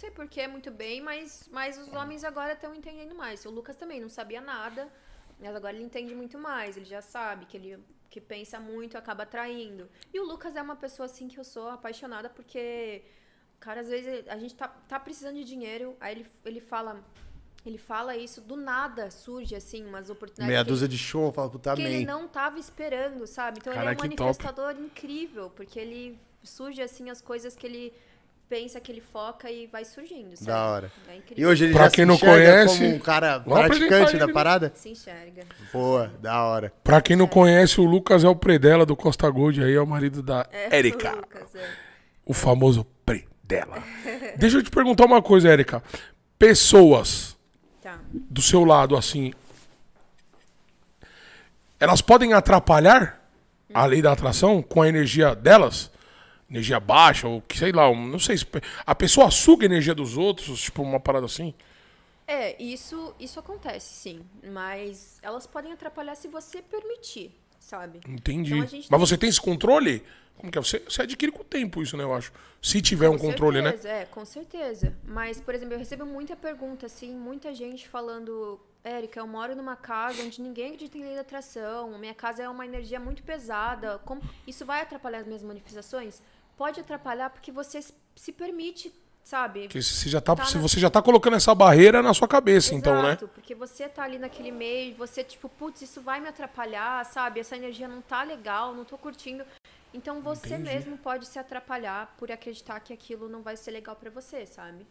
sei 0.00 0.10
por 0.10 0.26
que 0.26 0.46
muito 0.48 0.70
bem, 0.70 1.00
mas, 1.00 1.48
mas 1.52 1.78
os 1.78 1.92
homens 1.92 2.24
agora 2.24 2.54
estão 2.54 2.74
entendendo 2.74 3.14
mais. 3.14 3.44
O 3.44 3.50
Lucas 3.50 3.76
também 3.76 4.00
não 4.00 4.08
sabia 4.08 4.40
nada, 4.40 4.88
mas 5.38 5.54
agora 5.54 5.74
ele 5.76 5.84
entende 5.84 6.14
muito 6.14 6.38
mais. 6.38 6.76
Ele 6.76 6.86
já 6.86 7.02
sabe 7.02 7.44
que 7.46 7.56
ele 7.56 7.78
que 8.08 8.20
pensa 8.20 8.58
muito 8.58 8.98
acaba 8.98 9.22
atraindo. 9.22 9.88
E 10.12 10.18
o 10.18 10.24
Lucas 10.24 10.56
é 10.56 10.62
uma 10.62 10.74
pessoa 10.74 11.06
assim 11.06 11.28
que 11.28 11.38
eu 11.38 11.44
sou 11.44 11.68
apaixonada 11.68 12.28
porque 12.28 13.02
cara, 13.60 13.82
às 13.82 13.88
vezes 13.88 14.26
a 14.26 14.38
gente 14.38 14.54
tá, 14.54 14.66
tá 14.66 14.98
precisando 14.98 15.36
de 15.36 15.44
dinheiro, 15.44 15.96
aí 16.00 16.14
ele, 16.14 16.26
ele 16.44 16.60
fala 16.60 17.04
ele 17.64 17.76
fala 17.76 18.16
isso 18.16 18.40
do 18.40 18.56
nada, 18.56 19.10
surge 19.10 19.54
assim 19.54 19.84
umas 19.84 20.08
oportunidades 20.08 20.48
Meia 20.48 20.64
dúzia 20.64 20.88
de 20.88 20.96
show, 20.96 21.30
fala, 21.30 21.50
puta, 21.50 21.74
que 21.74 21.82
ele 21.82 22.06
não 22.06 22.26
tava 22.26 22.58
esperando, 22.58 23.26
sabe? 23.26 23.58
Então 23.60 23.72
ele 23.72 23.82
é 23.84 23.84
um 23.84 23.94
que 23.94 23.96
top. 23.96 24.16
manifestador 24.16 24.80
incrível, 24.80 25.50
porque 25.50 25.78
ele 25.78 26.18
surge 26.42 26.80
assim 26.80 27.10
as 27.10 27.20
coisas 27.20 27.54
que 27.54 27.66
ele 27.66 27.92
pensa, 28.50 28.80
que 28.80 28.90
ele 28.90 29.00
foca 29.00 29.48
e 29.48 29.68
vai 29.68 29.84
surgindo, 29.84 30.34
sabe? 30.36 30.46
Da 30.50 30.66
hora. 30.66 30.92
É 31.08 31.18
E 31.36 31.46
hoje 31.46 31.64
ele 31.66 31.72
Pra 31.72 31.84
já 31.84 31.90
quem 31.90 32.02
se 32.02 32.06
não 32.08 32.14
enxerga 32.16 32.34
conhece, 32.34 32.78
como 32.78 32.94
um 32.96 32.98
cara 32.98 33.40
praticante 33.40 34.16
da 34.18 34.28
parada? 34.28 34.72
se 34.74 34.88
enxerga. 34.90 35.44
Boa, 35.72 36.12
da 36.20 36.42
hora. 36.44 36.72
Pra 36.82 37.00
quem 37.00 37.14
não 37.16 37.28
conhece, 37.28 37.80
o 37.80 37.84
Lucas 37.84 38.24
é 38.24 38.28
o 38.28 38.34
predela 38.34 38.84
do 38.84 38.96
Costa 38.96 39.30
Gold 39.30 39.62
aí, 39.62 39.72
é 39.74 39.80
o 39.80 39.86
marido 39.86 40.20
da 40.20 40.44
É, 40.50 40.76
Érica. 40.76 41.12
o 41.12 41.16
Lucas, 41.16 41.54
é. 41.54 41.68
O 42.26 42.34
famoso 42.34 42.84
predela. 43.06 43.82
Deixa 44.36 44.58
eu 44.58 44.62
te 44.64 44.70
perguntar 44.70 45.04
uma 45.06 45.22
coisa, 45.22 45.48
Érica. 45.48 45.80
Pessoas 46.36 47.36
Tá. 47.80 47.98
do 48.12 48.42
seu 48.42 48.64
lado, 48.64 48.96
assim, 48.96 49.32
elas 51.78 52.00
podem 52.02 52.32
atrapalhar 52.32 53.18
a 53.72 53.86
lei 53.86 54.02
da 54.02 54.10
atração 54.12 54.60
com 54.60 54.82
a 54.82 54.88
energia 54.88 55.34
delas? 55.36 55.90
Energia 56.50 56.80
baixa, 56.80 57.28
ou 57.28 57.40
que 57.42 57.56
sei 57.56 57.70
lá, 57.70 57.94
não 57.94 58.18
sei 58.18 58.36
se. 58.36 58.44
A 58.84 58.94
pessoa 58.94 59.30
suga 59.30 59.64
a 59.64 59.66
energia 59.66 59.94
dos 59.94 60.16
outros, 60.16 60.60
tipo 60.60 60.82
uma 60.82 60.98
parada 60.98 61.26
assim? 61.26 61.54
É, 62.26 62.60
isso, 62.62 63.14
isso 63.20 63.38
acontece, 63.38 63.94
sim. 63.94 64.20
Mas 64.52 65.18
elas 65.22 65.46
podem 65.46 65.72
atrapalhar 65.72 66.14
se 66.16 66.28
você 66.28 66.60
permitir, 66.62 67.30
sabe? 67.58 68.00
Entendi. 68.08 68.54
Então 68.54 68.60
Mas 68.60 68.70
tem- 68.88 68.98
você 68.98 69.16
tem 69.16 69.28
esse 69.28 69.40
controle? 69.40 70.02
Como 70.36 70.50
que 70.50 70.58
é? 70.58 70.62
Você, 70.62 70.78
você 70.80 71.02
adquire 71.02 71.30
com 71.30 71.42
o 71.42 71.44
tempo 71.44 71.82
isso, 71.82 71.96
né, 71.96 72.02
eu 72.02 72.14
acho. 72.14 72.32
Se 72.62 72.80
tiver 72.80 73.08
um 73.08 73.18
Com 73.18 73.26
controle, 73.26 73.60
né? 73.60 73.70
certeza, 73.72 73.88
É, 73.88 74.04
com 74.06 74.24
certeza. 74.24 74.96
Mas, 75.04 75.40
por 75.40 75.54
exemplo, 75.54 75.74
eu 75.74 75.78
recebo 75.78 76.06
muita 76.06 76.34
pergunta, 76.34 76.86
assim, 76.86 77.12
muita 77.14 77.52
gente 77.54 77.86
falando, 77.88 78.58
Érica, 78.82 79.20
eu 79.20 79.26
moro 79.26 79.54
numa 79.54 79.76
casa 79.76 80.22
onde 80.22 80.40
ninguém 80.40 80.66
acredita 80.72 80.96
em 80.98 81.02
lei 81.04 81.14
da 81.14 81.20
atração, 81.20 81.96
minha 81.98 82.14
casa 82.14 82.42
é 82.42 82.48
uma 82.48 82.64
energia 82.64 82.98
muito 82.98 83.22
pesada. 83.22 83.98
Como... 84.04 84.22
Isso 84.46 84.64
vai 84.64 84.80
atrapalhar 84.80 85.18
as 85.18 85.26
minhas 85.26 85.42
manifestações? 85.42 86.22
Pode 86.60 86.78
atrapalhar 86.78 87.30
porque 87.30 87.50
você 87.50 87.80
se 88.14 88.32
permite, 88.32 88.92
sabe? 89.24 89.60
Porque 89.62 89.80
você 89.80 90.10
já 90.10 90.20
tá, 90.20 90.36
Tá 90.36 90.42
na- 90.44 90.60
você 90.60 90.78
já 90.78 90.90
tá 90.90 91.00
colocando 91.00 91.34
essa 91.36 91.54
barreira 91.54 92.02
na 92.02 92.12
sua 92.12 92.28
cabeça, 92.28 92.74
então, 92.74 93.02
né? 93.02 93.12
Exato, 93.12 93.28
porque 93.28 93.54
você 93.54 93.88
tá 93.88 94.02
ali 94.02 94.18
naquele 94.18 94.52
meio, 94.52 94.94
você, 94.94 95.24
tipo, 95.24 95.48
putz, 95.48 95.80
isso 95.80 96.02
vai 96.02 96.20
me 96.20 96.28
atrapalhar, 96.28 97.02
sabe? 97.06 97.40
Essa 97.40 97.56
energia 97.56 97.88
não 97.88 98.02
tá 98.02 98.22
legal, 98.24 98.74
não 98.74 98.84
tô 98.84 98.98
curtindo. 98.98 99.42
Então 99.94 100.20
você 100.20 100.48
Entendi. 100.48 100.64
mesmo 100.64 100.98
pode 100.98 101.24
se 101.24 101.38
atrapalhar 101.38 102.14
por 102.18 102.30
acreditar 102.30 102.78
que 102.80 102.92
aquilo 102.92 103.26
não 103.26 103.40
vai 103.40 103.56
ser 103.56 103.70
legal 103.70 103.96
pra 103.96 104.10
você, 104.10 104.44
sabe? 104.44 104.86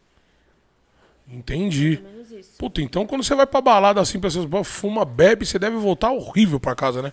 Entendi. 1.28 2.02
Ou 2.04 2.10
menos 2.10 2.32
isso. 2.32 2.58
Puta, 2.58 2.82
então 2.82 3.06
quando 3.06 3.22
você 3.22 3.36
vai 3.36 3.46
pra 3.46 3.60
balada 3.60 4.00
assim, 4.00 4.18
pessoas 4.18 4.48
fuma, 4.66 5.04
bebe, 5.04 5.46
você 5.46 5.56
deve 5.56 5.76
voltar 5.76 6.10
horrível 6.10 6.58
pra 6.58 6.74
casa, 6.74 7.00
né? 7.00 7.12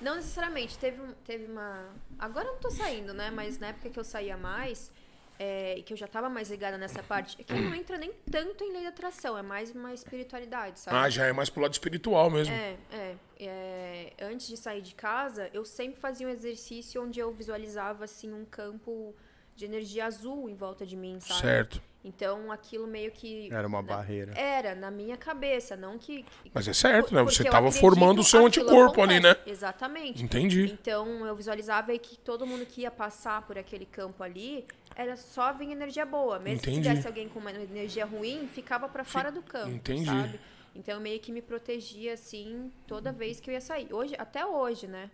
Não 0.00 0.16
necessariamente. 0.16 0.78
Teve, 0.78 1.00
um- 1.00 1.12
teve 1.24 1.46
uma. 1.46 1.88
Agora 2.18 2.46
eu 2.48 2.52
não 2.52 2.60
tô 2.60 2.70
saindo, 2.70 3.12
né? 3.14 3.30
Mas 3.30 3.58
na 3.58 3.68
época 3.68 3.90
que 3.90 3.98
eu 3.98 4.04
saía 4.04 4.36
mais, 4.36 4.90
é, 5.38 5.78
e 5.78 5.82
que 5.82 5.92
eu 5.92 5.96
já 5.96 6.06
tava 6.06 6.28
mais 6.28 6.50
ligada 6.50 6.76
nessa 6.78 7.02
parte, 7.02 7.36
é 7.40 7.44
que 7.44 7.52
não 7.54 7.74
entra 7.74 7.96
nem 7.98 8.12
tanto 8.30 8.62
em 8.64 8.72
lei 8.72 8.82
da 8.82 8.88
atração, 8.90 9.36
é 9.38 9.42
mais 9.42 9.70
uma 9.72 9.92
espiritualidade, 9.94 10.80
sabe? 10.80 10.96
Ah, 10.96 11.08
já 11.08 11.26
é 11.26 11.32
mais 11.32 11.48
pro 11.50 11.62
lado 11.62 11.72
espiritual 11.72 12.30
mesmo. 12.30 12.54
É, 12.54 12.76
é, 12.92 13.16
é, 13.38 14.12
Antes 14.22 14.48
de 14.48 14.56
sair 14.56 14.82
de 14.82 14.94
casa, 14.94 15.48
eu 15.52 15.64
sempre 15.64 15.98
fazia 16.00 16.26
um 16.26 16.30
exercício 16.30 17.02
onde 17.02 17.18
eu 17.20 17.32
visualizava 17.32 18.04
assim 18.04 18.32
um 18.32 18.44
campo 18.44 19.14
de 19.56 19.64
energia 19.64 20.06
azul 20.06 20.48
em 20.48 20.54
volta 20.54 20.84
de 20.86 20.96
mim, 20.96 21.18
sabe? 21.20 21.40
Certo. 21.40 21.82
Então 22.02 22.50
aquilo 22.50 22.86
meio 22.86 23.10
que 23.10 23.52
Era 23.52 23.68
uma 23.68 23.82
na- 23.82 23.88
barreira. 23.88 24.32
Era 24.34 24.74
na 24.74 24.90
minha 24.90 25.16
cabeça, 25.18 25.76
não 25.76 25.98
que. 25.98 26.24
Mas 26.54 26.66
é 26.66 26.72
certo, 26.72 27.14
né? 27.14 27.22
Você 27.22 27.42
eu 27.42 27.50
tava 27.50 27.66
acredito, 27.68 27.80
formando 27.80 28.20
o 28.20 28.24
seu 28.24 28.46
anticorpo 28.46 29.02
ali, 29.02 29.20
né? 29.20 29.36
Exatamente. 29.46 30.22
Entendi. 30.22 30.64
Então 30.72 31.26
eu 31.26 31.36
visualizava 31.36 31.96
que 31.98 32.16
todo 32.18 32.46
mundo 32.46 32.64
que 32.64 32.82
ia 32.82 32.90
passar 32.90 33.42
por 33.42 33.58
aquele 33.58 33.84
campo 33.84 34.22
ali 34.22 34.64
era 34.96 35.14
só 35.16 35.52
vir 35.52 35.70
energia 35.70 36.06
boa. 36.06 36.38
Mesmo 36.38 36.58
Entendi. 36.60 36.76
se 36.76 36.82
tivesse 36.88 37.06
alguém 37.06 37.28
com 37.28 37.38
uma 37.38 37.50
energia 37.52 38.06
ruim, 38.06 38.48
ficava 38.48 38.88
pra 38.88 39.04
fora 39.04 39.30
do 39.30 39.42
campo. 39.42 39.68
entendi. 39.70 40.06
Sabe? 40.06 40.40
Então 40.74 40.94
eu 40.94 41.00
meio 41.00 41.20
que 41.20 41.30
me 41.32 41.42
protegia 41.42 42.14
assim 42.14 42.72
toda 42.86 43.12
vez 43.12 43.40
que 43.40 43.50
eu 43.50 43.54
ia 43.54 43.60
sair. 43.60 43.92
Hoje, 43.92 44.14
até 44.18 44.46
hoje, 44.46 44.86
né? 44.86 45.10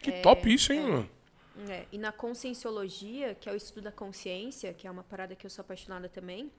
Que 0.00 0.10
top 0.20 0.52
isso, 0.52 0.72
hein, 0.72 0.80
mano? 0.80 1.10
É, 1.68 1.86
e 1.92 1.98
na 1.98 2.10
conscienciologia, 2.12 3.34
que 3.34 3.48
é 3.48 3.52
o 3.52 3.56
estudo 3.56 3.84
da 3.84 3.92
consciência, 3.92 4.72
que 4.74 4.86
é 4.86 4.90
uma 4.90 5.04
parada 5.04 5.34
que 5.36 5.46
eu 5.46 5.50
sou 5.50 5.62
apaixonada 5.62 6.08
também, 6.08 6.50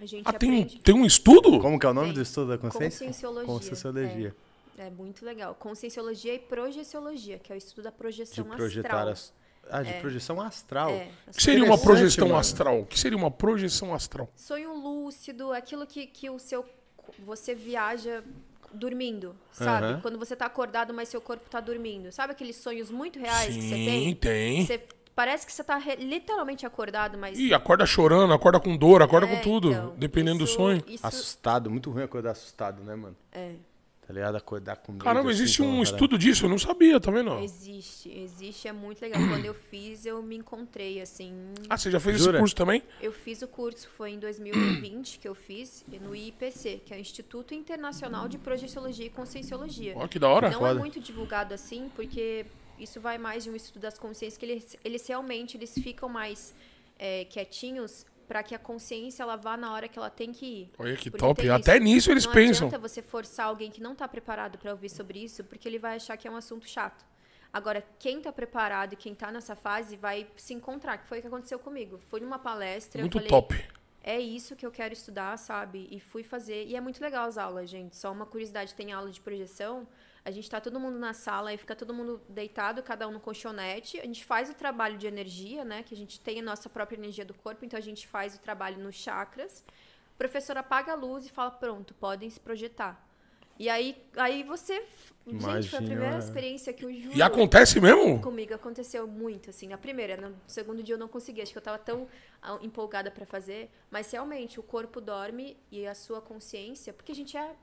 a 0.00 0.04
gente 0.04 0.26
Ah, 0.28 0.32
tem, 0.34 0.62
aprende. 0.62 0.78
tem 0.80 0.94
um 0.94 1.06
estudo? 1.06 1.58
Como 1.58 1.78
que 1.78 1.86
é 1.86 1.88
o 1.88 1.94
nome 1.94 2.08
Tem. 2.08 2.14
do 2.16 2.22
estudo 2.22 2.48
da 2.48 2.58
consciência? 2.58 3.06
Conscienciologia. 3.06 3.46
Conscienciologia. 3.46 4.36
É 4.76 4.90
muito 4.90 5.24
legal. 5.24 5.54
Conscienciologia 5.54 6.34
e 6.34 6.38
projeciologia, 6.38 7.38
que 7.38 7.50
é 7.50 7.54
o 7.54 7.58
estudo 7.58 7.84
da 7.84 7.90
De 7.90 7.96
projeção 7.96 8.44
projetar 8.44 9.08
astral. 9.08 9.08
as... 9.08 9.32
Ah, 9.68 9.82
de 9.82 9.94
projeção 10.00 10.40
astral. 10.40 10.90
É, 10.90 11.10
O 11.26 11.30
que 11.32 11.42
seria 11.42 11.64
uma 11.64 11.78
projeção 11.78 12.28
mano. 12.28 12.38
astral? 12.38 12.80
O 12.82 12.86
que 12.86 12.98
seria 12.98 13.16
uma 13.18 13.30
projeção 13.30 13.94
astral? 13.94 14.30
sonho 14.36 14.74
lúcido, 14.74 15.50
aquilo 15.52 15.86
que, 15.86 16.06
que 16.06 16.28
o 16.30 16.38
seu 16.38 16.64
você 17.20 17.54
viaja 17.54 18.22
dormindo, 18.72 19.34
sabe? 19.52 19.86
Aham. 19.86 20.00
Quando 20.00 20.18
você 20.18 20.34
tá 20.36 20.46
acordado, 20.46 20.92
mas 20.94 21.08
seu 21.08 21.20
corpo 21.20 21.48
tá 21.48 21.60
dormindo. 21.60 22.10
Sabe 22.12 22.32
aqueles 22.32 22.56
sonhos 22.56 22.90
muito 22.90 23.18
reais 23.18 23.54
que 23.54 23.62
você 23.62 23.74
Sim, 23.74 23.84
tem? 23.84 24.14
tem. 24.14 24.66
Você, 24.66 24.82
parece 25.14 25.46
que 25.46 25.52
você 25.52 25.64
tá 25.64 25.76
re- 25.76 25.96
literalmente 25.96 26.66
acordado, 26.66 27.16
mas 27.18 27.38
Ih, 27.38 27.54
acorda 27.54 27.86
chorando, 27.86 28.32
acorda 28.34 28.60
com 28.60 28.76
dor, 28.76 29.02
acorda 29.02 29.26
É, 29.26 29.36
com 29.36 29.42
tudo. 29.42 29.70
então, 29.72 29.94
dependendo 29.96 30.38
do 30.38 30.44
isso- 30.44 30.54
sonho. 30.54 30.82
Isso, 30.86 31.06
Assustado, 31.06 31.70
muito 31.70 31.90
ruim 31.90 32.02
acordar 32.02 32.32
assustado, 32.32 32.82
né, 32.82 32.94
mano? 32.94 33.16
é, 33.32 33.52
Tá 34.06 34.12
ligado? 34.12 34.36
Acordar 34.36 34.76
com 34.76 34.92
medo. 34.92 35.02
Caramba, 35.02 35.30
assim, 35.30 35.42
existe 35.42 35.62
um 35.62 35.66
parada. 35.66 35.82
estudo 35.82 36.16
disso, 36.16 36.44
eu 36.44 36.48
não 36.48 36.58
sabia, 36.58 37.00
tá 37.00 37.10
vendo? 37.10 37.40
existe, 37.40 38.08
existe, 38.08 38.68
é 38.68 38.72
muito 38.72 39.02
legal. 39.02 39.20
Quando 39.28 39.44
eu 39.44 39.54
fiz, 39.54 40.06
eu 40.06 40.22
me 40.22 40.36
encontrei 40.36 41.00
assim. 41.00 41.34
Ah, 41.68 41.76
você 41.76 41.90
já 41.90 41.98
fez 41.98 42.18
Jura? 42.18 42.32
esse 42.32 42.38
curso 42.38 42.54
também? 42.54 42.84
Eu 43.02 43.12
fiz 43.12 43.42
o 43.42 43.48
curso, 43.48 43.88
foi 43.88 44.12
em 44.12 44.18
2020 44.20 45.18
que 45.18 45.26
eu 45.26 45.34
fiz, 45.34 45.84
no 46.00 46.14
IPC, 46.14 46.82
que 46.84 46.94
é 46.94 46.96
o 46.96 47.00
Instituto 47.00 47.52
Internacional 47.52 48.28
de 48.28 48.38
Projeciologia 48.38 49.06
e 49.06 49.10
Conscienciologia. 49.10 49.94
Ó, 49.96 50.06
que 50.06 50.20
da 50.20 50.28
hora. 50.28 50.50
Não 50.50 50.64
é 50.64 50.70
Foda. 50.70 50.78
muito 50.78 51.00
divulgado 51.00 51.52
assim, 51.52 51.90
porque 51.96 52.46
isso 52.78 53.00
vai 53.00 53.18
mais 53.18 53.42
de 53.42 53.50
um 53.50 53.56
estudo 53.56 53.82
das 53.82 53.98
consciências, 53.98 54.38
que 54.38 54.46
eles, 54.46 54.76
eles 54.84 55.04
realmente 55.06 55.56
eles 55.56 55.74
ficam 55.74 56.08
mais 56.08 56.54
é, 56.96 57.24
quietinhos 57.24 58.06
para 58.26 58.42
que 58.42 58.54
a 58.54 58.58
consciência 58.58 59.22
ela 59.22 59.36
vá 59.36 59.56
na 59.56 59.72
hora 59.72 59.88
que 59.88 59.98
ela 59.98 60.10
tem 60.10 60.32
que 60.32 60.46
ir. 60.46 60.70
Olha 60.78 60.96
que 60.96 61.10
Porque 61.10 61.24
top. 61.26 61.48
Até 61.48 61.76
isso. 61.76 61.84
nisso 61.84 62.10
eles 62.10 62.26
não 62.26 62.32
pensam. 62.32 62.66
adianta 62.68 62.88
você 62.88 63.00
forçar 63.02 63.46
alguém 63.46 63.70
que 63.70 63.80
não 63.80 63.92
está 63.92 64.06
preparado 64.08 64.58
para 64.58 64.70
ouvir 64.72 64.88
sobre 64.88 65.22
isso, 65.22 65.44
porque 65.44 65.68
ele 65.68 65.78
vai 65.78 65.96
achar 65.96 66.16
que 66.16 66.26
é 66.26 66.30
um 66.30 66.36
assunto 66.36 66.68
chato. 66.68 67.04
Agora, 67.52 67.82
quem 67.98 68.18
está 68.18 68.32
preparado 68.32 68.92
e 68.92 68.96
quem 68.96 69.12
está 69.12 69.30
nessa 69.32 69.54
fase 69.56 69.96
vai 69.96 70.26
se 70.36 70.52
encontrar, 70.52 70.98
que 70.98 71.06
foi 71.08 71.18
o 71.18 71.20
que 71.22 71.28
aconteceu 71.28 71.58
comigo. 71.58 71.96
Fui 71.96 72.20
numa 72.20 72.38
palestra, 72.38 73.00
Muito 73.00 73.14
falei, 73.14 73.28
top. 73.28 73.64
é 74.02 74.20
isso 74.20 74.54
que 74.54 74.66
eu 74.66 74.70
quero 74.70 74.92
estudar, 74.92 75.36
sabe? 75.38 75.88
E 75.90 75.98
fui 75.98 76.22
fazer. 76.22 76.66
E 76.66 76.76
é 76.76 76.80
muito 76.80 77.00
legal 77.00 77.26
as 77.26 77.38
aulas, 77.38 77.70
gente. 77.70 77.96
Só 77.96 78.12
uma 78.12 78.26
curiosidade, 78.26 78.74
tem 78.74 78.92
aula 78.92 79.10
de 79.10 79.20
projeção. 79.20 79.86
A 80.26 80.30
gente 80.32 80.50
tá 80.50 80.60
todo 80.60 80.80
mundo 80.80 80.98
na 80.98 81.12
sala 81.12 81.54
e 81.54 81.56
fica 81.56 81.76
todo 81.76 81.94
mundo 81.94 82.20
deitado, 82.28 82.82
cada 82.82 83.06
um 83.06 83.12
no 83.12 83.20
colchonete. 83.20 84.00
A 84.00 84.04
gente 84.04 84.24
faz 84.24 84.50
o 84.50 84.54
trabalho 84.54 84.98
de 84.98 85.06
energia, 85.06 85.64
né? 85.64 85.84
Que 85.84 85.94
a 85.94 85.96
gente 85.96 86.18
tem 86.18 86.40
a 86.40 86.42
nossa 86.42 86.68
própria 86.68 86.96
energia 86.96 87.24
do 87.24 87.32
corpo, 87.32 87.64
então 87.64 87.78
a 87.78 87.80
gente 87.80 88.08
faz 88.08 88.34
o 88.34 88.40
trabalho 88.40 88.76
nos 88.76 88.96
chakras. 88.96 89.64
O 90.14 90.18
professor 90.18 90.56
apaga 90.56 90.90
a 90.90 90.94
luz 90.96 91.26
e 91.26 91.30
fala: 91.30 91.52
pronto, 91.52 91.94
podem 91.94 92.28
se 92.28 92.40
projetar. 92.40 93.00
E 93.56 93.68
aí, 93.68 93.96
aí 94.16 94.42
você. 94.42 94.82
Gente, 95.24 95.40
foi 95.40 95.48
a 95.48 95.52
Imagina, 95.52 95.76
primeira 95.78 96.16
é. 96.16 96.18
experiência 96.18 96.72
que 96.72 96.84
eu 96.84 96.92
juro. 96.92 97.16
E 97.16 97.22
acontece 97.22 97.80
mesmo? 97.80 98.20
Comigo 98.20 98.52
aconteceu 98.52 99.06
muito, 99.06 99.50
assim. 99.50 99.72
A 99.72 99.78
primeira, 99.78 100.16
no 100.16 100.34
segundo 100.48 100.82
dia 100.82 100.96
eu 100.96 100.98
não 100.98 101.06
consegui, 101.06 101.40
acho 101.40 101.52
que 101.52 101.58
eu 101.58 101.62
tava 101.62 101.78
tão 101.78 102.08
ah, 102.42 102.58
empolgada 102.62 103.12
pra 103.12 103.24
fazer. 103.24 103.70
Mas 103.92 104.10
realmente, 104.10 104.58
o 104.58 104.62
corpo 104.64 105.00
dorme 105.00 105.56
e 105.70 105.86
a 105.86 105.94
sua 105.94 106.20
consciência, 106.20 106.92
porque 106.92 107.12
a 107.12 107.14
gente 107.14 107.36
é. 107.36 107.54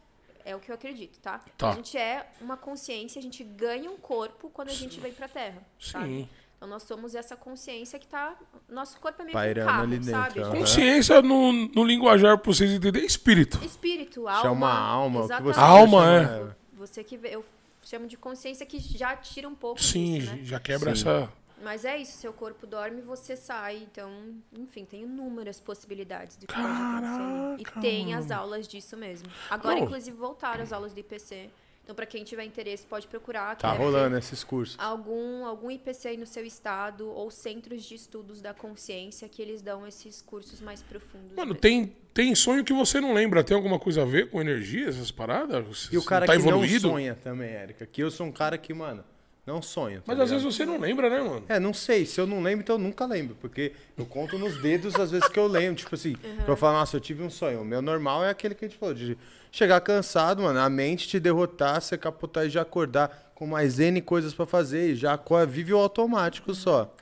É 0.45 0.55
o 0.55 0.59
que 0.59 0.69
eu 0.69 0.75
acredito, 0.75 1.19
tá? 1.19 1.39
Tá. 1.57 1.71
A 1.71 1.75
gente 1.75 1.97
é 1.97 2.27
uma 2.41 2.57
consciência, 2.57 3.19
a 3.19 3.21
gente 3.21 3.43
ganha 3.43 3.89
um 3.89 3.97
corpo 3.97 4.49
quando 4.49 4.69
a 4.69 4.73
gente 4.73 4.99
vem 4.99 5.13
pra 5.13 5.27
Terra. 5.27 5.61
Sabe? 5.79 6.05
Sim. 6.05 6.29
Então 6.57 6.69
nós 6.69 6.83
somos 6.83 7.13
essa 7.13 7.35
consciência 7.35 7.99
que 7.99 8.07
tá. 8.07 8.37
Nosso 8.69 8.97
corpo 8.99 9.21
é 9.21 9.25
meio 9.25 9.33
Pairando 9.33 9.59
que 9.59 9.63
um 9.63 9.75
carro, 9.75 9.83
ali 9.83 9.97
dentro, 9.99 10.11
sabe? 10.11 10.39
aham. 10.41 10.59
Consciência 10.59 11.21
no, 11.21 11.51
no 11.51 11.83
linguajar, 11.83 12.37
pra 12.37 12.53
vocês 12.53 12.71
entenderem, 12.71 13.03
é 13.03 13.05
espírito. 13.05 13.59
Espírito, 13.65 14.27
alma. 14.27 14.41
Chama 14.41 14.73
alma, 14.73 15.21
o 15.25 15.27
que 15.27 15.41
você. 15.41 15.59
Alma, 15.59 16.01
chama, 16.01 16.51
é. 16.51 16.55
Você 16.77 17.03
que 17.03 17.17
vê, 17.17 17.35
eu 17.35 17.45
chamo 17.83 18.07
de 18.07 18.15
consciência 18.15 18.65
que 18.65 18.79
já 18.79 19.15
tira 19.17 19.47
um 19.47 19.55
pouco 19.55 19.81
Sim, 19.81 20.19
disso, 20.19 20.35
né? 20.35 20.39
já 20.43 20.59
quebra 20.59 20.95
Sim. 20.95 21.01
essa. 21.01 21.33
Mas 21.63 21.85
é 21.85 21.97
isso, 21.97 22.17
seu 22.17 22.33
corpo 22.33 22.67
dorme, 22.67 23.01
você 23.01 23.35
sai. 23.35 23.77
Então, 23.77 24.11
enfim, 24.57 24.85
tem 24.85 25.03
inúmeras 25.03 25.59
possibilidades 25.59 26.35
do 26.37 26.45
que 26.47 26.53
pode 26.53 26.67
acontecer. 26.67 27.61
E 27.61 27.63
Caraca, 27.63 27.81
tem 27.81 28.13
as 28.13 28.27
mano. 28.27 28.41
aulas 28.41 28.67
disso 28.67 28.97
mesmo. 28.97 29.27
Agora, 29.49 29.75
Não. 29.77 29.83
inclusive, 29.85 30.15
voltaram 30.15 30.61
as 30.63 30.73
aulas 30.73 30.93
do 30.93 30.99
IPC. 30.99 31.49
Então, 31.83 31.93
para 31.93 32.05
quem 32.05 32.23
tiver 32.23 32.45
interesse, 32.45 32.85
pode 32.85 33.05
procurar. 33.07 33.57
Tá 33.57 33.73
rolando 33.73 34.17
esses 34.17 34.41
cursos. 34.41 34.79
Algum, 34.79 35.45
algum 35.45 35.69
IPC 35.69 36.07
aí 36.09 36.17
no 36.17 36.25
seu 36.25 36.45
estado 36.45 37.09
ou 37.09 37.29
centros 37.29 37.83
de 37.83 37.95
estudos 37.95 38.39
da 38.41 38.53
consciência 38.53 39.27
que 39.27 39.41
eles 39.41 39.61
dão 39.61 39.85
esses 39.85 40.21
cursos 40.21 40.61
mais 40.61 40.81
profundos. 40.81 41.31
Mano, 41.35 41.47
mesmo. 41.47 41.55
tem, 41.59 41.93
tem 42.13 42.33
sonho 42.35 42.63
que 42.63 42.71
você 42.71 43.01
não 43.01 43.13
lembra. 43.13 43.43
Tem 43.43 43.53
alguma 43.55 43.77
coisa 43.77 44.03
a 44.03 44.05
ver 44.05 44.29
com 44.29 44.39
energia, 44.39 44.87
essas 44.87 45.11
paradas? 45.11 45.65
Você 45.67 45.93
E 45.93 45.97
o 45.97 46.05
cara 46.05 46.25
tá 46.25 46.31
que 46.31 46.39
evoluído? 46.39 46.87
não 46.87 46.93
sonha 46.95 47.15
também, 47.15 47.49
Érica. 47.49 47.85
Que 47.85 48.01
eu 48.01 48.09
sou 48.09 48.25
um 48.27 48.31
cara 48.31 48.57
que, 48.57 48.73
mano, 48.73 49.03
não 49.45 49.61
sonho. 49.61 49.97
tá 49.97 50.03
Mas 50.07 50.19
às 50.19 50.29
ligado? 50.29 50.41
vezes 50.43 50.57
você 50.57 50.65
não 50.65 50.79
lembra, 50.79 51.09
né, 51.09 51.21
mano? 51.21 51.45
É, 51.49 51.59
não 51.59 51.73
sei. 51.73 52.05
Se 52.05 52.19
eu 52.19 52.25
não 52.25 52.41
lembro, 52.41 52.63
então 52.63 52.75
eu 52.75 52.79
nunca 52.79 53.05
lembro. 53.05 53.35
Porque 53.35 53.73
eu 53.97 54.05
conto 54.05 54.39
nos 54.39 54.61
dedos 54.61 54.95
as 54.95 55.11
vezes 55.11 55.27
que 55.27 55.37
eu 55.37 55.47
lembro. 55.47 55.75
Tipo 55.75 55.95
assim, 55.95 56.15
pra 56.15 56.53
eu 56.53 56.55
falar, 56.57 56.79
nossa, 56.79 56.95
eu 56.95 57.01
tive 57.01 57.23
um 57.23 57.29
sonho. 57.29 57.61
O 57.61 57.65
meu 57.65 57.81
normal 57.81 58.23
é 58.23 58.29
aquele 58.29 58.55
que 58.55 58.63
a 58.63 58.67
gente 58.67 58.77
falou, 58.77 58.95
de 58.95 59.17
chegar 59.51 59.81
cansado, 59.81 60.41
mano, 60.43 60.59
a 60.59 60.69
mente 60.69 61.07
te 61.07 61.19
derrotar, 61.19 61.81
você 61.81 61.97
capotar 61.97 62.45
e 62.45 62.49
já 62.49 62.61
acordar 62.61 63.31
com 63.35 63.45
mais 63.45 63.79
N 63.79 64.01
coisas 64.01 64.33
pra 64.33 64.45
fazer. 64.45 64.91
E 64.91 64.95
já 64.95 65.19
vive 65.47 65.73
o 65.73 65.77
automático 65.77 66.53
só. 66.55 66.93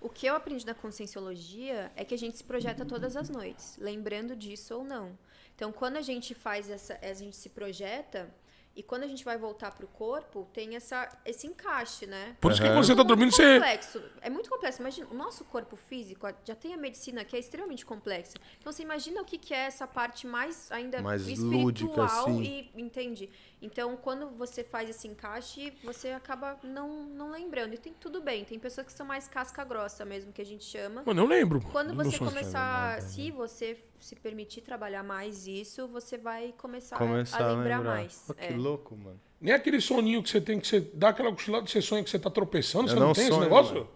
O 0.00 0.08
que 0.08 0.26
eu 0.26 0.34
aprendi 0.34 0.66
na 0.66 0.74
conscienciologia 0.74 1.92
é 1.94 2.04
que 2.04 2.12
a 2.12 2.18
gente 2.18 2.36
se 2.36 2.42
projeta 2.42 2.84
todas 2.84 3.14
as 3.14 3.28
noites, 3.28 3.76
lembrando 3.78 4.34
disso 4.34 4.74
ou 4.74 4.82
não. 4.82 5.16
Então, 5.54 5.70
quando 5.70 5.96
a 5.96 6.02
gente 6.02 6.34
faz 6.34 6.68
essa, 6.68 6.98
a 7.00 7.14
gente 7.14 7.36
se 7.36 7.48
projeta 7.48 8.28
e 8.74 8.82
quando 8.82 9.02
a 9.02 9.06
gente 9.06 9.24
vai 9.24 9.36
voltar 9.36 9.70
pro 9.72 9.86
corpo, 9.86 10.48
tem 10.52 10.76
essa, 10.76 11.08
esse 11.24 11.46
encaixe, 11.46 12.06
né? 12.06 12.36
Por 12.40 12.52
isso 12.52 12.60
que 12.60 12.66
Aham. 12.66 12.76
quando 12.76 12.86
você 12.86 12.92
tá 12.92 12.96
muito 12.96 13.08
dormindo, 13.08 13.30
você. 13.32 13.54
complexo. 13.54 14.02
É 14.20 14.30
muito 14.30 14.48
complexo. 14.50 14.80
Imagina, 14.80 15.06
o 15.10 15.14
nosso 15.14 15.44
corpo 15.44 15.76
físico 15.76 16.26
já 16.44 16.54
tem 16.54 16.72
a 16.72 16.76
medicina 16.76 17.24
que 17.24 17.36
é 17.36 17.38
extremamente 17.38 17.84
complexa. 17.84 18.38
Então 18.58 18.72
você 18.72 18.82
imagina 18.82 19.20
o 19.20 19.24
que, 19.24 19.36
que 19.36 19.52
é 19.52 19.66
essa 19.66 19.86
parte 19.86 20.26
mais 20.26 20.72
ainda 20.72 21.02
Mais 21.02 21.26
espiritual 21.26 21.60
lúdica, 21.62 22.04
assim. 22.04 22.42
e 22.42 22.80
entende? 22.80 23.28
Então 23.62 23.96
quando 23.96 24.28
você 24.30 24.64
faz 24.64 24.90
esse 24.90 25.06
encaixe, 25.06 25.72
você 25.84 26.08
acaba 26.08 26.58
não, 26.64 27.04
não 27.04 27.30
lembrando. 27.30 27.74
E 27.74 27.78
tem 27.78 27.94
tudo 27.98 28.20
bem. 28.20 28.44
Tem 28.44 28.58
pessoas 28.58 28.86
que 28.86 28.92
são 28.92 29.06
mais 29.06 29.28
casca 29.28 29.64
grossa 29.64 30.04
mesmo 30.04 30.32
que 30.32 30.42
a 30.42 30.44
gente 30.44 30.64
chama. 30.64 31.02
Mano, 31.06 31.22
eu 31.22 31.26
lembro. 31.26 31.60
Quando 31.70 31.94
você 31.94 32.18
começar, 32.18 33.00
se 33.00 33.30
você 33.30 33.78
se 34.00 34.16
permitir 34.16 34.62
trabalhar 34.62 35.04
mais 35.04 35.46
isso, 35.46 35.86
você 35.86 36.18
vai 36.18 36.52
começar, 36.58 36.98
Começar 36.98 37.40
a 37.42 37.52
lembrar, 37.52 37.82
mais. 37.82 38.24
Pô, 38.26 38.34
que 38.34 38.44
É. 38.46 38.56
louco, 38.56 38.96
mano. 38.96 39.20
Nem 39.40 39.54
aquele 39.54 39.80
soninho 39.80 40.22
que 40.22 40.28
você 40.30 40.40
tem 40.40 40.58
que 40.60 40.66
você 40.66 40.80
dá 40.80 41.08
aquela 41.10 41.30
cochilada, 41.32 41.66
você 41.66 41.80
sonha 41.80 42.02
que 42.02 42.10
você 42.10 42.18
tá 42.18 42.30
tropeçando, 42.30 42.88
você 42.88 42.94
Eu 42.96 43.00
não, 43.00 43.06
não 43.08 43.14
tem 43.14 43.22
esse 43.24 43.30
sonho, 43.32 43.42
negócio? 43.44 43.74
mano. 43.74 43.88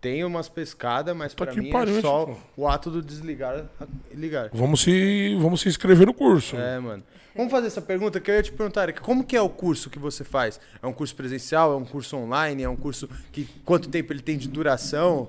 Tenho 0.00 0.26
umas 0.26 0.48
pescadas, 0.48 1.14
mas 1.14 1.34
Tá 1.34 1.44
pra 1.44 1.52
que 1.54 1.60
mim 1.60 1.70
é 1.70 2.00
só 2.00 2.26
tipo. 2.26 2.40
o 2.56 2.66
ato 2.66 2.90
do 2.90 3.02
desligar 3.02 3.66
e 4.10 4.16
ligar. 4.16 4.48
Vamos 4.52 4.80
se, 4.82 5.36
vamos 5.38 5.60
se 5.60 5.68
inscrever 5.68 6.06
no 6.06 6.14
curso. 6.14 6.56
É, 6.56 6.78
mano. 6.78 7.02
Vamos 7.34 7.52
fazer 7.52 7.68
essa 7.68 7.80
pergunta 7.82 8.18
que 8.18 8.30
eu 8.30 8.34
ia 8.34 8.42
te 8.42 8.50
perguntar, 8.50 8.82
Erika, 8.84 9.00
como 9.02 9.22
que 9.24 9.36
é 9.36 9.40
o 9.40 9.48
curso 9.48 9.88
que 9.88 9.98
você 9.98 10.24
faz? 10.24 10.58
É 10.82 10.86
um 10.86 10.92
curso 10.92 11.14
presencial? 11.14 11.72
É 11.72 11.76
um 11.76 11.84
curso 11.84 12.16
online? 12.16 12.62
É 12.64 12.68
um 12.68 12.76
curso 12.76 13.08
que 13.30 13.44
quanto 13.64 13.88
tempo 13.88 14.12
ele 14.12 14.20
tem 14.20 14.36
de 14.36 14.48
duração? 14.48 15.28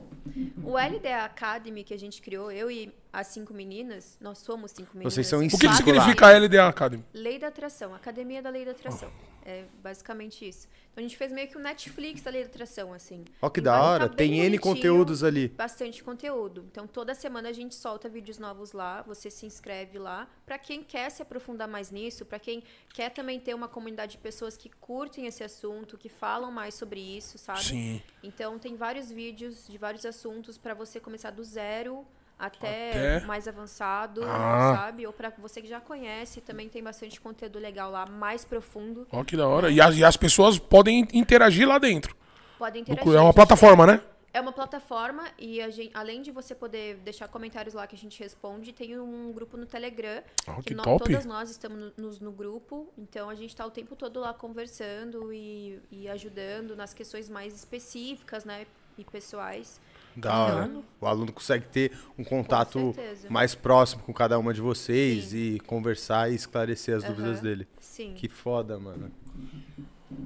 O 0.64 0.78
LDA 0.78 1.26
Academy 1.26 1.84
que 1.84 1.94
a 1.94 2.00
gente 2.00 2.22
criou, 2.22 2.52
eu 2.52 2.72
e 2.72 2.92
as 3.12 3.28
cinco 3.28 3.54
meninas, 3.54 4.18
nós 4.22 4.38
somos 4.40 4.72
cinco 4.72 4.92
meninas. 4.94 5.14
Vocês 5.14 5.28
são 5.28 5.40
O 5.40 5.50
que, 5.50 5.58
que 5.58 5.76
significa 5.76 6.28
a 6.28 6.38
LDA 6.38 6.68
Academy? 6.68 7.04
Lei 7.14 7.38
da 7.38 7.48
Atração, 7.48 7.94
Academia 7.94 8.42
da 8.42 8.50
Lei 8.50 8.66
da 8.66 8.72
Atração. 8.72 9.10
É 9.44 9.66
basicamente 9.82 10.48
isso. 10.48 10.68
Então 10.92 11.04
a 11.04 11.08
gente 11.08 11.18
fez 11.18 11.32
meio 11.32 11.48
que 11.48 11.58
o 11.58 11.60
Netflix 11.60 12.22
da 12.22 12.32
Lei 12.32 12.44
da 12.44 12.50
Atração, 12.50 12.94
assim. 12.94 13.24
Ó, 13.42 13.50
que 13.50 13.56
Tem 13.56 13.64
da 13.64 13.82
hora. 13.82 14.10
tá 14.10 14.16
Tem 14.16 14.40
N 14.40 14.58
conteúdos 14.58 15.24
ali. 15.24 15.48
Bastante 15.48 16.04
conteúdo. 16.04 16.66
Então 16.70 16.86
toda 16.86 17.16
semana 17.16 17.50
a 17.50 17.54
gente 17.54 17.76
solta 17.76 18.10
vídeos 18.10 18.38
novos 18.38 18.72
lá, 18.74 19.02
você 19.02 19.30
se 19.30 19.46
inscreve 19.46 19.98
lá. 19.98 20.28
Pra 20.46 20.58
quem 20.58 20.84
quer 20.84 21.10
se 21.10 21.22
aprofundar 21.22 21.68
mais 21.68 21.92
nisso, 21.92 22.26
pra 22.26 22.40
quem 22.40 22.64
quer 22.94 23.10
também 23.10 23.40
ter 23.40 23.54
uma 23.54 23.68
comunidade 23.68 24.14
de 24.14 24.18
pessoas 24.18 24.58
que 24.58 24.70
curtem 24.70 25.26
esse 25.26 25.44
assunto, 25.44 25.98
que 25.98 26.10
falam 26.10 26.52
mais 26.52 26.74
sobre 26.74 27.00
isso, 27.00 27.38
sabe? 27.38 27.64
Sim. 27.64 28.02
Então 28.22 28.60
tem 28.60 28.76
vários 28.76 29.12
vídeos 29.12 29.68
de 29.68 29.78
vários 29.78 30.06
assuntos 30.06 30.58
pra 30.58 30.74
você 30.74 31.00
começar 31.00 31.32
do 31.32 31.44
zero 31.44 32.06
até, 32.46 32.90
Até? 33.18 33.26
mais 33.26 33.48
avançado, 33.48 34.22
Ah. 34.26 34.76
sabe? 34.78 35.06
Ou 35.08 35.14
pra 35.14 35.32
você 35.38 35.62
que 35.62 35.68
já 35.68 35.80
conhece, 35.80 36.42
também 36.42 36.68
tem 36.68 36.82
bastante 36.84 37.22
conteúdo 37.22 37.60
legal 37.60 37.92
lá, 37.92 38.06
mais 38.06 38.44
profundo. 38.44 39.08
Ó, 39.12 39.24
que 39.24 39.38
da 39.38 39.48
hora. 39.48 39.70
E 39.70 39.80
as, 39.80 39.96
e 39.96 40.04
as 40.04 40.18
pessoas 40.18 40.58
podem 40.58 41.08
interagir 41.14 41.68
lá 41.68 41.78
dentro. 41.78 42.16
Podem 42.58 42.82
interagir. 42.82 43.14
É 43.16 43.20
uma 43.22 43.34
plataforma, 43.34 43.86
né? 43.88 44.02
É 44.34 44.40
uma 44.40 44.54
plataforma 44.54 45.26
e 45.38 45.62
a 45.62 45.70
gente, 45.70 45.92
além 45.94 46.22
de 46.22 46.32
você 46.32 46.56
poder 46.56 46.96
deixar 47.04 47.28
comentários 47.28 47.74
lá 47.74 47.86
que 47.86 47.96
a 47.96 47.98
gente 47.98 48.18
responde, 48.24 48.72
tem 48.72 48.98
um 48.98 49.30
grupo 49.34 49.58
no 49.58 49.66
Telegram. 49.66 50.24
Ah, 50.48 50.62
que 50.66 50.74
nó- 50.74 50.84
top. 50.84 51.04
Todas 51.04 51.26
nós 51.26 51.50
estamos 51.50 51.78
no, 51.98 52.06
nos- 52.06 52.20
no 52.22 52.32
grupo, 52.32 52.88
então 52.98 53.30
a 53.30 53.36
gente 53.36 53.50
está 53.50 53.66
o 53.66 53.70
tempo 53.72 53.94
todo 53.94 54.22
lá 54.22 54.34
conversando 54.34 55.34
e, 55.34 55.82
e 55.92 56.08
ajudando 56.08 56.78
nas 56.78 56.94
questões 56.94 57.30
mais 57.30 57.54
específicas, 57.54 58.46
né? 58.46 58.66
E 58.98 59.04
pessoais. 59.04 59.82
Da 60.16 60.38
hora. 60.38 60.72
O 61.00 61.08
aluno 61.08 61.32
consegue 61.32 61.66
ter 61.68 61.92
um 62.18 62.24
contato 62.24 62.94
mais 63.30 63.56
próximo 63.56 64.04
com 64.04 64.14
cada 64.14 64.38
uma 64.38 64.54
de 64.54 64.62
vocês 64.62 65.34
e 65.34 65.60
conversar 65.66 66.32
e 66.32 66.36
esclarecer 66.36 66.96
as 66.96 67.04
dúvidas 67.04 67.36
Aham. 67.38 67.42
dele. 67.44 67.68
Sim. 67.80 68.14
Que 68.16 68.28
foda, 68.30 68.78
mano. 68.78 69.12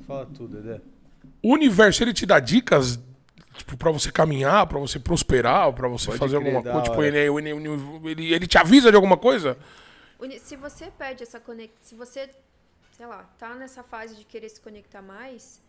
Fala 0.06 0.26
tudo, 0.26 0.62
Dedé. 0.62 0.82
O 1.42 1.54
universo, 1.54 2.04
ele 2.04 2.14
te 2.14 2.26
dá 2.26 2.40
dicas, 2.40 3.00
tipo, 3.56 3.78
pra 3.78 3.92
você 3.92 4.12
caminhar, 4.12 4.66
pra 4.68 4.80
você 4.80 5.00
prosperar, 5.00 5.72
pra 5.74 5.88
você 5.88 6.08
Pode 6.08 6.20
fazer 6.20 6.40
crer, 6.40 6.56
alguma 6.56 6.64
coisa. 6.64 6.82
Tipo, 6.84 6.98
hora. 6.98 7.08
ele, 7.08 7.18
ele, 7.50 8.10
ele, 8.10 8.34
ele 8.34 8.48
te 8.48 8.58
avisa 8.58 8.90
de 8.90 8.96
alguma 8.96 9.16
coisa? 9.18 9.58
Se 10.42 10.56
você 10.56 10.92
pede 10.98 11.24
essa 11.24 11.40
conexão, 11.40 11.78
se 11.82 11.96
você, 11.96 12.30
sei 12.98 13.06
lá, 13.06 13.24
tá 13.38 13.54
nessa 13.56 13.84
fase 13.84 14.16
de 14.16 14.24
querer 14.26 14.50
se 14.50 14.60
conectar 14.60 15.02
mais, 15.02 15.62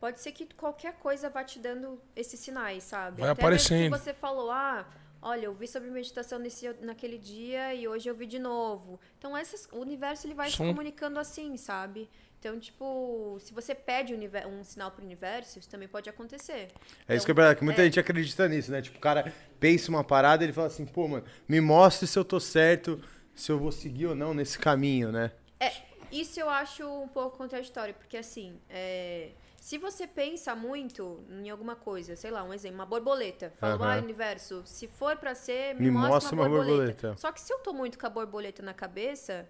pode 0.00 0.20
ser 0.20 0.32
que 0.32 0.46
qualquer 0.54 0.94
coisa 0.94 1.28
vá 1.30 1.42
te 1.44 1.58
dando 1.58 2.00
esses 2.14 2.38
sinais, 2.40 2.84
sabe? 2.84 3.20
Vai 3.20 3.30
Até 3.30 3.42
aparecendo. 3.42 3.78
mesmo 3.78 3.96
que 3.96 4.02
você 4.02 4.14
falou, 4.14 4.50
ah, 4.50 4.86
olha, 5.22 5.46
eu 5.46 5.54
vi 5.54 5.66
sobre 5.66 5.90
meditação 5.90 6.38
nesse, 6.38 6.68
naquele 6.80 7.18
dia 7.18 7.74
e 7.74 7.88
hoje 7.88 8.08
eu 8.08 8.14
vi 8.14 8.26
de 8.26 8.38
novo. 8.38 9.00
Então, 9.18 9.36
essas, 9.36 9.68
o 9.72 9.78
universo 9.78 10.26
ele 10.26 10.34
vai 10.34 10.50
se 10.50 10.56
comunicando 10.56 11.18
assim, 11.18 11.56
sabe? 11.56 12.08
Então, 12.38 12.60
tipo, 12.60 13.38
se 13.40 13.52
você 13.52 13.74
pede 13.74 14.14
um, 14.14 14.20
um 14.60 14.62
sinal 14.62 14.90
pro 14.90 15.04
universo, 15.04 15.58
isso 15.58 15.68
também 15.68 15.88
pode 15.88 16.08
acontecer. 16.08 16.68
É 17.08 17.16
isso 17.16 17.24
que 17.24 17.30
é 17.30 17.32
Então, 17.32 17.34
verdade, 17.34 17.58
que 17.58 17.64
muita 17.64 17.80
é. 17.80 17.84
gente 17.86 17.98
acredita 17.98 18.46
nisso, 18.48 18.70
né? 18.70 18.82
Tipo, 18.82 18.98
o 18.98 19.00
cara 19.00 19.32
pensa 19.58 19.90
uma 19.90 20.04
parada 20.04 20.44
e 20.44 20.46
ele 20.46 20.52
fala 20.52 20.68
assim, 20.68 20.84
pô, 20.84 21.08
mano, 21.08 21.24
me 21.48 21.60
mostre 21.60 22.06
se 22.06 22.18
eu 22.18 22.24
tô 22.24 22.38
certo, 22.38 23.02
se 23.34 23.50
eu 23.50 23.58
vou 23.58 23.72
seguir 23.72 24.06
ou 24.06 24.14
não 24.14 24.32
nesse 24.34 24.58
caminho, 24.58 25.10
né? 25.10 25.32
É, 25.58 25.72
isso 26.12 26.38
eu 26.38 26.48
acho 26.48 26.86
um 26.86 27.08
pouco 27.08 27.36
contraditório, 27.36 27.94
porque 27.94 28.16
assim, 28.16 28.60
é, 28.68 29.30
se 29.66 29.78
você 29.78 30.06
pensa 30.06 30.54
muito 30.54 31.24
em 31.28 31.50
alguma 31.50 31.74
coisa, 31.74 32.14
sei 32.14 32.30
lá, 32.30 32.44
um 32.44 32.54
exemplo, 32.54 32.76
uma 32.78 32.86
borboleta, 32.86 33.52
fala, 33.56 33.74
Aham. 33.74 33.94
ah, 33.98 34.00
universo, 34.00 34.62
se 34.64 34.86
for 34.86 35.16
pra 35.16 35.34
ser, 35.34 35.74
Me 35.74 35.86
me, 35.86 35.90
mostra, 35.90 36.10
mostra 36.12 36.34
uma, 36.36 36.42
uma 36.44 36.48
borboleta. 36.48 36.92
borboleta. 36.92 37.16
Só 37.20 37.32
que 37.32 37.40
se 37.40 37.52
eu 37.52 37.58
tô 37.58 37.72
muito 37.72 37.98
com 37.98 38.06
a 38.06 38.08
borboleta 38.08 38.62
na 38.62 38.72
cabeça, 38.72 39.44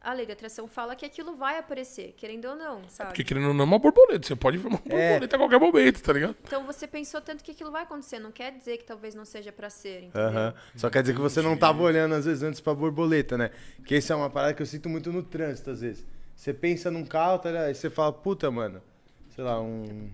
a 0.00 0.12
lei 0.12 0.24
da 0.24 0.34
atração 0.34 0.68
fala 0.68 0.94
que 0.94 1.04
aquilo 1.04 1.34
vai 1.34 1.58
aparecer, 1.58 2.14
querendo 2.16 2.44
ou 2.44 2.54
não, 2.54 2.88
sabe? 2.88 3.08
Porque 3.10 3.24
querendo 3.24 3.48
ou 3.48 3.54
não 3.54 3.62
é 3.62 3.66
uma 3.66 3.78
borboleta. 3.80 4.28
Você 4.28 4.36
pode 4.36 4.56
ver 4.56 4.68
uma 4.68 4.80
É. 4.86 5.08
borboleta 5.08 5.34
a 5.34 5.38
qualquer 5.40 5.58
momento, 5.58 6.00
tá 6.00 6.12
ligado? 6.12 6.36
Então 6.44 6.64
você 6.64 6.86
pensou 6.86 7.20
tanto 7.20 7.42
que 7.42 7.50
aquilo 7.50 7.72
vai 7.72 7.82
acontecer, 7.82 8.20
não 8.20 8.30
quer 8.30 8.52
dizer 8.52 8.76
que 8.76 8.84
talvez 8.84 9.16
não 9.16 9.24
seja 9.24 9.50
pra 9.50 9.68
ser, 9.68 10.04
entendeu? 10.04 10.54
Só 10.76 10.88
quer 10.88 11.02
dizer 11.02 11.12
que 11.14 11.20
você 11.20 11.42
não 11.42 11.56
tava 11.56 11.82
olhando, 11.82 12.14
às 12.14 12.24
vezes, 12.24 12.44
antes 12.44 12.60
pra 12.60 12.72
borboleta, 12.72 13.36
né? 13.36 13.50
Que 13.84 13.96
isso 13.96 14.12
é 14.12 14.14
uma 14.14 14.30
parada 14.30 14.54
que 14.54 14.62
eu 14.62 14.66
sinto 14.66 14.88
muito 14.88 15.10
no 15.12 15.24
trânsito, 15.24 15.70
às 15.70 15.80
vezes. 15.80 16.06
Você 16.36 16.54
pensa 16.54 16.88
num 16.88 17.04
carro, 17.04 17.40
tá 17.40 17.48
ligado? 17.50 17.64
Aí 17.66 17.74
você 17.74 17.90
fala, 17.90 18.12
puta, 18.12 18.48
mano, 18.48 18.80
sei 19.36 19.44
lá, 19.44 19.60
um. 19.60 20.08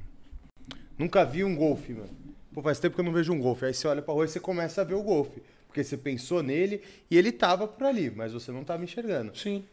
Nunca 0.99 1.25
vi 1.25 1.45
um 1.45 1.55
golfe, 1.55 1.95
mano. 1.95 2.11
Pô, 2.53 2.61
faz 2.61 2.79
tempo 2.79 2.95
que 2.97 3.01
eu 3.01 3.05
não 3.05 3.13
vejo 3.13 3.33
um 3.33 3.39
golfe. 3.39 3.65
Aí 3.65 3.73
você 3.73 3.87
olha 3.89 4.03
pra 4.03 4.13
rua 4.13 4.27
e 4.27 4.29
você 4.29 4.41
começa 4.41 4.83
a 4.83 4.85
ver 4.85 4.95
o 4.95 5.03
golfe. 5.03 5.41
Porque 5.69 5.83
você 5.83 5.97
pensou 5.97 6.43
nele 6.43 6.83
e 7.11 7.17
ele 7.17 7.33
tava 7.33 7.67
por 7.67 7.87
ali, 7.87 8.13
mas 8.15 8.33
você 8.35 8.53
não 8.53 8.63
tava 8.63 8.85
enxergando. 8.85 9.35
Sim. 9.35 9.65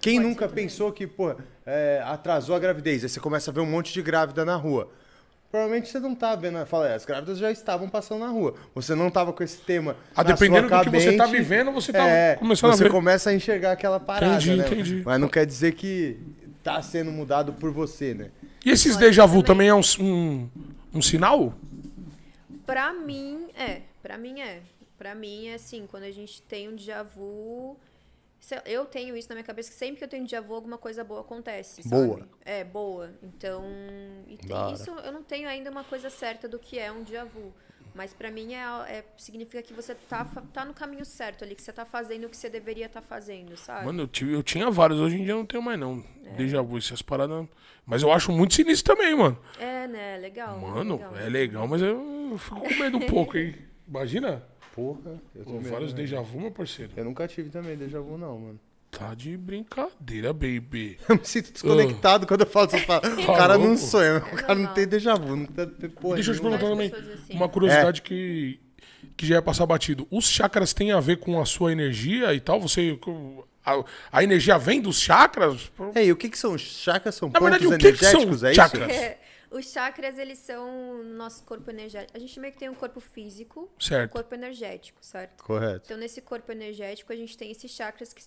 Quem 0.00 0.18
nunca 0.18 0.48
pensou 0.48 0.92
que, 0.92 1.06
pô, 1.06 1.34
é, 1.64 2.02
atrasou 2.04 2.56
a 2.56 2.58
gravidez? 2.58 3.04
Aí 3.04 3.08
você 3.08 3.20
começa 3.20 3.50
a 3.50 3.54
ver 3.54 3.60
um 3.60 3.66
monte 3.66 3.92
de 3.92 4.02
grávida 4.02 4.44
na 4.44 4.56
rua. 4.56 4.90
Provavelmente 5.50 5.88
você 5.88 6.00
não 6.00 6.14
tá 6.14 6.34
vendo, 6.34 6.64
fala, 6.66 6.88
é, 6.88 6.94
as 6.94 7.04
grávidas 7.04 7.38
já 7.38 7.50
estavam 7.50 7.88
passando 7.88 8.20
na 8.20 8.28
rua. 8.28 8.54
Você 8.74 8.94
não 8.94 9.10
tava 9.10 9.32
com 9.32 9.42
esse 9.42 9.58
tema. 9.58 9.96
Ah, 10.14 10.22
dependendo 10.22 10.68
do 10.68 10.80
que 10.80 10.90
você 10.90 11.16
tá 11.16 11.26
vivendo, 11.26 11.70
você 11.72 11.92
tá 11.92 12.06
é, 12.06 12.34
começando 12.34 12.72
a 12.72 12.76
você 12.76 12.84
ver. 12.84 12.90
começa 12.90 13.30
a 13.30 13.34
enxergar 13.34 13.72
aquela 13.72 14.00
parada, 14.00 14.34
Entendi, 14.34 14.56
né? 14.56 14.66
entendi. 14.66 15.02
Mas 15.04 15.20
não 15.20 15.28
quer 15.28 15.46
dizer 15.46 15.72
que 15.72 16.18
tá 16.62 16.82
sendo 16.82 17.12
mudado 17.12 17.52
por 17.52 17.70
você, 17.70 18.12
né? 18.14 18.30
E 18.66 18.70
esses 18.70 18.96
déjà 18.96 19.24
vu 19.24 19.44
também 19.44 19.68
também. 19.68 19.68
é 19.68 19.74
um, 19.74 19.80
um, 20.04 20.50
um 20.94 21.00
sinal? 21.00 21.54
Pra 22.66 22.92
mim, 22.92 23.46
é. 23.56 23.82
Pra 24.02 24.18
mim, 24.18 24.40
é. 24.40 24.60
Pra 24.98 25.14
mim, 25.14 25.46
é 25.46 25.54
assim, 25.54 25.86
quando 25.86 26.02
a 26.02 26.10
gente 26.10 26.42
tem 26.42 26.68
um 26.68 26.74
déjà 26.74 27.02
vu... 27.04 27.78
Eu 28.64 28.84
tenho 28.84 29.16
isso 29.16 29.28
na 29.28 29.34
minha 29.34 29.44
cabeça, 29.44 29.70
que 29.70 29.76
sempre 29.76 29.96
que 29.96 30.04
eu 30.04 30.08
tenho 30.08 30.22
déjà 30.22 30.40
vu, 30.40 30.54
alguma 30.54 30.78
coisa 30.78 31.02
boa 31.02 31.20
acontece, 31.20 31.82
sabe? 31.82 32.06
Boa. 32.06 32.28
É, 32.44 32.62
boa. 32.62 33.12
Então, 33.20 33.64
e 34.28 34.38
isso, 34.72 34.90
eu 34.90 35.12
não 35.12 35.22
tenho 35.22 35.48
ainda 35.48 35.68
uma 35.68 35.82
coisa 35.82 36.10
certa 36.10 36.48
do 36.48 36.58
que 36.58 36.78
é 36.78 36.92
um 36.92 37.02
déjà 37.02 37.24
vu. 37.24 37.52
Mas 37.96 38.12
pra 38.12 38.30
mim, 38.30 38.52
é, 38.54 38.58
é- 38.98 39.04
significa 39.16 39.62
que 39.62 39.72
você 39.72 39.94
tá, 39.94 40.24
tá 40.52 40.64
no 40.66 40.74
caminho 40.74 41.04
certo 41.06 41.42
ali, 41.42 41.54
que 41.54 41.62
você 41.62 41.72
tá 41.72 41.86
fazendo 41.86 42.26
o 42.26 42.28
que 42.28 42.36
você 42.36 42.50
deveria 42.50 42.86
estar 42.86 43.00
fazendo, 43.00 43.56
sabe? 43.56 43.86
Mano, 43.86 44.02
eu, 44.02 44.06
tive- 44.06 44.34
eu 44.34 44.42
tinha 44.42 44.70
vários, 44.70 45.00
hoje 45.00 45.16
em 45.16 45.24
dia 45.24 45.32
eu 45.32 45.38
não 45.38 45.46
tenho 45.46 45.62
mais 45.62 45.80
não. 45.80 46.04
É. 46.24 46.32
Déjà 46.34 46.60
vu, 46.60 46.76
essas 46.76 47.00
paradas. 47.00 47.46
Mas 47.86 48.02
eu 48.02 48.12
acho 48.12 48.30
muito 48.30 48.52
sinistro 48.52 48.94
também, 48.94 49.14
mano. 49.16 49.38
É, 49.58 49.86
né? 49.88 50.18
Legal. 50.18 50.60
Mano, 50.60 50.96
legal. 50.96 51.16
é 51.16 51.28
legal, 51.30 51.66
mas 51.66 51.80
eu, 51.80 52.28
eu 52.32 52.38
fico 52.38 52.60
com 52.60 52.74
medo 52.74 52.98
um 52.98 53.00
pouco, 53.08 53.38
hein? 53.38 53.54
Imagina. 53.88 54.44
Porra, 54.74 55.18
eu, 55.34 55.42
tô 55.46 55.58
vários 55.60 55.94
déjà 55.94 56.20
vu, 56.20 56.38
meu 56.38 56.50
parceiro. 56.50 56.92
eu 56.96 57.04
nunca 57.04 57.26
tive 57.26 57.48
também 57.48 57.76
déjà 57.78 57.98
vu, 57.98 58.18
não, 58.18 58.38
mano. 58.38 58.60
Tá 58.90 59.14
de 59.14 59.36
brincadeira, 59.36 60.32
baby. 60.32 60.98
Eu 61.08 61.16
me 61.16 61.24
sinto 61.24 61.52
desconectado 61.52 62.26
quando 62.26 62.40
eu 62.42 62.46
falo 62.46 62.66
essas 62.66 62.82
palavras. 62.86 63.18
O 63.24 63.26
cara 63.26 63.58
não 63.58 63.76
sonha, 63.76 64.18
o 64.18 64.36
cara 64.36 64.54
não 64.54 64.72
tem 64.72 64.86
déjà 64.86 65.14
vu, 65.14 65.36
não 65.36 65.46
tem 65.46 65.90
porra 65.90 66.14
Deixa 66.14 66.30
eu 66.30 66.36
te 66.36 66.42
nenhuma. 66.42 66.58
perguntar 66.58 66.96
também. 66.96 67.14
Assim. 67.14 67.32
Uma 67.34 67.48
curiosidade 67.48 68.00
que, 68.00 68.58
que 69.16 69.26
já 69.26 69.34
ia 69.34 69.42
passar 69.42 69.66
batido. 69.66 70.06
Os 70.10 70.24
chakras 70.26 70.72
têm 70.72 70.92
a 70.92 71.00
ver 71.00 71.18
com 71.18 71.38
a 71.40 71.44
sua 71.44 71.72
energia 71.72 72.32
e 72.32 72.40
tal? 72.40 72.58
Você. 72.60 72.98
A, 73.64 73.84
a 74.12 74.22
energia 74.24 74.56
vem 74.56 74.80
dos 74.80 74.98
chakras? 75.00 75.70
É, 75.94 76.04
e 76.04 76.12
o 76.12 76.16
que 76.16 76.30
que 76.30 76.38
são? 76.38 76.56
Chakras 76.56 77.16
são 77.16 77.28
Na 77.28 77.38
pontos 77.40 77.58
verdade, 77.58 77.74
o 77.74 77.78
que 77.92 77.98
que 77.98 78.04
são 78.04 78.22
energéticos, 78.22 78.44
é 78.44 78.54
chakras? 78.54 78.90
isso? 78.90 79.00
É, 79.00 79.18
os 79.50 79.72
chakras, 79.72 80.18
eles 80.18 80.38
são 80.38 81.00
o 81.00 81.02
nosso 81.02 81.42
corpo 81.44 81.68
energético. 81.70 82.16
A 82.16 82.20
gente 82.20 82.38
meio 82.38 82.52
que 82.52 82.58
tem 82.60 82.68
um 82.68 82.74
corpo 82.74 83.00
físico, 83.00 83.68
um 83.76 83.80
Certo. 83.84 84.12
corpo 84.12 84.32
energético, 84.34 84.98
certo? 85.02 85.42
Correto. 85.42 85.82
Então, 85.86 85.96
nesse 85.98 86.20
corpo 86.22 86.50
energético, 86.52 87.12
a 87.12 87.16
gente 87.16 87.36
tem 87.36 87.50
esses 87.50 87.70
chakras 87.70 88.12
que. 88.12 88.22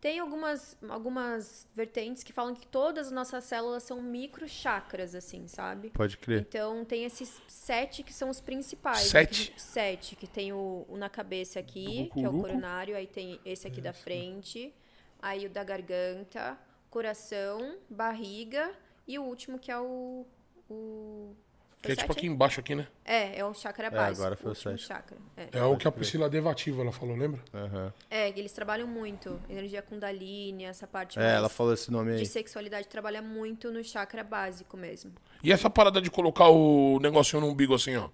Tem 0.00 0.18
algumas, 0.18 0.78
algumas 0.88 1.68
vertentes 1.74 2.22
que 2.22 2.32
falam 2.32 2.54
que 2.54 2.66
todas 2.66 3.08
as 3.08 3.12
nossas 3.12 3.44
células 3.44 3.82
são 3.82 4.00
micro 4.00 4.48
chakras, 4.48 5.14
assim, 5.14 5.46
sabe? 5.46 5.90
Pode 5.90 6.16
crer. 6.16 6.40
Então, 6.40 6.84
tem 6.86 7.04
esses 7.04 7.38
sete 7.46 8.02
que 8.02 8.12
são 8.12 8.30
os 8.30 8.40
principais. 8.40 9.00
Sete? 9.02 9.52
Que- 9.52 9.60
Sete, 9.60 10.16
que 10.16 10.26
tem 10.26 10.52
o, 10.54 10.86
o 10.88 10.96
na 10.96 11.10
cabeça 11.10 11.60
aqui, 11.60 12.10
que 12.14 12.24
é 12.24 12.28
o 12.28 12.32
coronário, 12.40 12.96
aí 12.96 13.06
tem 13.06 13.38
esse 13.44 13.66
aqui 13.66 13.80
da 13.82 13.92
frente, 13.92 14.74
aí 15.20 15.44
o 15.44 15.50
da 15.50 15.62
garganta, 15.62 16.58
coração, 16.88 17.76
barriga 17.90 18.72
e 19.06 19.18
o 19.18 19.22
último 19.22 19.58
que 19.58 19.70
é 19.70 19.78
o. 19.78 20.24
o 20.70 21.34
Que 21.82 21.92
é 21.92 21.96
tipo 21.96 22.12
aqui 22.12 22.26
embaixo, 22.26 22.60
aqui, 22.60 22.74
né? 22.74 22.86
É, 23.04 23.38
é 23.38 23.44
o 23.44 23.54
chakra 23.54 23.90
básico. 23.90 24.20
agora 24.20 24.36
foi 24.36 24.52
o 24.52 24.54
sete. 24.54 24.82
chakra. 24.82 25.16
É. 25.34 25.48
É 25.58 25.62
o 25.64 25.78
que 25.78 25.88
a 25.88 25.92
Priscila 25.92 26.28
Devativa 26.28 26.82
ela 26.82 26.92
falou, 26.92 27.16
lembra? 27.16 27.40
Aham. 27.54 27.92
É, 28.10 28.28
eles 28.38 28.52
trabalham 28.52 28.86
muito. 28.86 29.40
Energia 29.48 29.80
Kundalini, 29.80 30.64
essa 30.64 30.86
parte 30.86 31.18
É, 31.18 31.36
ela 31.36 31.48
falou 31.48 31.72
esse 31.72 31.90
nome 31.90 32.12
aí. 32.12 32.18
de 32.18 32.26
sexualidade 32.26 32.86
trabalha 32.86 33.22
muito 33.22 33.72
no 33.72 33.82
chakra 33.82 34.22
básico 34.22 34.76
mesmo. 34.76 35.12
E 35.42 35.50
essa 35.50 35.70
parada 35.70 36.02
de 36.02 36.10
colocar 36.10 36.48
o 36.48 36.98
negocinho 37.00 37.40
no 37.40 37.48
umbigo 37.48 37.74
assim, 37.74 37.96
ó. 37.96 38.10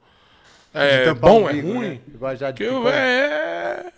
É 0.73 1.13
bom, 1.13 1.49
é 1.49 1.53
umbigo, 1.53 1.73
ruim? 1.73 1.89
né? 1.89 2.01
Igual 2.07 2.37
já 2.37 2.51
de 2.53 2.65
Que 2.65 2.71
é, 2.89 3.93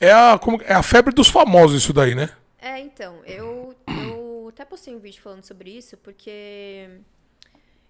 é, 0.00 0.12
a, 0.12 0.38
como, 0.38 0.60
é 0.62 0.72
a 0.74 0.82
febre 0.82 1.14
dos 1.14 1.28
famosos 1.28 1.82
isso 1.82 1.92
daí, 1.92 2.14
né? 2.14 2.30
É, 2.58 2.80
então, 2.80 3.22
eu, 3.24 3.72
eu 3.86 4.48
até 4.48 4.64
postei 4.64 4.94
um 4.94 4.98
vídeo 4.98 5.22
falando 5.22 5.44
sobre 5.44 5.70
isso, 5.70 5.96
porque 5.98 6.88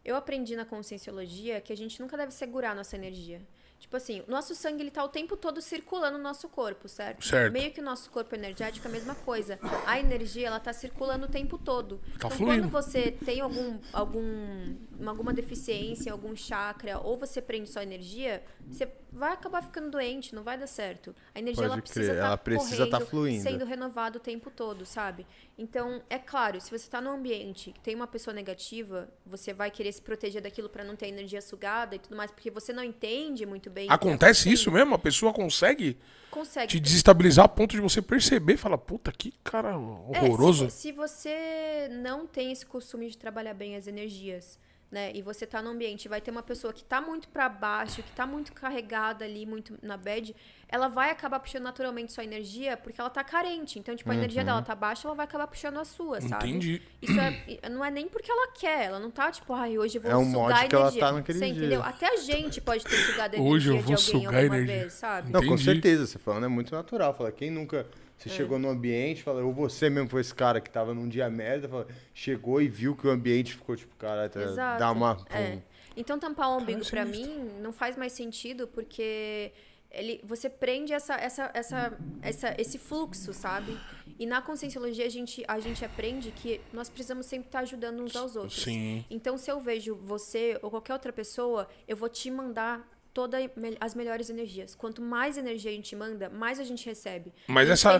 Eu 0.06 0.14
aprendi 0.14 0.54
na 0.54 0.64
conscienciologia 0.64 1.60
que 1.60 1.72
a 1.72 1.76
gente 1.76 2.00
nunca 2.00 2.16
deve 2.16 2.30
segurar 2.32 2.76
nossa 2.76 2.94
energia. 2.94 3.42
Tipo 3.76 3.96
assim, 3.96 4.22
o 4.26 4.30
nosso 4.30 4.54
sangue 4.54 4.82
ele 4.82 4.90
tá 4.90 5.04
o 5.04 5.08
tempo 5.08 5.36
todo 5.36 5.60
circulando 5.60 6.16
no 6.16 6.22
nosso 6.22 6.48
corpo, 6.48 6.88
certo? 6.88 7.24
Certo. 7.24 7.52
Meio 7.52 7.72
que 7.72 7.80
o 7.80 7.84
nosso 7.84 8.08
corpo 8.10 8.34
energético 8.34 8.86
é 8.86 8.88
a 8.88 8.92
mesma 8.92 9.16
coisa. 9.16 9.58
A 9.84 9.98
energia, 9.98 10.46
ela 10.46 10.60
tá 10.60 10.72
circulando 10.72 11.26
o 11.26 11.28
tempo 11.28 11.58
todo. 11.58 11.98
Tá 11.98 12.12
então, 12.14 12.30
fluindo. 12.30 12.68
quando 12.68 12.70
você 12.70 13.10
tem 13.10 13.40
algum, 13.40 13.78
algum, 13.92 14.76
alguma 15.04 15.34
deficiência, 15.34 16.12
algum 16.12 16.34
chakra, 16.36 17.00
ou 17.00 17.18
você 17.18 17.42
prende 17.42 17.68
sua 17.68 17.82
energia, 17.82 18.42
você 18.66 18.86
vai 19.16 19.32
acabar 19.32 19.62
ficando 19.62 19.90
doente, 19.90 20.34
não 20.34 20.42
vai 20.42 20.58
dar 20.58 20.66
certo. 20.66 21.14
A 21.34 21.38
energia, 21.38 21.62
Pode 21.62 21.72
ela 21.72 21.82
precisa 21.82 22.12
estar 22.12 22.26
ela 22.26 22.36
precisa 22.36 22.86
tá 22.86 23.00
fluindo. 23.00 23.42
sendo 23.42 23.64
renovado 23.64 24.18
o 24.18 24.20
tempo 24.20 24.50
todo, 24.50 24.84
sabe? 24.84 25.26
Então, 25.58 26.02
é 26.10 26.18
claro, 26.18 26.60
se 26.60 26.70
você 26.70 26.88
tá 26.88 27.00
num 27.00 27.10
ambiente 27.10 27.72
que 27.72 27.80
tem 27.80 27.94
uma 27.94 28.06
pessoa 28.06 28.34
negativa, 28.34 29.08
você 29.24 29.52
vai 29.54 29.70
querer 29.70 29.92
se 29.92 30.02
proteger 30.02 30.42
daquilo 30.42 30.68
para 30.68 30.84
não 30.84 30.94
ter 30.94 31.08
energia 31.08 31.40
sugada 31.40 31.96
e 31.96 31.98
tudo 31.98 32.14
mais, 32.16 32.30
porque 32.30 32.50
você 32.50 32.72
não 32.72 32.84
entende 32.84 33.46
muito 33.46 33.70
bem. 33.70 33.88
tá 33.88 33.94
Acontece 33.94 34.52
isso 34.52 34.70
mesmo? 34.70 34.94
A 34.94 34.98
pessoa 34.98 35.32
consegue 35.32 35.98
Consegue. 36.30 36.68
te 36.68 36.78
desestabilizar 36.80 37.46
a 37.46 37.48
ponto 37.48 37.74
de 37.74 37.80
você 37.80 38.02
perceber 38.02 38.54
e 38.54 38.56
falar, 38.58 38.78
puta, 38.78 39.10
que 39.10 39.32
cara 39.42 39.70
É, 39.70 39.74
horroroso. 39.76 40.68
se, 40.70 40.76
se 40.76 40.92
você 40.92 41.88
não 41.90 42.26
tem 42.26 42.52
esse 42.52 42.66
costume 42.66 43.08
de 43.08 43.16
trabalhar 43.16 43.54
bem 43.54 43.76
as 43.76 43.86
energias, 43.86 44.58
né? 44.96 45.10
E 45.14 45.20
você 45.20 45.44
tá 45.46 45.60
no 45.60 45.68
ambiente, 45.70 46.08
vai 46.08 46.22
ter 46.22 46.30
uma 46.30 46.42
pessoa 46.42 46.72
que 46.72 46.82
tá 46.82 47.02
muito 47.02 47.28
para 47.28 47.50
baixo, 47.50 48.02
que 48.02 48.10
tá 48.12 48.26
muito 48.26 48.50
carregada 48.54 49.26
ali, 49.26 49.44
muito 49.44 49.78
na 49.82 49.94
bad, 49.98 50.34
ela 50.66 50.88
vai 50.88 51.10
acabar 51.10 51.38
puxando 51.38 51.64
naturalmente 51.64 52.14
sua 52.14 52.24
energia 52.24 52.78
porque 52.78 52.98
ela 52.98 53.10
tá 53.10 53.22
carente. 53.22 53.78
Então, 53.78 53.94
tipo, 53.94 54.10
a 54.10 54.14
energia 54.14 54.42
dela 54.42 54.62
tá 54.62 54.74
baixa, 54.74 55.06
ela 55.06 55.14
vai 55.14 55.24
acabar 55.24 55.46
puxando 55.46 55.78
a 55.78 55.84
sua, 55.84 56.18
sabe? 56.22 56.48
Entendi. 56.48 56.80
Isso 57.02 57.12
é, 57.20 57.68
não 57.68 57.84
é 57.84 57.90
nem 57.90 58.08
porque 58.08 58.30
ela 58.30 58.48
quer, 58.52 58.86
ela 58.86 58.98
não 58.98 59.10
tá 59.10 59.30
tipo, 59.30 59.52
ai, 59.52 59.76
hoje 59.78 59.98
eu 59.98 60.02
vou 60.02 60.10
É 60.10 60.16
um 60.16 60.24
sugar 60.24 60.40
modo 60.40 60.52
a 60.54 60.66
que 60.66 60.74
ela 60.74 60.84
energia. 60.84 61.00
tá 61.02 61.12
naquele 61.12 61.38
Você 61.38 61.44
dia. 61.46 61.54
entendeu? 61.56 61.82
Até 61.82 62.06
a 62.08 62.16
gente 62.16 62.60
pode 62.62 62.82
ter 62.84 62.96
sugado 62.96 63.36
a 63.36 63.40
Hoje 63.40 63.68
eu 63.68 63.74
energia 63.74 63.96
vou 63.96 63.96
de 63.96 64.02
alguém 64.16 64.22
sugar 64.26 64.40
alguma 64.42 64.56
energia. 64.56 64.80
vez, 64.80 64.92
sabe? 64.94 65.30
Não, 65.30 65.46
com 65.46 65.58
certeza, 65.58 66.06
você 66.06 66.18
falando 66.18 66.44
é 66.46 66.48
muito 66.48 66.74
natural. 66.74 67.12
Fala, 67.12 67.30
quem 67.30 67.50
nunca. 67.50 67.86
Você 68.18 68.28
É. 68.28 68.32
chegou 68.32 68.58
no 68.58 68.68
ambiente, 68.70 69.22
fala, 69.22 69.44
ou 69.44 69.52
você 69.52 69.90
mesmo 69.90 70.08
foi 70.08 70.20
esse 70.22 70.34
cara 70.34 70.60
que 70.60 70.70
tava 70.70 70.94
num 70.94 71.08
dia 71.08 71.28
merda, 71.28 71.68
fala, 71.68 71.86
chegou 72.14 72.60
e 72.62 72.68
viu 72.68 72.96
que 72.96 73.06
o 73.06 73.10
ambiente 73.10 73.54
ficou, 73.54 73.76
tipo, 73.76 73.94
cara, 73.96 74.28
tá- 74.28 74.76
dá 74.78 74.90
uma. 74.90 75.18
É. 75.30 75.58
Então 75.96 76.18
tampar 76.18 76.50
o 76.50 76.58
umbigo 76.58 76.84
pra 76.88 77.04
sinistro. 77.04 77.30
mim 77.34 77.50
não 77.60 77.72
faz 77.72 77.96
mais 77.96 78.12
sentido 78.12 78.66
porque 78.68 79.52
ele, 79.90 80.20
você 80.24 80.48
prende 80.50 80.92
essa, 80.92 81.14
essa, 81.14 81.50
essa, 81.54 81.98
essa, 82.22 82.54
esse 82.58 82.78
fluxo, 82.78 83.32
sabe? 83.32 83.78
E 84.18 84.26
na 84.26 84.42
conscienciologia 84.42 85.06
a 85.06 85.08
gente, 85.08 85.42
a 85.48 85.58
gente 85.60 85.84
aprende 85.84 86.30
que 86.32 86.60
nós 86.72 86.88
precisamos 86.88 87.26
sempre 87.26 87.48
estar 87.48 87.60
ajudando 87.60 88.02
uns 88.02 88.14
aos 88.16 88.34
outros. 88.36 88.62
Sim. 88.62 89.04
Então 89.10 89.36
se 89.38 89.50
eu 89.50 89.60
vejo 89.60 89.94
você 89.94 90.58
ou 90.62 90.70
qualquer 90.70 90.92
outra 90.94 91.12
pessoa, 91.12 91.68
eu 91.86 91.96
vou 91.96 92.08
te 92.08 92.30
mandar 92.30 92.86
todas 93.16 93.40
as 93.80 93.94
melhores 93.94 94.28
energias. 94.28 94.74
Quanto 94.74 95.00
mais 95.00 95.38
energia 95.38 95.70
a 95.70 95.74
gente 95.74 95.96
manda, 95.96 96.28
mais 96.28 96.60
a 96.60 96.64
gente 96.64 96.84
recebe. 96.84 97.32
Mas 97.46 97.66
gente 97.66 97.72
essa 97.72 97.98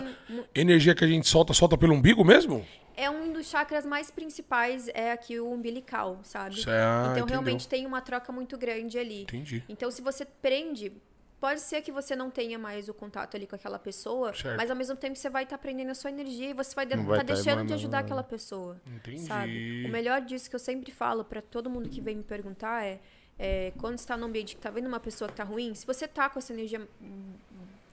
tem 0.53 0.61
energia 0.61 0.93
que 0.93 1.03
a 1.03 1.07
gente 1.07 1.27
solta, 1.27 1.53
solta 1.53 1.75
pelo 1.75 1.95
umbigo 1.95 2.23
mesmo? 2.23 2.63
é 2.95 3.09
um 3.11 3.31
dos 3.31 3.47
chakras 3.47 3.85
mais 3.85 4.09
principais, 4.09 4.87
é 4.89 5.11
aqui 5.11 5.39
o 5.39 5.51
umbilical, 5.51 6.19
sabe? 6.23 6.55
Certo, 6.55 6.69
ah, 6.69 7.01
então 7.11 7.11
entendeu. 7.25 7.27
realmente 7.27 7.67
tem 7.67 7.85
uma 7.85 8.01
troca 8.01 8.31
muito 8.31 8.57
grande 8.57 8.97
ali. 8.97 9.21
Entendi. 9.23 9.63
Então 9.69 9.89
se 9.91 10.01
você 10.01 10.25
prende, 10.25 10.91
pode 11.39 11.61
ser 11.61 11.81
que 11.83 11.91
você 11.91 12.15
não 12.15 12.31
tenha 12.31 12.57
mais 12.57 12.89
o 12.89 12.95
contato 12.95 13.37
ali 13.37 13.45
com 13.45 13.55
aquela 13.55 13.77
pessoa, 13.77 14.33
Certo. 14.35 14.57
mas 14.57 14.69
ao 14.71 14.75
mesmo 14.75 14.95
tempo 14.95 15.15
você 15.15 15.29
vai 15.29 15.43
estar 15.43 15.59
prendendo 15.59 15.91
a 15.91 15.95
sua 15.95 16.09
energia 16.09 16.49
e 16.49 16.53
você 16.53 16.73
vai 16.75 16.85
estar 16.85 16.97
Não 16.97 17.05
vai 17.05 17.19
tá 17.19 17.33
deixando 17.33 17.65
de 17.65 17.73
ajudar 17.73 17.97
nada. 17.97 18.05
aquela 18.07 18.23
pessoa. 18.23 18.79
Entendi. 18.87 19.19
Sabe? 19.25 19.85
O 19.85 19.89
melhor 19.89 20.21
disso 20.21 20.49
que 20.49 20.55
eu 20.55 20.59
sempre 20.59 20.91
falo 20.91 21.23
pra 21.23 21.39
todo 21.41 21.69
mundo 21.69 21.89
que 21.89 22.01
vem 22.01 22.15
me 22.17 22.23
perguntar 22.23 22.83
é, 22.83 22.99
é, 23.39 23.71
quando 23.79 23.97
você 23.97 24.07
tá 24.07 24.17
num 24.17 24.25
ambiente 24.25 24.55
que 24.55 24.61
tá 24.61 24.69
vendo 24.69 24.87
uma 24.87 24.99
pessoa 24.99 25.29
que 25.29 25.35
tá 25.35 25.43
ruim, 25.43 25.75
se 25.75 25.85
você 25.85 26.07
tá 26.07 26.29
com 26.29 26.39
essa 26.39 26.53
energia 26.53 26.87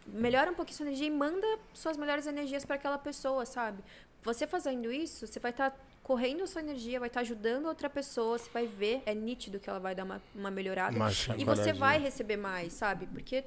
melhora 0.07 0.51
um 0.51 0.55
pouquinho 0.55 0.77
sua 0.77 0.87
energia 0.87 1.07
e 1.07 1.11
manda 1.11 1.47
suas 1.73 1.97
melhores 1.97 2.27
energias 2.27 2.65
para 2.65 2.77
aquela 2.77 2.99
pessoa, 2.99 3.45
sabe? 3.45 3.83
Você 4.23 4.47
fazendo 4.47 4.91
isso, 4.93 5.27
você 5.27 5.39
vai 5.39 5.51
estar 5.51 5.77
correndo 6.03 6.45
a 6.45 6.47
sua 6.47 6.61
energia, 6.61 7.01
vai 7.01 7.09
estar 7.09 7.21
ajudando 7.21 7.67
outra 7.67 7.91
pessoa, 7.91 8.39
você 8.39 8.49
vai 8.51 8.67
ver, 8.67 9.03
é 9.07 9.15
nítido 9.15 9.59
que 9.59 9.69
ela 9.69 9.81
vai 9.81 9.95
dar 9.95 10.05
uma, 10.05 10.23
uma 10.35 10.51
melhorada. 10.51 10.97
Uma 10.97 11.11
e 11.11 11.13
você 11.13 11.23
chacoalhadinha. 11.23 11.75
vai 11.75 11.99
receber 11.99 12.37
mais, 12.37 12.73
sabe? 12.75 13.07
Porque 13.07 13.45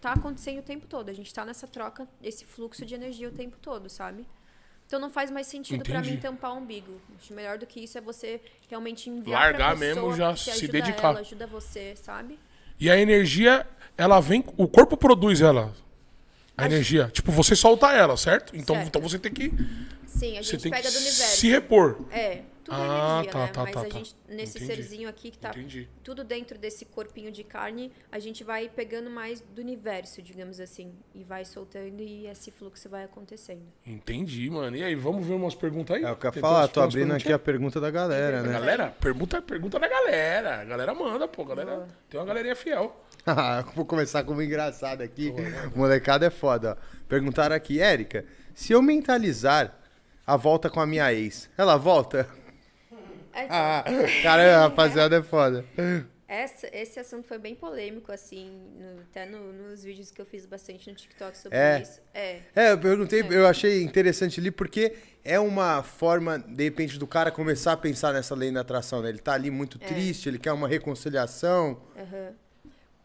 tá 0.00 0.12
acontecendo 0.12 0.58
o 0.58 0.62
tempo 0.62 0.86
todo. 0.86 1.08
A 1.08 1.12
gente 1.12 1.32
tá 1.32 1.44
nessa 1.44 1.66
troca, 1.66 2.08
esse 2.22 2.44
fluxo 2.44 2.84
de 2.84 2.94
energia 2.94 3.28
o 3.28 3.32
tempo 3.32 3.56
todo, 3.60 3.88
sabe? 3.88 4.26
Então 4.94 5.00
não 5.00 5.10
faz 5.10 5.28
mais 5.28 5.48
sentido 5.48 5.82
pra 5.82 5.98
Entendi. 5.98 6.12
mim 6.12 6.20
tampar 6.20 6.54
o 6.54 6.58
umbigo. 6.58 7.00
Acho 7.20 7.34
melhor 7.34 7.58
do 7.58 7.66
que 7.66 7.82
isso 7.82 7.98
é 7.98 8.00
você 8.00 8.40
realmente 8.70 9.10
enviar 9.10 9.40
Largar 9.40 9.76
pra 9.76 9.86
pessoa 9.88 10.02
mesmo, 10.06 10.16
já 10.16 10.36
se 10.36 10.50
ajuda 10.52 10.72
dedicar. 10.72 11.08
Ela, 11.08 11.18
ajuda 11.18 11.46
você, 11.48 11.96
sabe? 11.96 12.38
E 12.78 12.88
a 12.88 12.96
energia, 12.96 13.66
ela 13.98 14.20
vem. 14.20 14.44
O 14.56 14.68
corpo 14.68 14.96
produz 14.96 15.40
ela. 15.40 15.74
A 16.56 16.66
energia. 16.66 17.10
Tipo, 17.12 17.32
você 17.32 17.56
solta 17.56 17.92
ela, 17.92 18.16
certo? 18.16 18.56
Então, 18.56 18.76
Certo. 18.76 18.86
então 18.86 19.02
você 19.02 19.18
tem 19.18 19.32
que. 19.32 19.52
Sim, 20.06 20.38
a 20.38 20.42
gente 20.42 20.58
tem 20.62 20.70
que 20.70 20.76
pega 20.78 20.88
do 20.88 20.96
universo. 20.96 21.36
se 21.38 21.48
repor. 21.48 21.98
É, 22.12 22.42
tudo 22.64 22.74
Ah, 22.76 23.18
é 23.18 23.20
energia, 23.20 23.32
tá, 23.32 23.38
né? 23.38 23.52
tá, 23.52 23.62
Mas 23.62 23.72
tá, 23.74 23.80
a 23.80 23.84
tá. 23.84 23.88
gente, 23.90 24.16
nesse 24.28 24.58
Entendi. 24.58 24.74
serzinho 24.74 25.08
aqui 25.08 25.30
que 25.30 25.38
tá 25.38 25.50
Entendi. 25.50 25.88
tudo 26.02 26.24
dentro 26.24 26.58
desse 26.58 26.84
corpinho 26.86 27.30
de 27.30 27.44
carne, 27.44 27.92
a 28.10 28.18
gente 28.18 28.42
vai 28.42 28.68
pegando 28.68 29.10
mais 29.10 29.40
do 29.40 29.60
universo, 29.60 30.22
digamos 30.22 30.58
assim. 30.58 30.92
E 31.14 31.22
vai 31.22 31.44
soltando 31.44 32.00
e 32.00 32.26
esse 32.26 32.50
fluxo 32.50 32.88
vai 32.88 33.04
acontecendo. 33.04 33.62
Entendi, 33.86 34.48
mano. 34.50 34.76
E 34.76 34.82
aí, 34.82 34.94
vamos 34.94 35.26
ver 35.26 35.34
umas 35.34 35.54
perguntas 35.54 35.96
aí? 35.96 36.02
É 36.04 36.10
o 36.10 36.16
que 36.16 36.26
eu 36.26 36.32
Tem- 36.32 36.40
falar, 36.40 36.66
tô 36.68 36.80
abrindo 36.80 37.12
aqui 37.12 37.32
a 37.32 37.38
pergunta 37.38 37.80
da 37.80 37.90
galera, 37.90 38.42
né? 38.42 38.52
Galera, 38.52 38.90
pergunta, 39.00 39.42
pergunta 39.42 39.78
da 39.78 39.86
galera. 39.88 40.60
A 40.60 40.64
galera 40.64 40.94
manda, 40.94 41.28
pô. 41.28 41.44
Galera, 41.44 41.74
Boa. 41.76 41.88
tem 42.08 42.18
uma 42.18 42.26
galerinha 42.26 42.56
fiel. 42.56 42.98
Vou 43.76 43.84
começar 43.84 44.24
com 44.24 44.32
uma 44.32 44.44
engraçada 44.44 45.04
aqui. 45.04 45.32
Molecada 45.76 46.26
é 46.26 46.30
foda. 46.30 46.78
ó. 46.80 47.00
Perguntaram 47.08 47.54
aqui, 47.54 47.80
Érica, 47.80 48.24
se 48.54 48.72
eu 48.72 48.80
mentalizar 48.80 49.78
a 50.26 50.36
volta 50.36 50.70
com 50.70 50.80
a 50.80 50.86
minha 50.86 51.12
ex, 51.12 51.50
ela 51.58 51.76
volta? 51.76 52.26
É, 53.34 53.46
Ah, 53.50 53.84
cara, 54.22 54.60
rapaziada, 54.60 55.16
é 55.16 55.22
foda. 55.22 55.64
essa, 56.28 56.68
esse 56.72 56.98
assunto 57.00 57.26
foi 57.26 57.38
bem 57.38 57.54
polêmico, 57.54 58.10
assim, 58.12 58.50
no- 58.78 59.00
até 59.02 59.26
no- 59.26 59.52
nos 59.52 59.82
vídeos 59.84 60.10
que 60.10 60.20
eu 60.20 60.26
fiz 60.26 60.46
bastante 60.46 60.88
no 60.88 60.96
TikTok 60.96 61.36
sobre 61.36 61.58
É. 61.58 61.80
isso. 61.82 62.00
É. 62.14 62.40
É, 62.54 62.72
eu 62.72 62.78
perguntei, 62.78 63.24
eu 63.30 63.46
achei 63.46 63.82
interessante 63.82 64.40
ali 64.40 64.50
porque 64.50 64.94
é 65.24 65.38
uma 65.38 65.82
forma, 65.82 66.38
de 66.38 66.64
repente, 66.64 66.98
do 66.98 67.06
cara 67.06 67.30
começar 67.30 67.72
a 67.72 67.76
pensar 67.76 68.12
nessa 68.12 68.34
lei 68.34 68.50
da 68.52 68.60
atração, 68.60 69.02
né? 69.02 69.08
Ele 69.08 69.18
tá 69.18 69.32
ali 69.34 69.50
muito 69.50 69.78
É. 69.82 69.86
triste, 69.86 70.28
ele 70.28 70.38
quer 70.38 70.52
uma 70.52 70.68
reconciliação. 70.68 71.80
Aham. 71.96 72.34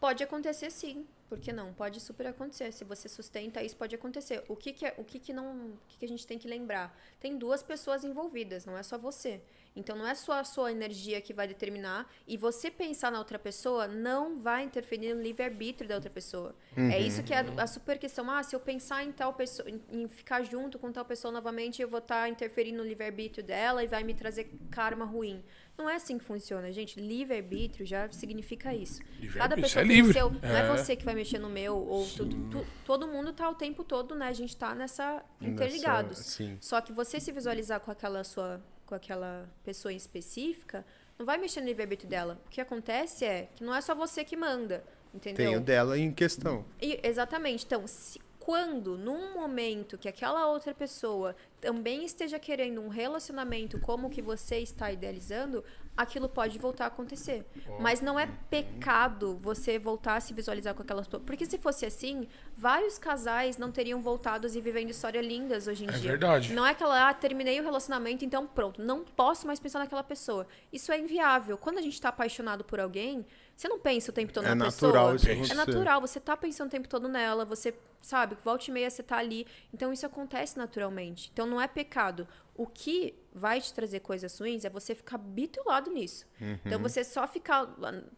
Pode 0.00 0.22
acontecer 0.24 0.70
sim. 0.70 1.06
Por 1.28 1.38
que 1.38 1.52
não? 1.52 1.72
Pode 1.74 2.00
super 2.00 2.26
acontecer. 2.26 2.72
Se 2.72 2.82
você 2.84 3.08
sustenta 3.08 3.62
isso, 3.62 3.76
pode 3.76 3.94
acontecer. 3.94 4.42
O 4.48 4.56
que, 4.56 4.72
que 4.72 4.84
é, 4.84 4.94
o 4.98 5.04
que, 5.04 5.18
que 5.20 5.32
não, 5.32 5.44
o 5.66 5.78
que, 5.86 5.98
que 5.98 6.04
a 6.04 6.08
gente 6.08 6.26
tem 6.26 6.36
que 6.38 6.48
lembrar? 6.48 6.98
Tem 7.20 7.36
duas 7.38 7.62
pessoas 7.62 8.02
envolvidas, 8.02 8.64
não 8.66 8.76
é 8.76 8.82
só 8.82 8.98
você. 8.98 9.40
Então 9.76 9.96
não 9.96 10.06
é 10.06 10.14
só 10.16 10.32
a 10.40 10.44
sua 10.44 10.72
energia 10.72 11.20
que 11.20 11.32
vai 11.32 11.46
determinar 11.46 12.10
e 12.26 12.36
você 12.36 12.70
pensar 12.70 13.10
na 13.12 13.18
outra 13.18 13.38
pessoa 13.38 13.86
não 13.86 14.38
vai 14.38 14.64
interferir 14.64 15.14
no 15.14 15.22
livre-arbítrio 15.22 15.88
da 15.88 15.94
outra 15.94 16.10
pessoa. 16.10 16.54
É 16.76 16.98
isso 16.98 17.22
que 17.22 17.32
é 17.32 17.38
a, 17.38 17.62
a 17.62 17.66
super 17.66 17.96
questão. 17.98 18.28
Ah, 18.30 18.42
se 18.42 18.54
eu 18.54 18.60
pensar 18.60 19.04
em 19.04 19.12
tal 19.12 19.32
pessoa, 19.32 19.70
em, 19.70 19.80
em 19.90 20.08
ficar 20.08 20.42
junto 20.42 20.78
com 20.78 20.90
tal 20.90 21.04
pessoa 21.04 21.30
novamente, 21.32 21.80
eu 21.80 21.88
vou 21.88 22.00
estar 22.00 22.28
interferindo 22.28 22.78
no 22.78 22.84
livre-arbítrio 22.88 23.44
dela 23.44 23.82
e 23.84 23.86
vai 23.86 24.02
me 24.02 24.12
trazer 24.12 24.50
karma 24.70 25.04
ruim. 25.04 25.42
Não 25.78 25.88
é 25.88 25.94
assim 25.94 26.18
que 26.18 26.24
funciona, 26.24 26.70
gente. 26.72 27.00
Livre-arbítrio 27.00 27.86
já 27.86 28.08
significa 28.10 28.74
isso. 28.74 29.00
Cada 29.34 29.54
pessoa 29.56 29.82
é 29.84 29.86
tem 29.86 29.96
livre. 29.96 30.12
seu. 30.12 30.30
Não 30.30 30.56
é 30.56 30.60
É. 30.60 30.76
você 30.76 30.94
que 30.96 31.04
vai 31.04 31.14
mexer 31.14 31.38
no 31.38 31.48
meu, 31.48 31.76
ou 31.76 32.06
tudo, 32.08 32.36
tu- 32.50 32.66
todo 32.84 33.06
mundo 33.08 33.32
tá 33.32 33.48
o 33.48 33.54
tempo 33.54 33.82
todo, 33.84 34.14
né? 34.14 34.26
A 34.26 34.32
gente 34.32 34.54
tá 34.56 34.74
nessa 34.74 35.24
interligados. 35.40 36.18
Nessa- 36.18 36.30
sim. 36.30 36.58
Só 36.60 36.80
que 36.80 36.92
você 36.92 37.18
se 37.20 37.32
visualizar 37.32 37.80
com 37.80 37.90
aquela 37.90 38.22
sua, 38.24 38.60
com 38.90 38.94
aquela 38.96 39.48
pessoa 39.64 39.92
em 39.92 39.96
específica, 39.96 40.84
não 41.16 41.24
vai 41.24 41.38
mexer 41.38 41.60
no 41.60 41.66
livre-arbítrio 41.68 42.10
dela. 42.10 42.40
O 42.44 42.50
que 42.50 42.60
acontece 42.60 43.24
é 43.24 43.48
que 43.54 43.62
não 43.62 43.74
é 43.74 43.80
só 43.80 43.94
você 43.94 44.24
que 44.24 44.36
manda, 44.36 44.84
entendeu? 45.14 45.46
Tem 45.52 45.56
o 45.56 45.60
dela 45.60 45.96
em 45.96 46.12
questão. 46.12 46.64
E- 46.82 46.98
exatamente. 47.04 47.64
Então, 47.64 47.86
se, 47.86 48.20
quando, 48.40 48.98
num 48.98 49.32
momento 49.32 49.96
que 49.96 50.08
aquela 50.08 50.48
outra 50.48 50.74
pessoa 50.74 51.36
também 51.60 52.04
esteja 52.04 52.38
querendo 52.38 52.80
um 52.80 52.88
relacionamento 52.88 53.78
como 53.78 54.08
o 54.08 54.10
que 54.10 54.20
você 54.20 54.58
está 54.58 54.90
idealizando, 54.90 55.62
aquilo 56.02 56.28
pode 56.28 56.58
voltar 56.58 56.84
a 56.84 56.86
acontecer. 56.88 57.44
Mas 57.78 58.00
não 58.00 58.18
é 58.18 58.26
pecado 58.48 59.36
você 59.36 59.78
voltar 59.78 60.16
a 60.16 60.20
se 60.20 60.32
visualizar 60.34 60.74
com 60.74 60.82
aquela 60.82 61.02
pessoa. 61.02 61.22
Porque 61.24 61.46
se 61.46 61.58
fosse 61.58 61.86
assim, 61.86 62.26
vários 62.56 62.98
casais 62.98 63.56
não 63.56 63.70
teriam 63.70 64.00
voltado 64.00 64.46
e 64.46 64.60
vivendo 64.60 64.90
histórias 64.90 65.24
lindas 65.24 65.66
hoje 65.66 65.84
em 65.84 65.88
É 65.88 65.92
dia. 65.92 66.10
verdade. 66.10 66.52
Não 66.52 66.66
é 66.66 66.70
aquela, 66.70 67.08
ah, 67.08 67.14
terminei 67.14 67.60
o 67.60 67.62
relacionamento, 67.62 68.24
então 68.24 68.46
pronto, 68.46 68.82
não 68.82 69.04
posso 69.04 69.46
mais 69.46 69.58
pensar 69.60 69.78
naquela 69.78 70.02
pessoa. 70.02 70.46
Isso 70.72 70.90
é 70.92 70.98
inviável. 70.98 71.56
Quando 71.58 71.78
a 71.78 71.82
gente 71.82 71.94
está 71.94 72.08
apaixonado 72.10 72.64
por 72.64 72.80
alguém, 72.80 73.24
você 73.60 73.68
não 73.68 73.78
pensa 73.78 74.10
o 74.10 74.14
tempo 74.14 74.32
todo 74.32 74.46
É 74.46 74.48
na 74.48 74.54
natural 74.54 75.12
pessoa. 75.12 75.34
isso 75.34 75.52
É 75.52 75.54
natural, 75.54 76.00
você 76.00 76.18
tá 76.18 76.34
pensando 76.34 76.68
o 76.68 76.70
tempo 76.70 76.88
todo 76.88 77.06
nela, 77.08 77.44
você 77.44 77.74
sabe, 78.00 78.34
volta 78.42 78.70
e 78.70 78.72
meia 78.72 78.88
você 78.88 79.02
tá 79.02 79.18
ali. 79.18 79.46
Então 79.74 79.92
isso 79.92 80.06
acontece 80.06 80.56
naturalmente. 80.56 81.28
Então 81.30 81.46
não 81.46 81.60
é 81.60 81.68
pecado. 81.68 82.26
O 82.54 82.66
que 82.66 83.14
vai 83.34 83.60
te 83.60 83.74
trazer 83.74 84.00
coisas 84.00 84.38
ruins, 84.38 84.64
é 84.64 84.70
você 84.70 84.94
ficar 84.94 85.18
bitolado 85.18 85.90
nisso. 85.90 86.24
Uhum. 86.40 86.58
Então 86.64 86.80
você 86.80 87.04
só 87.04 87.28
ficar, 87.28 87.68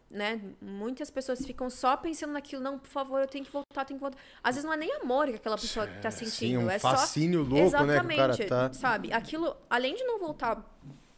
né? 0.09 0.41
Muitas 0.61 1.11
pessoas 1.11 1.45
ficam 1.45 1.69
só 1.69 1.97
pensando 1.97 2.31
naquilo, 2.31 2.61
não, 2.61 2.79
por 2.79 2.87
favor, 2.87 3.19
eu 3.19 3.27
tenho 3.27 3.43
que 3.43 3.51
voltar, 3.51 3.83
tenho 3.83 3.99
que 3.99 4.01
voltar. 4.01 4.17
Às 4.41 4.55
vezes 4.55 4.65
não 4.65 4.73
é 4.73 4.77
nem 4.77 4.95
amor 4.95 5.27
que 5.27 5.35
aquela 5.35 5.57
pessoa 5.57 5.85
tá 6.01 6.09
sentindo, 6.09 6.61
Sim, 6.61 6.65
um 6.65 6.69
é 6.69 6.79
fascínio 6.79 7.43
só 7.43 7.49
louco, 7.49 7.55
né, 7.55 7.59
que 7.59 7.65
o 7.65 7.85
Exatamente, 7.85 8.47
cara 8.47 8.69
tá. 8.69 8.73
sabe? 8.73 9.11
Aquilo, 9.11 9.57
além 9.69 9.93
de 9.93 10.05
não 10.05 10.17
voltar 10.19 10.63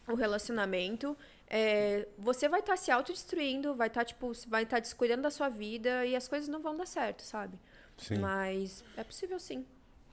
o 0.07 0.15
relacionamento, 0.15 1.15
é, 1.47 2.07
você 2.17 2.47
vai 2.49 2.59
estar 2.59 2.77
se 2.77 2.89
autodestruindo, 2.91 3.75
vai 3.75 3.87
estar 3.87 4.03
tipo, 4.05 4.31
vai 4.47 4.63
estar 4.63 4.79
descuidando 4.79 5.21
da 5.23 5.31
sua 5.31 5.49
vida 5.49 6.05
e 6.05 6.15
as 6.15 6.27
coisas 6.27 6.47
não 6.47 6.61
vão 6.61 6.75
dar 6.75 6.85
certo, 6.87 7.21
sabe? 7.21 7.59
Sim. 7.97 8.17
Mas 8.17 8.83
é 8.97 9.03
possível 9.03 9.39
sim. 9.39 9.65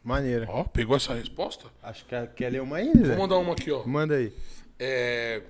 Maneira. 0.04 0.46
Ó, 0.48 0.64
pegou 0.64 0.96
essa 0.96 1.14
resposta? 1.14 1.66
Acho 1.82 2.04
que 2.04 2.26
quer 2.28 2.50
ler 2.50 2.60
uma 2.62 2.76
ainda. 2.76 3.08
Vou 3.08 3.18
mandar 3.18 3.38
uma 3.38 3.52
aqui, 3.52 3.70
ó. 3.70 3.84
Manda 3.86 4.16
aí. 4.16 4.32
É, 4.78 5.42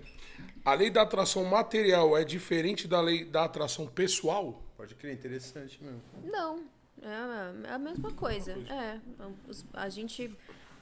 a 0.64 0.74
lei 0.74 0.90
da 0.90 1.02
atração 1.02 1.44
material 1.44 2.16
é 2.16 2.22
diferente 2.24 2.86
da 2.86 3.00
lei 3.00 3.24
da 3.24 3.44
atração 3.44 3.86
pessoal? 3.86 4.62
Pode 4.76 4.94
crer, 4.94 5.14
interessante 5.14 5.82
mesmo. 5.82 6.02
Não, 6.24 6.64
é, 7.00 7.68
é 7.68 7.72
a 7.72 7.78
mesma 7.78 8.12
coisa. 8.12 8.52
É, 8.52 9.00
os- 9.48 9.64
a 9.72 9.88
gente 9.88 10.30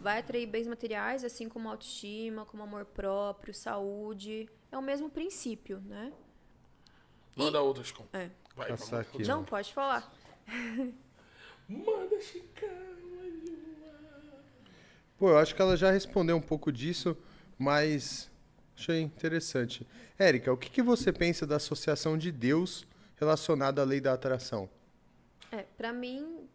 vai 0.01 0.19
atrair 0.19 0.47
bens 0.47 0.67
materiais, 0.67 1.23
assim 1.23 1.49
como 1.49 1.69
autoestima, 1.69 2.45
como 2.47 2.63
amor 2.63 2.85
próprio, 2.87 3.55
saúde. 3.55 4.49
É 4.73 4.79
o 4.79 4.83
mesmo 4.83 5.11
princípio, 5.11 5.81
né? 5.81 6.13
Manda 7.37 7.61
outra, 7.61 7.83
Chicão. 7.83 8.07
É. 8.13 8.31
Vai, 8.55 8.69
Passar 8.69 9.03
vamos. 9.03 9.09
aqui. 9.09 9.23
Não, 9.25 9.45
pode 9.45 9.73
falar. 9.73 10.13
Manda, 11.69 12.21
Chicão. 12.21 12.69
Pô, 15.19 15.29
eu 15.29 15.39
acho 15.39 15.55
que 15.55 15.61
ela 15.61 15.77
já 15.77 15.91
respondeu 15.91 16.37
um 16.37 16.41
pouco 16.41 16.73
disso, 16.73 17.17
mas 17.59 18.31
achei 18.75 19.01
interessante. 19.01 19.87
Érica, 20.19 20.51
o 20.53 20.57
que, 20.57 20.71
que 20.71 20.83
você 20.83 21.13
pensa 21.13 21.47
da 21.47 21.57
associação 21.57 22.17
de 22.17 22.33
Deus 22.33 22.87
relacionada 23.17 23.83
à 23.83 23.85
lei 23.85 24.01
da 24.01 24.15
atração? 24.15 24.69
É, 25.53 25.65
pra 25.77 25.93
mim, 25.93 26.49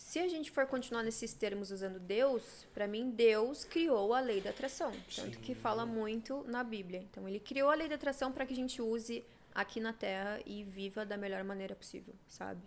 se 0.00 0.18
a 0.18 0.26
gente 0.26 0.50
for 0.50 0.66
continuar 0.66 1.02
nesses 1.02 1.34
termos 1.34 1.70
usando 1.70 2.00
Deus, 2.00 2.66
pra 2.72 2.88
mim 2.88 3.10
Deus 3.10 3.66
criou 3.66 4.14
a 4.14 4.20
lei 4.20 4.40
da 4.40 4.48
atração, 4.48 4.92
tanto 5.14 5.38
que 5.40 5.54
fala 5.54 5.84
muito 5.84 6.42
na 6.48 6.64
Bíblia. 6.64 7.00
Então 7.00 7.28
ele 7.28 7.38
criou 7.38 7.68
a 7.68 7.74
lei 7.74 7.86
da 7.86 7.96
atração 7.96 8.32
para 8.32 8.46
que 8.46 8.54
a 8.54 8.56
gente 8.56 8.80
use 8.80 9.22
aqui 9.54 9.78
na 9.78 9.92
Terra 9.92 10.40
e 10.46 10.64
viva 10.64 11.04
da 11.04 11.18
melhor 11.18 11.44
maneira 11.44 11.74
possível, 11.74 12.14
sabe? 12.26 12.62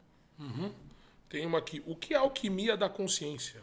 Tem 1.27 1.43
uma 1.43 1.57
aqui. 1.57 1.81
O 1.87 1.95
que 1.95 2.13
é 2.13 2.17
alquimia 2.17 2.77
da 2.77 2.87
consciência? 2.87 3.59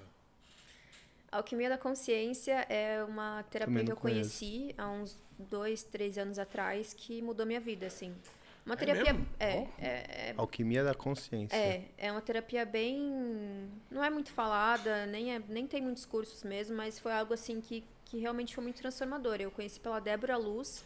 A 1.31 1.37
alquimia 1.37 1.69
da 1.69 1.79
consciência 1.79 2.67
é 2.69 3.05
uma 3.05 3.45
terapia 3.45 3.85
que 3.85 3.93
eu 3.93 3.97
conheci 3.97 4.75
há 4.77 4.89
uns 4.91 5.17
dois, 5.39 5.85
três 5.85 6.19
anos 6.19 6.41
atrás 6.41 6.93
que 6.93 7.23
mudou 7.23 7.47
minha 7.47 7.61
vida, 7.61 7.87
assim. 7.87 8.13
Uma 8.71 8.77
terapia. 8.77 9.13
mesmo? 9.13 9.27
É, 9.39 9.47
é, 9.47 9.67
é, 9.81 10.35
Alquimia 10.37 10.85
da 10.85 10.95
consciência. 10.95 11.57
é, 11.57 11.83
é 11.99 12.13
uma 12.13 12.21
terapia 12.21 12.65
bem. 12.65 13.69
Não 13.91 14.03
é 14.05 14.09
muito 14.11 14.31
falada, 14.31 15.07
nem, 15.07 15.35
é, 15.35 15.43
nem 15.49 15.67
tem 15.67 15.83
muitos 15.83 16.05
cursos 16.05 16.45
mesmo, 16.45 16.77
mas 16.77 16.99
foi 16.99 17.13
algo 17.13 17.35
assim 17.35 17.61
que, 17.61 17.83
que 18.05 18.19
realmente 18.19 18.55
foi 18.55 18.63
muito 18.63 18.77
transformador. 18.81 19.37
Eu 19.41 19.51
conheci 19.51 19.81
pela 19.81 19.99
Débora 20.01 20.37
Luz. 20.37 20.85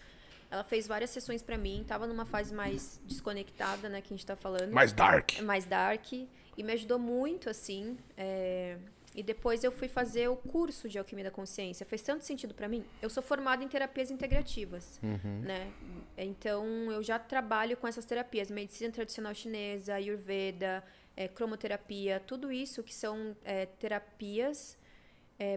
Ela 0.50 0.64
fez 0.64 0.86
várias 0.86 1.10
sessões 1.10 1.42
pra 1.42 1.58
mim, 1.58 1.84
tava 1.86 2.06
numa 2.06 2.24
fase 2.24 2.54
mais 2.54 3.00
desconectada, 3.04 3.88
né, 3.88 4.00
que 4.00 4.14
a 4.14 4.16
gente 4.16 4.24
tá 4.24 4.36
falando 4.36 4.72
Mais 4.72 4.92
dark. 4.92 5.38
é 5.38 5.42
mais 5.42 5.64
dark 5.64 6.12
e 6.12 6.62
me 6.62 6.72
ajudou 6.72 6.98
muito 6.98 7.50
assim 7.50 7.96
é, 8.16 8.76
e 9.14 9.22
depois 9.22 9.62
eu 9.62 9.70
fui 9.70 9.88
fazer 9.88 10.28
o 10.28 10.36
curso 10.36 10.88
de 10.88 10.98
alquimia 10.98 11.24
da 11.24 11.30
consciência 11.30 11.86
fez 11.86 12.02
tanto 12.02 12.24
sentido 12.24 12.54
pra 12.54 12.68
mim 12.68 12.84
eu 13.00 13.08
sou 13.08 13.22
formada 13.22 13.62
em 13.62 13.68
terapias 13.68 14.10
integrativas 14.10 15.00
né 15.42 15.72
então 16.16 16.66
eu 16.90 17.02
já 17.02 17.18
trabalho 17.18 17.76
com 17.76 17.86
essas 17.86 18.04
terapias 18.04 18.50
medicina 18.50 18.92
tradicional 18.92 19.34
chinesa 19.34 19.94
ayurveda 19.94 20.82
é, 21.16 21.28
cromoterapia 21.28 22.20
tudo 22.26 22.50
isso 22.50 22.82
que 22.82 22.94
são 22.94 23.36
é, 23.44 23.66
terapias 23.66 24.76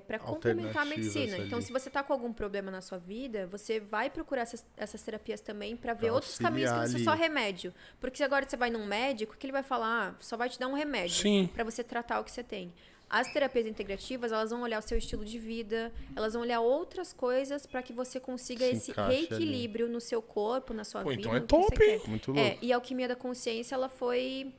para 0.07 0.17
complementar 0.17 0.83
a 0.83 0.85
medicina. 0.85 1.37
Então, 1.37 1.61
se 1.61 1.71
você 1.71 1.87
está 1.87 2.03
com 2.03 2.11
algum 2.11 2.33
problema 2.33 2.71
na 2.71 2.81
sua 2.81 2.97
vida, 2.97 3.45
você 3.47 3.79
vai 3.79 4.09
procurar 4.09 4.41
essas, 4.41 4.65
essas 4.75 5.01
terapias 5.01 5.39
também 5.39 5.77
para 5.77 5.93
ver 5.93 6.07
Pra 6.07 6.13
outros 6.15 6.37
caminhos 6.37 6.71
que 6.71 6.77
não 6.77 6.87
são 6.87 6.99
só 6.99 7.13
remédio. 7.13 7.73
Porque 7.99 8.17
se 8.17 8.23
agora 8.23 8.47
você 8.47 8.57
vai 8.57 8.69
num 8.69 8.85
médico, 8.85 9.37
que 9.37 9.45
ele 9.45 9.53
vai 9.53 9.63
falar, 9.63 10.09
ah, 10.09 10.15
só 10.19 10.35
vai 10.35 10.49
te 10.49 10.59
dar 10.59 10.67
um 10.67 10.73
remédio 10.73 11.17
Sim. 11.17 11.49
para 11.53 11.63
você 11.63 11.83
tratar 11.83 12.19
o 12.19 12.23
que 12.23 12.31
você 12.31 12.43
tem. 12.43 12.73
As 13.09 13.31
terapias 13.31 13.65
integrativas, 13.65 14.31
elas 14.33 14.49
vão 14.49 14.61
olhar 14.63 14.79
o 14.79 14.81
seu 14.81 14.97
estilo 14.97 15.23
de 15.23 15.39
vida, 15.39 15.93
elas 16.13 16.33
vão 16.33 16.41
olhar 16.41 16.59
outras 16.59 17.13
coisas 17.13 17.65
para 17.65 17.81
que 17.81 17.93
você 17.93 18.19
consiga 18.19 18.65
Se 18.65 18.71
esse 18.75 18.91
encaixe 18.91 19.11
ali. 19.11 19.27
reequilíbrio 19.27 19.87
no 19.87 20.01
seu 20.01 20.21
corpo, 20.21 20.73
na 20.73 20.83
sua 20.83 21.03
Pô, 21.03 21.09
vida. 21.11 21.21
então 21.21 21.35
é 21.35 21.39
top? 21.39 22.01
Muito 22.07 22.31
É, 22.35 22.49
louco. 22.49 22.57
e 22.61 22.73
a 22.73 22.75
alquimia 22.75 23.07
da 23.07 23.15
consciência, 23.15 23.75
ela 23.75 23.87
foi 23.87 24.53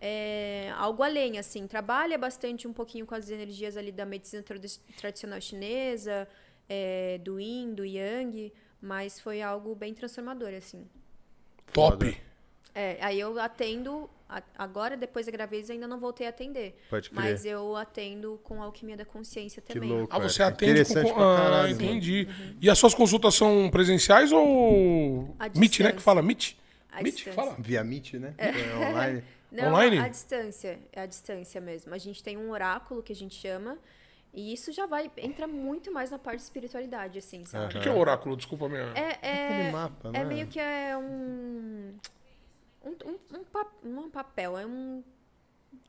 é, 0.00 0.72
algo 0.76 1.02
além, 1.04 1.38
assim. 1.38 1.64
Trabalha 1.68 2.18
bastante 2.18 2.66
um 2.66 2.72
pouquinho 2.72 3.06
com 3.06 3.14
as 3.14 3.30
energias 3.30 3.76
ali 3.76 3.92
da 3.92 4.04
medicina 4.04 4.42
tradi- 4.42 4.80
tradicional 4.96 5.40
chinesa, 5.40 6.26
é, 6.68 7.18
do 7.18 7.38
yin, 7.38 7.72
do 7.72 7.84
yang, 7.84 8.52
mas 8.80 9.20
foi 9.20 9.40
algo 9.42 9.76
bem 9.76 9.94
transformador, 9.94 10.52
assim. 10.54 10.88
Top. 11.72 12.20
É, 12.74 12.98
aí 13.00 13.20
eu 13.20 13.38
atendo, 13.38 14.10
agora, 14.56 14.96
depois 14.96 15.26
da 15.26 15.32
gravidez, 15.32 15.68
ainda 15.70 15.86
não 15.86 15.98
voltei 15.98 16.26
a 16.26 16.30
atender. 16.30 16.78
Pode 16.88 17.10
crer. 17.10 17.20
Mas 17.22 17.44
eu 17.44 17.76
atendo 17.76 18.40
com 18.44 18.62
a 18.62 18.66
alquimia 18.66 18.96
da 18.96 19.04
consciência 19.04 19.60
Que 19.60 19.74
também. 19.74 19.88
louco. 19.90 20.14
Ah, 20.14 20.18
você 20.18 20.42
atende 20.42 20.84
com... 20.84 20.92
Pra 20.92 21.02
Ah, 21.10 21.36
caralho. 21.42 21.72
entendi. 21.72 22.28
E 22.60 22.70
as 22.70 22.78
suas 22.78 22.94
consultas 22.94 23.34
são 23.34 23.68
presenciais 23.70 24.32
ou... 24.32 25.36
Meet, 25.56 25.80
né? 25.80 25.92
Que 25.92 26.00
fala 26.02 26.22
Meet? 26.22 26.54
À 26.90 27.02
Meet 27.02 27.14
distância. 27.16 27.32
fala? 27.32 27.56
Via 27.58 27.82
Meet, 27.82 28.14
né? 28.14 28.34
É. 28.38 28.50
online. 28.88 29.24
Não, 29.52 29.68
Online? 29.68 29.98
a 29.98 30.08
distância. 30.08 30.78
É 30.94 31.02
a 31.02 31.06
distância 31.06 31.60
mesmo. 31.60 31.92
A 31.94 31.98
gente 31.98 32.22
tem 32.22 32.38
um 32.38 32.50
oráculo 32.50 33.02
que 33.02 33.12
a 33.12 33.16
gente 33.16 33.34
chama. 33.34 33.76
E 34.32 34.50
isso 34.54 34.72
já 34.72 34.86
vai. 34.86 35.10
Entra 35.18 35.46
muito 35.46 35.92
mais 35.92 36.10
na 36.10 36.18
parte 36.18 36.38
de 36.38 36.44
espiritualidade, 36.44 37.18
assim, 37.18 37.42
O 37.42 37.46
sabe? 37.46 37.74
que, 37.74 37.80
que 37.80 37.86
é 37.88 37.92
oráculo? 37.92 38.34
Desculpa 38.34 38.64
a 38.64 38.68
minha... 38.70 38.90
É, 38.94 39.18
é, 39.20 39.46
Aquele 39.58 39.72
mapa, 39.72 40.08
é 40.08 40.12
né? 40.12 40.24
meio 40.24 40.46
que 40.46 40.58
é 40.58 40.96
um. 40.96 41.92
Um, 42.84 42.90
um, 42.90 43.38
um, 43.38 43.44
não 43.82 44.02
é 44.02 44.06
um 44.06 44.10
papel, 44.10 44.58
é 44.58 44.66
um. 44.66 45.02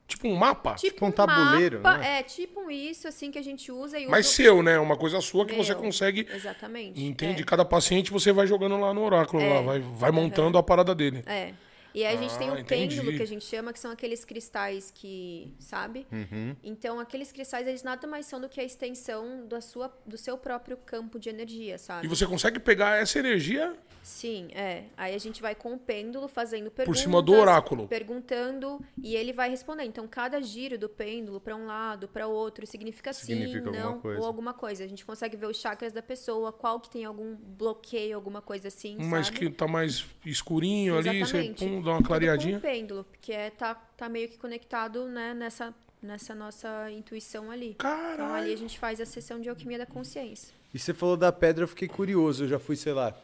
Tipo 0.06 0.28
um 0.28 0.36
mapa? 0.36 0.74
Tipo 0.74 1.06
um 1.06 1.10
tabuleiro, 1.10 1.80
mapa, 1.80 1.98
né? 1.98 2.18
É, 2.18 2.22
tipo 2.22 2.70
isso, 2.70 3.08
assim, 3.08 3.30
que 3.30 3.38
a 3.38 3.42
gente 3.42 3.72
usa 3.72 3.98
e 3.98 4.06
Mas 4.06 4.26
usa. 4.26 4.36
seu, 4.36 4.62
né? 4.62 4.78
Uma 4.78 4.96
coisa 4.96 5.20
sua 5.20 5.46
que 5.46 5.54
você 5.54 5.72
Meu. 5.72 5.82
consegue... 5.82 6.26
Exatamente. 6.30 7.02
Entende? 7.02 7.42
É. 7.42 7.44
Cada 7.44 7.64
paciente 7.64 8.10
você 8.10 8.30
vai 8.30 8.46
jogando 8.46 8.78
lá 8.78 8.92
no 8.92 9.02
oráculo. 9.02 9.42
É. 9.42 9.54
Lá, 9.54 9.62
vai, 9.62 9.80
vai 9.80 10.10
montando 10.10 10.58
a 10.58 10.62
parada 10.62 10.94
dele. 10.94 11.22
É. 11.26 11.54
E 11.94 12.04
aí 12.04 12.16
a 12.16 12.20
gente 12.20 12.36
tem 12.36 12.48
Ah, 12.48 12.54
o 12.54 12.58
entendi. 12.58 12.96
pêndulo 12.96 13.16
que 13.16 13.22
a 13.22 13.26
gente 13.26 13.44
chama, 13.44 13.72
que 13.72 13.78
são 13.78 13.90
aqueles 13.92 14.24
cristais 14.24 14.90
que, 14.90 15.54
sabe? 15.60 16.06
Uhum. 16.10 16.56
Então, 16.62 16.98
aqueles 16.98 17.30
cristais, 17.30 17.66
eles 17.68 17.82
nada 17.84 18.06
mais 18.06 18.26
são 18.26 18.40
do 18.40 18.48
que 18.48 18.60
a 18.60 18.64
extensão 18.64 19.46
da 19.46 19.60
sua, 19.60 19.96
do 20.04 20.18
seu 20.18 20.36
próprio 20.36 20.76
campo 20.76 21.18
de 21.18 21.28
energia, 21.28 21.78
sabe? 21.78 22.06
E 22.06 22.08
você 22.08 22.26
consegue 22.26 22.58
pegar 22.58 23.00
essa 23.00 23.18
energia 23.18 23.76
Sim, 24.04 24.48
é. 24.52 24.84
Aí 24.98 25.14
a 25.14 25.18
gente 25.18 25.40
vai 25.40 25.54
com 25.54 25.72
o 25.72 25.78
pêndulo 25.78 26.28
fazendo 26.28 26.70
perguntas. 26.70 27.00
cima 27.00 27.22
do 27.22 27.32
oráculo. 27.32 27.88
Perguntando 27.88 28.78
e 29.02 29.16
ele 29.16 29.32
vai 29.32 29.48
responder. 29.48 29.84
Então, 29.84 30.06
cada 30.06 30.42
giro 30.42 30.76
do 30.76 30.90
pêndulo 30.90 31.40
para 31.40 31.56
um 31.56 31.64
lado, 31.64 32.06
para 32.06 32.28
o 32.28 32.30
outro, 32.30 32.66
significa, 32.66 33.14
Significa 33.14 33.60
sim, 33.60 33.66
alguma 33.66 33.82
não, 33.82 34.00
coisa. 34.00 34.20
ou 34.20 34.26
alguma 34.26 34.52
coisa. 34.52 34.84
A 34.84 34.86
gente 34.86 35.06
consegue 35.06 35.38
ver 35.38 35.46
os 35.46 35.56
chakras 35.56 35.90
da 35.90 36.02
pessoa, 36.02 36.52
qual 36.52 36.78
que 36.80 36.90
tem 36.90 37.06
algum 37.06 37.34
bloqueio, 37.34 38.14
alguma 38.14 38.42
coisa 38.42 38.68
assim, 38.68 38.98
mas 39.00 39.28
sabe? 39.28 39.38
que 39.38 39.48
tá 39.50 39.66
mais 39.66 40.04
escurinho 40.26 40.98
ali, 40.98 41.20
você 41.20 41.38
Exatamente. 41.38 41.64
pum, 41.64 41.80
dá 41.84 41.92
uma 41.92 42.02
clareadinha. 42.02 42.58
Com 42.60 42.66
o 42.66 42.70
pêndulo, 42.70 43.04
porque 43.04 43.32
é, 43.32 43.50
tá, 43.50 43.74
tá 43.74 44.08
meio 44.08 44.28
que 44.28 44.38
conectado, 44.38 45.06
né, 45.06 45.34
nessa, 45.34 45.74
nessa 46.02 46.34
nossa 46.34 46.90
intuição 46.90 47.50
ali. 47.50 47.70
Então, 47.78 47.90
ali 47.90 48.16
Caralho. 48.16 48.52
a 48.52 48.56
gente 48.56 48.78
faz 48.78 49.00
a 49.00 49.06
sessão 49.06 49.40
de 49.40 49.48
alquimia 49.48 49.78
da 49.78 49.86
consciência. 49.86 50.52
E 50.72 50.78
você 50.78 50.92
falou 50.92 51.16
da 51.16 51.30
pedra, 51.30 51.64
eu 51.64 51.68
fiquei 51.68 51.86
curioso. 51.86 52.44
Eu 52.44 52.48
já 52.48 52.58
fui, 52.58 52.74
sei 52.76 52.92
lá, 52.92 53.14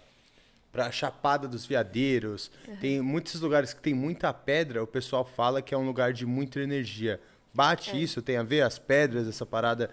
pra 0.70 0.90
Chapada 0.92 1.48
dos 1.48 1.66
Veadeiros. 1.66 2.50
Tem 2.80 3.00
muitos 3.00 3.40
lugares 3.40 3.72
que 3.74 3.80
tem 3.80 3.92
muita 3.92 4.32
pedra, 4.32 4.82
o 4.82 4.86
pessoal 4.86 5.24
fala 5.24 5.60
que 5.60 5.74
é 5.74 5.78
um 5.78 5.84
lugar 5.84 6.12
de 6.12 6.24
muita 6.24 6.60
energia. 6.60 7.20
Bate 7.52 7.90
É. 7.90 7.96
isso? 7.96 8.22
Tem 8.22 8.36
a 8.36 8.44
ver 8.44 8.60
as 8.62 8.78
pedras, 8.78 9.26
essa 9.26 9.44
parada, 9.44 9.90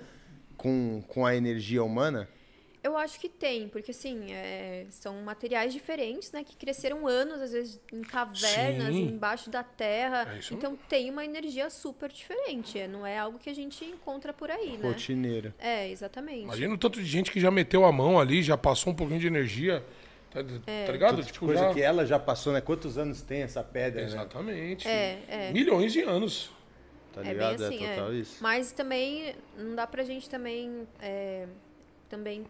com, 0.56 1.04
com 1.08 1.26
a 1.26 1.36
energia 1.36 1.84
humana? 1.84 2.28
Eu 2.84 2.96
acho 2.96 3.20
que 3.20 3.28
tem, 3.28 3.68
porque 3.68 3.92
assim, 3.92 4.32
é, 4.32 4.86
são 4.90 5.22
materiais 5.24 5.74
diferentes, 5.74 6.32
né? 6.32 6.44
Que 6.44 6.56
cresceram 6.56 7.08
anos, 7.08 7.42
às 7.42 7.52
vezes, 7.52 7.82
em 7.92 8.02
cavernas, 8.02 8.94
Sim. 8.94 9.08
embaixo 9.08 9.50
da 9.50 9.64
terra. 9.64 10.28
É 10.36 10.54
então 10.54 10.78
tem 10.88 11.10
uma 11.10 11.26
energia 11.26 11.70
super 11.70 12.10
diferente. 12.12 12.80
é, 12.80 12.88
Não 12.88 13.06
é 13.06 13.18
algo 13.18 13.40
que 13.40 13.50
a 13.50 13.54
gente 13.54 13.84
encontra 13.84 14.32
por 14.32 14.50
aí, 14.52 14.78
né? 14.78 14.88
Rotineira. 14.88 15.54
É, 15.60 15.90
exatamente. 15.90 16.44
Imagina 16.44 16.74
o 16.74 16.78
tanto 16.78 17.02
de 17.02 17.06
gente 17.06 17.32
que 17.32 17.40
já 17.40 17.52
meteu 17.52 17.84
a 17.84 17.92
mão 17.92 18.20
ali, 18.20 18.42
já 18.44 18.58
passou 18.58 18.94
um 18.94 18.96
pouquinho 18.96 19.20
de 19.20 19.28
energia. 19.28 19.84
Tá, 20.32 20.40
tá 20.86 20.92
ligado? 20.92 21.16
Tudo 21.18 21.26
Tipo, 21.32 21.46
coisa 21.48 21.62
já... 21.64 21.74
que 21.74 21.82
ela 21.82 22.06
já 22.06 22.20
passou, 22.20 22.54
né? 22.54 22.62
Quantos 22.62 22.98
anos 22.98 23.22
tem 23.22 23.42
essa 23.42 23.64
pedra, 23.64 24.02
né? 24.02 24.08
Exatamente. 24.08 24.88
É, 24.88 25.20
é. 25.28 25.52
Milhões 25.52 25.92
de 25.92 26.02
anos. 26.02 26.52
Tá 27.14 27.22
É 27.22 27.24
bem 27.24 27.34
ligado? 27.34 27.64
assim, 27.64 27.86
é 27.86 27.96
total 27.96 28.12
é. 28.12 28.16
isso. 28.16 28.38
Mas 28.42 28.72
também 28.72 29.36
não 29.58 29.76
dá 29.76 29.88
pra 29.88 30.04
gente 30.04 30.30
também, 30.30 30.88
é, 31.02 31.48
também 32.08 32.46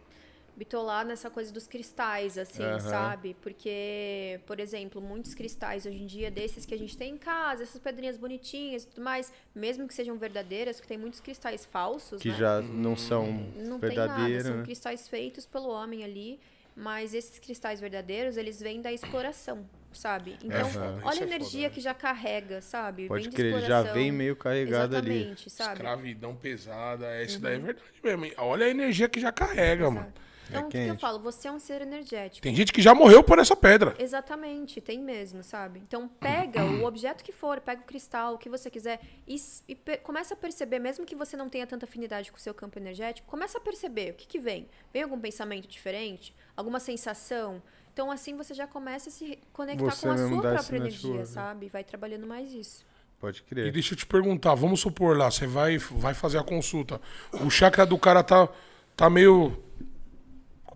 bitolar 0.57 1.05
nessa 1.05 1.29
coisa 1.29 1.53
dos 1.53 1.67
cristais, 1.67 2.37
assim, 2.37 2.63
Aham. 2.63 2.79
sabe? 2.79 3.35
Porque, 3.41 4.39
por 4.47 4.59
exemplo, 4.59 4.99
muitos 4.99 5.35
cristais 5.35 5.85
hoje 5.85 6.01
em 6.01 6.07
dia, 6.07 6.31
desses 6.31 6.65
que 6.65 6.73
a 6.73 6.77
gente 6.77 6.97
tem 6.97 7.13
em 7.13 7.17
casa, 7.17 7.61
essas 7.63 7.79
pedrinhas 7.79 8.17
bonitinhas 8.17 8.83
e 8.83 8.87
tudo 8.87 9.03
mais, 9.03 9.31
mesmo 9.53 9.87
que 9.87 9.93
sejam 9.93 10.17
verdadeiras, 10.17 10.79
que 10.79 10.87
tem 10.87 10.97
muitos 10.97 11.19
cristais 11.19 11.63
falsos, 11.63 12.21
Que 12.21 12.29
né? 12.29 12.37
já 12.37 12.59
não 12.61 12.95
são 12.95 13.53
Não 13.55 13.79
tem 13.79 13.97
nada, 13.97 14.07
verdadeiros, 14.09 14.47
são 14.47 14.57
né? 14.57 14.63
cristais 14.63 15.07
feitos 15.07 15.45
pelo 15.45 15.69
homem 15.69 16.03
ali, 16.03 16.39
mas 16.75 17.13
esses 17.13 17.37
cristais 17.39 17.79
verdadeiros, 17.79 18.35
eles 18.35 18.59
vêm 18.59 18.81
da 18.81 18.91
exploração, 18.91 19.63
sabe? 19.93 20.37
Então, 20.43 20.69
Aham. 20.69 20.99
olha 21.03 21.19
a 21.19 21.23
é 21.23 21.27
energia 21.27 21.61
foda, 21.61 21.69
né? 21.69 21.69
que 21.69 21.81
já 21.81 21.93
carrega, 21.93 22.61
sabe? 22.61 23.07
Pode 23.07 23.23
vem 23.23 23.29
de 23.29 23.35
crer, 23.35 23.53
ele 23.53 23.61
já 23.61 23.83
vem 23.83 24.11
meio 24.11 24.35
carregado 24.35 24.95
ali. 24.95 25.17
Exatamente, 25.19 25.49
sabe? 25.49 25.69
Uhum. 25.69 25.73
Escravidão 25.75 26.35
pesada, 26.35 27.05
é 27.15 27.23
isso 27.25 27.41
daí 27.41 27.55
é 27.55 27.59
verdade 27.59 28.01
mesmo. 28.03 28.31
Olha 28.37 28.65
a 28.65 28.69
energia 28.69 29.07
que 29.09 29.19
já 29.19 29.31
carrega, 29.31 29.89
mano. 29.89 30.13
Então, 30.49 30.67
o 30.67 30.69
que, 30.69 30.77
que 30.83 30.89
eu 30.89 30.93
É 30.93 30.97
falo? 30.97 31.19
Você 31.19 31.47
é 31.47 31.51
um 31.51 31.59
ser 31.59 31.81
energético. 31.81 32.41
Tem 32.41 32.55
gente 32.55 32.71
que 32.73 32.81
já 32.81 32.93
morreu 32.95 33.23
por 33.23 33.39
essa 33.39 33.55
pedra. 33.55 33.95
Exatamente, 33.99 34.79
tem 34.81 34.99
mesmo, 34.99 35.43
sabe? 35.43 35.79
Então 35.79 36.07
pega 36.07 36.63
o 36.65 36.85
objeto 36.85 37.23
que 37.23 37.31
for, 37.31 37.59
pega 37.61 37.81
o 37.81 37.85
cristal, 37.85 38.35
o 38.35 38.37
que 38.37 38.49
você 38.49 38.69
quiser 38.69 38.99
e, 39.27 39.35
e 39.67 39.75
começa 40.03 40.33
a 40.33 40.37
perceber, 40.37 40.79
mesmo 40.79 41.05
que 41.05 41.15
você 41.15 41.35
não 41.37 41.49
tenha 41.49 41.67
tanta 41.67 41.85
afinidade 41.85 42.31
com 42.31 42.37
o 42.37 42.41
seu 42.41 42.53
campo 42.53 42.77
energético, 42.79 43.27
começa 43.27 43.57
a 43.57 43.61
perceber 43.61 44.11
o 44.11 44.13
que, 44.13 44.27
que 44.27 44.39
vem. 44.39 44.67
Vem 44.93 45.03
algum 45.03 45.19
pensamento 45.19 45.67
diferente? 45.67 46.33
Alguma 46.55 46.79
sensação? 46.79 47.61
Então 47.93 48.11
assim 48.11 48.35
você 48.37 48.53
já 48.53 48.67
começa 48.67 49.09
a 49.09 49.11
se 49.11 49.39
conectar 49.51 49.95
Você 49.95 50.01
com 50.01 50.11
a 50.11 50.17
sua 50.17 50.45
própria 50.51 50.77
energia, 50.77 51.09
network. 51.09 51.27
sabe? 51.33 51.67
Vai 51.67 51.83
trabalhando 51.83 52.27
mais 52.27 52.51
isso. 52.53 52.85
Pode 53.19 53.39
E 53.39 53.43
crer. 53.43 53.71
deixa 53.71 53.93
eu 53.93 53.97
te 53.97 54.05
perguntar, 54.05 54.53
vamos 54.53 54.79
supor 54.79 55.17
lá, 55.17 55.31
você 55.31 55.47
vai, 55.47 55.77
vai 55.79 56.13
fazer 56.13 56.37
a 56.37 56.43
consulta. 56.43 57.01
O 57.43 57.49
chakra 57.49 57.85
do 57.85 57.97
cara 57.97 58.23
tá, 58.23 58.47
tá 58.95 59.09
meio. 59.09 59.57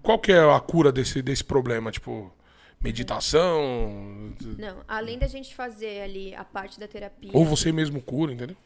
Qual 0.01 0.19
que 0.19 0.31
é 0.31 0.39
a 0.39 0.59
cura 0.59 0.91
desse, 0.91 1.21
desse 1.21 1.43
problema? 1.43 1.91
Tipo, 1.91 2.33
meditação? 2.79 4.33
Não, 4.57 4.83
além 4.87 5.17
da 5.17 5.27
gente 5.27 5.53
fazer 5.53 6.01
ali 6.01 6.33
a 6.35 6.43
parte 6.43 6.79
da 6.79 6.87
terapia. 6.87 7.31
Ou 7.33 7.45
você 7.45 7.71
mesmo 7.71 8.01
cura, 8.01 8.33
entendeu? 8.33 8.57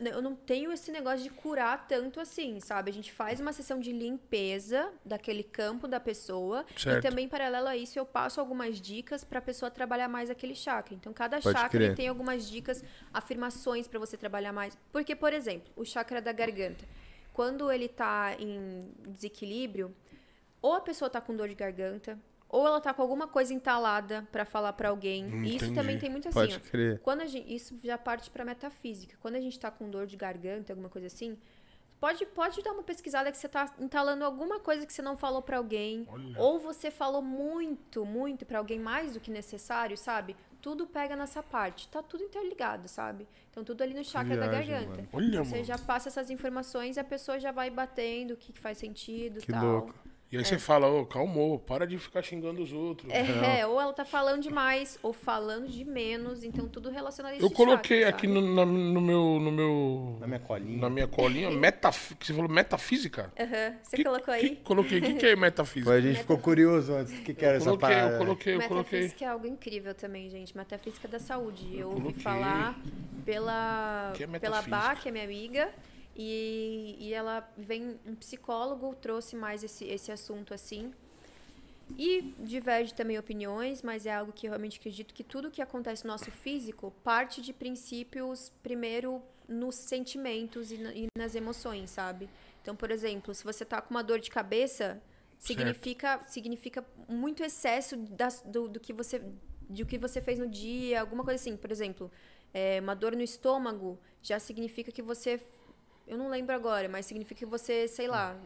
Não, 0.00 0.10
eu 0.12 0.22
não 0.22 0.34
tenho 0.34 0.72
esse 0.72 0.90
negócio 0.90 1.22
de 1.22 1.28
curar 1.28 1.86
tanto 1.86 2.18
assim, 2.18 2.58
sabe? 2.58 2.90
A 2.90 2.94
gente 2.94 3.12
faz 3.12 3.38
uma 3.38 3.52
sessão 3.52 3.78
de 3.78 3.92
limpeza 3.92 4.90
daquele 5.04 5.42
campo 5.42 5.86
da 5.86 6.00
pessoa. 6.00 6.64
Certo. 6.74 7.04
E 7.04 7.08
também, 7.08 7.28
paralelo 7.28 7.68
a 7.68 7.76
isso, 7.76 7.98
eu 7.98 8.06
passo 8.06 8.40
algumas 8.40 8.80
dicas 8.80 9.24
pra 9.24 9.42
pessoa 9.42 9.70
trabalhar 9.70 10.08
mais 10.08 10.30
aquele 10.30 10.54
chakra. 10.54 10.94
Então, 10.94 11.12
cada 11.12 11.38
Pode 11.38 11.54
chakra 11.54 11.68
crer. 11.68 11.82
ele 11.88 11.94
tem 11.94 12.08
algumas 12.08 12.48
dicas, 12.48 12.82
afirmações 13.12 13.86
pra 13.86 13.98
você 13.98 14.16
trabalhar 14.16 14.54
mais. 14.54 14.76
Porque, 14.90 15.14
por 15.14 15.34
exemplo, 15.34 15.70
o 15.76 15.84
chakra 15.84 16.22
da 16.22 16.32
garganta. 16.32 16.86
Quando 17.34 17.70
ele 17.70 17.88
tá 17.88 18.34
em 18.38 18.90
desequilíbrio, 19.08 19.94
ou 20.64 20.72
a 20.72 20.80
pessoa 20.80 21.10
tá 21.10 21.20
com 21.20 21.36
dor 21.36 21.46
de 21.48 21.54
garganta, 21.54 22.18
ou 22.48 22.66
ela 22.66 22.80
tá 22.80 22.94
com 22.94 23.02
alguma 23.02 23.26
coisa 23.28 23.52
entalada 23.52 24.26
pra 24.32 24.46
falar 24.46 24.72
pra 24.72 24.88
alguém. 24.88 25.28
E 25.44 25.56
isso 25.56 25.74
também 25.74 25.98
tem 25.98 26.08
muito 26.08 26.28
assim, 26.28 26.38
Pode 26.38 26.56
ó. 26.56 26.70
crer. 26.70 27.00
Quando 27.00 27.20
a 27.20 27.26
gente, 27.26 27.54
isso 27.54 27.76
já 27.84 27.98
parte 27.98 28.30
para 28.30 28.44
metafísica. 28.46 29.14
Quando 29.20 29.34
a 29.34 29.40
gente 29.40 29.58
tá 29.60 29.70
com 29.70 29.90
dor 29.90 30.06
de 30.06 30.16
garganta, 30.16 30.72
alguma 30.72 30.88
coisa 30.88 31.06
assim, 31.08 31.36
pode, 32.00 32.24
pode 32.26 32.62
dar 32.62 32.72
uma 32.72 32.82
pesquisada 32.82 33.30
que 33.30 33.36
você 33.36 33.46
tá 33.48 33.74
entalando 33.78 34.24
alguma 34.24 34.58
coisa 34.58 34.86
que 34.86 34.92
você 34.92 35.02
não 35.02 35.16
falou 35.18 35.42
para 35.42 35.58
alguém, 35.58 36.06
ou 36.38 36.58
você 36.58 36.90
falou 36.90 37.20
muito, 37.20 38.06
muito 38.06 38.46
para 38.46 38.58
alguém 38.58 38.78
mais 38.78 39.12
do 39.12 39.20
que 39.20 39.30
necessário, 39.30 39.98
sabe? 39.98 40.34
Tudo 40.62 40.86
pega 40.86 41.14
nessa 41.14 41.42
parte. 41.42 41.88
Tá 41.88 42.02
tudo 42.02 42.22
interligado, 42.24 42.88
sabe? 42.88 43.28
Então 43.50 43.62
tudo 43.64 43.82
ali 43.82 43.92
no 43.92 44.02
chakra 44.04 44.34
da 44.36 44.48
viagem, 44.48 44.70
garganta. 44.70 44.96
mano. 44.96 45.08
Olha, 45.12 45.44
você 45.44 45.56
mano. 45.56 45.64
já 45.64 45.76
passa 45.76 46.08
essas 46.08 46.30
informações 46.30 46.96
e 46.96 47.00
a 47.00 47.04
pessoa 47.04 47.38
já 47.38 47.52
vai 47.52 47.68
batendo 47.68 48.32
o 48.32 48.36
que, 48.36 48.50
que 48.52 48.60
faz 48.60 48.78
sentido, 48.78 49.40
Que 49.40 49.52
tal. 49.52 49.62
louco. 49.62 49.94
E 50.34 50.38
aí 50.38 50.44
você 50.44 50.58
fala, 50.58 50.88
ô, 50.88 51.06
calmou, 51.06 51.58
para 51.58 51.86
de 51.86 51.96
ficar 51.98 52.22
xingando 52.22 52.62
os 52.62 52.72
outros. 52.72 53.12
É, 53.12 53.66
ou 53.66 53.80
ela 53.80 53.92
tá 53.92 54.04
falando 54.04 54.42
demais, 54.42 54.98
ou 55.02 55.12
falando 55.12 55.68
de 55.68 55.84
menos, 55.84 56.42
então 56.42 56.66
tudo 56.68 56.90
relacionado 56.90 57.32
a 57.32 57.36
esse 57.36 57.44
Eu 57.44 57.50
coloquei 57.50 58.02
chakra, 58.02 58.16
aqui 58.16 58.26
no, 58.26 58.40
na- 58.54 58.66
no 58.66 59.00
meu. 59.00 59.38
No 59.40 59.52
meu 59.52 60.16
Na 60.20 60.26
minha 60.26 60.40
colinha. 60.40 60.80
na 60.80 60.90
minha 60.90 61.06
colinha, 61.08 61.50
metaf... 61.50 62.14
que 62.16 62.26
você 62.26 62.34
falou 62.34 62.50
metafísica? 62.50 63.32
Aham. 63.38 63.76
Você 63.82 63.96
Que- 63.96 64.04
colocou 64.04 64.24
que- 64.24 64.40
aí? 64.40 64.56
coloquei. 64.64 64.98
O 64.98 65.02
que, 65.02 65.14
que 65.14 65.26
é 65.26 65.36
metafísica? 65.36 65.90
Pô, 65.90 65.96
a 65.96 66.00
gente 66.00 66.18
ficou 66.18 66.38
curioso 66.38 66.92
antes 66.94 67.12
do 67.12 67.20
que, 67.22 67.32
que 67.34 67.44
era 67.44 67.56
essa 67.56 67.66
coloquei, 67.66 67.88
parada. 67.88 68.14
eu 68.14 68.18
coloquei, 68.18 68.54
eu 68.56 68.62
coloquei. 68.62 68.98
Metafísica 69.00 69.24
é 69.24 69.28
algo 69.28 69.46
incrível 69.46 69.94
também, 69.94 70.28
gente. 70.30 70.56
Metafísica 70.56 71.06
da 71.08 71.18
saúde. 71.18 71.68
Eu, 71.78 71.88
ouvi 71.88 72.00
coloquei. 72.00 72.22
falar 72.22 72.78
pela, 73.24 74.12
Que 74.16 74.24
é 74.24 74.26
pela 74.26 74.56
metafísica. 74.62 74.70
Bá, 74.76 74.94
que 74.96 75.08
é 75.08 75.12
minha 75.12 75.24
amiga. 75.24 75.70
E, 76.16 76.96
e 76.98 77.12
ela 77.12 77.48
vem, 77.56 77.98
um 78.06 78.14
psicólogo 78.14 78.94
trouxe 78.94 79.34
mais 79.36 79.64
esse, 79.64 79.84
esse 79.84 80.12
assunto 80.12 80.54
assim. 80.54 80.92
E 81.98 82.34
diverge 82.38 82.94
também 82.94 83.18
opiniões, 83.18 83.82
mas 83.82 84.06
é 84.06 84.14
algo 84.14 84.32
que 84.32 84.46
eu 84.46 84.50
realmente 84.50 84.78
acredito 84.78 85.12
que 85.12 85.22
tudo 85.22 85.50
que 85.50 85.60
acontece 85.60 86.04
no 86.04 86.12
nosso 86.12 86.30
físico 86.30 86.90
parte 87.04 87.42
de 87.42 87.52
princípios, 87.52 88.50
primeiro, 88.62 89.22
nos 89.46 89.74
sentimentos 89.74 90.72
e, 90.72 90.78
na- 90.78 90.94
e 90.94 91.06
nas 91.18 91.34
emoções, 91.34 91.90
sabe? 91.90 92.28
Então, 92.62 92.74
por 92.74 92.90
exemplo, 92.90 93.34
se 93.34 93.44
você 93.44 93.64
tá 93.64 93.82
com 93.82 93.90
uma 93.92 94.02
dor 94.02 94.18
de 94.18 94.30
cabeça, 94.30 95.00
significa, 95.38 96.22
significa 96.24 96.84
muito 97.06 97.42
excesso 97.42 97.96
das, 97.96 98.40
do, 98.46 98.66
do 98.68 98.80
que 98.80 98.92
você 98.92 99.20
de 99.68 99.82
o 99.82 99.86
que 99.86 99.96
você 99.96 100.20
fez 100.20 100.38
no 100.38 100.46
dia, 100.46 101.00
alguma 101.00 101.24
coisa 101.24 101.40
assim. 101.40 101.56
Por 101.56 101.70
exemplo, 101.70 102.10
é, 102.52 102.80
uma 102.80 102.94
dor 102.94 103.12
no 103.16 103.22
estômago 103.22 103.98
já 104.22 104.38
significa 104.38 104.90
que 104.92 105.02
você. 105.02 105.40
Eu 106.06 106.18
não 106.18 106.28
lembro 106.28 106.54
agora, 106.54 106.88
mas 106.88 107.06
significa 107.06 107.38
que 107.38 107.46
você, 107.46 107.88
sei 107.88 108.06
lá, 108.08 108.36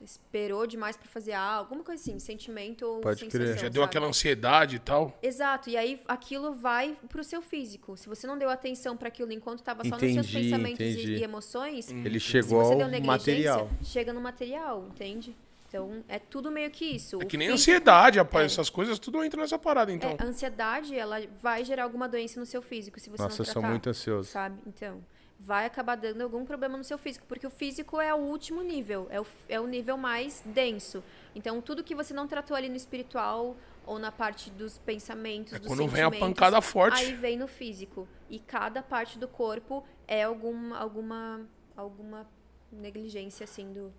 esperou 0.00 0.66
demais 0.66 0.96
pra 0.96 1.08
fazer 1.08 1.32
algo, 1.32 1.60
alguma 1.70 1.82
coisa 1.82 2.00
assim, 2.00 2.18
sentimento 2.18 2.82
ou 2.86 3.00
Pode 3.00 3.18
sensação. 3.20 3.40
crer. 3.46 3.54
Já 3.58 3.68
deu 3.68 3.82
sabe? 3.82 3.84
aquela 3.84 4.06
ansiedade 4.06 4.76
e 4.76 4.78
tal. 4.78 5.16
Exato, 5.22 5.68
e 5.70 5.76
aí 5.76 6.00
aquilo 6.06 6.52
vai 6.54 6.96
pro 7.08 7.24
seu 7.24 7.42
físico. 7.42 7.96
Se 7.96 8.08
você 8.08 8.26
não 8.26 8.38
deu 8.38 8.48
atenção 8.48 8.96
para 8.96 9.08
aquilo 9.08 9.32
enquanto 9.32 9.58
estava 9.60 9.82
só 9.84 9.90
nos 9.90 10.00
seus 10.00 10.12
Entendi, 10.28 10.32
pensamentos 10.44 10.80
e- 10.80 10.90
entendi. 10.92 11.14
e, 11.16 11.22
emoções, 11.24 11.90
Ele 11.90 12.20
se 12.20 12.26
chegou 12.26 12.62
você 12.64 12.72
ao 12.74 12.78
deu 12.78 12.88
negligência, 12.88 13.08
material. 13.52 13.70
chega 13.82 14.12
no 14.12 14.20
material, 14.20 14.86
entende? 14.88 15.34
Então, 15.68 16.02
é 16.08 16.18
tudo 16.18 16.50
meio 16.50 16.70
que 16.70 16.84
isso. 16.84 17.20
É 17.20 17.24
que 17.26 17.36
nem 17.36 17.48
físico- 17.48 17.70
ansiedade, 17.72 18.18
rapaz. 18.18 18.44
É. 18.44 18.46
Essas 18.46 18.70
coisas 18.70 18.98
tudo 18.98 19.22
entra 19.22 19.40
nessa 19.42 19.58
parada, 19.58 19.92
então. 19.92 20.10
É, 20.10 20.16
a 20.22 20.24
ansiedade, 20.26 20.94
ela 20.98 21.20
vai 21.42 21.62
gerar 21.64 21.82
alguma 21.82 22.08
doença 22.08 22.38
no 22.40 22.46
seu 22.46 22.62
físico, 22.62 22.98
se 23.00 23.10
você 23.10 23.22
Nossa, 23.22 23.34
não 23.36 23.40
eu 23.40 23.44
sou 23.44 23.52
tratar. 23.54 23.68
muito 23.68 23.90
ansioso. 23.90 24.30
Sabe? 24.30 24.56
Então, 24.66 24.98
vai 25.38 25.66
acabar 25.66 25.94
dando 25.94 26.22
algum 26.22 26.44
problema 26.44 26.76
no 26.76 26.82
seu 26.82 26.98
físico, 26.98 27.24
porque 27.26 27.46
o 27.46 27.50
físico 27.50 28.00
é 28.00 28.12
o 28.12 28.18
último 28.18 28.62
nível, 28.62 29.06
é 29.10 29.20
o, 29.20 29.26
é 29.48 29.60
o 29.60 29.66
nível 29.66 29.96
mais 29.96 30.42
denso. 30.44 31.02
Então, 31.34 31.60
tudo 31.60 31.84
que 31.84 31.94
você 31.94 32.12
não 32.12 32.26
tratou 32.26 32.56
ali 32.56 32.68
no 32.68 32.76
espiritual 32.76 33.56
ou 33.86 33.98
na 33.98 34.10
parte 34.10 34.50
dos 34.50 34.78
pensamentos, 34.78 35.52
É 35.54 35.58
dos 35.58 35.68
quando 35.68 35.86
vem 35.86 36.02
a 36.02 36.10
pancada 36.10 36.60
forte. 36.60 37.00
Aí 37.00 37.14
vem 37.14 37.38
no 37.38 37.46
físico. 37.46 38.08
E 38.28 38.38
cada 38.38 38.82
parte 38.82 39.18
do 39.18 39.28
corpo 39.28 39.84
é 40.06 40.24
algum, 40.24 40.74
alguma, 40.74 41.48
alguma 41.76 42.28
negligência, 42.72 43.44
assim, 43.44 43.72
do... 43.72 43.92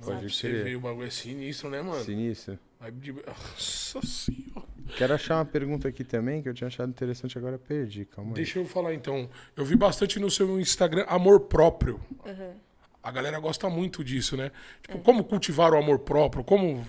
Pode 0.00 0.30
você 0.30 0.48
crer. 0.48 0.64
ver, 0.64 0.76
o 0.76 0.80
bagulho 0.80 1.06
é 1.06 1.10
sinistro, 1.10 1.68
né, 1.70 1.82
mano? 1.82 2.04
Sinistro. 2.04 2.58
Aí 2.80 2.90
de- 2.92 3.12
Nossa 3.26 4.00
senhora. 4.06 4.66
Quero 4.96 5.14
achar 5.14 5.36
uma 5.38 5.44
pergunta 5.44 5.88
aqui 5.88 6.04
também 6.04 6.42
que 6.42 6.48
eu 6.48 6.54
tinha 6.54 6.68
achado 6.68 6.88
interessante, 6.90 7.36
agora 7.36 7.58
perdi. 7.58 8.04
Calma 8.04 8.30
aí. 8.30 8.34
Deixa 8.36 8.58
eu 8.58 8.66
falar 8.66 8.94
então. 8.94 9.28
Eu 9.56 9.64
vi 9.64 9.74
bastante 9.76 10.18
no 10.20 10.30
seu 10.30 10.60
Instagram 10.60 11.04
amor 11.08 11.40
próprio. 11.40 12.00
Aham. 12.24 12.54
A 13.02 13.10
galera 13.10 13.38
gosta 13.38 13.68
muito 13.68 14.02
disso, 14.04 14.36
né? 14.36 14.46
É. 14.46 14.50
Tipo, 14.82 14.98
como 15.00 15.24
cultivar 15.24 15.72
o 15.72 15.76
amor 15.78 16.00
próprio? 16.00 16.42
Como, 16.44 16.86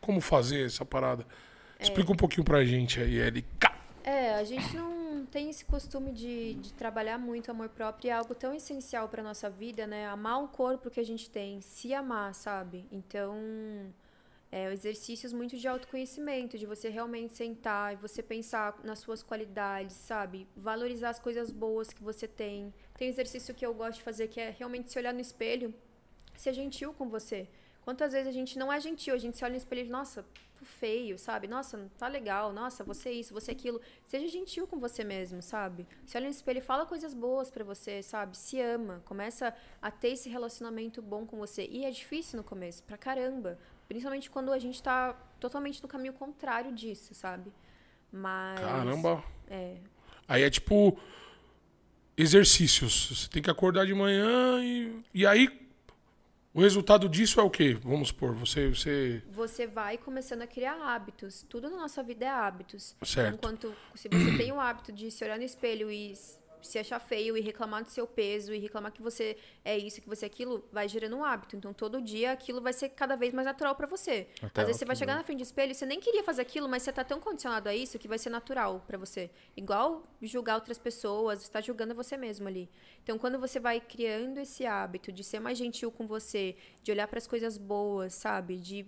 como 0.00 0.20
fazer 0.20 0.66
essa 0.66 0.84
parada? 0.84 1.26
É. 1.78 1.82
Explica 1.84 2.10
um 2.12 2.16
pouquinho 2.16 2.44
pra 2.44 2.64
gente 2.64 3.00
aí, 3.00 3.18
LK. 3.20 3.70
É, 4.04 4.34
a 4.34 4.44
gente 4.44 4.76
não 4.76 5.26
tem 5.26 5.50
esse 5.50 5.64
costume 5.64 6.12
de, 6.12 6.54
de 6.54 6.72
trabalhar 6.72 7.18
muito 7.18 7.48
o 7.48 7.50
amor 7.50 7.68
próprio 7.68 8.08
e 8.08 8.10
é 8.10 8.14
algo 8.14 8.34
tão 8.34 8.54
essencial 8.54 9.08
para 9.08 9.22
nossa 9.22 9.50
vida, 9.50 9.86
né? 9.86 10.06
Amar 10.06 10.42
o 10.42 10.48
corpo 10.48 10.88
que 10.90 11.00
a 11.00 11.04
gente 11.04 11.28
tem, 11.28 11.60
se 11.60 11.92
amar, 11.92 12.32
sabe? 12.34 12.86
Então, 12.92 13.36
é, 14.50 14.72
exercícios 14.72 15.32
muito 15.32 15.56
de 15.56 15.66
autoconhecimento, 15.66 16.56
de 16.56 16.66
você 16.66 16.88
realmente 16.88 17.34
sentar 17.34 17.92
e 17.92 17.96
você 17.96 18.22
pensar 18.22 18.78
nas 18.84 19.00
suas 19.00 19.22
qualidades, 19.22 19.96
sabe? 19.96 20.46
Valorizar 20.56 21.10
as 21.10 21.18
coisas 21.18 21.50
boas 21.50 21.92
que 21.92 22.02
você 22.02 22.28
tem. 22.28 22.72
Tem 22.96 23.08
exercício 23.08 23.54
que 23.54 23.66
eu 23.66 23.74
gosto 23.74 23.98
de 23.98 24.02
fazer 24.02 24.28
que 24.28 24.40
é 24.40 24.50
realmente 24.50 24.90
se 24.90 24.98
olhar 24.98 25.12
no 25.12 25.20
espelho, 25.20 25.74
ser 26.36 26.52
gentil 26.52 26.92
com 26.92 27.08
você. 27.08 27.48
Quantas 27.82 28.12
vezes 28.12 28.26
a 28.26 28.32
gente 28.32 28.58
não 28.58 28.72
é 28.72 28.80
gentil, 28.80 29.14
a 29.14 29.18
gente 29.18 29.36
se 29.36 29.44
olha 29.44 29.52
no 29.52 29.58
espelho 29.58 29.86
e 29.86 29.88
nossa, 29.88 30.24
tô 30.58 30.64
feio, 30.64 31.16
sabe? 31.18 31.46
Nossa, 31.46 31.88
tá 31.96 32.08
legal, 32.08 32.52
nossa, 32.52 32.82
você 32.82 33.12
isso, 33.12 33.32
você 33.32 33.52
aquilo. 33.52 33.80
Seja 34.06 34.26
gentil 34.26 34.66
com 34.66 34.80
você 34.80 35.04
mesmo, 35.04 35.40
sabe? 35.40 35.86
Se 36.04 36.16
olha 36.16 36.24
no 36.24 36.32
espelho 36.32 36.58
e 36.58 36.62
fala 36.62 36.84
coisas 36.84 37.14
boas 37.14 37.48
pra 37.48 37.62
você, 37.62 38.02
sabe? 38.02 38.36
Se 38.36 38.60
ama, 38.60 39.02
começa 39.04 39.54
a 39.80 39.90
ter 39.90 40.08
esse 40.08 40.28
relacionamento 40.28 41.00
bom 41.00 41.24
com 41.24 41.36
você. 41.36 41.68
E 41.70 41.84
é 41.84 41.90
difícil 41.90 42.38
no 42.38 42.42
começo, 42.44 42.82
pra 42.82 42.98
caramba. 42.98 43.56
Principalmente 43.88 44.28
quando 44.30 44.52
a 44.52 44.58
gente 44.58 44.82
tá 44.82 45.14
totalmente 45.38 45.82
no 45.82 45.88
caminho 45.88 46.12
contrário 46.12 46.72
disso, 46.72 47.14
sabe? 47.14 47.52
Mas. 48.10 48.60
Caramba. 48.60 49.22
É. 49.48 49.76
Aí 50.28 50.42
é 50.42 50.50
tipo 50.50 50.98
exercícios. 52.16 53.10
Você 53.10 53.28
tem 53.28 53.42
que 53.42 53.50
acordar 53.50 53.86
de 53.86 53.94
manhã 53.94 54.58
e, 54.62 55.00
e 55.14 55.26
aí 55.26 55.48
O 56.56 56.60
resultado 56.62 57.06
disso 57.06 57.38
é 57.38 57.42
o 57.42 57.50
quê? 57.50 57.74
Vamos 57.82 58.08
supor, 58.08 58.34
você. 58.34 58.70
você... 58.70 59.22
Você 59.30 59.66
vai 59.66 59.98
começando 59.98 60.40
a 60.40 60.46
criar 60.46 60.74
hábitos. 60.82 61.44
Tudo 61.46 61.68
na 61.68 61.76
nossa 61.76 62.02
vida 62.02 62.24
é 62.24 62.30
hábitos. 62.30 62.96
Certo. 63.02 63.34
Enquanto 63.34 63.76
se 63.94 64.08
você 64.08 64.38
tem 64.38 64.50
o 64.52 64.58
hábito 64.58 64.90
de 64.90 65.10
se 65.10 65.22
olhar 65.22 65.36
no 65.36 65.44
espelho 65.44 65.90
e 65.90 66.14
se 66.66 66.78
achar 66.78 66.98
feio 66.98 67.36
e 67.36 67.40
reclamar 67.40 67.82
do 67.82 67.90
seu 67.90 68.06
peso 68.06 68.52
e 68.52 68.58
reclamar 68.58 68.92
que 68.92 69.02
você 69.02 69.36
é 69.64 69.76
isso, 69.76 70.00
que 70.00 70.08
você 70.08 70.26
é 70.26 70.28
aquilo, 70.28 70.68
vai 70.72 70.88
gerando 70.88 71.16
um 71.16 71.24
hábito. 71.24 71.56
Então 71.56 71.72
todo 71.72 72.00
dia 72.00 72.32
aquilo 72.32 72.60
vai 72.60 72.72
ser 72.72 72.90
cada 72.90 73.16
vez 73.16 73.32
mais 73.32 73.46
natural 73.46 73.74
pra 73.74 73.86
você. 73.86 74.28
Até 74.42 74.60
Às 74.60 74.66
vezes 74.66 74.80
você 74.80 74.84
vai 74.84 74.96
chegar 74.96 75.14
na 75.14 75.22
frente 75.22 75.38
do 75.38 75.44
espelho 75.44 75.72
e 75.72 75.74
você 75.74 75.86
nem 75.86 76.00
queria 76.00 76.22
fazer 76.22 76.42
aquilo, 76.42 76.68
mas 76.68 76.82
você 76.82 76.92
tá 76.92 77.04
tão 77.04 77.20
condicionado 77.20 77.68
a 77.68 77.74
isso 77.74 77.98
que 77.98 78.08
vai 78.08 78.18
ser 78.18 78.30
natural 78.30 78.84
pra 78.86 78.98
você. 78.98 79.30
Igual 79.56 80.06
julgar 80.20 80.56
outras 80.56 80.78
pessoas, 80.78 81.42
você 81.42 81.50
tá 81.50 81.60
julgando 81.60 81.94
você 81.94 82.16
mesmo 82.16 82.48
ali. 82.48 82.68
Então 83.02 83.18
quando 83.18 83.38
você 83.38 83.60
vai 83.60 83.80
criando 83.80 84.38
esse 84.38 84.66
hábito 84.66 85.12
de 85.12 85.22
ser 85.22 85.40
mais 85.40 85.56
gentil 85.56 85.90
com 85.90 86.06
você, 86.06 86.56
de 86.82 86.90
olhar 86.90 87.06
para 87.06 87.18
as 87.18 87.26
coisas 87.26 87.56
boas, 87.56 88.14
sabe? 88.14 88.58
De 88.58 88.86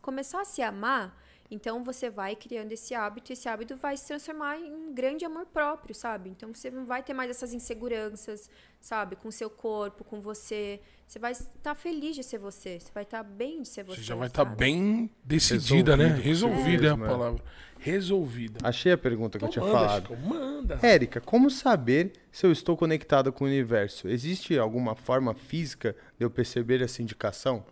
começar 0.00 0.40
a 0.40 0.44
se 0.44 0.62
amar, 0.62 1.20
então 1.54 1.84
você 1.84 2.10
vai 2.10 2.34
criando 2.34 2.72
esse 2.72 2.94
hábito, 2.94 3.30
e 3.30 3.34
esse 3.34 3.48
hábito 3.48 3.76
vai 3.76 3.96
se 3.96 4.06
transformar 4.06 4.58
em 4.58 4.72
um 4.72 4.92
grande 4.92 5.24
amor 5.24 5.46
próprio, 5.46 5.94
sabe? 5.94 6.30
Então 6.30 6.52
você 6.52 6.70
não 6.70 6.84
vai 6.84 7.02
ter 7.02 7.14
mais 7.14 7.30
essas 7.30 7.52
inseguranças, 7.52 8.50
sabe? 8.80 9.16
Com 9.16 9.28
o 9.28 9.32
seu 9.32 9.48
corpo, 9.48 10.04
com 10.04 10.20
você. 10.20 10.80
Você 11.06 11.18
vai 11.18 11.32
estar 11.32 11.74
feliz 11.74 12.16
de 12.16 12.22
ser 12.22 12.38
você, 12.38 12.80
você 12.80 12.90
vai 12.92 13.04
estar 13.04 13.22
bem 13.22 13.62
de 13.62 13.68
ser 13.68 13.84
você. 13.84 14.00
Você 14.00 14.02
já 14.02 14.14
vai 14.14 14.28
estar 14.28 14.44
sabe? 14.44 14.56
bem 14.56 15.10
decidida, 15.22 15.96
né? 15.96 16.06
Resolvido 16.08 16.24
Resolvida 16.24 16.86
é 16.86 16.90
a 16.90 16.94
é. 16.94 17.08
palavra. 17.08 17.44
Resolvida. 17.78 18.58
Achei 18.62 18.92
a 18.92 18.98
pergunta 18.98 19.38
que 19.38 19.44
eu 19.44 19.48
Então 19.48 19.62
tinha 19.62 19.72
manda, 19.72 19.86
falado. 19.86 20.08
Chico, 20.08 20.28
manda. 20.28 20.78
Érica, 20.82 21.20
como 21.20 21.50
saber 21.50 22.12
se 22.32 22.46
eu 22.46 22.50
estou 22.50 22.76
conectado 22.76 23.32
com 23.32 23.44
o 23.44 23.46
universo? 23.46 24.08
Existe 24.08 24.58
alguma 24.58 24.94
forma 24.94 25.34
física 25.34 25.94
de 26.18 26.24
eu 26.24 26.30
perceber 26.30 26.80
essa 26.82 27.02
indicação? 27.02 27.64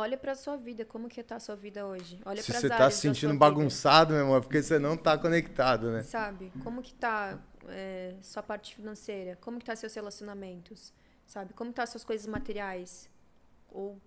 Olha 0.00 0.16
pra 0.16 0.34
sua 0.34 0.56
vida, 0.56 0.82
como 0.82 1.08
que 1.08 1.22
tá 1.22 1.36
a 1.36 1.40
sua 1.40 1.54
vida 1.54 1.86
hoje? 1.86 2.18
Olha 2.24 2.42
se 2.42 2.50
você 2.50 2.68
tá 2.68 2.90
se 2.90 3.00
sentindo 3.02 3.36
bagunçado, 3.36 4.14
meu 4.14 4.22
irmão, 4.22 4.36
é 4.36 4.40
porque 4.40 4.62
você 4.62 4.78
não 4.78 4.96
tá 4.96 5.18
conectado, 5.18 5.90
né? 5.90 6.02
Sabe? 6.02 6.50
Como 6.64 6.80
que 6.80 6.94
tá 6.94 7.38
é, 7.68 8.14
sua 8.22 8.42
parte 8.42 8.74
financeira? 8.74 9.36
Como 9.42 9.58
que 9.58 9.64
tá 9.66 9.76
seus 9.76 9.92
relacionamentos? 9.92 10.90
Sabe? 11.26 11.52
Como 11.52 11.70
tá 11.70 11.84
suas 11.84 12.02
coisas 12.02 12.26
materiais? 12.26 13.10
Ou 13.68 14.00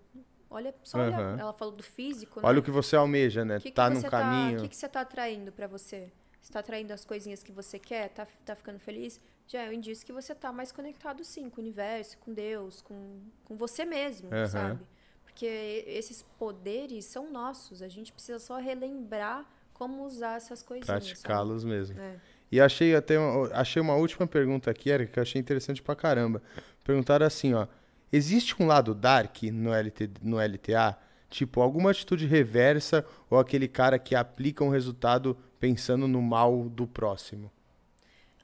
olha, 0.50 0.74
só 0.82 0.98
olha, 0.98 1.16
Aham. 1.16 1.36
ela 1.38 1.52
falou 1.52 1.74
do 1.74 1.84
físico, 1.84 2.40
Olha 2.42 2.54
né? 2.54 2.60
o 2.60 2.62
que 2.62 2.72
você 2.72 2.96
almeja, 2.96 3.44
né? 3.44 3.58
Que 3.60 3.70
que 3.70 3.72
tá 3.76 3.88
você 3.88 3.94
num 3.94 4.10
caminho. 4.10 4.58
O 4.58 4.62
que, 4.62 4.68
que 4.70 4.76
você 4.76 4.88
tá 4.88 5.02
atraindo 5.02 5.52
pra 5.52 5.68
você? 5.68 6.12
Você 6.42 6.52
tá 6.52 6.58
atraindo 6.58 6.92
as 6.92 7.04
coisinhas 7.04 7.40
que 7.40 7.52
você 7.52 7.78
quer? 7.78 8.08
Tá, 8.08 8.26
tá 8.44 8.56
ficando 8.56 8.80
feliz? 8.80 9.20
Já 9.46 9.62
é 9.62 9.68
um 9.68 9.72
indício 9.72 10.04
que 10.04 10.12
você 10.12 10.34
tá 10.34 10.52
mais 10.52 10.72
conectado, 10.72 11.24
sim, 11.24 11.48
com 11.48 11.60
o 11.60 11.64
universo, 11.64 12.18
com 12.18 12.34
Deus, 12.34 12.82
com, 12.82 13.20
com 13.44 13.56
você 13.56 13.84
mesmo, 13.84 14.28
Aham. 14.34 14.48
sabe? 14.48 14.93
Porque 15.34 15.84
esses 15.88 16.22
poderes 16.38 17.06
são 17.06 17.30
nossos. 17.30 17.82
A 17.82 17.88
gente 17.88 18.12
precisa 18.12 18.38
só 18.38 18.56
relembrar 18.56 19.44
como 19.72 20.06
usar 20.06 20.36
essas 20.36 20.62
coisinhas. 20.62 20.86
Praticá-los 20.86 21.64
mesmo. 21.64 21.98
É. 22.00 22.16
E 22.52 22.60
achei 22.60 22.94
até 22.94 23.18
uma, 23.18 23.48
achei 23.48 23.82
uma 23.82 23.96
última 23.96 24.28
pergunta 24.28 24.70
aqui, 24.70 24.90
que 25.08 25.18
eu 25.18 25.22
achei 25.22 25.40
interessante 25.40 25.82
pra 25.82 25.96
caramba. 25.96 26.40
Perguntaram 26.84 27.26
assim, 27.26 27.52
ó. 27.52 27.66
Existe 28.12 28.54
um 28.62 28.66
lado 28.66 28.94
dark 28.94 29.42
no, 29.42 29.72
LT, 29.72 30.10
no 30.22 30.38
LTA? 30.38 30.96
Tipo, 31.28 31.60
alguma 31.60 31.90
atitude 31.90 32.26
reversa 32.26 33.04
ou 33.28 33.40
aquele 33.40 33.66
cara 33.66 33.98
que 33.98 34.14
aplica 34.14 34.62
um 34.62 34.68
resultado 34.68 35.36
pensando 35.58 36.06
no 36.06 36.22
mal 36.22 36.68
do 36.68 36.86
próximo? 36.86 37.50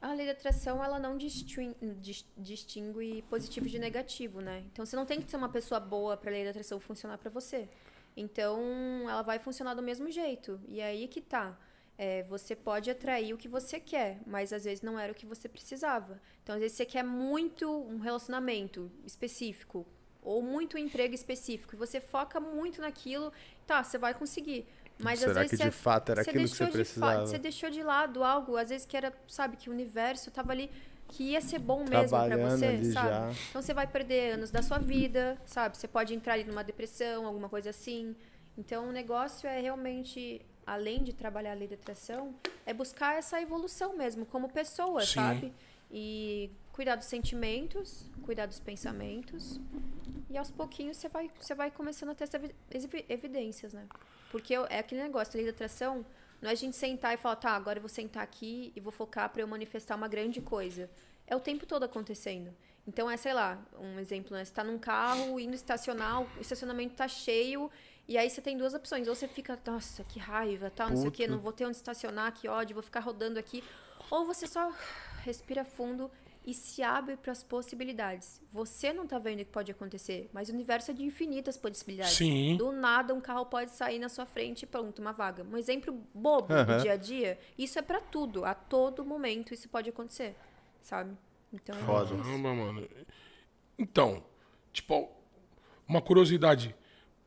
A 0.01 0.13
lei 0.13 0.25
da 0.25 0.31
atração, 0.31 0.83
ela 0.83 0.97
não 0.97 1.15
distin- 1.15 1.75
dis- 1.99 2.25
distingue 2.35 3.21
positivo 3.29 3.67
de 3.69 3.77
negativo, 3.77 4.41
né? 4.41 4.63
Então, 4.71 4.83
você 4.83 4.95
não 4.95 5.05
tem 5.05 5.21
que 5.21 5.29
ser 5.29 5.37
uma 5.37 5.49
pessoa 5.49 5.79
boa 5.79 6.17
para 6.17 6.31
a 6.31 6.33
lei 6.33 6.43
da 6.43 6.49
atração 6.49 6.79
funcionar 6.79 7.19
para 7.19 7.29
você. 7.29 7.69
Então, 8.17 8.59
ela 9.07 9.21
vai 9.21 9.37
funcionar 9.37 9.75
do 9.75 9.81
mesmo 9.83 10.09
jeito. 10.09 10.59
E 10.67 10.81
aí 10.81 11.07
que 11.07 11.21
tá. 11.21 11.57
É, 11.97 12.23
você 12.23 12.55
pode 12.55 12.89
atrair 12.89 13.31
o 13.31 13.37
que 13.37 13.47
você 13.47 13.79
quer, 13.79 14.19
mas 14.25 14.51
às 14.51 14.63
vezes 14.63 14.81
não 14.81 14.97
era 14.97 15.11
o 15.11 15.15
que 15.15 15.25
você 15.25 15.47
precisava. 15.47 16.19
Então, 16.41 16.55
às 16.55 16.61
vezes 16.61 16.75
você 16.75 16.85
quer 16.85 17.03
muito 17.03 17.69
um 17.69 17.99
relacionamento 17.99 18.91
específico 19.05 19.85
ou 20.19 20.41
muito 20.41 20.77
um 20.77 20.79
emprego 20.79 21.13
específico 21.13 21.75
e 21.75 21.77
você 21.77 22.01
foca 22.01 22.39
muito 22.39 22.81
naquilo, 22.81 23.31
tá, 23.67 23.83
você 23.83 23.99
vai 23.99 24.15
conseguir. 24.15 24.67
Mas 25.03 25.19
às 25.19 25.25
Será 25.29 25.33
vezes 25.41 25.49
que 25.51 25.57
você 25.57 25.63
de 25.63 25.71
fato 25.71 26.11
era 26.11 26.23
você 26.23 26.29
aquilo 26.29 26.43
que 26.45 26.49
você 26.55 26.63
deixou 26.65 26.65
de 26.65 26.71
fa- 26.71 26.77
precisava? 26.99 27.27
Você 27.27 27.37
deixou 27.37 27.69
de 27.69 27.83
lado 27.83 28.23
algo, 28.23 28.57
às 28.57 28.69
vezes 28.69 28.85
que 28.85 28.95
era, 28.97 29.13
sabe, 29.27 29.57
que 29.57 29.69
o 29.69 29.73
universo 29.73 30.29
tava 30.31 30.51
ali, 30.51 30.69
que 31.09 31.23
ia 31.31 31.41
ser 31.41 31.59
bom 31.59 31.79
mesmo 31.79 31.89
pra 32.17 32.27
Trabalhando 32.27 32.57
você, 32.57 32.91
sabe? 32.93 33.09
já. 33.09 33.31
Então 33.49 33.61
você 33.61 33.73
vai 33.73 33.85
perder 33.87 34.33
anos 34.35 34.49
da 34.51 34.61
sua 34.61 34.77
vida, 34.79 35.37
sabe? 35.45 35.75
Você 35.77 35.87
pode 35.87 36.13
entrar 36.13 36.33
ali 36.33 36.43
numa 36.45 36.63
depressão, 36.63 37.25
alguma 37.25 37.49
coisa 37.49 37.69
assim. 37.71 38.15
Então 38.57 38.87
o 38.89 38.91
negócio 38.91 39.47
é 39.47 39.59
realmente, 39.59 40.41
além 40.65 41.03
de 41.03 41.13
trabalhar 41.13 41.51
a 41.51 41.55
lei 41.55 41.67
da 41.67 41.75
atração, 41.75 42.33
é 42.65 42.73
buscar 42.73 43.17
essa 43.17 43.41
evolução 43.41 43.95
mesmo, 43.97 44.25
como 44.25 44.47
pessoa, 44.49 45.01
Sim. 45.01 45.15
sabe? 45.15 45.53
E 45.91 46.49
cuidar 46.71 46.95
dos 46.95 47.07
sentimentos, 47.07 48.05
cuidar 48.23 48.45
dos 48.45 48.59
pensamentos. 48.59 49.59
E 50.29 50.37
aos 50.37 50.49
pouquinhos 50.49 50.95
você 50.95 51.09
vai, 51.09 51.29
você 51.37 51.53
vai 51.53 51.69
começando 51.69 52.11
a 52.11 52.15
ter 52.15 52.23
essas 52.23 52.35
evi- 52.41 52.55
evi- 52.71 53.05
evidências, 53.09 53.73
né? 53.73 53.85
Porque 54.31 54.53
eu- 54.53 54.65
é 54.69 54.79
aquele 54.79 55.01
negócio, 55.03 55.33
a 55.33 55.37
lei 55.37 55.45
da 55.45 55.51
atração, 55.51 56.05
não 56.41 56.49
é 56.49 56.53
a 56.53 56.55
gente 56.55 56.75
sentar 56.75 57.13
e 57.13 57.17
falar, 57.17 57.35
tá, 57.35 57.51
agora 57.51 57.77
eu 57.77 57.81
vou 57.81 57.89
sentar 57.89 58.23
aqui 58.23 58.71
e 58.75 58.79
vou 58.79 58.91
focar 58.91 59.29
para 59.29 59.41
eu 59.41 59.47
manifestar 59.47 59.95
uma 59.95 60.07
grande 60.07 60.41
coisa. 60.41 60.89
É 61.27 61.35
o 61.35 61.39
tempo 61.39 61.65
todo 61.65 61.83
acontecendo. 61.83 62.53
Então 62.87 63.09
é, 63.09 63.15
sei 63.15 63.33
lá, 63.33 63.59
um 63.79 63.99
exemplo, 63.99 64.35
né? 64.35 64.43
Você 64.43 64.51
tá 64.51 64.63
num 64.63 64.79
carro 64.79 65.39
indo 65.39 65.53
estacionar, 65.53 66.21
o 66.23 66.27
estacionamento 66.41 66.95
tá 66.95 67.07
cheio, 67.07 67.69
e 68.07 68.17
aí 68.17 68.27
você 68.29 68.41
tem 68.41 68.57
duas 68.57 68.73
opções. 68.73 69.07
Ou 69.07 69.13
você 69.13 69.27
fica, 69.27 69.57
nossa, 69.65 70.03
que 70.03 70.17
raiva, 70.19 70.71
tal, 70.71 70.89
não 70.89 70.97
sei 70.97 71.07
o 71.07 71.11
quê, 71.11 71.27
não 71.27 71.37
vou 71.39 71.53
ter 71.53 71.65
onde 71.65 71.77
estacionar, 71.77 72.33
que 72.33 72.47
ódio, 72.47 72.73
vou 72.73 72.81
ficar 72.83 73.01
rodando 73.01 73.37
aqui. 73.37 73.63
Ou 74.09 74.25
você 74.25 74.47
só 74.47 74.73
respira 75.23 75.63
fundo 75.63 76.09
e 76.45 76.53
se 76.53 76.81
abre 76.81 77.15
para 77.17 77.31
as 77.31 77.43
possibilidades. 77.43 78.41
Você 78.51 78.91
não 78.91 79.05
tá 79.05 79.19
vendo 79.19 79.41
o 79.41 79.45
que 79.45 79.51
pode 79.51 79.71
acontecer, 79.71 80.29
mas 80.33 80.49
o 80.49 80.53
universo 80.53 80.91
é 80.91 80.93
de 80.93 81.03
infinitas 81.03 81.55
possibilidades. 81.55 82.13
Sim. 82.13 82.57
Do 82.57 82.71
nada, 82.71 83.13
um 83.13 83.21
carro 83.21 83.45
pode 83.45 83.71
sair 83.71 83.99
na 83.99 84.09
sua 84.09 84.25
frente 84.25 84.63
e 84.63 84.65
pronto, 84.65 84.99
uma 84.99 85.11
vaga. 85.11 85.43
Um 85.43 85.57
exemplo 85.57 85.93
bobo 86.13 86.51
Aham. 86.51 86.77
do 86.77 86.81
dia 86.81 86.93
a 86.93 86.97
dia, 86.97 87.39
isso 87.57 87.77
é 87.77 87.81
para 87.81 88.01
tudo. 88.01 88.43
A 88.43 88.53
todo 88.53 89.05
momento 89.05 89.53
isso 89.53 89.69
pode 89.69 89.89
acontecer, 89.89 90.35
sabe? 90.81 91.15
Então, 91.53 91.77
é 91.77 91.83
Foda. 91.83 92.05
isso. 92.05 92.23
Caramba, 92.23 92.53
mano. 92.53 92.87
Então, 93.77 94.23
tipo, 94.73 95.09
uma 95.87 96.01
curiosidade. 96.01 96.75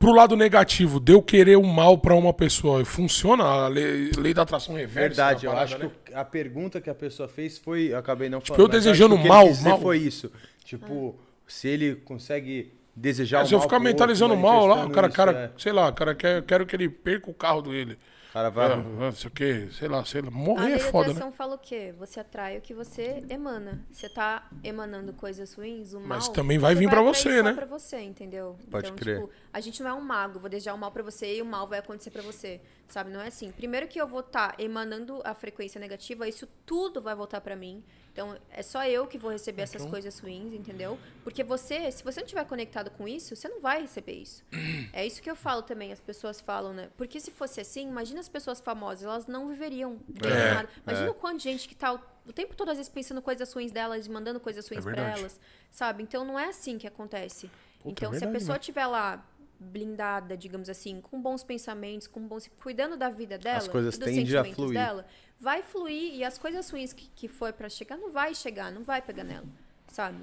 Pro 0.04 0.12
lado 0.12 0.36
negativo, 0.36 1.00
de 1.00 1.12
eu 1.12 1.22
querer 1.22 1.56
o 1.56 1.62
mal 1.62 1.96
pra 1.96 2.14
uma 2.14 2.34
pessoa, 2.34 2.84
funciona 2.84 3.42
a 3.42 3.68
lei, 3.68 4.10
lei 4.18 4.34
da 4.34 4.42
atração 4.42 4.74
reversa? 4.74 5.00
Verdade, 5.00 5.46
na 5.46 5.50
eu 5.50 5.54
parada, 5.54 5.74
acho 5.74 5.82
né? 5.82 5.90
que 6.04 6.14
a 6.14 6.22
pergunta 6.22 6.78
que 6.78 6.90
a 6.90 6.94
pessoa 6.94 7.26
fez 7.26 7.56
foi. 7.56 7.86
Eu 7.90 7.96
acabei 7.96 8.28
não 8.28 8.38
falando. 8.38 8.60
eu 8.60 8.68
mas 8.68 8.84
desejando 8.84 9.14
o 9.14 9.22
que 9.22 9.26
mal, 9.26 9.46
mal. 9.62 9.80
foi 9.80 9.96
isso. 9.96 10.30
Tipo, 10.62 11.18
se 11.46 11.68
ele 11.68 11.94
consegue 11.94 12.74
desejar 12.94 13.38
É, 13.38 13.42
o 13.44 13.46
se 13.46 13.54
eu 13.54 13.58
mal 13.58 13.66
ficar 13.66 13.76
pro 13.78 13.86
outro, 13.86 13.92
mentalizando 13.94 14.36
mal 14.36 14.66
lá, 14.66 14.84
o 14.84 14.90
cara, 14.90 15.06
isso, 15.06 15.16
cara, 15.16 15.32
é. 15.32 15.50
sei 15.58 15.72
lá, 15.72 15.90
cara, 15.90 16.14
quer, 16.14 16.42
quero 16.42 16.66
que 16.66 16.76
ele 16.76 16.90
perca 16.90 17.30
o 17.30 17.34
carro 17.34 17.62
dele. 17.62 17.96
O 18.34 18.36
cara 18.36 18.50
vai. 18.50 18.72
ah, 18.72 18.76
não 18.78 19.12
sei 19.12 19.28
o 19.28 19.30
quê, 19.30 19.68
sei 19.70 19.86
lá, 19.86 20.04
sei 20.04 20.20
lá. 20.20 20.26
A 20.26 20.30
Morrer 20.32 20.72
é 20.72 20.78
da 20.78 20.84
foda, 20.90 21.06
né? 21.06 21.12
atração 21.12 21.30
fala 21.30 21.54
o 21.54 21.58
quê? 21.58 21.94
Você 21.96 22.18
atrai 22.18 22.58
o 22.58 22.60
que 22.60 22.74
você 22.74 23.22
emana. 23.30 23.86
Você 23.92 24.08
tá 24.08 24.50
emanando 24.64 25.12
coisas 25.12 25.54
ruins, 25.54 25.92
o 25.92 26.00
mal. 26.00 26.18
Mas 26.18 26.28
também 26.30 26.58
vai 26.58 26.74
vir 26.74 26.88
atrair 26.88 27.04
você, 27.04 27.42
né? 27.44 27.52
pra 27.52 27.64
você, 27.64 28.00
entendeu? 28.00 28.58
Pode 28.68 28.88
então, 28.88 28.96
crer. 28.96 29.20
tipo, 29.20 29.30
a 29.52 29.60
gente 29.60 29.80
não 29.84 29.90
é 29.90 29.94
um 29.94 30.00
mago, 30.00 30.40
vou 30.40 30.50
desejar 30.50 30.74
o 30.74 30.78
mal 30.78 30.90
pra 30.90 31.04
você 31.04 31.36
e 31.36 31.42
o 31.42 31.44
mal 31.44 31.68
vai 31.68 31.78
acontecer 31.78 32.10
pra 32.10 32.22
você. 32.22 32.60
Sabe? 32.88 33.08
Não 33.08 33.20
é 33.20 33.28
assim. 33.28 33.52
Primeiro 33.52 33.86
que 33.86 34.00
eu 34.00 34.06
vou 34.08 34.18
estar 34.18 34.56
emanando 34.58 35.22
a 35.24 35.32
frequência 35.32 35.80
negativa, 35.80 36.26
isso 36.26 36.48
tudo 36.66 37.00
vai 37.00 37.14
voltar 37.14 37.40
pra 37.40 37.54
mim. 37.54 37.84
Então, 38.14 38.38
é 38.48 38.62
só 38.62 38.86
eu 38.86 39.08
que 39.08 39.18
vou 39.18 39.28
receber 39.32 39.62
Então 39.64 39.74
essas 39.76 39.90
coisas 39.90 40.20
ruins, 40.20 40.52
entendeu? 40.54 40.96
Porque 41.24 41.42
você, 41.42 41.90
se 41.90 42.04
você 42.04 42.20
não 42.20 42.26
tiver 42.28 42.44
conectado 42.44 42.88
com 42.92 43.08
isso, 43.08 43.34
você 43.34 43.48
não 43.48 43.60
vai 43.60 43.82
receber 43.82 44.12
isso. 44.12 44.40
É 44.92 45.04
isso 45.04 45.20
que 45.20 45.28
eu 45.28 45.34
falo 45.34 45.62
também, 45.62 45.90
as 45.92 46.00
pessoas 46.00 46.40
falam, 46.40 46.72
né? 46.72 46.88
Porque 46.96 47.18
se 47.18 47.32
fosse 47.32 47.60
assim, 47.60 47.88
imagina 47.88 48.20
as 48.20 48.28
pessoas 48.28 48.60
famosas, 48.60 49.02
elas 49.02 49.26
não 49.26 49.48
viveriam 49.48 49.98
bem 50.08 50.30
É, 50.30 50.54
nada. 50.54 50.68
Imagina 50.86 51.10
o 51.10 51.14
quanto 51.14 51.38
de 51.38 51.42
gente 51.42 51.68
que 51.68 51.74
tá 51.74 51.92
o, 52.24 52.32
tempo 52.32 52.54
todo, 52.54 52.70
às 52.70 52.76
vezes, 52.76 52.88
pensando 52.88 53.20
coisas 53.20 53.52
ruins 53.52 53.72
delas 53.72 54.06
e 54.06 54.10
mandando 54.10 54.38
coisas 54.38 54.68
ruins 54.68 54.84
pra 54.84 54.92
É 54.92 54.94
verdade. 54.94 55.18
elas, 55.20 55.40
sabe? 55.72 56.04
Então, 56.04 56.24
não 56.24 56.38
é 56.38 56.44
assim 56.50 56.78
que 56.78 56.86
acontece. 56.86 57.50
Puta, 57.80 57.90
então, 57.90 58.10
é 58.14 58.18
se 58.18 58.24
a 58.24 58.26
verdade, 58.28 58.32
pessoa 58.38 58.54
né? 58.54 58.60
estiver 58.60 58.86
lá 58.86 59.26
blindada, 59.58 60.36
digamos 60.36 60.68
assim, 60.68 61.00
com 61.00 61.20
bons 61.20 61.42
pensamentos, 61.42 62.06
com 62.06 62.20
bons 62.20 62.48
cuidando 62.62 62.96
da 62.96 63.08
vida 63.10 63.36
dela, 63.38 63.58
As 63.58 63.68
coisas 63.68 63.98
dos 63.98 64.04
tendem 64.06 64.22
a 64.22 64.26
sentimentos 64.26 64.54
fluir. 64.54 64.74
dela, 64.74 65.06
vai 65.44 65.62
fluir 65.62 66.14
e 66.16 66.24
as 66.24 66.38
coisas 66.38 66.68
ruins 66.70 66.92
que, 66.92 67.08
que 67.14 67.28
foi 67.28 67.52
pra 67.52 67.68
chegar 67.68 67.96
não 67.98 68.10
vai 68.10 68.34
chegar, 68.34 68.72
não 68.72 68.82
vai 68.82 69.00
pegar 69.02 69.22
nela, 69.24 69.44
sabe? 69.88 70.16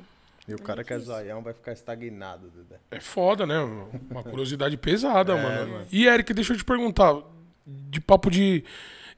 E 0.48 0.53
o 0.56 0.57
cara 0.60 0.84
que 0.84 0.91
é 0.91 0.98
zoião 0.98 1.41
vai 1.43 1.53
ficar 1.53 1.72
estagnado, 1.72 2.49
Dedé. 2.49 2.80
É 2.89 2.99
foda, 2.99 3.45
né? 3.45 3.60
Uma 4.10 4.23
curiosidade 4.23 4.76
pesada, 4.76 5.34
É, 5.34 5.43
mano. 5.43 5.72
mano. 5.73 5.88
E, 5.91 6.07
Eric, 6.07 6.34
deixa 6.34 6.53
eu 6.53 6.57
te 6.57 6.65
perguntar. 6.65 7.15
De 7.64 8.02
papo 8.02 8.31
de 8.31 8.64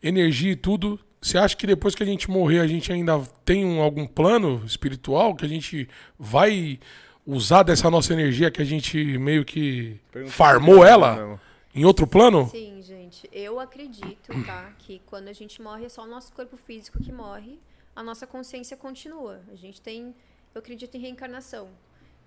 energia 0.04 0.52
e 0.52 0.56
tudo, 0.56 1.00
você 1.22 1.38
acha 1.38 1.56
que 1.56 1.66
depois 1.66 1.96
que 1.96 2.04
a 2.04 2.06
gente 2.06 2.30
morrer, 2.30 2.60
a 2.60 2.68
gente 2.68 2.92
ainda 2.92 3.18
tem 3.46 3.64
um- 3.66 3.82
algum 3.82 4.06
plano 4.06 4.62
espiritual 4.66 5.34
que 5.34 5.46
a 5.46 5.48
gente 5.48 5.88
vai 6.20 6.78
usar 7.26 7.64
dessa 7.64 7.90
nossa 7.90 8.12
energia 8.12 8.52
que 8.52 8.62
a 8.62 8.66
gente 8.66 9.18
meio 9.18 9.46
que 9.46 9.98
Pergunta 10.12 10.34
farmou 10.36 10.84
ela 10.86 11.16
mesmo. 11.16 11.40
Em 11.74 11.86
outro 11.86 12.06
plano? 12.06 12.48
Sim, 12.50 12.82
gente. 12.82 13.28
Eu 13.32 13.60
acredito, 13.60 14.32
tá? 14.46 14.72
Que 14.80 15.00
quando 15.06 15.28
a 15.28 15.34
gente 15.34 15.62
morre 15.62 15.86
é 15.86 15.90
só 15.90 16.04
o 16.04 16.08
nosso 16.08 16.32
corpo 16.34 16.56
físico 16.56 17.02
que 17.02 17.12
morre, 17.12 17.60
a 17.96 18.04
nossa 18.04 18.28
consciência 18.28 18.78
continua. 18.78 19.42
A 19.52 19.56
gente 19.56 19.82
tem. 19.82 20.16
Eu 20.54 20.60
acredito 20.60 20.96
em 20.96 21.00
reencarnação. 21.00 21.70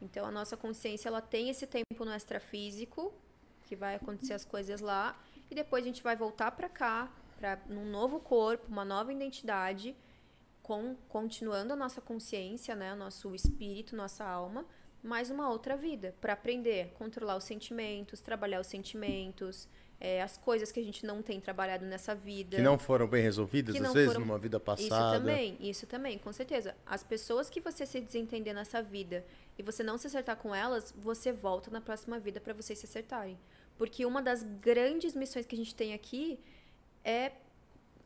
Então 0.00 0.26
a 0.26 0.30
nossa 0.30 0.56
consciência 0.56 1.08
ela 1.08 1.20
tem 1.20 1.48
esse 1.48 1.66
tempo 1.66 2.04
no 2.04 2.14
extrafísico, 2.14 3.12
que 3.66 3.76
vai 3.76 3.94
acontecer 3.94 4.34
as 4.34 4.44
coisas 4.44 4.80
lá, 4.80 5.18
e 5.50 5.54
depois 5.54 5.84
a 5.84 5.86
gente 5.86 6.02
vai 6.02 6.16
voltar 6.16 6.50
pra 6.50 6.68
cá, 6.68 7.10
para 7.38 7.58
num 7.68 7.88
novo 7.90 8.20
corpo, 8.20 8.66
uma 8.68 8.84
nova 8.84 9.12
identidade, 9.12 9.96
com, 10.62 10.96
continuando 11.08 11.72
a 11.72 11.76
nossa 11.76 12.00
consciência, 12.00 12.74
né, 12.74 12.94
nosso 12.94 13.34
espírito, 13.34 13.94
nossa 13.94 14.24
alma, 14.24 14.66
mais 15.06 15.30
uma 15.30 15.48
outra 15.50 15.76
vida, 15.76 16.14
para 16.20 16.32
aprender 16.32 16.82
a 16.82 16.98
controlar 16.98 17.36
os 17.36 17.44
sentimentos, 17.44 18.20
trabalhar 18.20 18.60
os 18.60 18.66
sentimentos, 18.66 19.68
é, 19.98 20.20
as 20.22 20.36
coisas 20.36 20.70
que 20.70 20.78
a 20.80 20.82
gente 20.82 21.06
não 21.06 21.22
tem 21.22 21.40
trabalhado 21.40 21.86
nessa 21.86 22.14
vida. 22.14 22.56
Que 22.56 22.62
não 22.62 22.78
foram 22.78 23.06
bem 23.06 23.22
resolvidas, 23.22 23.74
às 23.80 23.92
vezes, 23.94 24.08
foram- 24.12 24.26
numa 24.26 24.38
vida 24.38 24.56
Isso 24.58 24.64
passada. 24.64 25.18
também, 25.18 25.56
isso 25.60 25.86
também, 25.86 26.18
com 26.18 26.32
certeza. 26.32 26.74
As 26.84 27.02
pessoas 27.02 27.48
que 27.48 27.60
você 27.60 27.86
se 27.86 28.00
desentender 28.00 28.54
nessa 28.54 28.82
vida 28.82 29.24
e 29.58 29.62
você 29.62 29.82
não 29.82 29.96
se 29.96 30.06
acertar 30.06 30.36
com 30.36 30.54
elas, 30.54 30.92
você 30.98 31.32
volta 31.32 31.70
na 31.70 31.80
próxima 31.80 32.18
vida 32.18 32.40
para 32.40 32.52
vocês 32.52 32.78
se 32.78 32.84
acertarem. 32.84 33.38
Porque 33.78 34.04
uma 34.04 34.20
das 34.20 34.42
grandes 34.42 35.14
missões 35.14 35.46
que 35.46 35.54
a 35.54 35.58
gente 35.58 35.74
tem 35.74 35.94
aqui 35.94 36.38
é, 37.04 37.32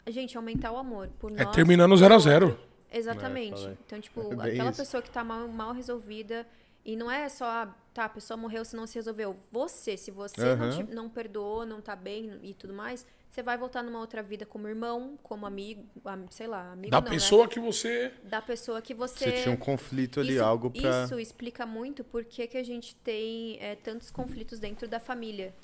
gente, 0.09 0.37
aumentar 0.37 0.71
o 0.73 0.77
amor 0.77 1.09
por 1.19 1.33
É 1.33 1.45
nós. 1.45 1.55
terminando 1.57 1.97
zero 1.97 2.15
a 2.15 2.19
zero. 2.19 2.61
Exatamente. 2.93 3.67
É, 3.67 3.77
então, 3.87 4.01
tipo, 4.01 4.21
É 4.33 4.37
bem 4.37 4.53
aquela 4.53 4.71
isso. 4.71 4.81
pessoa 4.83 5.03
que 5.03 5.11
tá 5.11 5.23
mal, 5.25 5.49
mal 5.49 5.73
resolvida. 5.73 6.47
E 6.85 6.97
não 6.97 7.11
é 7.11 7.29
só, 7.29 7.45
ah, 7.45 7.75
tá, 7.93 8.07
a 8.07 8.09
pessoa 8.09 8.37
morreu 8.37 8.65
se 8.65 8.75
não 8.75 8.87
se 8.87 8.95
resolveu. 8.95 9.37
Você, 9.53 9.97
se 9.97 10.11
você 10.11 10.41
não, 10.57 10.65
Aham. 10.67 10.71
te- 10.87 10.95
não 10.95 11.09
perdoou, 11.11 11.67
não 11.67 11.81
tá 11.81 11.95
bem 11.95 12.39
e 12.43 12.55
tudo 12.55 12.73
mais, 12.73 13.07
você 13.31 13.43
vai 13.43 13.57
voltar 13.59 13.83
numa 13.83 13.99
outra 14.01 14.23
vida 14.23 14.47
como 14.47 14.67
irmão, 14.67 15.19
como 15.23 15.45
amigo, 15.47 15.85
am- 16.05 16.27
sei 16.31 16.47
lá, 16.47 16.73
amigo 16.73 16.91
Da 16.91 17.01
não, 17.01 17.11
pessoa 17.11 17.43
né? 17.45 17.49
que 17.53 17.61
você. 17.61 18.13
Da 18.25 18.41
pessoa 18.41 18.81
que 18.81 18.95
você... 18.95 19.25
Você 19.31 19.43
tinha 19.43 19.55
um 19.55 19.59
conflito 19.59 20.21
ali, 20.21 20.35
isso, 20.37 20.43
algo 20.45 20.71
pra. 20.71 21.05
Isso 21.05 21.21
explica 21.21 21.67
muito 21.67 22.03
por 22.03 22.25
que, 22.25 22.47
que 22.47 22.57
a 22.57 22.65
gente 22.65 22.95
tem 22.97 23.59
é, 23.61 23.77
tantos 23.77 24.11
conflitos 24.11 24.59
dentro 24.59 24.89
da 24.89 24.99
família. 24.99 25.55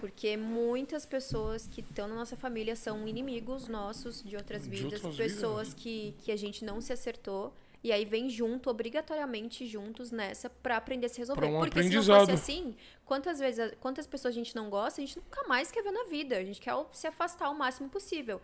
Porque 0.00 0.36
muitas 0.36 1.04
pessoas 1.06 1.66
que 1.66 1.80
estão 1.80 2.06
na 2.06 2.14
nossa 2.14 2.36
família 2.36 2.76
são 2.76 3.08
inimigos 3.08 3.68
nossos 3.68 4.22
de 4.22 4.36
outras 4.36 4.62
De 4.64 4.68
vidas, 4.70 4.92
outras 5.02 5.16
pessoas 5.16 5.68
vidas. 5.68 5.82
que, 5.82 6.14
que 6.22 6.30
a 6.30 6.36
gente 6.36 6.64
não 6.64 6.80
se 6.80 6.92
acertou. 6.92 7.54
E 7.84 7.92
aí 7.92 8.06
vem 8.06 8.30
junto, 8.30 8.70
obrigatoriamente 8.70 9.66
juntos 9.66 10.10
nessa, 10.10 10.48
pra 10.48 10.78
aprender 10.78 11.04
a 11.04 11.08
se 11.10 11.18
resolver. 11.18 11.44
Um 11.44 11.58
Porque 11.60 11.82
se 11.82 11.90
não 11.94 12.02
fosse 12.02 12.30
assim, 12.30 12.74
quantas 13.04 13.38
vezes, 13.38 13.74
quantas 13.78 14.06
pessoas 14.06 14.32
a 14.32 14.38
gente 14.38 14.56
não 14.56 14.70
gosta, 14.70 15.02
a 15.02 15.04
gente 15.04 15.18
nunca 15.18 15.46
mais 15.46 15.70
quer 15.70 15.82
ver 15.82 15.90
na 15.90 16.04
vida. 16.04 16.38
A 16.38 16.42
gente 16.42 16.58
quer 16.62 16.72
se 16.92 17.06
afastar 17.06 17.50
o 17.50 17.54
máximo 17.54 17.90
possível. 17.90 18.40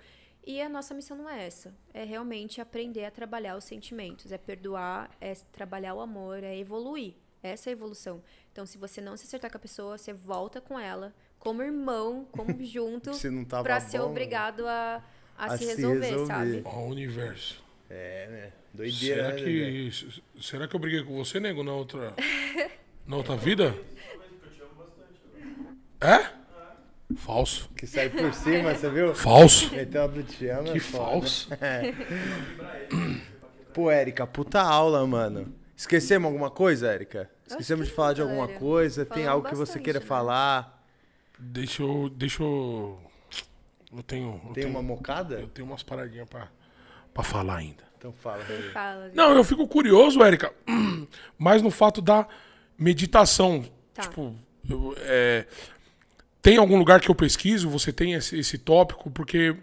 E 0.46 0.60
a 0.60 0.68
nossa 0.68 0.92
missão 0.92 1.16
não 1.16 1.26
é 1.26 1.46
essa. 1.46 1.74
É 1.94 2.04
realmente 2.04 2.60
aprender 2.60 3.06
a 3.06 3.10
trabalhar 3.10 3.56
os 3.56 3.64
sentimentos, 3.64 4.30
é 4.30 4.36
perdoar, 4.36 5.10
é 5.18 5.32
trabalhar 5.52 5.94
o 5.94 6.00
amor, 6.00 6.44
é 6.44 6.58
evoluir. 6.58 7.14
Essa 7.42 7.70
é 7.70 7.72
a 7.72 7.72
evolução. 7.72 8.22
Então, 8.52 8.66
se 8.66 8.76
você 8.76 9.00
não 9.00 9.16
se 9.16 9.24
acertar 9.24 9.50
com 9.50 9.56
a 9.56 9.60
pessoa, 9.60 9.96
você 9.96 10.12
volta 10.12 10.60
com 10.60 10.78
ela, 10.78 11.14
como 11.38 11.62
irmão, 11.62 12.26
como 12.30 12.54
junto, 12.62 13.14
Se 13.14 13.30
não 13.30 13.46
tava 13.46 13.62
pra 13.62 13.80
ser 13.80 14.00
bom, 14.00 14.10
obrigado 14.10 14.66
a, 14.66 15.02
a, 15.38 15.46
a 15.46 15.56
se 15.56 15.64
se 15.64 15.70
resolver, 15.76 16.10
resolver. 16.10 16.26
sabe? 16.26 16.62
Ó, 16.66 16.80
o 16.80 16.88
universo. 16.88 17.69
É, 17.90 18.26
né? 18.28 18.52
Doideira, 18.72 19.24
Será 19.24 19.34
né, 19.34 19.42
que. 19.42 19.90
Será 20.40 20.68
que 20.68 20.76
eu 20.76 20.80
briguei 20.80 21.02
com 21.02 21.16
você, 21.16 21.40
nego, 21.40 21.64
na 21.64 21.72
outra. 21.72 22.14
Na 23.06 23.16
outra 23.16 23.36
vida? 23.36 23.74
É? 26.00 26.30
Falso. 27.16 27.68
Que 27.76 27.86
sai 27.86 28.08
por 28.08 28.32
cima, 28.32 28.72
você 28.72 28.88
viu? 28.88 29.14
Falso. 29.14 29.74
Meteu 29.74 30.06
do 30.06 30.22
te 30.22 30.46
amo, 30.48 30.68
é 30.68 30.72
Que 30.72 30.80
foda. 30.80 31.04
falso. 31.04 31.48
Pô, 33.74 33.90
Érica, 33.90 34.26
puta 34.28 34.60
aula, 34.60 35.04
mano. 35.06 35.52
Esquecemos 35.76 36.26
alguma 36.26 36.50
coisa, 36.50 36.92
Érica? 36.92 37.28
Esquecemos 37.48 37.88
de 37.88 37.92
falar 37.92 38.08
não, 38.08 38.14
de 38.14 38.22
alguma 38.22 38.48
coisa? 38.48 39.04
Tem 39.04 39.26
algo 39.26 39.48
que 39.48 39.56
você 39.56 39.80
queira 39.80 39.98
né? 39.98 40.06
falar? 40.06 40.84
Deixa 41.38 41.82
eu. 41.82 42.08
Deixa 42.10 42.42
eu. 42.42 43.00
Eu 43.92 44.02
tenho. 44.04 44.40
Eu 44.46 44.52
Tem 44.52 44.64
tenho, 44.64 44.68
uma 44.68 44.82
mocada? 44.82 45.40
eu 45.40 45.48
tenho 45.48 45.66
umas 45.66 45.82
paradinhas 45.82 46.28
pra, 46.28 46.48
pra 47.14 47.22
falar 47.22 47.56
ainda. 47.56 47.82
Então 47.98 48.12
fala. 48.12 48.42
Fala, 48.72 49.06
gente. 49.06 49.16
Não, 49.16 49.32
eu 49.34 49.44
fico 49.44 49.66
curioso, 49.68 50.22
Érica, 50.22 50.52
mais 51.38 51.60
no 51.62 51.70
fato 51.70 52.00
da 52.00 52.26
meditação. 52.78 53.64
Tá. 53.94 54.02
Tipo, 54.02 54.34
eu, 54.68 54.94
é, 55.00 55.46
tem 56.40 56.56
algum 56.56 56.78
lugar 56.78 57.00
que 57.00 57.10
eu 57.10 57.14
pesquiso? 57.14 57.68
Você 57.68 57.92
tem 57.92 58.14
esse, 58.14 58.38
esse 58.38 58.56
tópico? 58.56 59.10
Porque 59.10 59.54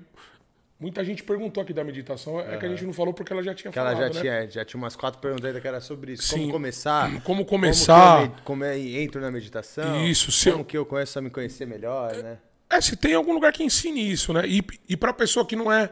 muita 0.80 1.04
gente 1.04 1.24
perguntou 1.24 1.64
aqui 1.64 1.74
da 1.74 1.84
meditação. 1.84 2.40
É 2.40 2.58
que 2.58 2.66
a 2.66 2.70
gente 2.70 2.86
não 2.86 2.94
falou 2.94 3.12
porque 3.14 3.34
ela 3.34 3.42
já 3.42 3.56
tinha 3.56 3.72
Que 3.72 3.80
ela 3.80 3.92
falado, 3.96 4.14
já 4.14 4.14
né? 4.14 4.22
tinha, 4.22 4.50
já 4.52 4.64
tinha 4.66 4.78
umas 4.80 4.96
quatro 4.96 5.20
perguntas 5.20 5.46
ainda 5.46 5.60
que 5.60 5.68
era 5.68 5.82
sobre 5.82 6.14
isso. 6.14 6.24
Sim. 6.24 6.42
Como 6.42 6.52
começar? 6.54 7.10
Como 7.24 7.24
Como 7.24 7.46
começar? 7.46 8.28
que 8.30 8.38
eu 8.40 8.44
como 8.44 8.64
é, 8.64 8.78
entro 8.78 9.20
na 9.20 9.32
meditação? 9.32 10.06
Isso, 10.06 10.32
se 10.32 10.52
Como 10.52 10.62
eu- 10.62 10.66
que 10.66 10.78
eu 10.78 10.86
começo 10.86 11.18
a 11.18 11.22
me 11.24 11.32
conhecer 11.32 11.66
melhor, 11.66 12.14
né? 12.18 12.38
É, 12.70 12.80
se 12.82 12.96
tem 12.98 13.16
algum 13.16 13.34
lugar 13.34 13.52
que 13.54 13.64
ensine 13.64 14.12
isso, 14.12 14.32
né? 14.34 14.44
E, 14.46 14.62
e 14.90 14.96
pra 14.98 15.12
pessoa 15.14 15.44
que 15.46 15.56
não 15.56 15.72
é. 15.72 15.90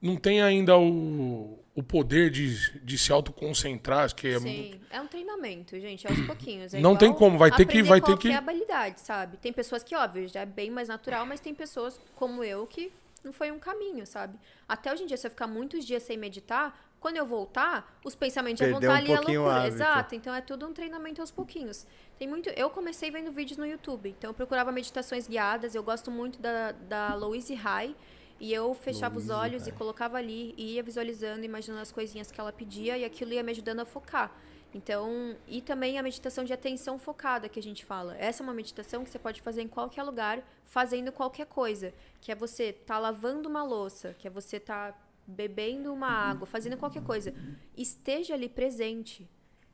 Não 0.00 0.16
tem 0.16 0.40
ainda 0.40 0.78
o, 0.78 1.58
o 1.74 1.82
poder 1.82 2.30
de, 2.30 2.78
de 2.80 2.96
se 2.98 3.12
autoconcentrar, 3.12 4.14
que 4.14 4.28
é 4.28 4.38
muito. 4.38 4.48
Sim, 4.74 4.80
é 4.90 5.00
um 5.00 5.06
treinamento, 5.06 5.78
gente, 5.78 6.06
aos 6.06 6.18
pouquinhos. 6.22 6.72
É 6.72 6.80
Não 6.80 6.96
tem 6.96 7.12
como, 7.12 7.36
vai 7.38 7.50
ter 7.50 7.66
que- 7.66 7.82
vai 7.82 8.00
ter 8.00 8.16
que- 8.16 8.32
habilidade, 8.32 9.00
sabe? 9.00 9.36
Tem 9.36 9.52
pessoas 9.52 9.82
que, 9.82 9.94
óbvio, 9.94 10.26
já 10.28 10.40
é 10.40 10.46
bem 10.46 10.70
mais 10.70 10.88
natural, 10.88 11.26
mas 11.26 11.38
tem 11.40 11.54
pessoas 11.54 12.00
como 12.16 12.42
eu 12.42 12.66
que 12.66 12.90
não 13.22 13.32
foi 13.32 13.50
um 13.50 13.58
caminho, 13.58 14.06
sabe? 14.06 14.38
Até 14.66 14.90
hoje 14.92 15.02
em 15.02 15.06
dia, 15.06 15.16
se 15.18 15.26
eu 15.26 15.30
ficar 15.30 15.46
muitos 15.46 15.84
dias 15.84 16.02
sem 16.02 16.16
meditar, 16.16 16.88
quando 16.98 17.16
eu 17.18 17.26
voltar, 17.26 17.98
os 18.04 18.14
pensamentos 18.14 18.58
já 18.60 18.66
vão 18.70 18.80
Perdeu 18.80 18.90
estar 18.90 19.02
um 19.02 19.04
ali 19.04 19.12
a 19.12 19.16
pouquinho 19.18 19.40
o 19.42 19.44
loucura. 19.44 19.68
Exato, 19.68 20.14
então 20.14 20.34
é 20.34 20.40
tudo 20.40 20.66
um 20.66 20.72
treinamento 20.72 21.20
aos 21.20 21.30
pouquinhos. 21.30 21.86
Tem 22.18 22.26
muito. 22.28 22.48
Eu 22.50 22.68
comecei 22.70 23.10
vendo 23.10 23.30
vídeos 23.32 23.56
no 23.58 23.66
YouTube, 23.66 24.10
então 24.18 24.30
eu 24.30 24.34
procurava 24.34 24.70
meditações 24.72 25.26
guiadas. 25.26 25.74
Eu 25.74 25.82
gosto 25.82 26.10
muito 26.10 26.38
da, 26.40 26.72
da 26.72 27.14
Louise 27.14 27.58
Hay. 27.64 27.94
E 28.40 28.52
eu 28.52 28.72
fechava 28.72 29.18
os 29.18 29.28
olhos 29.28 29.66
e 29.66 29.72
colocava 29.72 30.16
ali, 30.16 30.54
e 30.56 30.74
ia 30.74 30.82
visualizando, 30.82 31.44
imaginando 31.44 31.82
as 31.82 31.92
coisinhas 31.92 32.30
que 32.30 32.40
ela 32.40 32.50
pedia, 32.50 32.96
e 32.96 33.04
aquilo 33.04 33.32
ia 33.32 33.42
me 33.42 33.52
ajudando 33.52 33.80
a 33.80 33.84
focar. 33.84 34.34
Então, 34.72 35.36
e 35.46 35.60
também 35.60 35.98
a 35.98 36.02
meditação 36.02 36.44
de 36.44 36.52
atenção 36.52 36.98
focada 36.98 37.48
que 37.48 37.58
a 37.58 37.62
gente 37.62 37.84
fala. 37.84 38.16
Essa 38.16 38.42
é 38.42 38.44
uma 38.44 38.54
meditação 38.54 39.04
que 39.04 39.10
você 39.10 39.18
pode 39.18 39.42
fazer 39.42 39.62
em 39.62 39.68
qualquer 39.68 40.02
lugar, 40.02 40.42
fazendo 40.64 41.12
qualquer 41.12 41.46
coisa. 41.46 41.92
Que 42.20 42.32
é 42.32 42.34
você 42.34 42.72
tá 42.72 42.98
lavando 42.98 43.48
uma 43.48 43.62
louça, 43.62 44.14
que 44.18 44.26
é 44.26 44.30
você 44.30 44.58
tá 44.58 44.96
bebendo 45.26 45.92
uma 45.92 46.08
água, 46.08 46.46
fazendo 46.46 46.76
qualquer 46.76 47.02
coisa. 47.02 47.34
Esteja 47.76 48.34
ali 48.34 48.48
presente. 48.48 49.28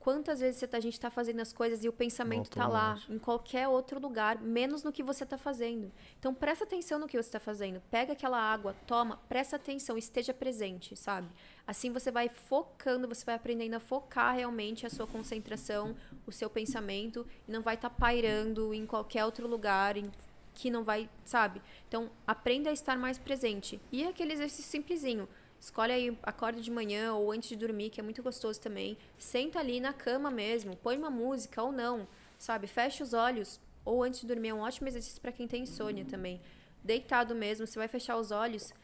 Quantas 0.07 0.39
vezes 0.39 0.61
tá- 0.71 0.77
a 0.77 0.81
gente 0.81 0.93
está 0.93 1.11
fazendo 1.11 1.41
as 1.41 1.53
coisas 1.53 1.83
e 1.83 1.89
o 1.89 1.93
pensamento 1.93 2.49
tá 2.49 2.69
lá, 2.69 2.97
em 3.11 3.19
qualquer 3.19 3.67
outro 3.67 3.99
lugar, 3.99 4.41
menos 4.41 4.85
no 4.85 4.93
que 4.93 5.03
você 5.03 5.25
está 5.25 5.37
fazendo. 5.37 5.91
Então 6.21 6.33
presta 6.33 6.63
atenção 6.63 7.01
no 7.01 7.09
que 7.09 7.17
você 7.21 7.27
está 7.29 7.41
fazendo. 7.41 7.83
Pega 7.91 8.13
aquela 8.13 8.39
água, 8.39 8.73
toma, 8.87 9.17
presta 9.29 9.57
atenção, 9.57 9.99
esteja 9.99 10.33
presente, 10.33 10.95
sabe? 10.95 11.27
Assim 11.67 11.91
você 11.91 12.13
vai 12.13 12.29
focando, 12.29 13.09
você 13.09 13.25
vai 13.25 13.35
aprendendo 13.35 13.75
a 13.75 13.81
focar 13.81 14.37
realmente 14.37 14.87
a 14.87 14.91
sua 14.91 15.09
concentração, 15.09 15.97
o 16.25 16.31
seu 16.31 16.49
pensamento, 16.49 17.27
e 17.49 17.51
não 17.51 17.61
vai 17.61 17.75
estar 17.75 17.91
pairando 17.91 18.73
em 18.73 18.87
qualquer 18.87 19.25
outro 19.25 19.49
lugar, 19.49 19.97
em- 19.97 20.13
que 20.55 20.71
não 20.71 20.85
vai, 20.85 21.11
sabe? 21.25 21.61
Então 21.89 22.09
aprenda 22.25 22.71
a 22.71 22.73
estar 22.73 22.97
mais 22.97 23.19
presente. 23.19 23.81
E 23.91 24.07
aquele 24.07 24.35
exercício 24.35 24.71
simplesinho. 24.71 25.29
Escolhe 25.61 25.93
aí, 25.93 26.19
acorda 26.23 26.61
de 26.61 26.71
manhã 26.71 27.15
ou 27.15 27.33
antes 27.33 27.49
de 27.49 27.57
dormir, 27.57 27.91
que 27.91 28.01
é 28.01 28.03
muito 28.03 28.23
gostoso 28.23 28.61
também. 28.61 28.97
Senta 29.19 29.59
ali 29.59 29.81
na 29.81 29.93
cama 29.93 30.31
mesmo, 30.31 30.77
põe 30.77 30.97
uma 30.97 31.11
música 31.11 31.63
ou 31.63 31.73
não, 31.73 32.07
sabe? 32.39 32.67
Fecha 32.67 33.03
os 33.03 33.13
olhos 33.13 33.61
ou 33.85 34.03
antes 34.03 34.21
de 34.21 34.27
dormir 34.27 34.49
é 34.49 34.55
um 34.55 34.61
ótimo 34.61 34.89
exercício 34.89 35.21
para 35.21 35.33
quem 35.33 35.47
tem 35.47 35.63
insônia 35.63 36.05
também. 36.05 36.41
Deitado 36.83 37.35
mesmo, 37.35 37.67
você 37.67 37.79
vai 37.79 37.89
fechar 37.89 38.17
os 38.17 38.31
olhos. 38.31 38.75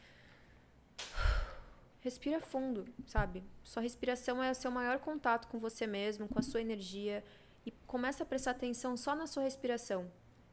Respira 2.01 2.39
fundo, 2.39 2.85
sabe? 3.05 3.43
Sua 3.63 3.81
respiração 3.81 4.41
é 4.41 4.51
o 4.51 4.55
seu 4.55 4.71
maior 4.71 4.99
contato 4.99 5.47
com 5.47 5.59
você 5.59 5.85
mesmo, 5.87 6.27
com 6.27 6.39
a 6.39 6.41
sua 6.41 6.61
energia 6.61 7.23
e 7.65 7.71
começa 7.87 8.23
a 8.23 8.25
prestar 8.25 8.51
atenção 8.51 8.97
só 8.97 9.15
na 9.15 9.27
sua 9.27 9.43
respiração. 9.43 10.11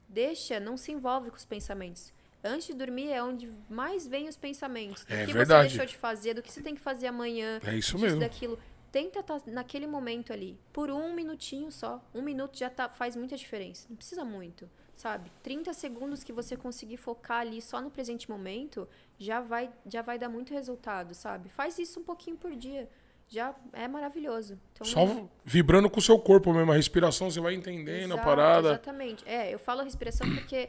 Deixa, 0.09 0.61
não 0.61 0.77
se 0.77 0.93
envolve 0.93 1.31
com 1.31 1.37
os 1.37 1.45
pensamentos. 1.45 2.13
Antes 2.43 2.69
de 2.69 2.75
dormir 2.75 3.11
é 3.11 3.23
onde 3.23 3.51
mais 3.69 4.07
vem 4.07 4.29
os 4.29 4.37
pensamentos. 4.37 5.05
Do 5.05 5.13
É 5.15 5.27
que 5.27 5.33
verdade. 5.33 5.71
você 5.71 5.77
deixou 5.79 5.87
de 5.87 5.97
fazer, 5.97 6.35
do 6.35 6.43
que 6.43 6.51
você 6.53 6.63
tem 6.63 6.75
que 6.75 6.81
fazer 6.81 7.07
amanhã. 7.07 7.61
É 7.65 7.75
isso 7.77 7.93
disso, 7.93 7.99
mesmo. 7.99 8.21
daquilo. 8.21 8.59
Tenta 8.91 9.21
estar 9.21 9.41
naquele 9.47 9.87
momento 9.87 10.33
ali. 10.33 10.59
Por 10.73 10.91
um 10.91 11.15
minutinho 11.15 11.71
só. 11.71 12.03
Um 12.15 12.23
minuto 12.23 12.59
já 12.59 12.69
tá, 12.71 12.89
faz 12.89 13.15
muita 13.15 13.37
diferença. 13.37 13.87
Não 13.89 13.97
precisa 13.97 14.25
muito, 14.25 14.69
sabe? 14.97 15.31
30 15.43 15.73
segundos 15.75 16.25
que 16.25 16.33
você 16.33 16.57
conseguir 16.57 16.97
focar 16.97 17.41
ali 17.43 17.63
só 17.63 17.81
no 17.81 17.91
presente 17.91 18.29
momento, 18.29 18.89
já 19.19 19.41
vai, 19.41 19.71
já 19.87 20.03
vai 20.03 20.19
dar 20.19 20.29
muito 20.29 20.53
resultado, 20.53 21.15
sabe? 21.15 21.49
Faz 21.51 21.79
isso 21.79 22.01
um 22.01 22.03
pouquinho 22.03 22.37
por 22.37 22.51
dia. 22.57 22.89
já 23.29 23.55
é 23.75 23.87
maravilhoso. 23.87 24.59
Então, 24.73 24.85
Só 24.85 25.29
vibrando 25.45 25.89
com 25.89 26.01
o 26.01 26.03
seu 26.03 26.19
corpo 26.19 26.53
mesmo, 26.53 26.73
a 26.73 26.75
respiração, 26.75 27.31
você 27.31 27.39
vai 27.39 27.55
entendendo 27.55 28.11
a 28.11 28.15
Exato, 28.15 28.25
parada. 28.25 28.69
Exatamente. 28.71 29.23
É, 29.29 29.55
eu 29.55 29.59
falo 29.61 29.85
respiração 29.85 30.29
porque 30.35 30.69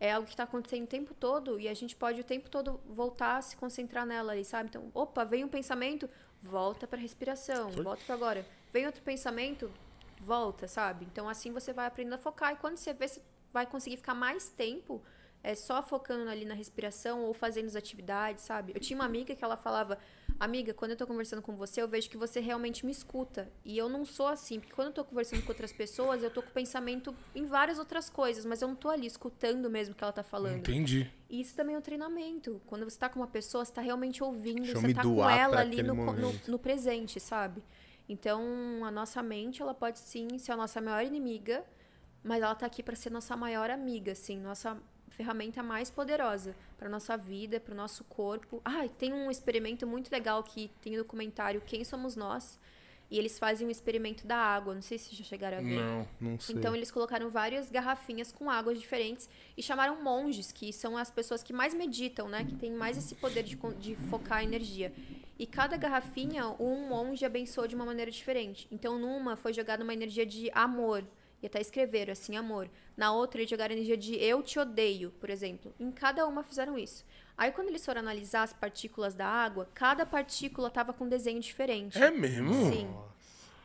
é 0.00 0.12
algo 0.12 0.26
que 0.26 0.32
está 0.32 0.44
acontecendo 0.44 0.84
o 0.84 0.86
tempo 0.86 1.12
todo 1.12 1.60
e 1.60 1.68
a 1.68 1.74
gente 1.74 1.94
pode 1.94 2.20
o 2.20 2.24
tempo 2.24 2.48
todo 2.48 2.80
voltar 2.86 3.36
a 3.36 3.42
se 3.42 3.54
concentrar 3.56 4.06
nela 4.06 4.32
ali, 4.32 4.44
sabe? 4.44 4.70
Então, 4.70 4.90
opa, 4.94 5.24
vem 5.24 5.44
um 5.44 5.48
pensamento, 5.48 6.08
volta 6.42 6.86
para 6.86 6.98
respiração, 6.98 7.70
volta 7.70 8.02
para 8.06 8.14
agora. 8.14 8.46
Vem 8.72 8.86
outro 8.86 9.02
pensamento, 9.02 9.70
volta, 10.20 10.66
sabe? 10.66 11.04
Então, 11.04 11.28
assim 11.28 11.52
você 11.52 11.72
vai 11.74 11.86
aprendendo 11.86 12.14
a 12.14 12.18
focar 12.18 12.54
e 12.54 12.56
quando 12.56 12.78
você 12.78 12.94
vê, 12.94 13.06
você 13.06 13.20
vai 13.52 13.66
conseguir 13.66 13.98
ficar 13.98 14.14
mais 14.14 14.48
tempo 14.48 15.02
é 15.42 15.54
só 15.54 15.82
focando 15.82 16.30
ali 16.30 16.44
na 16.44 16.54
respiração 16.54 17.22
ou 17.24 17.32
fazendo 17.32 17.66
as 17.66 17.76
atividades, 17.76 18.44
sabe? 18.44 18.72
Eu 18.74 18.80
tinha 18.80 18.98
uma 18.98 19.06
amiga 19.06 19.34
que 19.34 19.42
ela 19.42 19.56
falava: 19.56 19.98
Amiga, 20.40 20.72
quando 20.72 20.92
eu 20.92 20.96
tô 20.96 21.06
conversando 21.06 21.42
com 21.42 21.54
você, 21.54 21.82
eu 21.82 21.86
vejo 21.86 22.08
que 22.08 22.16
você 22.16 22.40
realmente 22.40 22.86
me 22.86 22.90
escuta. 22.90 23.52
E 23.62 23.76
eu 23.76 23.90
não 23.90 24.06
sou 24.06 24.26
assim, 24.26 24.58
porque 24.58 24.74
quando 24.74 24.88
eu 24.88 24.94
tô 24.94 25.04
conversando 25.04 25.42
com 25.42 25.50
outras 25.50 25.70
pessoas, 25.70 26.22
eu 26.22 26.30
tô 26.30 26.40
com 26.40 26.48
pensamento 26.48 27.14
em 27.34 27.44
várias 27.44 27.78
outras 27.78 28.08
coisas, 28.08 28.46
mas 28.46 28.62
eu 28.62 28.68
não 28.68 28.74
tô 28.74 28.88
ali 28.88 29.06
escutando 29.06 29.68
mesmo 29.68 29.92
o 29.92 29.94
que 29.94 30.02
ela 30.02 30.14
tá 30.14 30.22
falando. 30.22 30.60
Entendi. 30.60 31.10
E 31.28 31.42
isso 31.42 31.54
também 31.54 31.74
é 31.74 31.78
um 31.78 31.82
treinamento. 31.82 32.58
Quando 32.66 32.88
você 32.88 32.98
tá 32.98 33.06
com 33.10 33.20
uma 33.20 33.26
pessoa, 33.26 33.66
você 33.66 33.70
tá 33.70 33.82
realmente 33.82 34.24
ouvindo, 34.24 34.62
Deixa 34.62 34.80
você 34.80 34.94
tá 34.94 35.02
com 35.02 35.28
ela 35.28 35.60
ali 35.60 35.82
no, 35.82 35.94
no, 35.94 36.40
no 36.48 36.58
presente, 36.58 37.20
sabe? 37.20 37.62
Então, 38.08 38.42
a 38.82 38.90
nossa 38.90 39.22
mente, 39.22 39.60
ela 39.60 39.74
pode 39.74 39.98
sim 39.98 40.38
ser 40.38 40.52
a 40.52 40.56
nossa 40.56 40.80
maior 40.80 41.04
inimiga, 41.04 41.62
mas 42.24 42.42
ela 42.42 42.54
tá 42.54 42.64
aqui 42.64 42.82
para 42.82 42.96
ser 42.96 43.10
nossa 43.10 43.36
maior 43.36 43.68
amiga, 43.68 44.12
assim, 44.12 44.40
nossa 44.40 44.74
ferramenta 45.20 45.62
mais 45.62 45.90
poderosa 45.90 46.56
para 46.78 46.88
nossa 46.88 47.14
vida, 47.14 47.60
para 47.60 47.74
o 47.74 47.76
nosso 47.76 48.04
corpo. 48.04 48.62
Ah, 48.64 48.88
tem 48.98 49.12
um 49.12 49.30
experimento 49.30 49.86
muito 49.86 50.10
legal 50.10 50.42
que 50.42 50.70
tem 50.80 50.92
no 50.92 50.98
documentário 51.02 51.60
Quem 51.60 51.84
Somos 51.84 52.16
Nós, 52.16 52.58
e 53.10 53.18
eles 53.18 53.38
fazem 53.38 53.66
um 53.66 53.70
experimento 53.70 54.26
da 54.26 54.38
água, 54.38 54.72
não 54.72 54.80
sei 54.80 54.96
se 54.96 55.14
já 55.14 55.22
chegaram 55.22 55.58
a 55.58 55.60
ver. 55.60 55.76
Não. 55.76 56.08
Não 56.18 56.40
sei. 56.40 56.56
Então 56.56 56.74
eles 56.74 56.90
colocaram 56.90 57.28
várias 57.28 57.68
garrafinhas 57.68 58.32
com 58.32 58.48
águas 58.48 58.80
diferentes 58.80 59.28
e 59.58 59.62
chamaram 59.62 60.02
monges, 60.02 60.52
que 60.52 60.72
são 60.72 60.96
as 60.96 61.10
pessoas 61.10 61.42
que 61.42 61.52
mais 61.52 61.74
meditam, 61.74 62.26
né? 62.26 62.42
Que 62.44 62.54
tem 62.54 62.72
mais 62.72 62.96
esse 62.96 63.14
poder 63.16 63.42
de, 63.42 63.56
de 63.78 63.96
focar 64.08 64.38
a 64.38 64.44
energia. 64.44 64.90
E 65.38 65.44
cada 65.44 65.76
garrafinha, 65.76 66.46
um 66.58 66.88
monge 66.88 67.26
abençoou 67.26 67.66
de 67.66 67.74
uma 67.74 67.84
maneira 67.84 68.10
diferente. 68.10 68.66
Então 68.70 68.98
numa 68.98 69.36
foi 69.36 69.52
jogada 69.52 69.84
uma 69.84 69.92
energia 69.92 70.24
de 70.24 70.50
amor. 70.54 71.04
E 71.42 71.46
até 71.46 71.60
escreveram 71.60 72.12
assim, 72.12 72.36
amor. 72.36 72.68
Na 72.96 73.12
outra, 73.12 73.40
eles 73.40 73.50
jogaram 73.50 73.74
energia 73.74 73.96
de 73.96 74.14
eu 74.16 74.42
te 74.42 74.58
odeio, 74.58 75.10
por 75.18 75.30
exemplo. 75.30 75.74
Em 75.80 75.90
cada 75.90 76.26
uma 76.26 76.42
fizeram 76.42 76.78
isso. 76.78 77.04
Aí, 77.36 77.50
quando 77.50 77.68
eles 77.68 77.84
foram 77.84 78.00
analisar 78.00 78.42
as 78.42 78.52
partículas 78.52 79.14
da 79.14 79.26
água, 79.26 79.68
cada 79.74 80.04
partícula 80.04 80.68
tava 80.70 80.92
com 80.92 81.04
um 81.04 81.08
desenho 81.08 81.40
diferente. 81.40 82.00
É 82.00 82.10
mesmo? 82.10 82.52
Sim. 82.70 82.94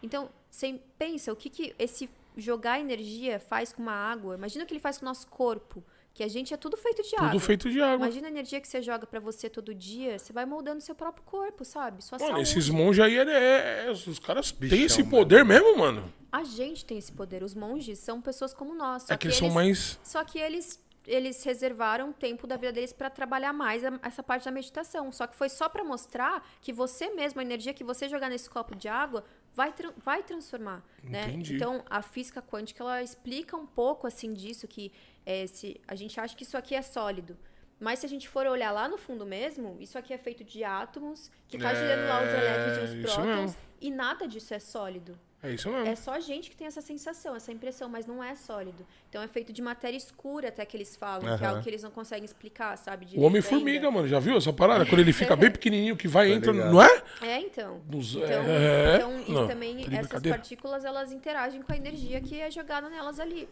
Então, 0.02 0.30
você 0.50 0.80
pensa 0.98 1.34
o 1.34 1.36
que, 1.36 1.50
que 1.50 1.76
esse 1.78 2.10
jogar 2.38 2.80
energia 2.80 3.40
faz 3.40 3.74
com 3.74 3.82
uma 3.82 3.94
água. 3.94 4.36
Imagina 4.36 4.64
o 4.64 4.68
que 4.68 4.74
ele 4.74 4.80
faz 4.80 4.98
com 4.98 5.06
o 5.06 5.10
nosso 5.10 5.28
corpo. 5.28 5.84
Que 6.16 6.24
a 6.24 6.28
gente 6.30 6.54
é 6.54 6.58
tudo 6.58 6.78
feito 6.78 7.04
de 7.04 7.14
água. 7.18 7.30
Tudo 7.32 7.40
feito 7.42 7.70
de 7.70 7.82
água. 7.82 8.08
Imagina 8.08 8.28
a 8.28 8.32
energia 8.32 8.62
que 8.62 8.68
você 8.70 8.82
joga 8.82 9.06
pra 9.06 9.20
você 9.20 9.50
todo 9.50 9.76
dia. 9.76 10.18
Você 10.18 10.32
vai 10.32 10.46
moldando 10.46 10.80
seu 10.82 10.96
próprio 10.96 11.24
corpo, 11.26 11.66
sabe? 11.66 12.02
Sua 12.04 12.18
Mano, 12.18 12.32
saúde. 12.36 12.50
esses 12.50 12.70
monges 12.70 13.04
aí, 13.04 13.18
é, 13.18 13.86
é- 13.88 13.92
os 13.92 14.18
caras 14.20 14.50
Bichão, 14.52 14.78
têm 14.78 14.86
esse 14.86 15.00
mano. 15.04 15.12
poder 15.12 15.44
mesmo, 15.44 15.78
mano. 15.78 16.12
A 16.32 16.44
gente 16.46 16.86
tem 16.86 16.98
esse 16.98 17.12
poder. 17.12 17.44
Os 17.44 17.54
monges 17.54 18.00
são 18.00 18.22
pessoas 18.22 18.54
como 18.54 18.74
nós. 18.74 19.04
Só 19.04 19.14
É 19.14 19.18
que 19.18 19.28
eles 19.28 19.36
são 19.38 19.50
mais. 19.52 20.00
Só 20.04 20.24
que 20.24 20.40
eles 20.40 20.84
eles 21.08 21.44
reservaram 21.44 22.12
tempo 22.12 22.48
da 22.48 22.58
vida 22.58 22.72
deles 22.72 22.92
pra 22.92 23.12
trabalhar 23.12 23.54
mais 23.54 23.84
a- 23.86 24.00
essa 24.02 24.24
parte 24.24 24.46
da 24.46 24.50
meditação. 24.52 25.12
Só 25.12 25.28
que 25.28 25.36
foi 25.36 25.50
só 25.50 25.70
pra 25.70 25.84
mostrar 25.84 26.44
que 26.62 26.74
você 26.74 27.10
mesmo, 27.12 27.40
a 27.40 27.44
energia 27.44 27.76
que 27.76 27.84
você 27.84 28.10
jogar 28.10 28.28
nesse 28.28 28.50
copo 28.50 28.76
de 28.76 28.88
água, 28.88 29.24
vai, 29.54 29.72
tran- 29.72 29.94
vai 30.04 30.24
transformar. 30.24 30.84
Né? 31.04 31.28
Entendi. 31.28 31.58
Então, 31.58 31.84
a 31.88 32.02
física 32.02 32.42
quântica, 32.42 32.82
ela 32.84 33.04
explica 33.04 33.56
um 33.56 33.68
pouco 33.68 34.08
assim 34.08 34.34
disso, 34.34 34.68
que 34.68 34.92
é, 35.26 35.48
se, 35.48 35.80
a 35.88 35.96
gente 35.96 36.20
acha 36.20 36.36
que 36.36 36.44
isso 36.44 36.58
aqui 36.58 36.76
é 36.76 36.82
sólido. 36.82 37.38
Mas 37.80 38.00
se 38.00 38.06
a 38.06 38.10
gente 38.10 38.30
for 38.30 38.46
olhar 38.48 38.72
lá 38.72 38.88
no 38.88 38.98
fundo 38.98 39.26
mesmo, 39.26 39.76
isso 39.82 39.98
aqui 39.98 40.14
é 40.14 40.18
feito 40.18 40.44
de 40.46 40.64
átomos, 40.64 41.30
que 41.48 41.58
tá 41.58 41.74
girando 41.74 42.08
lá 42.08 42.22
os 42.22 42.30
É, 42.30 42.38
elétrons 42.38 42.78
e 42.78 42.96
os 42.96 43.02
prótons, 43.14 43.36
mesmo. 43.36 43.58
e 43.82 43.92
nada 43.92 44.28
disso 44.28 44.54
é 44.54 44.60
sólido. 44.60 45.20
É 45.44 45.52
isso 45.52 45.70
mesmo. 45.70 45.86
É 45.86 45.94
só 45.96 46.14
a 46.14 46.20
gente 46.20 46.50
que 46.50 46.56
tem 46.56 46.66
essa 46.66 46.82
sensação, 46.82 47.36
essa 47.36 47.52
impressão, 47.52 47.88
mas 47.90 48.06
não 48.08 48.24
é 48.24 48.34
sólido. 48.34 48.84
Então 49.10 49.22
é 49.22 49.28
feito 49.28 49.52
de 49.54 49.62
matéria 49.62 49.96
escura, 49.98 50.48
até 50.48 50.66
que 50.66 50.76
eles 50.76 50.96
falam, 50.96 51.38
que 51.38 51.44
é 51.44 51.48
algo 51.48 51.62
que 51.62 51.70
eles 51.70 51.84
não 51.84 51.92
conseguem 51.92 52.24
explicar, 52.26 52.76
sabe? 52.78 53.08
O 53.16 53.22
Homem-Formiga, 53.22 53.92
mano, 53.92 54.08
já 54.08 54.20
viu 54.20 54.38
essa 54.38 54.52
parada? 54.54 54.86
Quando 54.88 55.02
ele 55.02 55.14
fica 55.14 55.36
bem 55.36 55.52
pequenininho, 55.52 55.96
que 55.98 56.08
vai, 56.08 56.30
Tá 56.30 56.34
entra, 56.36 56.52
ligado. 56.54 56.72
não 56.72 56.82
é? 56.82 57.04
É, 57.22 57.40
então. 57.42 57.80
Dos- 57.86 58.16
Então, 58.16 58.26
é, 58.28 58.96
então 58.96 59.20
e 59.28 59.32
não, 59.34 59.48
também 59.48 59.84
tá 59.88 59.98
essas 59.98 60.22
partículas, 60.24 60.84
elas 60.86 61.12
interagem 61.12 61.62
com 61.62 61.72
a 61.74 61.76
energia 61.78 62.20
que 62.22 62.40
é 62.40 62.50
jogada 62.50 62.90
nelas 62.90 63.20
ali. 63.20 63.48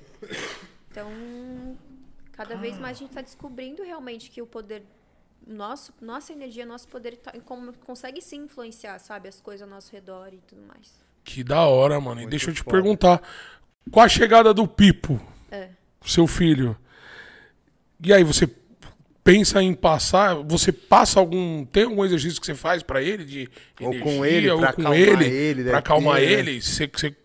Então, 0.94 1.76
cada 2.34 2.56
vez 2.56 2.78
mais 2.78 2.98
a 2.98 3.00
gente 3.00 3.10
está 3.10 3.22
descobrindo 3.22 3.82
realmente 3.82 4.30
que 4.30 4.40
o 4.44 4.46
poder 4.46 4.84
nosso, 5.46 5.92
nossa 6.00 6.32
energia, 6.32 6.68
nosso 6.68 6.88
poder 6.88 7.18
tá, 7.18 7.34
como, 7.46 7.74
consegue 7.80 8.22
sim 8.22 8.44
influenciar, 8.44 9.00
sabe, 9.00 9.28
as 9.28 9.42
coisas 9.42 9.64
ao 9.64 9.68
nosso 9.68 9.92
redor 9.92 10.30
e 10.32 10.38
tudo 10.48 10.62
mais. 10.62 11.04
Que 11.24 11.44
da 11.44 11.62
hora, 11.64 12.00
mano. 12.00 12.20
E 12.20 12.24
Muito 12.24 12.30
deixa 12.30 12.52
eu 12.52 12.54
te 12.54 12.62
foda. 12.62 12.72
perguntar. 12.78 13.22
Com 13.92 14.00
a 14.00 14.08
chegada 14.08 14.54
do 14.54 14.68
Pipo, 14.68 15.20
É. 15.52 15.70
seu 16.06 16.28
filho, 16.28 16.78
e 18.02 18.14
aí 18.14 18.24
você 18.24 18.48
pensa 19.24 19.64
em 19.64 19.74
passar, 19.74 20.36
você 20.36 20.72
passa 20.72 21.20
algum, 21.20 21.66
tem 21.66 21.86
algum 21.86 22.06
exercício 22.06 22.40
que 22.40 22.46
você 22.46 22.54
faz 22.56 22.84
pra 22.84 23.02
ele 23.02 23.26
de 23.26 23.50
Ou 23.82 23.94
energia, 23.94 24.04
com 24.18 24.24
ele, 24.26 24.50
ou 24.52 24.60
pra 24.60 24.74
com 24.74 24.82
acalmar 24.82 25.00
ele, 25.00 25.26
ele, 25.26 25.54
pra 25.56 25.64
deve 25.64 25.78
acalmar 25.78 26.16
né? 26.20 26.24
ele, 26.26 26.62
você, 26.62 26.88
você 26.88 27.16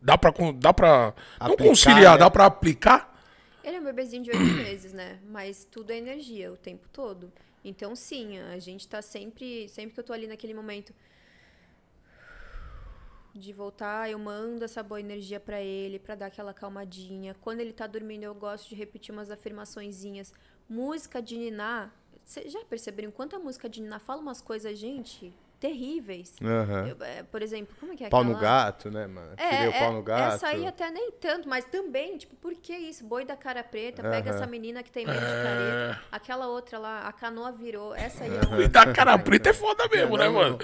dá 0.00 0.16
pra, 0.16 0.32
con- 0.32 0.54
dá 0.54 0.72
pra 0.72 1.14
não 1.40 1.56
conciliar, 1.56 2.12
né? 2.14 2.18
dá 2.18 2.30
pra 2.30 2.46
aplicar? 2.46 3.07
Ele 3.62 3.76
é 3.76 3.80
um 3.80 3.84
bebezinho 3.84 4.22
de 4.22 4.30
oito 4.30 4.54
meses, 4.54 4.92
né? 4.92 5.20
Mas 5.26 5.64
tudo 5.64 5.90
é 5.90 5.96
energia 5.96 6.52
o 6.52 6.56
tempo 6.56 6.88
todo. 6.92 7.32
Então, 7.64 7.94
sim, 7.96 8.38
a 8.38 8.58
gente 8.58 8.86
tá 8.88 9.02
sempre. 9.02 9.68
Sempre 9.68 9.94
que 9.94 10.00
eu 10.00 10.04
tô 10.04 10.12
ali 10.12 10.26
naquele 10.26 10.54
momento 10.54 10.94
de 13.34 13.52
voltar, 13.52 14.10
eu 14.10 14.18
mando 14.18 14.64
essa 14.64 14.82
boa 14.82 14.98
energia 14.98 15.38
pra 15.38 15.60
ele, 15.60 15.98
pra 15.98 16.14
dar 16.14 16.26
aquela 16.26 16.52
calmadinha. 16.52 17.34
Quando 17.40 17.60
ele 17.60 17.72
tá 17.72 17.86
dormindo, 17.86 18.24
eu 18.24 18.34
gosto 18.34 18.68
de 18.68 18.74
repetir 18.74 19.12
umas 19.12 19.30
afirmaçõezinhas. 19.30 20.32
Música 20.68 21.20
de 21.22 21.36
Niná. 21.36 21.92
Vocês 22.24 22.52
já 22.52 22.64
perceberam 22.64 23.10
quanta 23.10 23.38
música 23.38 23.68
de 23.68 23.80
Niná 23.80 23.98
fala 23.98 24.20
umas 24.20 24.40
coisas, 24.40 24.78
gente, 24.78 25.32
terríveis? 25.60 26.34
Aham. 26.42 26.88
Eu, 26.88 27.04
é, 27.04 27.22
por 27.22 27.42
exemplo, 27.42 27.74
como 27.78 27.92
é 27.92 27.96
que 27.96 28.04
é 28.04 28.08
Pau 28.08 28.24
no 28.24 28.36
aquela- 28.36 28.64
gato, 28.64 28.90
né, 28.90 29.06
mano? 29.06 29.32
é, 29.36 29.48
Queria 29.48 29.70
o 29.70 29.72
é, 29.74 29.78
pau 29.80 29.92
no 29.92 30.02
gato. 30.02 30.34
essa 30.34 30.46
aí 30.48 30.66
até 30.66 30.90
nem 30.90 31.10
tanto, 31.12 31.48
mas 31.48 31.64
também, 31.64 32.16
tipo, 32.16 32.36
por 32.36 32.54
que 32.54 32.72
isso? 32.76 33.04
Boi 33.04 33.24
da 33.24 33.36
cara 33.36 33.62
preta, 33.62 34.02
pega 34.02 34.30
Aham. 34.30 34.38
essa 34.38 34.46
menina 34.46 34.82
que 34.82 34.90
tem 34.90 35.04
medo 35.06 35.18
de 35.18 35.24
É. 35.24 35.42
careta. 35.42 36.02
Aquela 36.12 36.46
outra 36.46 36.78
lá, 36.78 37.00
a 37.00 37.12
canoa 37.12 37.52
virou. 37.52 37.94
Essa 37.94 38.24
aí 38.24 38.30
E 38.64 38.68
da 38.68 38.92
cara 38.92 39.18
preta 39.18 39.50
é 39.50 39.52
foda 39.52 39.88
mesmo, 39.88 40.16
né, 40.16 40.28
mano? 40.28 40.58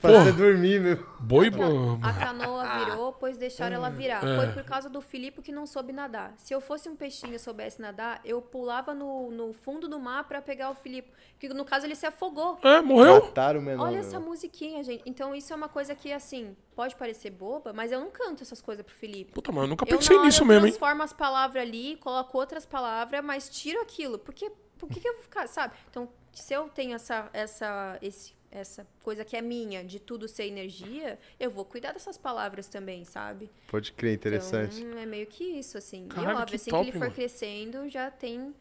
Você 0.00 0.32
dormir, 0.32 0.80
meu. 0.80 1.06
Boi, 1.20 1.48
A, 1.48 1.52
pô. 1.52 1.98
a 2.02 2.12
canoa 2.12 2.84
virou, 2.84 3.12
pois 3.12 3.36
deixaram 3.36 3.76
ela 3.76 3.90
virar. 3.90 4.24
É. 4.24 4.36
Foi 4.36 4.48
por 4.48 4.64
causa 4.64 4.88
do 4.88 5.00
Filipe 5.00 5.42
que 5.42 5.52
não 5.52 5.66
soube 5.66 5.92
nadar. 5.92 6.32
Se 6.36 6.52
eu 6.54 6.60
fosse 6.60 6.88
um 6.88 6.96
peixinho 6.96 7.34
e 7.34 7.38
soubesse 7.38 7.80
nadar, 7.80 8.20
eu 8.24 8.40
pulava 8.42 8.94
no, 8.94 9.30
no 9.30 9.52
fundo 9.52 9.86
do 9.88 9.98
mar 10.00 10.24
pra 10.24 10.40
pegar 10.42 10.70
o 10.70 10.74
Filipe. 10.74 11.10
Que 11.38 11.48
no 11.48 11.64
caso 11.64 11.86
ele 11.86 11.94
se 11.94 12.06
afogou. 12.06 12.58
É, 12.62 12.80
morreu? 12.80 13.22
Mataram 13.24 13.60
o 13.60 13.62
menor. 13.62 13.84
Olha 13.84 13.98
meu. 13.98 14.00
essa 14.00 14.18
musiquinha, 14.40 14.82
gente. 14.82 15.02
Então 15.04 15.34
isso 15.34 15.52
é 15.52 15.56
uma 15.56 15.68
coisa 15.68 15.94
que, 15.94 16.12
assim, 16.12 16.56
pode 16.74 16.96
parecer 16.96 17.30
boba, 17.30 17.72
mas 17.72 17.92
eu 17.92 18.00
não 18.00 18.10
canto 18.10 18.42
essas 18.42 18.62
coisas 18.62 18.84
pro 18.84 18.94
Felipe. 18.94 19.32
Puta, 19.32 19.52
mano, 19.52 19.66
eu 19.66 19.70
nunca 19.70 19.84
Eu, 19.84 19.98
pensei 19.98 20.16
na 20.16 20.22
hora, 20.22 20.26
nisso 20.26 20.42
eu 20.42 20.46
mesmo, 20.46 20.66
hein? 20.66 20.72
transformo 20.72 21.02
as 21.02 21.12
palavras 21.12 21.62
ali, 21.62 21.96
coloco 21.96 22.38
outras 22.38 22.64
palavras, 22.64 23.22
mas 23.22 23.48
tiro 23.48 23.80
aquilo. 23.80 24.18
Porque, 24.18 24.50
por 24.78 24.88
que, 24.88 25.00
que 25.00 25.08
eu 25.08 25.14
vou 25.14 25.22
ficar, 25.22 25.46
sabe? 25.46 25.74
Então, 25.90 26.08
se 26.32 26.54
eu 26.54 26.68
tenho 26.68 26.94
essa, 26.94 27.28
essa, 27.32 27.98
esse, 28.00 28.34
essa 28.50 28.86
coisa 29.02 29.24
que 29.24 29.36
é 29.36 29.42
minha, 29.42 29.84
de 29.84 30.00
tudo 30.00 30.26
ser 30.26 30.44
energia, 30.46 31.18
eu 31.38 31.50
vou 31.50 31.64
cuidar 31.64 31.92
dessas 31.92 32.16
palavras 32.16 32.68
também, 32.68 33.04
sabe? 33.04 33.50
Pode 33.68 33.92
crer, 33.92 34.14
interessante. 34.14 34.80
Então, 34.80 34.98
é 34.98 35.06
meio 35.06 35.26
que 35.26 35.44
isso, 35.44 35.76
assim. 35.76 36.08
Caralho, 36.08 36.30
e 36.30 36.42
óbvio, 36.42 36.46
que 36.48 36.56
assim 36.56 36.70
top, 36.70 36.84
que 36.84 36.90
ele 36.90 36.98
for 36.98 37.04
mano. 37.04 37.14
crescendo, 37.14 37.88
já 37.88 38.10
tem... 38.10 38.54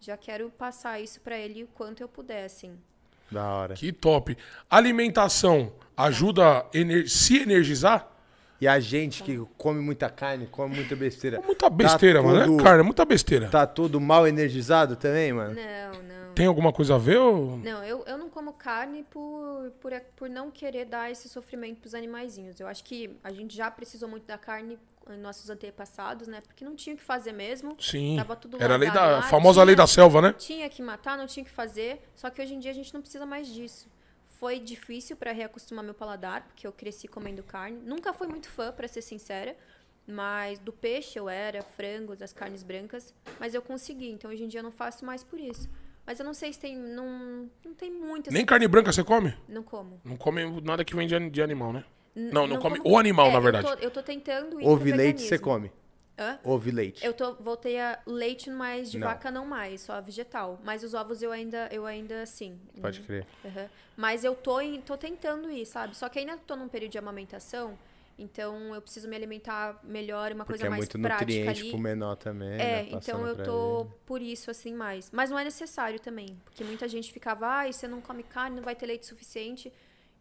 Já 0.00 0.16
quero 0.16 0.48
passar 0.50 1.00
isso 1.00 1.20
pra 1.20 1.36
ele 1.36 1.64
o 1.64 1.66
quanto 1.66 2.00
eu 2.00 2.08
puder, 2.08 2.44
assim. 2.44 2.78
Da 3.30 3.44
hora. 3.44 3.74
Que 3.74 3.92
top. 3.92 4.36
Alimentação 4.70 5.72
ajuda 5.96 6.58
a 6.60 6.66
ener- 6.72 7.08
se 7.08 7.38
energizar? 7.42 8.08
E 8.60 8.66
a 8.66 8.80
gente 8.80 9.22
que 9.22 9.38
come 9.56 9.80
muita 9.80 10.08
carne, 10.10 10.46
come 10.46 10.74
muita 10.76 10.96
besteira. 10.96 11.40
Muita 11.40 11.70
besteira, 11.70 12.20
mano. 12.22 12.38
Não 12.40 12.46
tudo- 12.46 12.60
é 12.60 12.64
carne, 12.64 12.80
é 12.80 12.82
muita 12.82 13.04
besteira. 13.04 13.48
Tá 13.48 13.66
tudo 13.66 14.00
mal 14.00 14.26
energizado 14.26 14.96
também, 14.96 15.32
mano? 15.32 15.54
Não, 15.54 16.02
não. 16.02 16.32
Tem 16.34 16.46
alguma 16.46 16.72
coisa 16.72 16.94
a 16.96 16.98
ver 16.98 17.18
ou... 17.18 17.56
Não, 17.58 17.84
eu, 17.84 18.04
eu 18.06 18.18
não 18.18 18.28
como 18.28 18.52
carne 18.52 19.04
por, 19.10 19.70
por, 19.80 19.92
por 20.16 20.28
não 20.30 20.50
querer 20.50 20.84
dar 20.86 21.10
esse 21.10 21.28
sofrimento 21.28 21.80
pros 21.80 21.94
animaizinhos. 21.94 22.58
Eu 22.58 22.66
acho 22.66 22.82
que 22.84 23.10
a 23.22 23.30
gente 23.32 23.56
já 23.56 23.70
precisou 23.70 24.08
muito 24.08 24.24
da 24.26 24.38
carne 24.38 24.78
nossos 25.16 25.48
antepassados, 25.48 26.28
né? 26.28 26.40
Porque 26.46 26.64
não 26.64 26.74
tinha 26.76 26.94
o 26.94 26.98
que 26.98 27.02
fazer 27.04 27.32
mesmo. 27.32 27.76
Sim. 27.80 28.16
Tava 28.16 28.36
tudo 28.36 28.60
Era 28.62 28.74
a 28.74 28.76
lei 28.76 28.90
da 28.90 29.22
famosa 29.22 29.54
tinha- 29.56 29.64
lei 29.64 29.76
da 29.76 29.86
selva, 29.86 30.20
né? 30.20 30.32
Tinha 30.34 30.68
que 30.68 30.82
matar, 30.82 31.16
não 31.16 31.26
tinha 31.26 31.44
que 31.44 31.50
fazer. 31.50 32.02
Só 32.14 32.28
que 32.30 32.42
hoje 32.42 32.54
em 32.54 32.58
dia 32.60 32.70
a 32.70 32.74
gente 32.74 32.92
não 32.92 33.00
precisa 33.00 33.24
mais 33.24 33.46
disso. 33.48 33.88
foi 34.40 34.60
difícil 34.60 35.16
para 35.16 35.32
reacostumar 35.32 35.84
meu 35.84 35.94
paladar, 35.94 36.42
porque 36.46 36.64
eu 36.64 36.70
cresci 36.72 37.08
comendo 37.08 37.42
carne. 37.42 37.80
Nunca 37.84 38.12
fui 38.12 38.28
muito 38.28 38.48
fã, 38.48 38.70
para 38.70 38.86
ser 38.86 39.02
sincera. 39.02 39.56
Mas 40.06 40.58
do 40.60 40.72
peixe 40.72 41.18
eu 41.18 41.28
era, 41.28 41.60
frango, 41.62 42.14
das 42.16 42.32
carnes 42.32 42.62
brancas. 42.62 43.12
Mas 43.40 43.52
eu 43.52 43.60
consegui, 43.60 44.10
então 44.10 44.30
hoje 44.30 44.44
em 44.44 44.48
dia 44.48 44.60
eu 44.60 44.64
não 44.64 44.70
faço 44.70 45.04
mais 45.04 45.24
por 45.24 45.40
isso. 45.40 45.68
Mas 46.06 46.18
eu 46.20 46.24
não 46.24 46.32
sei 46.32 46.52
se 46.52 46.58
tem. 46.60 46.76
Não, 46.76 47.50
não 47.64 47.74
tem 47.74 47.90
muito. 47.90 48.32
Nem 48.32 48.46
carne 48.46 48.66
branca 48.68 48.90
você 48.92 49.02
come? 49.04 49.36
Não 49.48 49.62
como. 49.62 50.00
Não 50.04 50.16
come 50.16 50.60
nada 50.62 50.84
que 50.84 50.94
vem 50.94 51.06
de, 51.08 51.30
de 51.30 51.42
animal, 51.42 51.72
né? 51.72 51.84
N- 52.18 52.32
Não, 52.32 52.46
não 52.46 52.58
come 52.58 52.78
como- 52.80 52.94
o 52.94 52.98
animal, 52.98 53.28
É, 53.28 53.32
na 53.32 53.40
verdade. 53.40 53.66
Eu 53.66 53.76
tô, 53.76 53.82
eu 53.84 53.90
tô 53.90 54.02
tentando 54.02 54.60
ir 54.60 54.66
Ovo 54.66 54.80
pro 54.80 54.88
e 54.88 54.92
leite 54.92 55.22
você 55.22 55.38
come. 55.38 55.70
Hã? 56.18 56.36
Ovo 56.42 56.68
e 56.68 56.72
leite. 56.72 57.04
Eu 57.06 57.14
tô, 57.14 57.34
voltei 57.34 57.78
a 57.78 57.96
leite 58.04 58.50
mais 58.50 58.90
de 58.90 58.98
Não. 58.98 59.06
vaca 59.06 59.30
não 59.30 59.46
mais, 59.46 59.82
só 59.82 60.00
vegetal. 60.00 60.58
Mas 60.64 60.82
os 60.82 60.92
ovos 60.92 61.22
eu 61.22 61.30
ainda, 61.30 61.68
eu 61.70 61.86
ainda 61.86 62.26
sim. 62.26 62.58
Pode 62.80 63.00
crer. 63.02 63.24
Aham. 63.44 63.68
Mas 63.96 64.24
eu 64.24 64.34
tô, 64.34 64.60
em- 64.60 64.80
tô 64.80 64.96
tentando 64.96 65.48
ir, 65.48 65.64
sabe? 65.64 65.96
Só 65.96 66.08
que 66.08 66.18
ainda 66.18 66.36
tô 66.38 66.56
num 66.56 66.66
período 66.66 66.90
de 66.90 66.98
amamentação, 66.98 67.78
então 68.18 68.74
eu 68.74 68.82
preciso 68.82 69.06
me 69.08 69.14
alimentar 69.14 69.78
melhor, 69.84 70.32
uma 70.32 70.44
Porque 70.44 70.54
coisa 70.54 70.66
é 70.66 70.70
mais 70.70 70.80
muito 70.80 70.98
prática 71.00 71.24
nutriente 71.24 71.60
ali. 71.60 71.70
pro 71.70 71.78
menor 71.78 72.16
também. 72.16 72.48
É, 72.54 72.56
né, 72.82 72.88
então 72.90 73.24
eu 73.24 73.36
tô 73.40 73.80
ele. 73.82 73.90
por 74.04 74.20
isso, 74.20 74.50
assim, 74.50 74.74
mais. 74.74 75.08
Mas 75.12 75.30
não 75.30 75.38
é 75.38 75.44
necessário 75.44 76.00
também. 76.00 76.36
Porque 76.44 76.64
muita 76.64 76.88
gente 76.88 77.12
ficava, 77.12 77.46
ai, 77.46 77.72
você 77.72 77.86
não 77.86 78.00
come 78.00 78.24
carne, 78.24 78.56
não 78.56 78.62
vai 78.64 78.74
ter 78.74 78.86
leite 78.86 79.06
suficiente. 79.06 79.72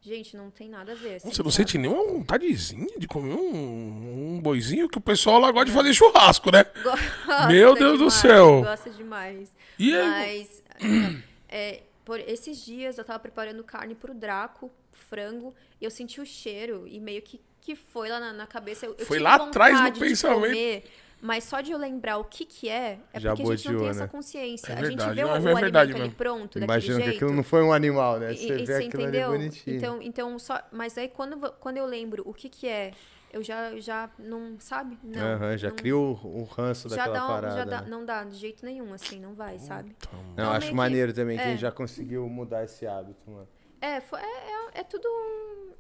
Gente, 0.02 0.38
não 0.38 0.50
tem 0.50 0.70
nada 0.70 0.94
a 0.94 0.96
ver. 0.96 1.16
assim, 1.16 1.30
Você 1.32 1.44
não 1.44 1.52
sabe? 1.52 1.66
sente 1.66 1.78
nenhuma 1.78 2.04
vontadezinha 2.06 2.98
de 2.98 3.08
comer 3.08 3.34
um, 3.34 4.36
um 4.36 4.40
boizinho 4.42 4.88
que 4.88 4.98
o 4.98 5.02
pessoal 5.02 5.40
lá 5.40 5.52
gosta 5.52 5.66
de 5.66 5.72
fazer 5.74 5.94
churrasco, 5.94 6.50
né? 6.52 6.64
Gosta 6.84 7.48
Meu 7.48 7.74
Deus 7.76 7.94
do 7.94 7.98
demais, 7.98 8.14
céu. 8.14 8.62
Gosta 8.62 8.90
demais. 8.92 9.50
E 9.78 9.94
aí? 9.96 10.08
Mas, 10.08 10.64
é, 11.50 11.82
por 12.06 12.20
esses 12.22 12.64
dias 12.64 12.98
eu 12.98 13.04
tava 13.04 13.20
preparando 13.20 13.64
carne 13.64 13.96
pro 13.96 14.14
Draco, 14.14 14.72
frango, 14.92 15.54
e 15.82 15.86
eu 15.86 15.92
senti 15.92 16.22
o 16.22 16.26
cheiro 16.26 16.88
e 16.88 17.00
meio 17.00 17.22
que, 17.22 17.42
que 17.60 17.76
foi 17.76 18.08
lá 18.10 18.20
na, 18.20 18.32
na 18.34 18.48
cabeça. 18.48 18.86
Eu, 18.86 18.96
eu 18.98 19.06
Foi 19.06 19.20
lá 19.20 19.36
atrás 19.36 19.82
no 19.82 19.92
pensamento. 20.00 20.42
comer, 20.42 20.84
mas 21.22 21.44
só 21.44 21.62
de 21.62 21.72
eu 21.72 21.78
lembrar 21.78 22.18
o 22.18 22.24
que 22.24 22.46
que 22.46 22.70
é, 22.70 23.00
é 23.14 23.20
Já 23.20 23.32
porque 23.36 23.44
a 23.52 23.56
gente 23.56 23.66
não 23.66 23.72
tem 23.72 23.74
bodeou, 23.74 23.90
essa 23.92 24.02
né? 24.02 24.08
consciência. 24.08 24.68
É 24.72 24.74
a 24.74 24.76
gente 24.78 24.88
verdade, 24.90 25.16
vê 25.16 25.24
o, 25.24 25.28
não, 25.28 25.36
é 25.36 25.40
o 25.40 25.56
verdade 25.56 25.92
alimento 25.94 26.16
pronto, 26.16 26.60
Imagina 26.60 26.68
daquele 26.68 26.98
que 27.00 27.04
jeito. 27.06 27.16
aquilo 27.26 27.36
não 27.36 27.44
foi 27.44 27.64
um 27.64 27.74
animal, 27.74 28.20
né? 28.20 28.34
E- 28.34 28.38
Você 28.38 28.46
e 28.46 28.58
vê 28.58 28.66
você 28.66 28.74
aquilo 28.86 29.02
entendeu? 29.04 29.30
ali 29.30 29.38
bonitinho. 29.38 29.76
Então, 29.78 30.02
então 30.02 30.40
só, 30.40 30.60
mas 30.72 30.98
aí 30.98 31.08
quando, 31.10 31.52
quando 31.60 31.78
eu 31.78 31.86
lembro 31.86 32.24
o 32.26 32.34
que 32.34 32.50
que 32.50 32.68
é, 32.68 32.92
eu 33.34 33.44
já, 33.44 33.78
já 33.80 34.10
não, 34.18 34.56
sabe? 34.60 34.98
Não, 35.04 35.22
Aham, 35.22 35.58
já 35.58 35.70
não- 35.70 35.76
cria 35.76 35.98
o, 35.98 36.12
o 36.24 36.44
ranço 36.44 36.88
já 36.90 36.96
daquela 36.98 37.18
dá, 37.18 37.26
um- 37.26 37.28
parada. 37.28 37.56
já 37.58 37.66
dá, 37.66 37.82
né? 37.82 37.88
não 37.90 38.06
dá 38.06 38.24
de 38.24 38.36
jeito 38.38 38.64
nenhum, 38.66 38.94
assim, 38.94 39.20
não 39.20 39.34
vai, 39.34 39.60
sabe? 39.60 39.96
Não, 40.14 40.20
Então, 40.34 40.46
eu 40.46 40.52
acho 40.52 40.60
meio 40.62 40.72
que- 40.72 40.76
maneiro 40.78 41.14
também 41.14 41.38
é. 41.38 41.44
quem 41.44 41.58
já 41.58 41.72
conseguiu 41.72 42.28
mudar 42.30 42.64
esse 42.64 42.86
hábito, 42.88 43.30
mano. 43.30 43.48
É, 43.82 44.00
foi- 44.02 44.20
é, 44.22 44.24
é, 44.24 44.80
é 44.80 44.84
tudo. 44.84 45.08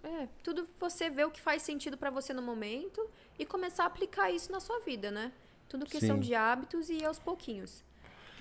É, 0.04 0.28
tudo 0.44 0.68
você 0.80 1.10
vê 1.10 1.24
o 1.26 1.32
que 1.32 1.42
faz 1.42 1.62
sentido 1.62 1.98
pra 1.98 2.10
você 2.10 2.34
no 2.34 2.42
momento 2.42 3.02
e 3.38 3.46
começar 3.46 3.84
a 3.84 3.88
aplicar 3.88 4.32
isso 4.32 4.52
na 4.52 4.60
sua 4.60 4.80
vida, 4.80 5.12
né? 5.12 5.32
Tudo 5.68 5.86
questão 5.86 6.16
Sim. 6.16 6.22
de 6.22 6.34
hábitos 6.36 6.90
e 6.90 7.04
aos 7.04 7.20
pouquinhos. 7.20 7.84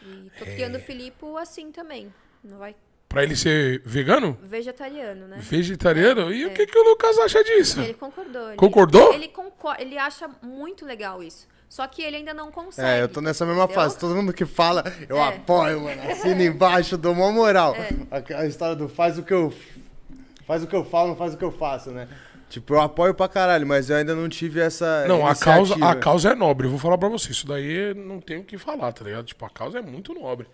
E 0.03 0.31
tô 0.39 0.45
É. 0.45 0.55
criando 0.55 0.77
o 0.77 0.81
Filipe 0.81 1.25
assim 1.41 1.73
também. 1.73 2.13
Não 2.45 2.59
vai. 2.59 2.77
Pra 3.09 3.23
ele 3.23 3.35
ser 3.35 3.81
vegano? 3.85 4.39
Vegetariano, 4.43 5.27
né? 5.27 5.39
Vegetariano? 5.41 6.33
E 6.33 6.45
o 6.47 6.53
que, 6.53 6.67
que 6.67 6.79
o 6.79 6.83
Lucas 6.91 7.19
acha 7.19 7.43
disso? 7.43 7.81
Ele 7.81 7.95
concordou. 7.95 8.49
Ele, 8.49 8.57
Concordou? 8.57 9.13
Ele, 9.15 9.29
concor 9.29 9.77
ele 9.79 9.97
acha 9.99 10.29
muito 10.43 10.85
legal 10.85 11.23
isso. 11.23 11.49
Só 11.69 11.87
que 11.89 12.01
ele 12.03 12.17
ainda 12.17 12.33
não 12.35 12.53
consegue. 12.53 12.87
É, 12.89 13.03
eu 13.03 13.09
tô 13.09 13.21
nessa 13.21 13.45
mesma 13.45 13.65
entendeu? 13.65 13.83
fase. 13.83 13.99
Todo 13.99 14.15
mundo 14.15 14.33
que 14.33 14.45
fala, 14.47 14.85
eu 15.09 15.17
É. 15.17 15.29
apoio, 15.29 15.81
mano. 15.81 16.03
Assina 16.11 16.45
embaixo, 16.45 16.97
dou 16.97 17.13
uma 17.13 17.33
moral. 17.33 17.75
A, 18.11 18.41
a 18.43 18.47
história 18.47 18.77
do 18.77 18.89
faz 18.89 19.19
o 19.19 19.23
que 19.25 19.33
eu. 19.35 19.53
Faz 20.47 20.63
o 20.63 20.67
que 20.67 20.77
eu 20.77 20.85
falo, 20.85 21.09
não 21.09 21.17
faz 21.17 21.35
o 21.35 21.37
que 21.37 21.45
eu 21.45 21.51
faço, 21.53 21.91
né? 21.91 22.09
Tipo, 22.49 22.75
eu 22.75 22.81
apoio 22.81 23.13
pra 23.13 23.29
caralho, 23.29 23.67
mas 23.67 23.91
eu 23.91 23.97
ainda 23.97 24.15
não 24.15 24.29
tive 24.29 24.61
essa. 24.61 25.05
Não, 25.09 25.27
a 25.27 25.35
causa, 25.35 25.75
a 25.85 25.97
causa 25.97 26.31
é 26.31 26.35
nobre. 26.35 26.67
Eu 26.67 26.71
vou 26.71 26.79
falar 26.79 26.97
pra 26.97 27.09
você. 27.09 27.33
Isso 27.33 27.47
daí 27.47 27.93
não 27.95 28.21
tem 28.21 28.39
o 28.39 28.45
que 28.45 28.57
falar, 28.57 28.93
tá 28.93 29.05
ligado? 29.05 29.25
Tipo, 29.27 29.45
a 29.45 29.51
causa 29.51 29.79
é 29.79 29.83
muito 29.83 30.15
nobre. 30.15 30.47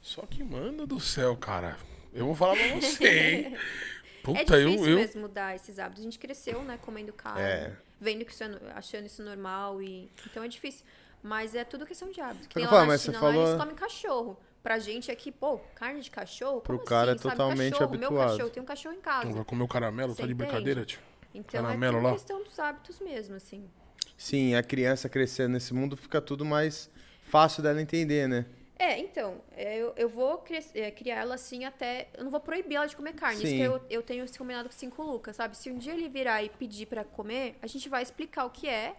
Só 0.00 0.22
que, 0.22 0.42
mano 0.42 0.86
do 0.86 0.98
céu, 0.98 1.36
cara. 1.36 1.76
Eu 2.14 2.24
vou 2.26 2.34
falar 2.34 2.54
pra 2.56 2.76
você, 2.80 3.04
hein? 3.50 3.54
É 3.54 4.22
Puta, 4.22 4.56
eu. 4.58 4.70
difícil 4.70 4.90
eu... 4.92 4.96
mesmo 4.98 5.20
mudar 5.20 5.54
esses 5.54 5.78
hábitos. 5.78 6.00
A 6.00 6.04
gente 6.04 6.18
cresceu, 6.18 6.62
né, 6.62 6.78
comendo 6.80 7.12
carne, 7.12 7.40
É. 7.42 7.72
vendo 8.00 8.24
que 8.24 8.32
isso 8.32 8.42
é, 8.42 8.50
achando 8.74 9.04
isso 9.06 9.22
normal 9.22 9.82
e 9.82 10.10
então 10.30 10.42
é 10.42 10.48
difícil. 10.48 10.84
Mas 11.22 11.54
é 11.54 11.64
tudo 11.64 11.84
questão 11.84 12.10
de 12.10 12.20
hábito. 12.20 12.48
Que 12.48 12.54
que 12.54 12.64
lá 12.64 12.68
fala, 12.70 12.86
na 12.86 12.98
China, 12.98 13.14
lá 13.14 13.20
falou- 13.20 13.46
eles 13.48 13.58
comem 13.60 13.74
cachorro. 13.74 14.38
Pra 14.66 14.80
gente 14.80 15.12
aqui, 15.12 15.30
pô, 15.30 15.58
carne 15.76 16.00
de 16.00 16.10
cachorro? 16.10 16.60
Pro 16.60 16.76
Como 16.76 16.88
cara 16.88 17.12
é 17.12 17.14
assim, 17.14 17.22
sabe? 17.22 17.36
totalmente 17.36 17.72
cachorro, 17.74 17.90
Meu 17.92 18.08
habituado. 18.08 18.30
cachorro, 18.32 18.50
tem 18.50 18.60
um 18.60 18.66
cachorro 18.66 18.94
em 18.96 19.00
casa. 19.00 19.32
Vai 19.32 19.44
comer 19.44 19.62
o 19.62 19.68
caramelo, 19.68 20.12
Você 20.12 20.22
tá 20.22 20.26
de 20.26 20.32
entende? 20.32 20.48
brincadeira, 20.48 20.84
tio. 20.84 20.98
Então 21.32 21.62
caramelo 21.62 21.98
é 21.98 22.00
tudo 22.00 22.04
lá? 22.08 22.12
questão 22.14 22.42
dos 22.42 22.58
hábitos 22.58 22.98
mesmo, 22.98 23.36
assim. 23.36 23.70
Sim, 24.18 24.56
a 24.56 24.64
criança 24.64 25.08
crescendo 25.08 25.52
nesse 25.52 25.72
mundo 25.72 25.96
fica 25.96 26.20
tudo 26.20 26.44
mais 26.44 26.90
fácil 27.22 27.62
dela 27.62 27.80
entender, 27.80 28.26
né? 28.26 28.44
É, 28.76 28.98
então, 28.98 29.40
é, 29.52 29.76
eu, 29.76 29.92
eu 29.96 30.08
vou 30.08 30.42
é, 30.74 30.90
criar 30.90 31.18
ela 31.18 31.36
assim 31.36 31.64
até. 31.64 32.08
Eu 32.18 32.24
não 32.24 32.30
vou 32.32 32.40
proibir 32.40 32.74
ela 32.74 32.86
de 32.86 32.96
comer 32.96 33.12
carne. 33.12 33.36
Isso 33.36 33.46
Sim. 33.46 33.58
que 33.58 33.62
eu, 33.62 33.80
eu 33.88 34.02
tenho 34.02 34.24
esse 34.24 34.36
combinado 34.36 34.68
com 34.96 35.02
o 35.02 35.12
Lucas, 35.12 35.36
sabe? 35.36 35.56
Se 35.56 35.70
um 35.70 35.78
dia 35.78 35.92
ele 35.92 36.08
virar 36.08 36.42
e 36.42 36.48
pedir 36.48 36.86
pra 36.86 37.04
comer, 37.04 37.56
a 37.62 37.68
gente 37.68 37.88
vai 37.88 38.02
explicar 38.02 38.44
o 38.44 38.50
que 38.50 38.68
é 38.68 38.96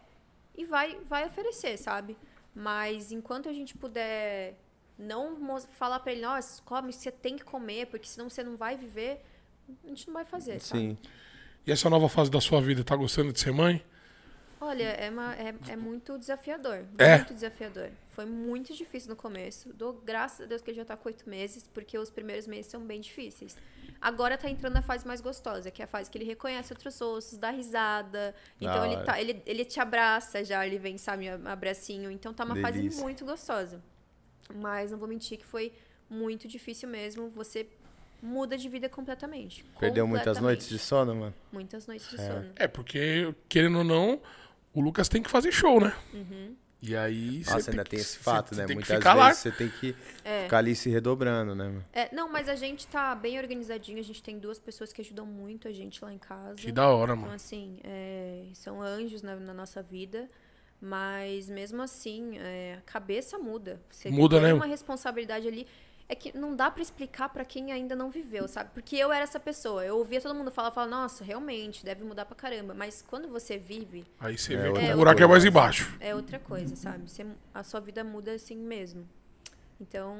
e 0.55 0.63
vai, 0.63 0.97
vai 1.03 1.25
oferecer, 1.25 1.75
sabe? 1.75 2.15
Mas 2.55 3.11
enquanto 3.11 3.49
a 3.49 3.53
gente 3.53 3.77
puder 3.77 4.55
não 4.97 5.59
falar 5.77 5.99
pra 5.99 6.11
ele, 6.11 6.21
nossa, 6.21 6.61
come, 6.63 6.91
você 6.91 7.11
tem 7.11 7.37
que 7.37 7.43
comer, 7.43 7.87
porque 7.87 8.07
senão 8.07 8.29
você 8.29 8.43
não 8.43 8.55
vai 8.55 8.75
viver, 8.75 9.21
a 9.83 9.87
gente 9.87 10.07
não 10.07 10.13
vai 10.13 10.25
fazer, 10.25 10.59
sabe? 10.59 10.81
Sim. 10.81 10.97
E 11.65 11.71
essa 11.71 11.89
nova 11.89 12.07
fase 12.07 12.31
da 12.31 12.39
sua 12.41 12.61
vida, 12.61 12.83
tá 12.83 12.95
gostando 12.95 13.31
de 13.33 13.39
ser 13.39 13.51
mãe? 13.51 13.83
Olha, 14.59 14.85
é, 14.85 15.09
uma- 15.11 15.35
é, 15.35 15.53
é 15.69 15.75
muito 15.75 16.17
desafiador. 16.17 16.83
É? 16.97 17.17
Muito 17.17 17.33
desafiador. 17.35 17.91
Foi 18.13 18.25
muito 18.25 18.73
difícil 18.73 19.09
no 19.09 19.15
começo. 19.15 19.71
Dou 19.73 19.93
graças 19.93 20.41
a 20.41 20.45
Deus 20.45 20.63
que 20.63 20.71
ele 20.71 20.77
já 20.77 20.85
tá 20.85 20.97
com 20.97 21.07
oito 21.09 21.29
meses, 21.29 21.69
porque 21.71 21.95
os 21.99 22.09
primeiros 22.09 22.47
meses 22.47 22.71
são 22.71 22.81
bem 22.81 22.99
difíceis. 22.99 23.55
Agora 24.01 24.35
tá 24.35 24.49
entrando 24.49 24.73
na 24.73 24.81
fase 24.81 25.05
mais 25.05 25.21
gostosa, 25.21 25.69
que 25.69 25.81
é 25.81 25.85
a 25.85 25.87
fase 25.87 26.09
que 26.09 26.17
ele 26.17 26.25
reconhece 26.25 26.73
outros 26.73 26.99
ossos, 26.99 27.37
dá 27.37 27.51
risada. 27.51 28.33
Então 28.59 28.83
ele, 28.85 28.95
hora. 28.95 29.05
tá, 29.05 29.21
ele, 29.21 29.43
ele 29.45 29.63
te 29.63 29.79
abraça 29.79 30.43
já, 30.43 30.65
ele 30.65 30.79
vem, 30.79 30.97
sabe, 30.97 31.29
abracinho. 31.29 32.09
Então 32.09 32.33
tá 32.33 32.43
uma 32.43 32.55
fase 32.55 32.79
Delícia. 32.79 33.03
muito 33.03 33.23
gostosa. 33.25 33.79
Mas 34.55 34.91
não 34.91 34.97
vou 34.97 35.07
mentir 35.07 35.37
que 35.37 35.45
foi 35.45 35.71
muito 36.09 36.47
difícil 36.47 36.87
mesmo. 36.89 37.29
Você 37.29 37.67
muda 38.21 38.57
de 38.57 38.67
vida 38.69 38.89
completamente. 38.89 39.63
Perdeu 39.79 40.07
muitas 40.07 40.39
noites 40.39 40.67
de 40.67 40.75
Completamente. 40.79 40.87
sono, 40.87 41.15
mano. 41.15 41.33
Muitas 41.51 41.85
noites 41.87 42.09
de 42.09 42.17
sono. 42.17 42.51
É, 42.55 42.67
porque, 42.67 43.33
querendo 43.47 43.79
ou 43.79 43.83
não, 43.83 44.21
o 44.73 44.81
Lucas 44.81 45.07
tem 45.09 45.21
que 45.21 45.29
fazer 45.29 45.51
show, 45.51 45.79
né? 45.79 45.93
E 46.81 46.95
aí. 46.95 47.39
Nossa, 47.45 47.59
cê 47.61 47.71
ainda 47.71 47.83
que- 47.83 47.89
tem 47.91 47.99
esse 47.99 48.19
fato, 48.19 48.51
né? 48.55 48.65
Tem 48.65 48.67
que 48.67 48.73
Muitas 48.75 48.89
vezes 49.03 49.03
lá. 49.19 49.33
você 49.33 49.51
tem 49.51 49.67
que 49.69 49.95
É. 50.23 50.43
ficar 50.43 50.59
ali 50.59 50.75
se 50.75 50.89
redobrando, 50.91 51.55
né, 51.55 51.65
mano? 51.65 51.85
É, 51.91 52.13
não, 52.15 52.29
mas 52.31 52.47
a 52.47 52.55
gente 52.55 52.85
tá 52.87 53.15
bem 53.15 53.39
organizadinho. 53.39 53.99
A 53.99 54.03
gente 54.03 54.21
tem 54.21 54.37
duas 54.37 54.59
pessoas 54.59 54.93
que 54.93 55.01
ajudam 55.01 55.25
muito 55.25 55.67
a 55.67 55.71
gente 55.71 56.03
lá 56.05 56.13
em 56.13 56.19
casa. 56.19 56.55
Que 56.55 56.71
da 56.71 56.87
hora, 56.89 57.13
Então, 57.13 57.21
mano. 57.23 57.33
assim, 57.33 57.79
é, 57.83 58.45
são 58.53 58.79
anjos 58.81 59.23
na, 59.23 59.35
na 59.37 59.53
nossa 59.55 59.81
vida. 59.81 60.27
Mas 60.79 61.49
mesmo 61.49 61.81
assim, 61.81 62.37
é, 62.37 62.75
a 62.77 62.81
cabeça 62.81 63.37
muda. 63.39 63.81
Você 63.89 64.09
Muda, 64.09 64.37
tem 64.37 64.47
né? 64.47 64.53
uma 64.53 64.65
responsabilidade 64.65 65.47
ali. 65.47 65.67
É 66.09 66.15
que 66.15 66.37
não 66.37 66.55
dá 66.55 66.71
pra 66.71 66.81
explicar 66.81 67.27
pra 67.27 67.43
quem 67.43 67.71
ainda 67.73 67.93
não 67.93 68.09
viveu, 68.09 68.47
sabe? 68.47 68.69
Porque 68.73 68.95
eu 68.95 69.11
era 69.11 69.23
essa 69.23 69.39
pessoa. 69.41 69.83
Eu 69.83 69.97
ouvia 69.97 70.21
todo 70.21 70.33
mundo 70.33 70.49
falar, 70.51 70.71
falar, 70.71 70.87
nossa, 70.87 71.21
realmente, 71.23 71.83
deve 71.83 72.01
mudar 72.05 72.23
pra 72.25 72.35
caramba. 72.35 72.73
Mas 72.73 73.01
quando 73.05 73.27
você 73.27 73.57
vive, 73.57 74.05
Aí 74.19 74.37
você 74.37 74.53
É, 74.53 74.57
vê 74.57 74.63
que 74.63 74.69
outra 74.79 74.93
o 74.93 74.97
buraco 74.97 75.19
é 75.19 75.23
mais 75.27 75.31
coisa. 75.43 75.47
embaixo. 75.49 75.97
é 75.99 76.15
outra 76.15 76.39
coisa, 76.39 76.75
sabe? 76.77 77.09
Você- 77.09 77.25
a 77.53 77.61
sua 77.63 77.81
vida 77.81 78.03
muda 78.05 78.31
assim 78.31 78.55
mesmo. 78.55 79.05
Então. 79.81 80.15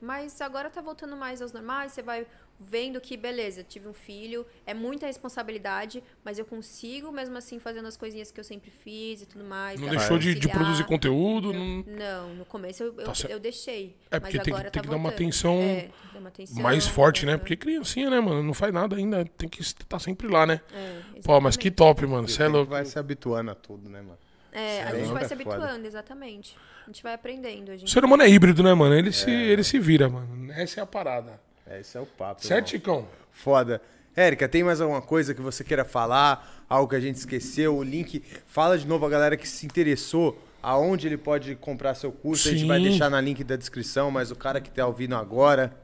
Mas 0.00 0.40
agora 0.40 0.70
tá 0.70 0.80
voltando 0.80 1.14
mais 1.16 1.40
aos 1.42 1.52
normais, 1.52 1.92
você 1.92 2.02
vai 2.02 2.26
vendo 2.62 3.00
que, 3.00 3.16
beleza, 3.16 3.64
tive 3.64 3.88
um 3.88 3.92
filho, 3.94 4.44
é 4.66 4.74
muita 4.74 5.06
responsabilidade, 5.06 6.02
mas 6.22 6.38
eu 6.38 6.44
consigo, 6.44 7.10
mesmo 7.10 7.38
assim, 7.38 7.58
fazendo 7.58 7.88
as 7.88 7.96
coisinhas 7.96 8.30
que 8.30 8.38
eu 8.38 8.44
sempre 8.44 8.70
fiz 8.70 9.22
e 9.22 9.26
tudo 9.26 9.44
mais. 9.44 9.80
Não 9.80 9.88
deixou 9.88 10.18
de, 10.18 10.34
de 10.34 10.46
produzir 10.48 10.84
conteúdo. 10.84 11.52
Não... 11.54 11.82
Não, 11.86 12.34
no 12.34 12.44
começo 12.44 12.82
eu, 12.82 12.94
eu, 12.98 13.04
Tá 13.06 13.14
certo. 13.14 13.32
eu 13.32 13.40
deixei. 13.40 13.96
É, 14.10 14.20
porque 14.20 14.36
mas 14.36 14.44
tem, 14.44 14.52
agora 14.54 14.70
que- 14.70 14.72
tem 14.72 14.82
tá 14.82 14.86
que 14.86 14.90
dar 14.90 14.96
uma 14.96 15.08
atenção 15.08 15.54
É, 15.60 15.88
tem 16.12 16.20
uma 16.20 16.28
atenção, 16.28 16.62
mais 16.62 16.86
forte, 16.86 17.24
né? 17.24 17.38
Porque 17.38 17.56
criancinha, 17.56 18.10
né, 18.10 18.20
mano? 18.20 18.42
Não 18.42 18.52
faz 18.54 18.72
nada 18.74 18.94
ainda. 18.96 19.24
Tem 19.24 19.48
que 19.48 19.62
estar 19.62 19.98
sempre 19.98 20.28
lá, 20.28 20.44
né? 20.46 20.60
É, 20.74 21.20
Pô, 21.24 21.40
mas 21.40 21.56
que 21.56 21.70
top, 21.70 22.04
mano. 22.06 22.28
Você 22.28 22.42
é 22.42 22.48
louco. 22.48 22.70
vai 22.70 22.84
se 22.84 22.98
habituando 22.98 23.50
a 23.50 23.54
tudo, 23.54 23.88
né, 23.88 24.02
mano? 24.02 24.18
É, 24.52 24.82
a 24.82 24.86
Isso 24.90 24.96
gente 24.98 25.10
é 25.10 25.12
vai 25.12 25.24
se 25.24 25.36
foda. 25.36 25.50
habituando, 25.56 25.86
exatamente. 25.86 26.56
A 26.84 26.86
gente 26.90 27.02
vai 27.02 27.14
aprendendo. 27.14 27.70
A 27.70 27.74
O 27.74 27.78
gente 27.78 27.90
ser 27.90 28.04
humano 28.04 28.22
é 28.22 28.28
híbrido, 28.28 28.62
né, 28.62 28.74
mano? 28.74 28.94
Ele, 28.94 29.12
se, 29.12 29.30
ele 29.30 29.62
se 29.62 29.78
vira, 29.78 30.08
mano. 30.08 30.52
Essa 30.52 30.80
é 30.80 30.82
a 30.82 30.86
parada. 30.86 31.40
É, 31.70 31.78
esse 31.78 31.96
é 31.96 32.00
o 32.00 32.06
papo. 32.06 32.44
Certo, 32.44 32.74
irmão. 32.74 33.02
Chicão? 33.02 33.08
Foda. 33.30 33.80
Érica, 34.16 34.48
tem 34.48 34.64
mais 34.64 34.80
alguma 34.80 35.00
coisa 35.00 35.32
que 35.32 35.40
você 35.40 35.62
queira 35.62 35.84
falar? 35.84 36.64
Algo 36.68 36.90
que 36.90 36.96
a 36.96 37.00
gente 37.00 37.14
esqueceu? 37.14 37.76
O 37.76 37.82
link. 37.84 38.24
Fala 38.46 38.76
de 38.76 38.86
novo 38.88 39.06
a 39.06 39.08
galera 39.08 39.36
que 39.36 39.48
se 39.48 39.66
interessou. 39.66 40.36
Aonde 40.60 41.06
ele 41.06 41.16
pode 41.16 41.54
comprar 41.54 41.94
seu 41.94 42.10
curso? 42.10 42.48
A 42.48 42.52
gente 42.52 42.66
vai 42.66 42.78
Sim. 42.78 42.88
deixar 42.88 43.08
na 43.08 43.20
link 43.20 43.44
da 43.44 43.54
descrição, 43.54 44.10
mas 44.10 44.32
o 44.32 44.36
cara 44.36 44.60
que 44.60 44.68
tá 44.68 44.84
ouvindo 44.84 45.14
agora. 45.14 45.74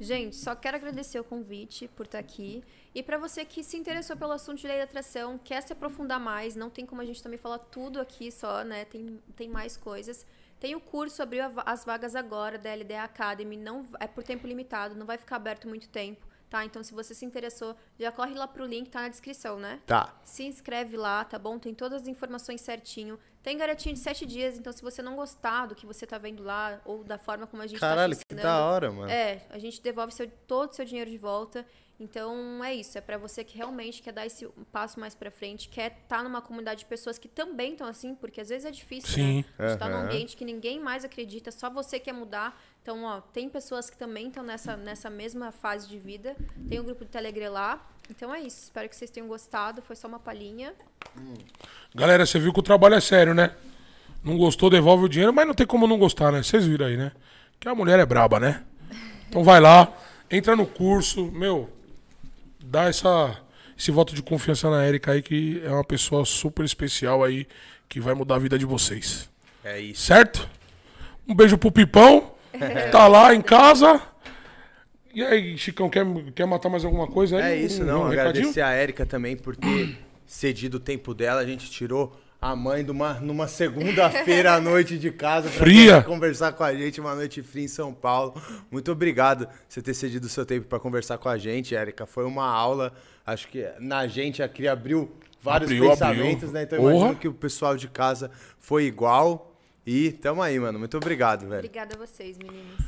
Gente, 0.00 0.34
só 0.34 0.54
quero 0.54 0.78
agradecer 0.78 1.20
o 1.20 1.24
convite 1.24 1.86
por 1.94 2.06
estar 2.06 2.18
aqui. 2.18 2.64
E 2.94 3.02
para 3.02 3.18
você 3.18 3.44
que 3.44 3.62
se 3.62 3.76
interessou 3.76 4.16
pelo 4.16 4.32
assunto 4.32 4.58
de 4.58 4.66
lei 4.66 4.78
da 4.78 4.84
atração, 4.84 5.38
quer 5.38 5.62
se 5.62 5.70
aprofundar 5.70 6.18
mais, 6.18 6.56
não 6.56 6.70
tem 6.70 6.86
como 6.86 7.02
a 7.02 7.04
gente 7.04 7.22
também 7.22 7.38
falar 7.38 7.58
tudo 7.58 8.00
aqui 8.00 8.32
só, 8.32 8.64
né? 8.64 8.86
Tem, 8.86 9.20
tem 9.36 9.50
mais 9.50 9.76
coisas. 9.76 10.24
Tem 10.58 10.74
o 10.74 10.80
curso, 10.80 11.22
abriu 11.22 11.44
as 11.64 11.84
vagas 11.84 12.16
agora 12.16 12.58
da 12.58 12.74
LDA 12.74 13.02
Academy, 13.02 13.56
não 13.56 13.86
é 14.00 14.06
por 14.06 14.24
tempo 14.24 14.46
limitado, 14.46 14.94
não 14.94 15.04
vai 15.06 15.18
ficar 15.18 15.36
aberto 15.36 15.68
muito 15.68 15.88
tempo, 15.88 16.26
tá? 16.48 16.64
Então, 16.64 16.82
se 16.82 16.94
você 16.94 17.14
se 17.14 17.24
interessou, 17.24 17.76
já 17.98 18.10
corre 18.10 18.34
lá 18.34 18.48
pro 18.48 18.64
link, 18.64 18.88
tá 18.88 19.02
na 19.02 19.08
descrição, 19.08 19.58
né? 19.58 19.80
Tá. 19.86 20.14
Se 20.24 20.44
inscreve 20.44 20.96
lá, 20.96 21.24
tá 21.24 21.38
bom? 21.38 21.58
Tem 21.58 21.74
todas 21.74 22.02
as 22.02 22.08
informações 22.08 22.62
certinho. 22.62 23.18
Tem 23.42 23.56
garantia 23.56 23.92
de 23.92 23.98
sete 23.98 24.24
dias, 24.24 24.58
então 24.58 24.72
se 24.72 24.82
você 24.82 25.02
não 25.02 25.14
gostar 25.14 25.66
do 25.66 25.74
que 25.74 25.86
você 25.86 26.06
tá 26.06 26.18
vendo 26.18 26.42
lá, 26.42 26.80
ou 26.84 27.04
da 27.04 27.18
forma 27.18 27.46
como 27.46 27.62
a 27.62 27.66
gente 27.66 27.78
Caralho, 27.78 28.14
tá 28.16 28.20
te 28.20 28.26
que 28.26 28.42
da 28.42 28.64
hora, 28.64 28.90
mano. 28.90 29.10
é, 29.10 29.42
a 29.50 29.58
gente 29.58 29.80
devolve 29.80 30.12
seu, 30.12 30.28
todo 30.48 30.70
o 30.70 30.74
seu 30.74 30.84
dinheiro 30.84 31.10
de 31.10 31.18
volta. 31.18 31.64
Então 31.98 32.62
é 32.62 32.74
isso, 32.74 32.98
é 32.98 33.00
pra 33.00 33.16
você 33.16 33.42
que 33.42 33.56
realmente 33.56 34.02
quer 34.02 34.12
dar 34.12 34.26
esse 34.26 34.46
passo 34.70 35.00
mais 35.00 35.14
pra 35.14 35.30
frente, 35.30 35.68
quer 35.68 35.98
estar 36.02 36.22
numa 36.22 36.42
comunidade 36.42 36.80
de 36.80 36.86
pessoas 36.86 37.18
que 37.18 37.26
também 37.26 37.72
estão 37.72 37.88
assim, 37.88 38.14
porque 38.14 38.40
às 38.40 38.50
vezes 38.50 38.66
é 38.66 38.70
difícil, 38.70 39.14
Sim. 39.14 39.44
né? 39.58 39.70
Gente 39.70 39.78
tá 39.78 39.88
num 39.88 39.96
ambiente 39.96 40.36
que 40.36 40.44
ninguém 40.44 40.78
mais 40.78 41.06
acredita, 41.06 41.50
só 41.50 41.70
você 41.70 41.98
quer 41.98 42.12
mudar. 42.12 42.60
Então, 42.82 43.02
ó, 43.02 43.20
tem 43.20 43.48
pessoas 43.48 43.88
que 43.88 43.96
também 43.96 44.28
estão 44.28 44.44
nessa, 44.44 44.76
nessa 44.76 45.08
mesma 45.08 45.50
fase 45.50 45.88
de 45.88 45.98
vida. 45.98 46.36
Tem 46.68 46.78
um 46.78 46.84
grupo 46.84 47.04
de 47.04 47.10
Telegram 47.10 47.50
lá. 47.50 47.84
Então 48.08 48.32
é 48.32 48.40
isso, 48.40 48.64
espero 48.64 48.88
que 48.88 48.94
vocês 48.94 49.10
tenham 49.10 49.26
gostado. 49.26 49.82
Foi 49.82 49.96
só 49.96 50.06
uma 50.06 50.20
palhinha. 50.20 50.74
Galera, 51.94 52.24
você 52.24 52.38
viu 52.38 52.52
que 52.52 52.60
o 52.60 52.62
trabalho 52.62 52.94
é 52.94 53.00
sério, 53.00 53.34
né? 53.34 53.56
Não 54.22 54.36
gostou, 54.36 54.68
devolve 54.68 55.04
o 55.04 55.08
dinheiro, 55.08 55.32
mas 55.32 55.46
não 55.46 55.54
tem 55.54 55.66
como 55.66 55.86
não 55.86 55.98
gostar, 55.98 56.30
né? 56.30 56.42
Vocês 56.42 56.64
viram 56.66 56.86
aí, 56.86 56.96
né? 56.96 57.12
Que 57.58 57.68
a 57.68 57.74
mulher 57.74 57.98
é 57.98 58.06
braba, 58.06 58.38
né? 58.38 58.64
Então 59.28 59.42
vai 59.42 59.60
lá, 59.60 59.92
entra 60.30 60.54
no 60.54 60.66
curso, 60.66 61.30
meu, 61.32 61.68
dá 62.66 62.84
essa, 62.84 63.36
esse 63.78 63.90
voto 63.90 64.14
de 64.14 64.22
confiança 64.22 64.68
na 64.70 64.86
Erika 64.86 65.12
aí, 65.12 65.22
que 65.22 65.60
é 65.64 65.70
uma 65.70 65.84
pessoa 65.84 66.24
super 66.24 66.64
especial 66.64 67.22
aí, 67.24 67.46
que 67.88 68.00
vai 68.00 68.14
mudar 68.14 68.36
a 68.36 68.38
vida 68.38 68.58
de 68.58 68.64
vocês. 68.66 69.30
É 69.64 69.80
isso. 69.80 70.02
Certo? 70.02 70.48
Um 71.28 71.34
beijo 71.34 71.56
pro 71.58 71.72
Pipão, 71.72 72.32
que 72.52 72.58
tá 72.90 73.06
lá 73.08 73.34
em 73.34 73.40
casa. 73.40 74.00
E 75.14 75.22
aí, 75.24 75.56
Chicão, 75.56 75.88
quer, 75.88 76.04
quer 76.34 76.46
matar 76.46 76.68
mais 76.68 76.84
alguma 76.84 77.06
coisa 77.06 77.38
aí? 77.38 77.52
É 77.52 77.56
isso, 77.56 77.82
Um- 77.82 77.86
não. 77.86 78.00
um 78.02 78.08
recadinho? 78.08 78.28
Agradecer 78.30 78.60
a 78.60 78.70
Érica 78.72 79.06
também 79.06 79.36
por 79.36 79.56
ter 79.56 79.96
cedido 80.26 80.76
o 80.76 80.80
tempo 80.80 81.14
dela. 81.14 81.40
A 81.40 81.46
gente 81.46 81.70
tirou 81.70 82.14
a 82.50 82.56
mãe 82.56 82.84
de 82.84 82.90
uma, 82.90 83.14
numa 83.14 83.48
segunda-feira 83.48 84.54
à 84.54 84.60
noite 84.60 84.98
de 84.98 85.10
casa 85.10 85.48
pra 85.48 85.58
Fria. 85.58 86.02
conversar 86.02 86.52
com 86.52 86.62
a 86.64 86.74
gente, 86.74 87.00
uma 87.00 87.14
noite 87.14 87.42
fria 87.42 87.64
em 87.64 87.68
São 87.68 87.92
Paulo. 87.92 88.34
Muito 88.70 88.90
obrigado 88.92 89.46
por 89.46 89.54
você 89.68 89.82
ter 89.82 89.94
cedido 89.94 90.26
o 90.26 90.30
seu 90.30 90.44
tempo 90.46 90.66
para 90.66 90.78
conversar 90.78 91.18
com 91.18 91.28
a 91.28 91.36
gente, 91.38 91.74
Érica. 91.74 92.06
Foi 92.06 92.24
uma 92.24 92.46
aula. 92.46 92.92
Acho 93.24 93.48
que 93.48 93.66
na 93.80 94.06
gente 94.06 94.42
aqui 94.42 94.68
abriu 94.68 95.10
vários 95.42 95.70
Abriu, 95.70 95.90
pensamentos, 95.90 96.44
abriu. 96.48 96.52
né? 96.52 96.62
Então 96.62 96.78
Porra. 96.78 96.92
imagino 96.94 97.16
que 97.18 97.28
o 97.28 97.34
pessoal 97.34 97.76
de 97.76 97.88
casa 97.88 98.30
foi 98.58 98.84
igual. 98.84 99.52
E 99.86 100.12
tamo 100.12 100.42
aí, 100.42 100.58
mano. 100.58 100.78
Muito 100.78 100.96
obrigado, 100.96 101.42
velho. 101.48 101.58
Obrigada 101.60 101.94
a 101.94 101.98
vocês, 101.98 102.36
meninos. 102.38 102.84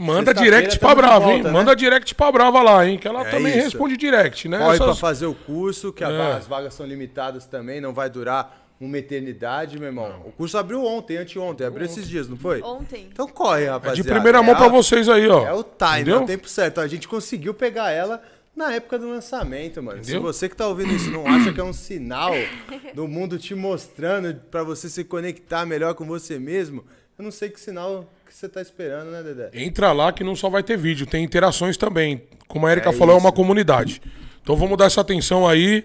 Manda 0.00 0.32
direct 0.32 0.78
pra 0.78 0.94
Brava, 0.94 1.24
hein? 1.26 1.32
volta, 1.42 1.48
né? 1.48 1.50
Manda 1.52 1.74
direct 1.74 2.14
pra 2.14 2.30
Brava 2.30 2.62
lá, 2.62 2.86
hein? 2.86 2.96
Que 2.96 3.08
ela 3.08 3.26
É 3.26 3.30
também 3.30 3.52
isso. 3.54 3.64
responde 3.64 3.96
direct, 3.96 4.48
né? 4.48 4.58
Corre 4.58 4.76
pra 4.76 4.86
Essas- 4.86 5.00
fazer 5.00 5.26
o 5.26 5.34
curso, 5.34 5.92
que 5.92 6.04
a- 6.04 6.08
É. 6.10 6.32
as 6.34 6.46
vagas 6.46 6.72
são 6.74 6.86
limitadas 6.86 7.46
também, 7.46 7.80
não 7.80 7.92
vai 7.92 8.08
durar 8.08 8.67
uma 8.80 8.96
eternidade, 8.98 9.78
meu 9.78 9.88
irmão. 9.88 10.22
O 10.26 10.32
curso 10.32 10.56
abriu 10.56 10.84
ontem, 10.84 11.16
anteontem, 11.16 11.66
abriu 11.66 11.84
esses 11.86 12.08
dias, 12.08 12.28
não 12.28 12.36
foi? 12.36 12.62
Ontem. 12.62 13.08
Então 13.12 13.26
corre, 13.28 13.64
É 13.64 13.70
rapaziada. 13.70 13.96
de 14.02 14.08
primeira 14.08 14.42
mão 14.42 14.52
É 14.54 14.56
pra 14.56 14.66
a- 14.66 14.70
vocês 14.70 15.08
aí, 15.08 15.26
ó. 15.28 15.44
É 15.46 15.52
o 15.52 15.64
time, 15.64 16.10
é 16.10 16.16
o 16.16 16.24
tempo 16.26 16.48
certo. 16.48 16.80
A 16.80 16.86
gente 16.86 17.08
conseguiu 17.08 17.52
pegar 17.52 17.90
ela 17.90 18.22
na 18.54 18.72
época 18.72 18.98
do 18.98 19.08
lançamento, 19.08 19.82
mano. 19.82 19.98
Entendeu? 19.98 20.20
Se 20.20 20.22
você 20.24 20.48
que 20.48 20.56
tá 20.56 20.66
ouvindo 20.68 20.92
isso 20.92 21.10
não 21.10 21.26
acha 21.26 21.52
que 21.52 21.60
é 21.60 21.64
um 21.64 21.72
sinal 21.72 22.32
do 22.94 23.06
mundo 23.08 23.38
te 23.38 23.54
mostrando 23.54 24.34
pra 24.50 24.62
você 24.62 24.88
se 24.88 25.02
conectar 25.04 25.64
melhor 25.66 25.94
com 25.94 26.04
você 26.04 26.38
mesmo, 26.38 26.84
eu 27.18 27.24
não 27.24 27.30
sei 27.32 27.48
que 27.50 27.60
sinal 27.60 28.08
que 28.26 28.34
você 28.34 28.48
tá 28.48 28.60
esperando, 28.62 29.10
né, 29.10 29.22
Dedé? 29.22 29.50
Entra 29.54 29.90
lá 29.92 30.12
que 30.12 30.22
não 30.22 30.36
só 30.36 30.48
vai 30.50 30.62
ter 30.62 30.76
vídeo, 30.76 31.06
tem 31.06 31.24
interações 31.24 31.76
também. 31.76 32.22
Como 32.46 32.66
a 32.66 32.70
Erika 32.72 32.90
É 32.90 32.92
falou, 32.92 33.14
é 33.16 33.18
uma 33.18 33.28
isso. 33.30 33.36
comunidade. 33.36 34.00
Então 34.42 34.54
vamos 34.56 34.76
dar 34.78 34.84
essa 34.86 35.00
atenção 35.00 35.46
aí 35.48 35.84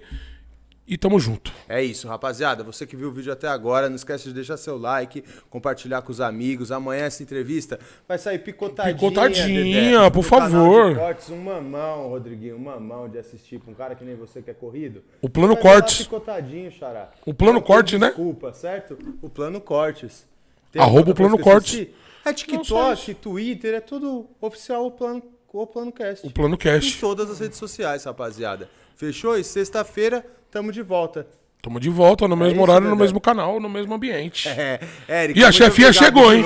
e 0.86 0.98
tamo 0.98 1.20
junto. 1.20 1.52
É 1.68 1.82
isso, 1.82 2.08
rapaziada. 2.08 2.64
Você 2.64 2.86
que 2.86 2.96
viu 2.96 3.08
o 3.08 3.12
vídeo 3.12 3.32
até 3.32 3.48
agora, 3.48 3.88
não 3.88 3.96
esquece 3.96 4.26
de 4.26 4.34
deixar 4.34 4.58
seu 4.58 4.78
like, 4.78 5.24
compartilhar 5.50 6.02
com 6.02 6.12
os 6.12 6.20
amigos. 6.20 6.72
Amanhã 6.72 7.06
essa 7.06 7.24
entrevista 7.24 7.80
vai 8.08 8.18
sair 8.18 8.40
picotadinha. 8.40 8.94
Picotadinha, 8.94 9.92
Dedé, 9.94 10.10
por 10.10 10.24
favor. 10.24 10.98
cortes, 10.98 11.30
um 11.30 11.42
mamão, 11.42 12.10
Rodriguinho, 12.10 12.58
um 12.58 12.60
mamão 12.60 13.08
de 13.08 13.18
assistir 13.18 13.60
pra 13.60 13.72
um 13.72 13.74
cara 13.74 13.96
que 13.96 14.04
nem 14.04 14.16
você 14.16 14.42
que 14.42 14.52
é 14.52 14.54
corrido. 14.54 15.04
O 15.22 15.30
plano 15.30 15.56
cortes. 15.56 16.00
Picotadinho, 16.00 16.72
xará. 16.72 17.12
O 17.26 17.34
plano 17.34 17.54
Não 17.54 17.62
tem 17.62 17.68
corte, 17.68 17.98
né? 17.98 18.08
Desculpa, 18.08 18.54
certo? 18.54 18.98
O 19.22 19.30
plano 19.30 19.62
cortes. 19.62 20.26
Tem 20.72 20.82
Arroba 20.82 21.12
o 21.12 21.16
plano 21.16 21.40
cortes. 21.40 21.88
É 22.26 22.34
TikTok, 22.34 23.14
Twitter, 23.16 23.74
é 23.74 23.82
tudo 23.82 24.28
oficial 24.40 24.86
o 24.86 24.92
plano, 24.92 25.22
o 25.62 25.68
plano 25.68 25.92
cast. 25.92 26.26
O 26.26 26.32
plano 26.32 26.56
Em 26.56 26.58
cast. 26.58 27.00
todas 27.00 27.30
as 27.30 27.40
redes 27.40 27.58
sociais, 27.58 28.04
rapaziada. 28.06 28.68
Fechou? 28.96 29.38
E 29.38 29.44
sexta-feira, 29.44 30.26
tamo 30.52 30.72
de 30.72 30.82
volta. 30.82 31.28
Tamo 31.62 31.80
de 31.80 31.90
volta 31.90 32.28
no 32.28 32.36
mesmo 32.36 32.54
isso, 32.56 32.62
horário, 32.62 32.88
no 32.90 32.96
Dedé. 32.96 33.04
mesmo 33.04 33.22
canal, 33.22 33.60
no 33.60 33.70
mesmo 33.70 33.94
ambiente. 33.94 34.50
É, 34.58 34.80
Érica, 35.08 35.40
E 35.40 35.46
a 35.46 35.52
chefinha 35.52 35.88
obrigado 35.90 36.06
chegou, 36.06 36.34
hein? 36.34 36.44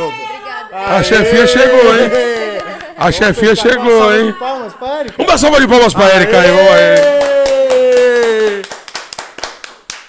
A 0.72 1.02
chefinha 1.04 1.48
chegou, 1.48 1.96
hein? 1.98 2.12
A 2.98 3.12
chefinha 3.12 3.52
uma 3.52 3.56
chegou, 3.56 3.98
salva 4.00 4.18
de 4.18 4.24
hein? 4.26 4.34
Palmas, 4.38 4.74
pra 4.74 5.00
Érica. 5.00 5.16
Vamos 5.18 5.32
dar 5.32 5.38
salva 5.38 5.60
de 5.62 5.68
palmas 5.68 5.94
pra 5.94 6.16
Erika 6.16 6.40
aí, 6.40 6.52
vamos 6.52 6.72
aí. 6.72 7.37